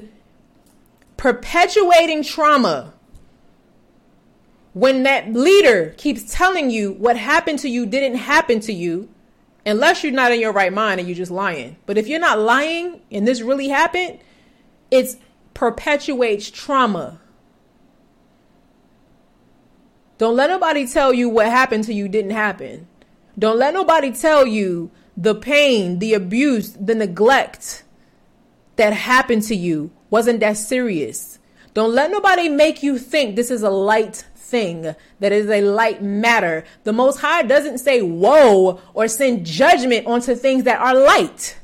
perpetuating 1.18 2.24
trauma. 2.24 2.93
When 4.74 5.04
that 5.04 5.32
leader 5.32 5.94
keeps 5.98 6.34
telling 6.34 6.70
you 6.70 6.94
what 6.94 7.16
happened 7.16 7.60
to 7.60 7.70
you 7.70 7.86
didn't 7.86 8.18
happen 8.18 8.60
to 8.62 8.74
you, 8.74 9.10
unless 9.66 10.04
you're 10.04 10.12
not 10.12 10.32
in 10.32 10.40
your 10.40 10.52
right 10.52 10.74
mind 10.74 11.00
and 11.00 11.08
you're 11.08 11.16
just 11.16 11.32
lying. 11.32 11.78
But 11.86 11.98
if 11.98 12.08
you're 12.08 12.20
not 12.20 12.40
lying 12.40 13.02
and 13.12 13.28
this 13.28 13.42
really 13.42 13.70
happened, 13.70 14.20
it 14.92 15.16
perpetuates 15.54 16.50
trauma. 16.50 17.20
Don't 20.18 20.36
let 20.36 20.50
nobody 20.50 20.88
tell 20.88 21.14
you 21.14 21.30
what 21.30 21.48
happened 21.48 21.84
to 21.86 21.94
you 21.94 22.08
didn't 22.08 22.32
happen. 22.32 22.88
Don't 23.38 23.58
let 23.58 23.74
nobody 23.74 24.12
tell 24.12 24.46
you 24.46 24.92
the 25.18 25.36
pain, 25.36 26.00
the 26.00 26.14
abuse, 26.14 26.74
the 26.74 26.96
neglect 26.96 27.84
that 28.76 28.94
happened 28.94 29.44
to 29.44 29.56
you 29.56 29.92
wasn't 30.10 30.40
that 30.40 30.58
serious. 30.58 31.40
Don't 31.74 31.94
let 31.94 32.12
nobody 32.12 32.50
make 32.50 32.84
you 32.84 32.98
think 32.98 33.36
this 33.36 33.50
is 33.50 33.64
a 33.64 33.70
light 33.70 34.26
thing 34.54 34.96
that 35.20 35.32
is 35.32 35.50
a 35.50 35.62
light 35.62 36.04
matter. 36.04 36.64
The 36.84 36.94
Most 36.94 37.22
High 37.22 37.42
doesn't 37.42 37.80
say 37.80 38.04
woe 38.04 38.80
or 38.94 39.08
send 39.08 39.48
judgment 39.48 40.06
onto 40.06 40.36
things 40.36 40.64
that 40.66 40.80
are 40.80 40.94
light. 40.94 41.58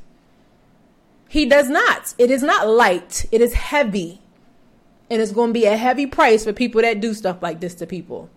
He 1.29 1.45
does 1.45 1.69
not. 1.69 2.15
It 2.17 2.31
is 2.31 2.41
not 2.41 2.67
light, 2.67 3.27
it 3.31 3.41
is 3.41 3.53
heavy. 3.53 4.21
And 5.11 5.21
it's 5.21 5.31
going 5.31 5.49
to 5.49 5.59
be 5.59 5.65
a 5.65 5.77
heavy 5.77 6.07
price 6.07 6.43
for 6.43 6.53
people 6.53 6.81
that 6.81 6.99
do 6.99 7.13
stuff 7.13 7.41
like 7.43 7.59
this 7.59 7.75
to 7.75 7.85
people. 7.85 8.29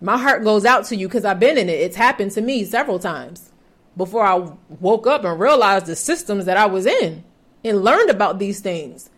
My 0.00 0.16
heart 0.16 0.44
goes 0.44 0.64
out 0.64 0.84
to 0.86 0.96
you 0.96 1.08
because 1.08 1.24
I've 1.24 1.40
been 1.40 1.58
in 1.58 1.68
it. 1.68 1.80
It's 1.80 1.96
happened 1.96 2.30
to 2.32 2.40
me 2.40 2.64
several 2.64 2.98
times 3.00 3.50
before 3.96 4.24
I 4.24 4.52
woke 4.80 5.06
up 5.06 5.24
and 5.24 5.38
realized 5.40 5.86
the 5.86 5.96
systems 5.96 6.44
that 6.44 6.56
I 6.56 6.66
was 6.66 6.86
in 6.86 7.24
and 7.64 7.82
learned 7.82 8.10
about 8.10 8.38
these 8.38 8.60
things. 8.60 9.10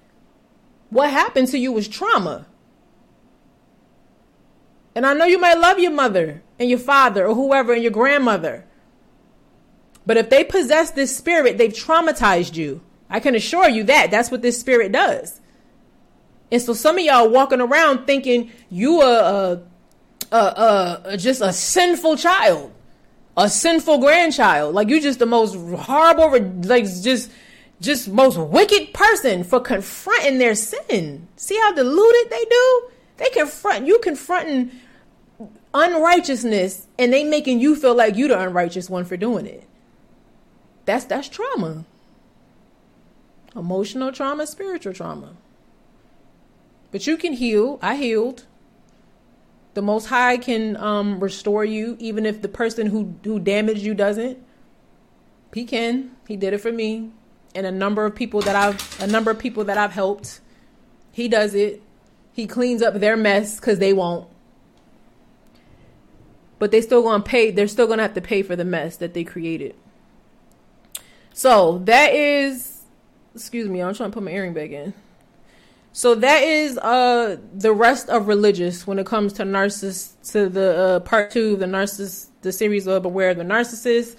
What 0.91 1.11
happened 1.11 1.49
to 1.49 1.59
you 1.59 1.73
was 1.73 1.89
trauma. 1.89 2.47
And 4.97 5.05
I 5.05 5.13
know 5.13 5.27
you 5.27 5.39
might 5.39 5.59
love 5.59 5.79
your 5.79 5.93
mother 5.93 6.43
and 6.59 6.71
your 6.71 6.79
father 6.79 7.27
or 7.27 7.35
whoever 7.35 7.75
and 7.75 7.83
your 7.83 7.93
grandmother. 7.93 8.65
But 10.07 10.17
if 10.17 10.31
they 10.31 10.43
possess 10.43 10.91
this 10.91 11.15
spirit, 11.15 11.59
they've 11.59 11.71
traumatized 11.71 12.57
you. 12.57 12.81
I 13.11 13.21
can 13.21 13.35
assure 13.35 13.69
you 13.69 13.85
that. 13.85 14.11
That's 14.11 14.31
what 14.31 14.41
this 14.41 14.59
spirit 14.59 14.93
does. 14.93 15.39
And 16.51 16.63
so 16.63 16.73
some 16.73 16.97
of 16.97 17.05
y'all 17.05 17.29
walking 17.29 17.61
around 17.61 18.07
thinking 18.07 18.51
you 18.71 19.03
are 19.03 19.61
a, 20.33 20.35
a, 20.35 21.03
a, 21.05 21.17
just 21.19 21.43
a 21.43 21.53
sinful 21.53 22.17
child, 22.17 22.73
a 23.37 23.51
sinful 23.51 23.99
grandchild. 23.99 24.75
Like 24.75 24.89
you 24.89 24.99
just 24.99 25.19
the 25.19 25.27
most 25.27 25.57
horrible, 25.79 26.31
like 26.63 26.85
just 26.85 27.31
just 27.83 28.09
most 28.09 28.39
wicked 28.39 28.95
person 28.95 29.45
for 29.45 29.61
confronting 29.61 30.39
their 30.39 30.55
sin. 30.55 31.29
See 31.37 31.59
how 31.59 31.75
deluded 31.75 32.31
they 32.31 32.45
do? 32.47 32.89
They 33.19 33.29
confront 33.31 33.87
you 33.87 33.99
confronting 33.99 34.71
unrighteousness 35.75 36.87
and 36.99 37.13
they 37.13 37.25
making 37.25 37.61
you 37.61 37.77
feel 37.77 37.95
like 37.95 38.17
you 38.17 38.29
the 38.29 38.41
unrighteous 38.41 38.89
one 38.89 39.05
for 39.05 39.17
doing 39.17 39.47
it. 39.47 39.65
That's 40.85 41.05
that's 41.05 41.29
trauma. 41.29 41.85
Emotional 43.55 44.13
trauma, 44.13 44.47
spiritual 44.47 44.93
trauma. 44.93 45.35
But 46.91 47.07
you 47.07 47.17
can 47.17 47.35
heal. 47.35 47.79
I 47.83 47.97
healed. 47.97 48.47
The 49.75 49.83
Most 49.83 50.07
High 50.07 50.39
can 50.39 50.77
um, 50.79 51.21
restore 51.21 51.65
you, 51.65 51.97
even 51.99 52.25
if 52.25 52.41
the 52.41 52.49
person 52.49 52.87
who 52.87 53.15
who 53.25 53.39
damaged 53.39 53.83
you 53.83 53.95
doesn't. 53.95 54.39
He 55.53 55.65
can. 55.65 56.13
He 56.29 56.37
did 56.37 56.53
it 56.53 56.59
for 56.59 56.73
me, 56.73 57.11
and 57.55 57.67
a 57.67 57.73
number 57.73 58.05
of 58.05 58.15
people 58.15 58.41
that 58.43 58.55
I've 58.55 59.01
a 59.01 59.07
number 59.07 59.31
of 59.31 59.39
people 59.39 59.65
that 59.65 59.79
I've 59.79 59.93
helped. 59.93 60.41
He 61.13 61.29
does 61.29 61.55
it. 61.55 61.83
He 62.33 62.47
cleans 62.47 62.83
up 62.83 62.95
their 62.95 63.17
mess 63.17 63.59
because 63.59 63.79
they 63.79 63.95
won't 63.95 64.29
but 66.59 66.71
they 66.71 66.81
still 66.81 67.03
gonna 67.03 67.23
pay 67.23 67.51
they're 67.51 67.69
still 67.69 67.87
gonna 67.87 68.03
have 68.03 68.15
to 68.15 68.21
pay 68.21 68.43
for 68.43 68.57
the 68.57 68.65
mess 68.65 68.97
that 68.97 69.15
they 69.15 69.25
created. 69.25 69.75
So 71.33 71.79
that 71.85 72.15
is 72.15 72.83
excuse 73.35 73.69
me 73.69 73.83
i'm 73.83 73.95
trying 73.95 74.11
to 74.11 74.15
put 74.15 74.23
my 74.23 74.31
earring 74.31 74.55
back 74.55 74.71
in. 74.71 74.95
So 75.93 76.15
that 76.15 76.43
is 76.43 76.79
uh 76.79 77.37
the 77.55 77.73
rest 77.73 78.09
of 78.09 78.29
religious 78.29 78.87
when 78.87 78.99
it 78.99 79.07
comes 79.07 79.33
to 79.35 79.45
narcissist 79.45 80.33
to 80.33 80.49
the 80.49 80.77
uh, 80.77 81.01
part 81.01 81.31
two 81.31 81.55
of 81.55 81.61
the 81.61 81.67
narcissist 81.67 82.29
the 82.43 82.53
series 82.53 82.87
of 82.87 83.05
aware 83.05 83.31
of 83.31 83.37
the 83.37 83.45
narcissist. 83.45 84.17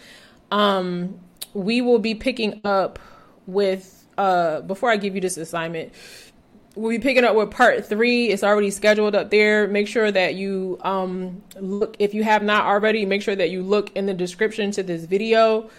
Um 0.51 1.19
we 1.53 1.81
will 1.81 1.99
be 1.99 2.13
picking 2.13 2.61
up 2.63 2.99
with 3.45 4.05
uh 4.17 4.61
before 4.61 4.89
i 4.89 4.97
give 4.97 5.15
you 5.15 5.21
this 5.21 5.37
assignment 5.37 5.93
we'll 6.77 6.91
be 6.91 6.99
picking 6.99 7.23
up 7.23 7.35
with 7.35 7.51
part 7.51 7.85
three. 7.85 8.29
It's 8.29 8.43
already 8.43 8.69
scheduled 8.69 9.15
up 9.15 9.31
there. 9.31 9.67
Make 9.67 9.87
sure 9.87 10.11
that 10.11 10.35
you 10.35 10.79
um, 10.83 11.41
look, 11.59 11.95
if 11.99 12.13
you 12.13 12.23
have 12.23 12.43
not 12.43 12.65
already, 12.65 13.05
make 13.05 13.21
sure 13.21 13.35
that 13.35 13.49
you 13.49 13.63
look 13.63 13.95
in 13.95 14.05
the 14.05 14.13
description 14.13 14.71
to 14.71 14.83
this 14.83 15.05
video 15.05 15.69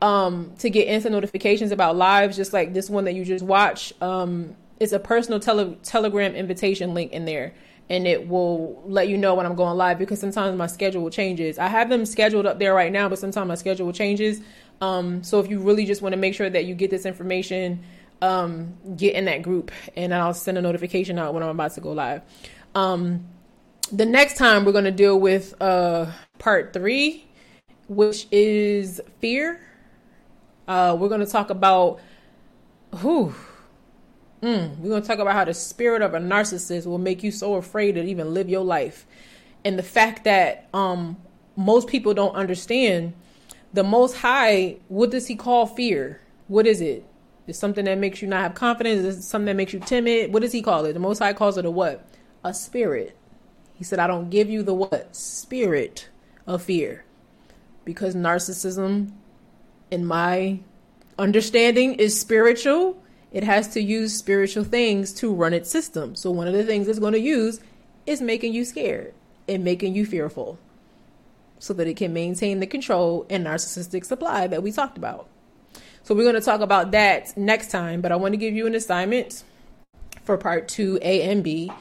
um, 0.00 0.52
to 0.58 0.70
get 0.70 0.86
instant 0.86 1.14
notifications 1.14 1.72
about 1.72 1.96
lives, 1.96 2.36
just 2.36 2.52
like 2.52 2.72
this 2.72 2.88
one 2.88 3.04
that 3.04 3.14
you 3.14 3.24
just 3.24 3.44
watched. 3.44 4.00
Um, 4.02 4.54
it's 4.78 4.92
a 4.92 4.98
personal 4.98 5.40
tele- 5.40 5.76
Telegram 5.82 6.34
invitation 6.34 6.94
link 6.94 7.12
in 7.12 7.24
there. 7.24 7.54
And 7.90 8.06
it 8.06 8.28
will 8.28 8.82
let 8.86 9.08
you 9.08 9.18
know 9.18 9.34
when 9.34 9.44
I'm 9.44 9.56
going 9.56 9.76
live 9.76 9.98
because 9.98 10.18
sometimes 10.18 10.56
my 10.56 10.66
schedule 10.66 11.10
changes. 11.10 11.58
I 11.58 11.66
have 11.66 11.90
them 11.90 12.06
scheduled 12.06 12.46
up 12.46 12.58
there 12.58 12.72
right 12.72 12.90
now, 12.90 13.10
but 13.10 13.18
sometimes 13.18 13.46
my 13.46 13.56
schedule 13.56 13.92
changes. 13.92 14.40
Um, 14.80 15.22
so 15.22 15.38
if 15.40 15.50
you 15.50 15.60
really 15.60 15.84
just 15.84 16.00
want 16.00 16.14
to 16.14 16.16
make 16.16 16.34
sure 16.34 16.48
that 16.48 16.64
you 16.64 16.74
get 16.74 16.90
this 16.90 17.04
information, 17.04 17.84
um, 18.24 18.74
get 18.96 19.14
in 19.14 19.26
that 19.26 19.42
group 19.42 19.70
and 19.96 20.14
I'll 20.14 20.32
send 20.32 20.56
a 20.56 20.62
notification 20.62 21.18
out 21.18 21.34
when 21.34 21.42
I'm 21.42 21.50
about 21.50 21.74
to 21.74 21.80
go 21.80 21.92
live. 21.92 22.22
Um, 22.74 23.26
the 23.92 24.06
next 24.06 24.38
time 24.38 24.64
we're 24.64 24.72
going 24.72 24.84
to 24.84 24.90
deal 24.90 25.20
with 25.20 25.54
uh, 25.60 26.06
part 26.38 26.72
three, 26.72 27.26
which 27.86 28.26
is 28.32 29.00
fear. 29.20 29.60
Uh, 30.66 30.96
we're 30.98 31.10
going 31.10 31.20
to 31.20 31.30
talk 31.30 31.50
about 31.50 32.00
who. 32.96 33.34
Mm, 34.42 34.78
we're 34.78 34.88
going 34.88 35.02
to 35.02 35.08
talk 35.08 35.18
about 35.18 35.34
how 35.34 35.44
the 35.44 35.54
spirit 35.54 36.00
of 36.00 36.14
a 36.14 36.18
narcissist 36.18 36.86
will 36.86 36.98
make 36.98 37.22
you 37.22 37.30
so 37.30 37.54
afraid 37.54 37.92
to 37.92 38.02
even 38.02 38.32
live 38.32 38.48
your 38.48 38.64
life. 38.64 39.06
And 39.66 39.78
the 39.78 39.82
fact 39.82 40.24
that 40.24 40.68
um, 40.72 41.18
most 41.56 41.88
people 41.88 42.14
don't 42.14 42.34
understand 42.34 43.12
the 43.74 43.84
Most 43.84 44.16
High, 44.16 44.76
what 44.88 45.10
does 45.10 45.26
He 45.26 45.36
call 45.36 45.66
fear? 45.66 46.20
What 46.48 46.66
is 46.66 46.80
it? 46.80 47.04
It's 47.46 47.58
something 47.58 47.84
that 47.84 47.98
makes 47.98 48.22
you 48.22 48.28
not 48.28 48.42
have 48.42 48.54
confidence. 48.54 49.04
It's 49.04 49.26
something 49.26 49.46
that 49.46 49.56
makes 49.56 49.72
you 49.72 49.80
timid. 49.80 50.32
What 50.32 50.42
does 50.42 50.52
he 50.52 50.62
call 50.62 50.86
it? 50.86 50.94
The 50.94 51.00
Most 51.00 51.18
High 51.18 51.34
calls 51.34 51.58
it 51.58 51.66
a 51.66 51.70
what? 51.70 52.06
A 52.42 52.54
spirit. 52.54 53.16
He 53.74 53.84
said, 53.84 53.98
I 53.98 54.06
don't 54.06 54.30
give 54.30 54.48
you 54.48 54.62
the 54.62 54.74
what? 54.74 55.14
Spirit 55.14 56.08
of 56.46 56.62
fear. 56.62 57.04
Because 57.84 58.14
narcissism, 58.14 59.12
in 59.90 60.06
my 60.06 60.60
understanding, 61.18 61.94
is 61.94 62.18
spiritual. 62.18 63.02
It 63.30 63.44
has 63.44 63.68
to 63.74 63.80
use 63.80 64.16
spiritual 64.16 64.64
things 64.64 65.12
to 65.14 65.32
run 65.34 65.52
its 65.52 65.70
system. 65.70 66.14
So, 66.14 66.30
one 66.30 66.46
of 66.46 66.54
the 66.54 66.64
things 66.64 66.88
it's 66.88 66.98
going 66.98 67.12
to 67.12 67.20
use 67.20 67.60
is 68.06 68.22
making 68.22 68.54
you 68.54 68.64
scared 68.64 69.12
and 69.48 69.64
making 69.64 69.94
you 69.94 70.06
fearful 70.06 70.58
so 71.58 71.74
that 71.74 71.86
it 71.86 71.96
can 71.96 72.12
maintain 72.12 72.60
the 72.60 72.66
control 72.66 73.26
and 73.28 73.46
narcissistic 73.46 74.04
supply 74.04 74.46
that 74.46 74.62
we 74.62 74.70
talked 74.70 74.96
about. 74.96 75.28
So, 76.04 76.14
we're 76.14 76.22
going 76.22 76.34
to 76.34 76.40
talk 76.40 76.60
about 76.60 76.92
that 76.92 77.36
next 77.36 77.70
time, 77.70 78.00
but 78.00 78.12
I 78.12 78.16
want 78.16 78.34
to 78.34 78.36
give 78.36 78.54
you 78.54 78.66
an 78.66 78.74
assignment 78.74 79.42
for 80.22 80.36
part 80.36 80.68
two, 80.68 80.98
A 81.02 81.22
and 81.30 81.42
B. 81.42 81.72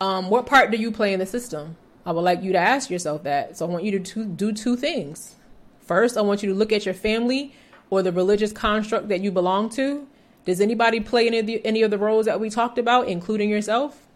Um, 0.00 0.30
what 0.30 0.46
part 0.46 0.70
do 0.70 0.76
you 0.76 0.90
play 0.90 1.12
in 1.12 1.20
the 1.20 1.26
system? 1.26 1.76
I 2.04 2.10
would 2.10 2.22
like 2.22 2.42
you 2.42 2.52
to 2.52 2.58
ask 2.58 2.90
yourself 2.90 3.22
that. 3.22 3.56
So 3.56 3.66
I 3.66 3.68
want 3.68 3.84
you 3.84 4.00
to 4.00 4.24
do 4.24 4.52
two 4.52 4.76
things. 4.76 5.36
First, 5.80 6.16
I 6.16 6.22
want 6.22 6.42
you 6.42 6.48
to 6.48 6.54
look 6.54 6.72
at 6.72 6.84
your 6.84 6.94
family 6.94 7.54
or 7.90 8.02
the 8.02 8.10
religious 8.10 8.52
construct 8.52 9.08
that 9.08 9.20
you 9.20 9.30
belong 9.30 9.68
to. 9.70 10.08
Does 10.44 10.60
anybody 10.60 10.98
play 10.98 11.28
any 11.28 11.38
of 11.38 11.46
the, 11.46 11.64
any 11.64 11.82
of 11.82 11.90
the 11.90 11.98
roles 11.98 12.26
that 12.26 12.40
we 12.40 12.50
talked 12.50 12.78
about, 12.78 13.06
including 13.06 13.48
yourself? 13.48 14.08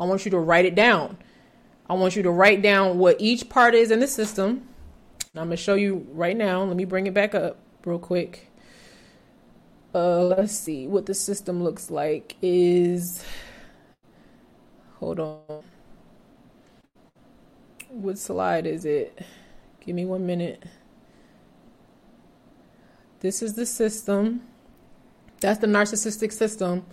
I 0.00 0.04
want 0.04 0.24
you 0.24 0.30
to 0.30 0.38
write 0.38 0.64
it 0.64 0.74
down. 0.74 1.18
I 1.90 1.94
want 1.94 2.16
you 2.16 2.22
to 2.22 2.30
write 2.30 2.62
down 2.62 2.98
what 2.98 3.20
each 3.20 3.50
part 3.50 3.74
is 3.74 3.90
in 3.90 4.00
the 4.00 4.06
system. 4.06 4.66
I'm 5.34 5.48
going 5.48 5.50
to 5.50 5.56
show 5.56 5.74
you 5.74 6.06
right 6.12 6.36
now. 6.36 6.62
Let 6.62 6.76
me 6.76 6.86
bring 6.86 7.06
it 7.06 7.12
back 7.12 7.34
up 7.34 7.58
real 7.84 7.98
quick. 7.98 8.48
Uh, 9.94 10.24
let's 10.24 10.52
see 10.52 10.88
what 10.88 11.06
the 11.06 11.14
system 11.14 11.62
looks 11.62 11.88
like 11.90 12.34
is 12.42 13.24
hold 14.98 15.20
on 15.20 15.62
what 17.94 18.18
slide 18.18 18.66
is 18.66 18.84
it? 18.84 19.24
Give 19.80 19.94
me 19.94 20.04
one 20.04 20.26
minute. 20.26 20.62
This 23.20 23.42
is 23.42 23.54
the 23.54 23.66
system. 23.66 24.42
That's 25.40 25.60
the 25.60 25.66
narcissistic 25.66 26.32
system. 26.32 26.84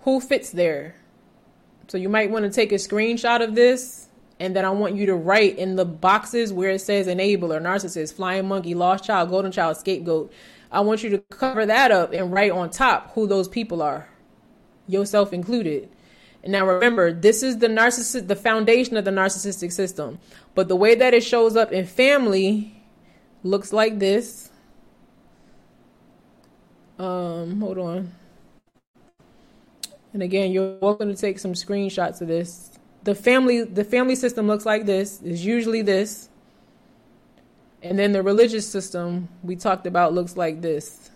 Who 0.00 0.20
fits 0.20 0.50
there? 0.50 0.94
So 1.88 1.98
you 1.98 2.08
might 2.08 2.30
want 2.30 2.44
to 2.44 2.50
take 2.50 2.72
a 2.72 2.76
screenshot 2.76 3.42
of 3.42 3.54
this, 3.54 4.08
and 4.40 4.54
then 4.54 4.64
I 4.64 4.70
want 4.70 4.94
you 4.94 5.06
to 5.06 5.14
write 5.14 5.58
in 5.58 5.76
the 5.76 5.84
boxes 5.84 6.52
where 6.52 6.70
it 6.70 6.80
says 6.80 7.06
enabler, 7.06 7.60
narcissist, 7.60 8.14
flying 8.14 8.48
monkey, 8.48 8.74
lost 8.74 9.04
child, 9.04 9.30
golden 9.30 9.52
child, 9.52 9.76
scapegoat. 9.76 10.32
I 10.70 10.80
want 10.80 11.02
you 11.02 11.10
to 11.10 11.18
cover 11.18 11.64
that 11.66 11.90
up 11.90 12.12
and 12.12 12.32
write 12.32 12.50
on 12.50 12.70
top 12.70 13.12
who 13.14 13.26
those 13.26 13.48
people 13.48 13.82
are, 13.82 14.08
yourself 14.86 15.32
included. 15.32 15.88
Now 16.46 16.66
remember, 16.66 17.12
this 17.12 17.42
is 17.42 17.58
the 17.58 17.66
narcissist, 17.66 18.28
the 18.28 18.36
foundation 18.36 18.96
of 18.96 19.04
the 19.04 19.10
narcissistic 19.10 19.72
system. 19.72 20.18
But 20.54 20.68
the 20.68 20.76
way 20.76 20.94
that 20.94 21.14
it 21.14 21.22
shows 21.22 21.56
up 21.56 21.72
in 21.72 21.84
family 21.86 22.82
looks 23.42 23.72
like 23.72 23.98
this. 23.98 24.50
Um, 26.98 27.60
hold 27.60 27.78
on. 27.78 28.12
And 30.12 30.22
again, 30.22 30.52
you're 30.52 30.78
welcome 30.78 31.14
to 31.14 31.20
take 31.20 31.38
some 31.38 31.52
screenshots 31.52 32.20
of 32.20 32.28
this. 32.28 32.70
The 33.04 33.14
family, 33.14 33.62
the 33.64 33.84
family 33.84 34.16
system 34.16 34.46
looks 34.46 34.66
like 34.66 34.86
this. 34.86 35.20
Is 35.22 35.44
usually 35.44 35.82
this. 35.82 36.28
And 37.82 37.98
then 37.98 38.12
the 38.12 38.22
religious 38.22 38.68
system 38.68 39.28
we 39.42 39.56
talked 39.56 39.86
about 39.86 40.12
looks 40.12 40.36
like 40.36 40.60
this. 40.60 41.10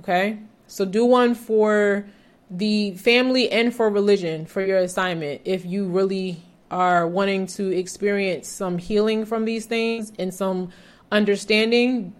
Okay? 0.00 0.38
So 0.66 0.84
do 0.84 1.04
one 1.04 1.34
for 1.34 2.06
the 2.50 2.92
family 2.92 3.50
and 3.50 3.74
for 3.74 3.90
religion 3.90 4.46
for 4.46 4.64
your 4.64 4.78
assignment 4.78 5.40
if 5.44 5.64
you 5.64 5.86
really 5.86 6.40
are 6.70 7.06
wanting 7.06 7.46
to 7.46 7.76
experience 7.76 8.48
some 8.48 8.78
healing 8.78 9.24
from 9.24 9.44
these 9.44 9.66
things 9.66 10.12
and 10.18 10.32
some 10.32 10.70
understanding 11.10 12.14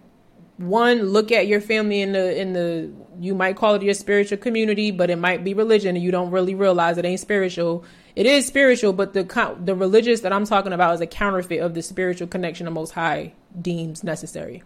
one 0.56 1.02
look 1.02 1.30
at 1.30 1.46
your 1.46 1.60
family 1.60 2.00
in 2.00 2.12
the 2.12 2.40
in 2.40 2.52
the 2.54 2.90
you 3.20 3.34
might 3.34 3.56
call 3.56 3.74
it 3.74 3.82
your 3.82 3.94
spiritual 3.94 4.38
community 4.38 4.90
but 4.90 5.10
it 5.10 5.16
might 5.16 5.44
be 5.44 5.54
religion 5.54 5.94
and 5.94 6.04
you 6.04 6.10
don't 6.10 6.30
really 6.30 6.54
realize 6.54 6.98
it 6.98 7.04
ain't 7.04 7.20
spiritual 7.20 7.84
it 8.16 8.26
is 8.26 8.46
spiritual 8.46 8.92
but 8.92 9.12
the 9.12 9.56
the 9.62 9.74
religious 9.74 10.22
that 10.22 10.32
i'm 10.32 10.44
talking 10.44 10.72
about 10.72 10.94
is 10.94 11.00
a 11.00 11.06
counterfeit 11.06 11.60
of 11.60 11.74
the 11.74 11.82
spiritual 11.82 12.26
connection 12.26 12.64
the 12.64 12.70
most 12.70 12.92
high 12.92 13.32
deems 13.60 14.02
necessary 14.02 14.62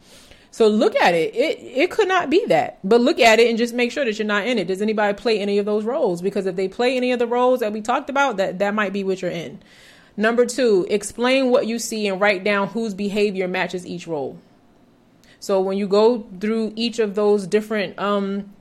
so 0.52 0.66
look 0.66 0.96
at 0.96 1.14
it. 1.14 1.34
It 1.34 1.58
it 1.60 1.90
could 1.90 2.08
not 2.08 2.28
be 2.28 2.44
that. 2.46 2.78
But 2.82 3.00
look 3.00 3.20
at 3.20 3.38
it 3.38 3.48
and 3.48 3.58
just 3.58 3.74
make 3.74 3.92
sure 3.92 4.04
that 4.04 4.18
you're 4.18 4.26
not 4.26 4.46
in 4.46 4.58
it. 4.58 4.66
Does 4.66 4.82
anybody 4.82 5.14
play 5.14 5.38
any 5.38 5.58
of 5.58 5.66
those 5.66 5.84
roles? 5.84 6.22
Because 6.22 6.46
if 6.46 6.56
they 6.56 6.68
play 6.68 6.96
any 6.96 7.12
of 7.12 7.18
the 7.18 7.26
roles 7.26 7.60
that 7.60 7.72
we 7.72 7.80
talked 7.80 8.10
about, 8.10 8.36
that 8.38 8.58
that 8.58 8.74
might 8.74 8.92
be 8.92 9.04
what 9.04 9.22
you're 9.22 9.30
in. 9.30 9.62
Number 10.16 10.44
2, 10.44 10.88
explain 10.90 11.50
what 11.50 11.66
you 11.66 11.78
see 11.78 12.06
and 12.08 12.20
write 12.20 12.42
down 12.44 12.68
whose 12.68 12.94
behavior 12.94 13.46
matches 13.46 13.86
each 13.86 14.06
role. 14.06 14.38
So 15.38 15.60
when 15.60 15.78
you 15.78 15.86
go 15.86 16.26
through 16.40 16.72
each 16.76 16.98
of 16.98 17.14
those 17.14 17.46
different 17.46 17.98
um, 17.98 18.52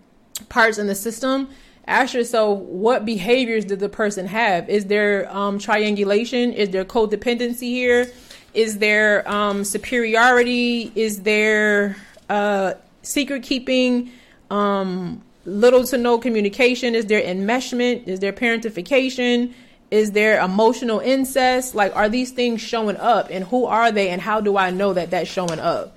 parts 0.48 0.78
in 0.78 0.88
the 0.88 0.96
system, 0.96 1.50
ask 1.90 2.14
yourself 2.14 2.60
what 2.60 3.06
behaviors 3.06 3.66
did 3.66 3.80
the 3.80 3.90
person 3.90 4.28
have? 4.28 4.70
Is 4.70 4.86
there 4.86 5.30
um, 5.36 5.60
triangulation? 5.60 6.54
Is 6.54 6.70
there 6.70 6.86
codependency 6.86 7.70
here? 7.70 8.12
Is 8.54 8.78
there 8.78 9.30
um, 9.30 9.64
superiority? 9.64 10.92
Is 10.96 11.24
there 11.24 11.98
uh, 12.30 12.74
secret 13.02 13.44
keeping? 13.44 14.12
Um, 14.50 15.22
little 15.46 15.84
to 15.86 15.98
no 15.98 16.18
communication? 16.18 16.96
Is 16.96 17.06
there 17.08 17.22
enmeshment? 17.22 18.08
Is 18.08 18.20
there 18.20 18.34
parentification? 18.34 19.54
Is 19.92 20.12
there 20.12 20.40
emotional 20.40 21.00
incest? 21.00 21.74
Like, 21.74 21.96
are 21.96 22.10
these 22.10 22.32
things 22.32 22.62
showing 22.62 22.98
up? 22.98 23.30
And 23.32 23.44
who 23.46 23.66
are 23.66 23.92
they? 23.92 24.10
And 24.10 24.22
how 24.22 24.40
do 24.40 24.58
I 24.58 24.70
know 24.70 24.94
that 24.94 25.10
that's 25.12 25.30
showing 25.30 25.60
up? 25.60 25.96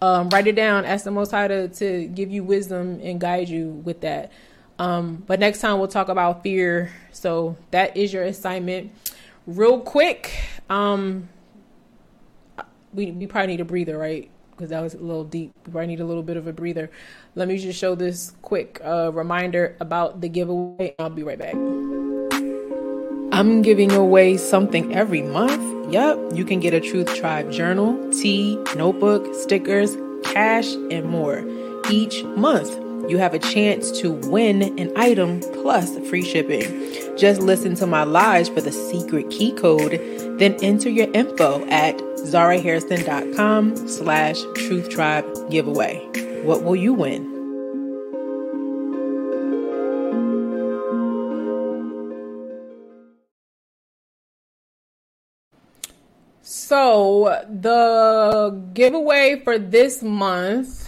Um, 0.00 0.28
write 0.28 0.46
it 0.46 0.54
down. 0.54 0.84
Ask 0.84 1.04
the 1.04 1.10
Most 1.10 1.30
High 1.30 1.48
to, 1.48 1.68
to 1.68 2.06
give 2.06 2.30
you 2.30 2.44
wisdom 2.44 3.00
and 3.02 3.20
guide 3.20 3.48
you 3.48 3.68
with 3.68 4.02
that. 4.02 4.30
Um, 4.78 5.24
but 5.26 5.40
next 5.40 5.60
time 5.60 5.78
we'll 5.78 5.88
talk 5.88 6.08
about 6.08 6.42
fear. 6.42 6.92
So 7.12 7.56
that 7.70 7.96
is 7.96 8.12
your 8.12 8.22
assignment. 8.22 8.92
Real 9.46 9.80
quick, 9.80 10.34
um, 10.70 11.28
we, 12.92 13.10
we 13.12 13.26
probably 13.26 13.48
need 13.48 13.60
a 13.60 13.64
breather, 13.64 13.98
right? 13.98 14.30
Because 14.50 14.70
that 14.70 14.80
was 14.80 14.94
a 14.94 14.98
little 14.98 15.24
deep. 15.24 15.52
We 15.66 15.72
probably 15.72 15.88
need 15.88 16.00
a 16.00 16.04
little 16.04 16.22
bit 16.22 16.36
of 16.36 16.46
a 16.46 16.52
breather. 16.52 16.90
Let 17.34 17.48
me 17.48 17.58
just 17.58 17.78
show 17.78 17.94
this 17.94 18.34
quick 18.42 18.80
uh, 18.84 19.12
reminder 19.12 19.76
about 19.80 20.20
the 20.20 20.28
giveaway. 20.28 20.94
I'll 20.98 21.10
be 21.10 21.22
right 21.22 21.38
back. 21.38 21.54
I'm 23.32 23.62
giving 23.62 23.92
away 23.92 24.36
something 24.36 24.94
every 24.94 25.22
month. 25.22 25.92
Yep, 25.92 26.32
you 26.34 26.44
can 26.44 26.60
get 26.60 26.74
a 26.74 26.80
Truth 26.80 27.14
Tribe 27.14 27.50
journal, 27.52 28.10
tea, 28.12 28.56
notebook, 28.74 29.34
stickers, 29.34 29.96
cash, 30.24 30.72
and 30.90 31.06
more. 31.06 31.44
Each 31.88 32.24
month, 32.24 32.76
you 33.08 33.18
have 33.18 33.34
a 33.34 33.38
chance 33.38 33.90
to 34.00 34.12
win 34.12 34.62
an 34.78 34.92
item 34.96 35.40
plus 35.40 35.98
free 36.08 36.22
shipping. 36.22 37.16
Just 37.16 37.40
listen 37.40 37.74
to 37.76 37.86
my 37.86 38.04
lives 38.04 38.48
for 38.48 38.60
the 38.60 38.72
secret 38.72 39.30
key 39.30 39.52
code, 39.52 39.92
then 40.38 40.56
enter 40.62 40.90
your 40.90 41.10
info 41.12 41.66
at 41.68 41.96
zaraharrison.com 41.98 43.88
slash 43.88 44.40
truth 44.54 44.90
tribe 44.90 45.24
giveaway. 45.50 45.98
What 46.44 46.62
will 46.62 46.76
you 46.76 46.92
win? 46.92 47.38
So 56.42 57.44
the 57.48 58.70
giveaway 58.74 59.40
for 59.42 59.58
this 59.58 60.02
month 60.02 60.87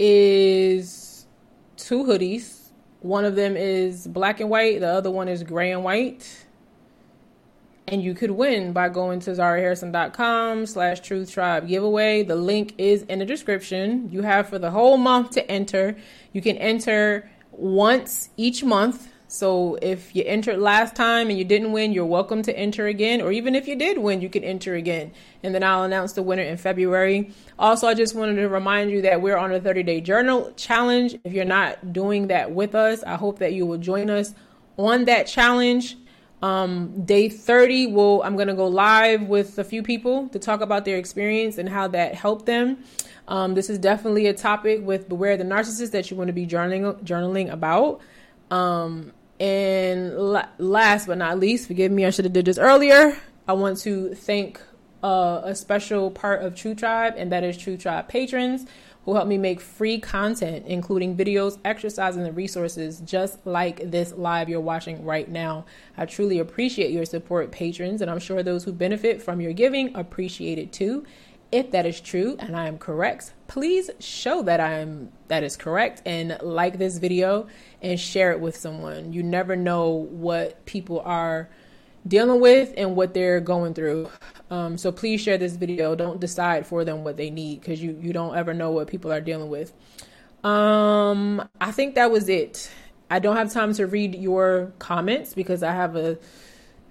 is 0.00 1.26
two 1.76 2.04
hoodies. 2.04 2.70
One 3.00 3.24
of 3.24 3.36
them 3.36 3.56
is 3.56 4.06
black 4.06 4.40
and 4.40 4.48
white, 4.50 4.80
the 4.80 4.88
other 4.88 5.10
one 5.10 5.28
is 5.28 5.42
gray 5.42 5.72
and 5.72 5.84
white. 5.84 6.46
And 7.86 8.02
you 8.02 8.14
could 8.14 8.30
win 8.30 8.72
by 8.72 8.88
going 8.88 9.20
to 9.20 9.32
zaraharrison.com 9.32 10.66
slash 10.66 11.00
truth 11.00 11.30
tribe 11.30 11.66
giveaway. 11.66 12.22
The 12.22 12.36
link 12.36 12.74
is 12.78 13.02
in 13.02 13.18
the 13.18 13.26
description. 13.26 14.08
You 14.12 14.22
have 14.22 14.48
for 14.48 14.58
the 14.58 14.70
whole 14.70 14.96
month 14.96 15.32
to 15.32 15.50
enter. 15.50 15.96
You 16.32 16.40
can 16.40 16.56
enter 16.56 17.28
once 17.50 18.30
each 18.36 18.62
month 18.62 19.08
so 19.30 19.78
if 19.80 20.16
you 20.16 20.24
entered 20.26 20.58
last 20.58 20.96
time 20.96 21.30
and 21.30 21.38
you 21.38 21.44
didn't 21.44 21.70
win 21.70 21.92
you're 21.92 22.04
welcome 22.04 22.42
to 22.42 22.58
enter 22.58 22.88
again. 22.88 23.20
Or 23.20 23.30
even 23.30 23.54
if 23.54 23.68
you 23.68 23.76
did 23.76 23.98
win 23.98 24.20
you 24.20 24.28
can 24.28 24.42
enter 24.42 24.74
again. 24.74 25.12
And 25.44 25.54
then 25.54 25.62
i'll 25.62 25.84
announce 25.84 26.14
the 26.14 26.22
winner 26.22 26.42
in 26.42 26.56
february. 26.56 27.30
Also 27.56 27.86
i 27.86 27.94
just 27.94 28.16
wanted 28.16 28.34
to 28.36 28.48
remind 28.48 28.90
you 28.90 29.02
that 29.02 29.22
we're 29.22 29.36
on 29.36 29.52
a 29.52 29.60
30 29.60 29.84
day 29.84 30.00
journal 30.00 30.52
challenge. 30.56 31.16
If 31.22 31.32
you're 31.32 31.44
not 31.44 31.92
doing 31.92 32.26
that 32.26 32.50
with 32.50 32.74
us 32.74 33.04
i 33.04 33.14
hope 33.14 33.38
that 33.38 33.52
you 33.52 33.66
will 33.66 33.78
join 33.78 34.10
us 34.10 34.34
on 34.76 35.04
that 35.04 35.28
challenge. 35.28 35.96
Um, 36.42 37.04
day 37.04 37.28
30 37.28 37.86
will 37.88 38.24
I'm 38.24 38.34
going 38.34 38.48
to 38.48 38.54
go 38.54 38.66
live 38.66 39.22
with 39.22 39.60
a 39.60 39.64
few 39.64 39.84
people 39.84 40.28
to 40.30 40.40
talk 40.40 40.60
about 40.60 40.84
their 40.84 40.96
experience 40.96 41.56
and 41.56 41.68
how 41.68 41.86
that 41.88 42.16
helped 42.16 42.46
them. 42.46 42.82
Um, 43.28 43.54
this 43.54 43.70
is 43.70 43.78
definitely 43.78 44.26
a 44.26 44.34
topic 44.34 44.80
with 44.82 45.08
beware 45.08 45.36
the 45.36 45.44
narcissist 45.44 45.92
that 45.92 46.10
you 46.10 46.16
want 46.16 46.28
to 46.28 46.32
be 46.32 46.48
journaling 46.48 47.00
journaling 47.04 47.52
about. 47.52 48.00
Um, 48.50 49.12
And 49.40 50.14
last 50.58 51.06
but 51.06 51.16
not 51.16 51.40
least, 51.40 51.66
forgive 51.66 51.90
me, 51.90 52.04
I 52.04 52.10
should 52.10 52.26
have 52.26 52.34
did 52.34 52.44
this 52.44 52.58
earlier. 52.58 53.16
I 53.48 53.54
want 53.54 53.78
to 53.78 54.14
thank 54.14 54.60
uh, 55.02 55.40
a 55.44 55.54
special 55.54 56.10
part 56.10 56.42
of 56.42 56.54
Truth 56.54 56.78
Tribe, 56.78 57.14
and 57.16 57.32
that 57.32 57.42
is 57.42 57.56
Truth 57.56 57.80
Tribe 57.80 58.06
patrons 58.06 58.66
who 59.04 59.14
help 59.14 59.26
me 59.26 59.38
make 59.38 59.60
free 59.60 59.98
content, 59.98 60.66
including 60.66 61.16
videos, 61.16 61.58
exercises, 61.64 62.22
and 62.22 62.36
resources 62.36 63.00
just 63.00 63.46
like 63.46 63.90
this 63.90 64.12
live 64.12 64.48
you're 64.48 64.60
watching 64.60 65.04
right 65.04 65.28
now. 65.28 65.64
I 65.96 66.04
truly 66.04 66.38
appreciate 66.38 66.90
your 66.90 67.06
support, 67.06 67.50
patrons, 67.50 68.02
and 68.02 68.10
I'm 68.10 68.18
sure 68.18 68.42
those 68.42 68.64
who 68.64 68.72
benefit 68.72 69.22
from 69.22 69.40
your 69.40 69.54
giving 69.54 69.96
appreciate 69.96 70.58
it 70.58 70.70
too. 70.70 71.06
If 71.52 71.72
that 71.72 71.84
is 71.84 72.00
true 72.00 72.36
and 72.38 72.56
I 72.56 72.68
am 72.68 72.78
correct, 72.78 73.32
please 73.48 73.90
show 73.98 74.42
that 74.42 74.60
I 74.60 74.74
am 74.74 75.10
that 75.28 75.42
is 75.42 75.56
correct 75.56 76.02
and 76.06 76.38
like 76.42 76.78
this 76.78 76.98
video 76.98 77.48
and 77.82 77.98
share 77.98 78.30
it 78.30 78.40
with 78.40 78.56
someone. 78.56 79.12
You 79.12 79.24
never 79.24 79.56
know 79.56 79.90
what 79.90 80.64
people 80.64 81.00
are 81.00 81.48
dealing 82.06 82.40
with 82.40 82.72
and 82.76 82.94
what 82.94 83.14
they're 83.14 83.40
going 83.40 83.74
through. 83.74 84.08
Um, 84.50 84.78
so 84.78 84.92
please 84.92 85.20
share 85.20 85.38
this 85.38 85.56
video. 85.56 85.96
Don't 85.96 86.20
decide 86.20 86.66
for 86.66 86.84
them 86.84 87.02
what 87.02 87.16
they 87.16 87.30
need 87.30 87.60
because 87.60 87.82
you 87.82 87.98
you 88.00 88.12
don't 88.12 88.36
ever 88.36 88.54
know 88.54 88.70
what 88.70 88.86
people 88.86 89.12
are 89.12 89.20
dealing 89.20 89.50
with. 89.50 89.72
Um, 90.44 91.48
I 91.60 91.72
think 91.72 91.96
that 91.96 92.12
was 92.12 92.28
it. 92.28 92.70
I 93.10 93.18
don't 93.18 93.36
have 93.36 93.52
time 93.52 93.74
to 93.74 93.86
read 93.86 94.14
your 94.14 94.72
comments 94.78 95.34
because 95.34 95.64
I 95.64 95.72
have 95.72 95.96
a 95.96 96.16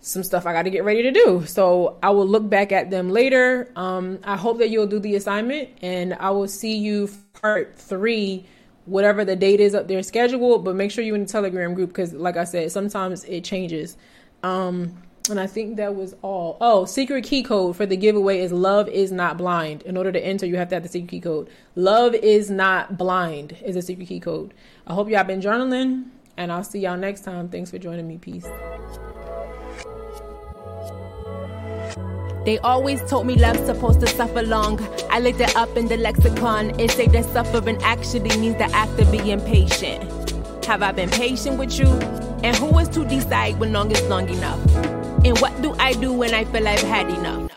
some 0.02 0.24
stuff 0.24 0.46
I 0.46 0.54
got 0.54 0.64
to 0.64 0.70
get 0.70 0.84
ready 0.84 1.04
to 1.04 1.12
do. 1.12 1.46
So 1.46 1.98
I 2.02 2.10
will 2.12 2.28
look 2.28 2.50
back 2.50 2.72
at 2.72 2.90
them 2.90 3.10
later. 3.10 3.72
Um, 3.76 4.20
I 4.24 4.38
hope 4.38 4.60
that 4.60 4.70
you'll 4.70 4.88
do 4.88 5.00
the 5.00 5.16
assignment 5.16 5.70
and 5.82 6.14
I 6.14 6.32
will 6.32 6.48
see 6.48 6.78
you 6.78 7.10
part 7.34 7.76
three, 7.78 8.46
whatever 8.86 9.26
the 9.26 9.36
date 9.36 9.60
is 9.60 9.76
up 9.76 9.88
there 9.88 10.02
scheduled. 10.04 10.64
But 10.64 10.76
make 10.76 10.92
sure 10.92 11.04
you're 11.04 11.16
in 11.16 11.26
the 11.26 11.32
Telegram 11.32 11.74
group 11.74 11.90
because, 11.90 12.14
like 12.14 12.38
I 12.38 12.46
said, 12.46 12.72
sometimes 12.72 13.26
it 13.26 13.44
changes. 13.44 13.98
Um, 14.42 14.96
and 15.30 15.40
I 15.40 15.48
think 15.48 15.78
that 15.78 15.96
was 15.96 16.16
all. 16.22 16.58
Oh, 16.60 16.86
secret 16.86 17.24
key 17.24 17.44
code 17.44 17.76
for 17.76 17.86
the 17.86 17.98
giveaway 17.98 18.40
is 18.40 18.52
love 18.52 18.88
is 18.88 19.12
not 19.12 19.38
blind. 19.38 19.84
In 19.84 19.98
order 19.98 20.12
to 20.12 20.20
enter, 20.20 20.46
you 20.46 20.56
have 20.56 20.70
to 20.70 20.76
have 20.76 20.84
the 20.84 20.90
secret 20.90 21.10
key 21.10 21.20
code. 21.20 21.50
Love 21.76 22.16
is 22.16 22.50
not 22.50 22.98
blind 22.98 23.58
is 23.64 23.76
a 23.76 23.82
secret 23.82 24.08
key 24.08 24.20
code. 24.20 24.54
I 24.88 24.94
hope 24.94 25.10
y'all 25.10 25.24
been 25.24 25.42
journaling, 25.42 26.06
and 26.38 26.52
I'll 26.52 26.64
see 26.64 26.80
y'all 26.80 26.98
next 26.98 27.22
time. 27.26 27.50
Thanks 27.50 27.70
for 27.70 27.78
joining 27.78 28.08
me. 28.08 28.18
Peace. 28.18 28.48
They 32.46 32.58
always 32.60 33.02
told 33.10 33.28
me 33.28 33.36
love's 33.36 33.66
supposed 33.66 34.00
to 34.00 34.08
suffer 34.08 34.42
long. 34.44 34.80
I 35.10 35.20
looked 35.20 35.42
it 35.42 35.56
up 35.56 35.76
in 35.76 35.88
the 35.88 35.98
lexicon. 35.98 36.80
It 36.80 36.92
said 36.92 37.12
that 37.12 37.26
suffering 37.26 37.82
actually 37.84 38.36
means 38.38 38.58
the 38.58 38.70
act 38.74 39.00
of 39.00 39.12
being 39.12 39.42
patient. 39.42 40.04
Have 40.66 40.82
I 40.82 40.92
been 40.92 41.10
patient 41.10 41.60
with 41.60 41.78
you? 41.78 41.88
And 42.44 42.56
who 42.56 42.78
is 42.80 42.88
to 42.90 43.04
decide 43.04 43.60
when 43.60 43.74
long 43.74 43.92
is 43.92 44.02
long 44.04 44.30
enough? 44.30 44.76
And 45.26 45.38
what 45.40 45.62
do 45.62 45.74
I 45.80 45.94
do 45.94 46.14
when 46.14 46.34
I 46.34 46.46
feel 46.46 46.68
I've 46.68 46.82
had 46.82 47.10
enough? 47.10 47.49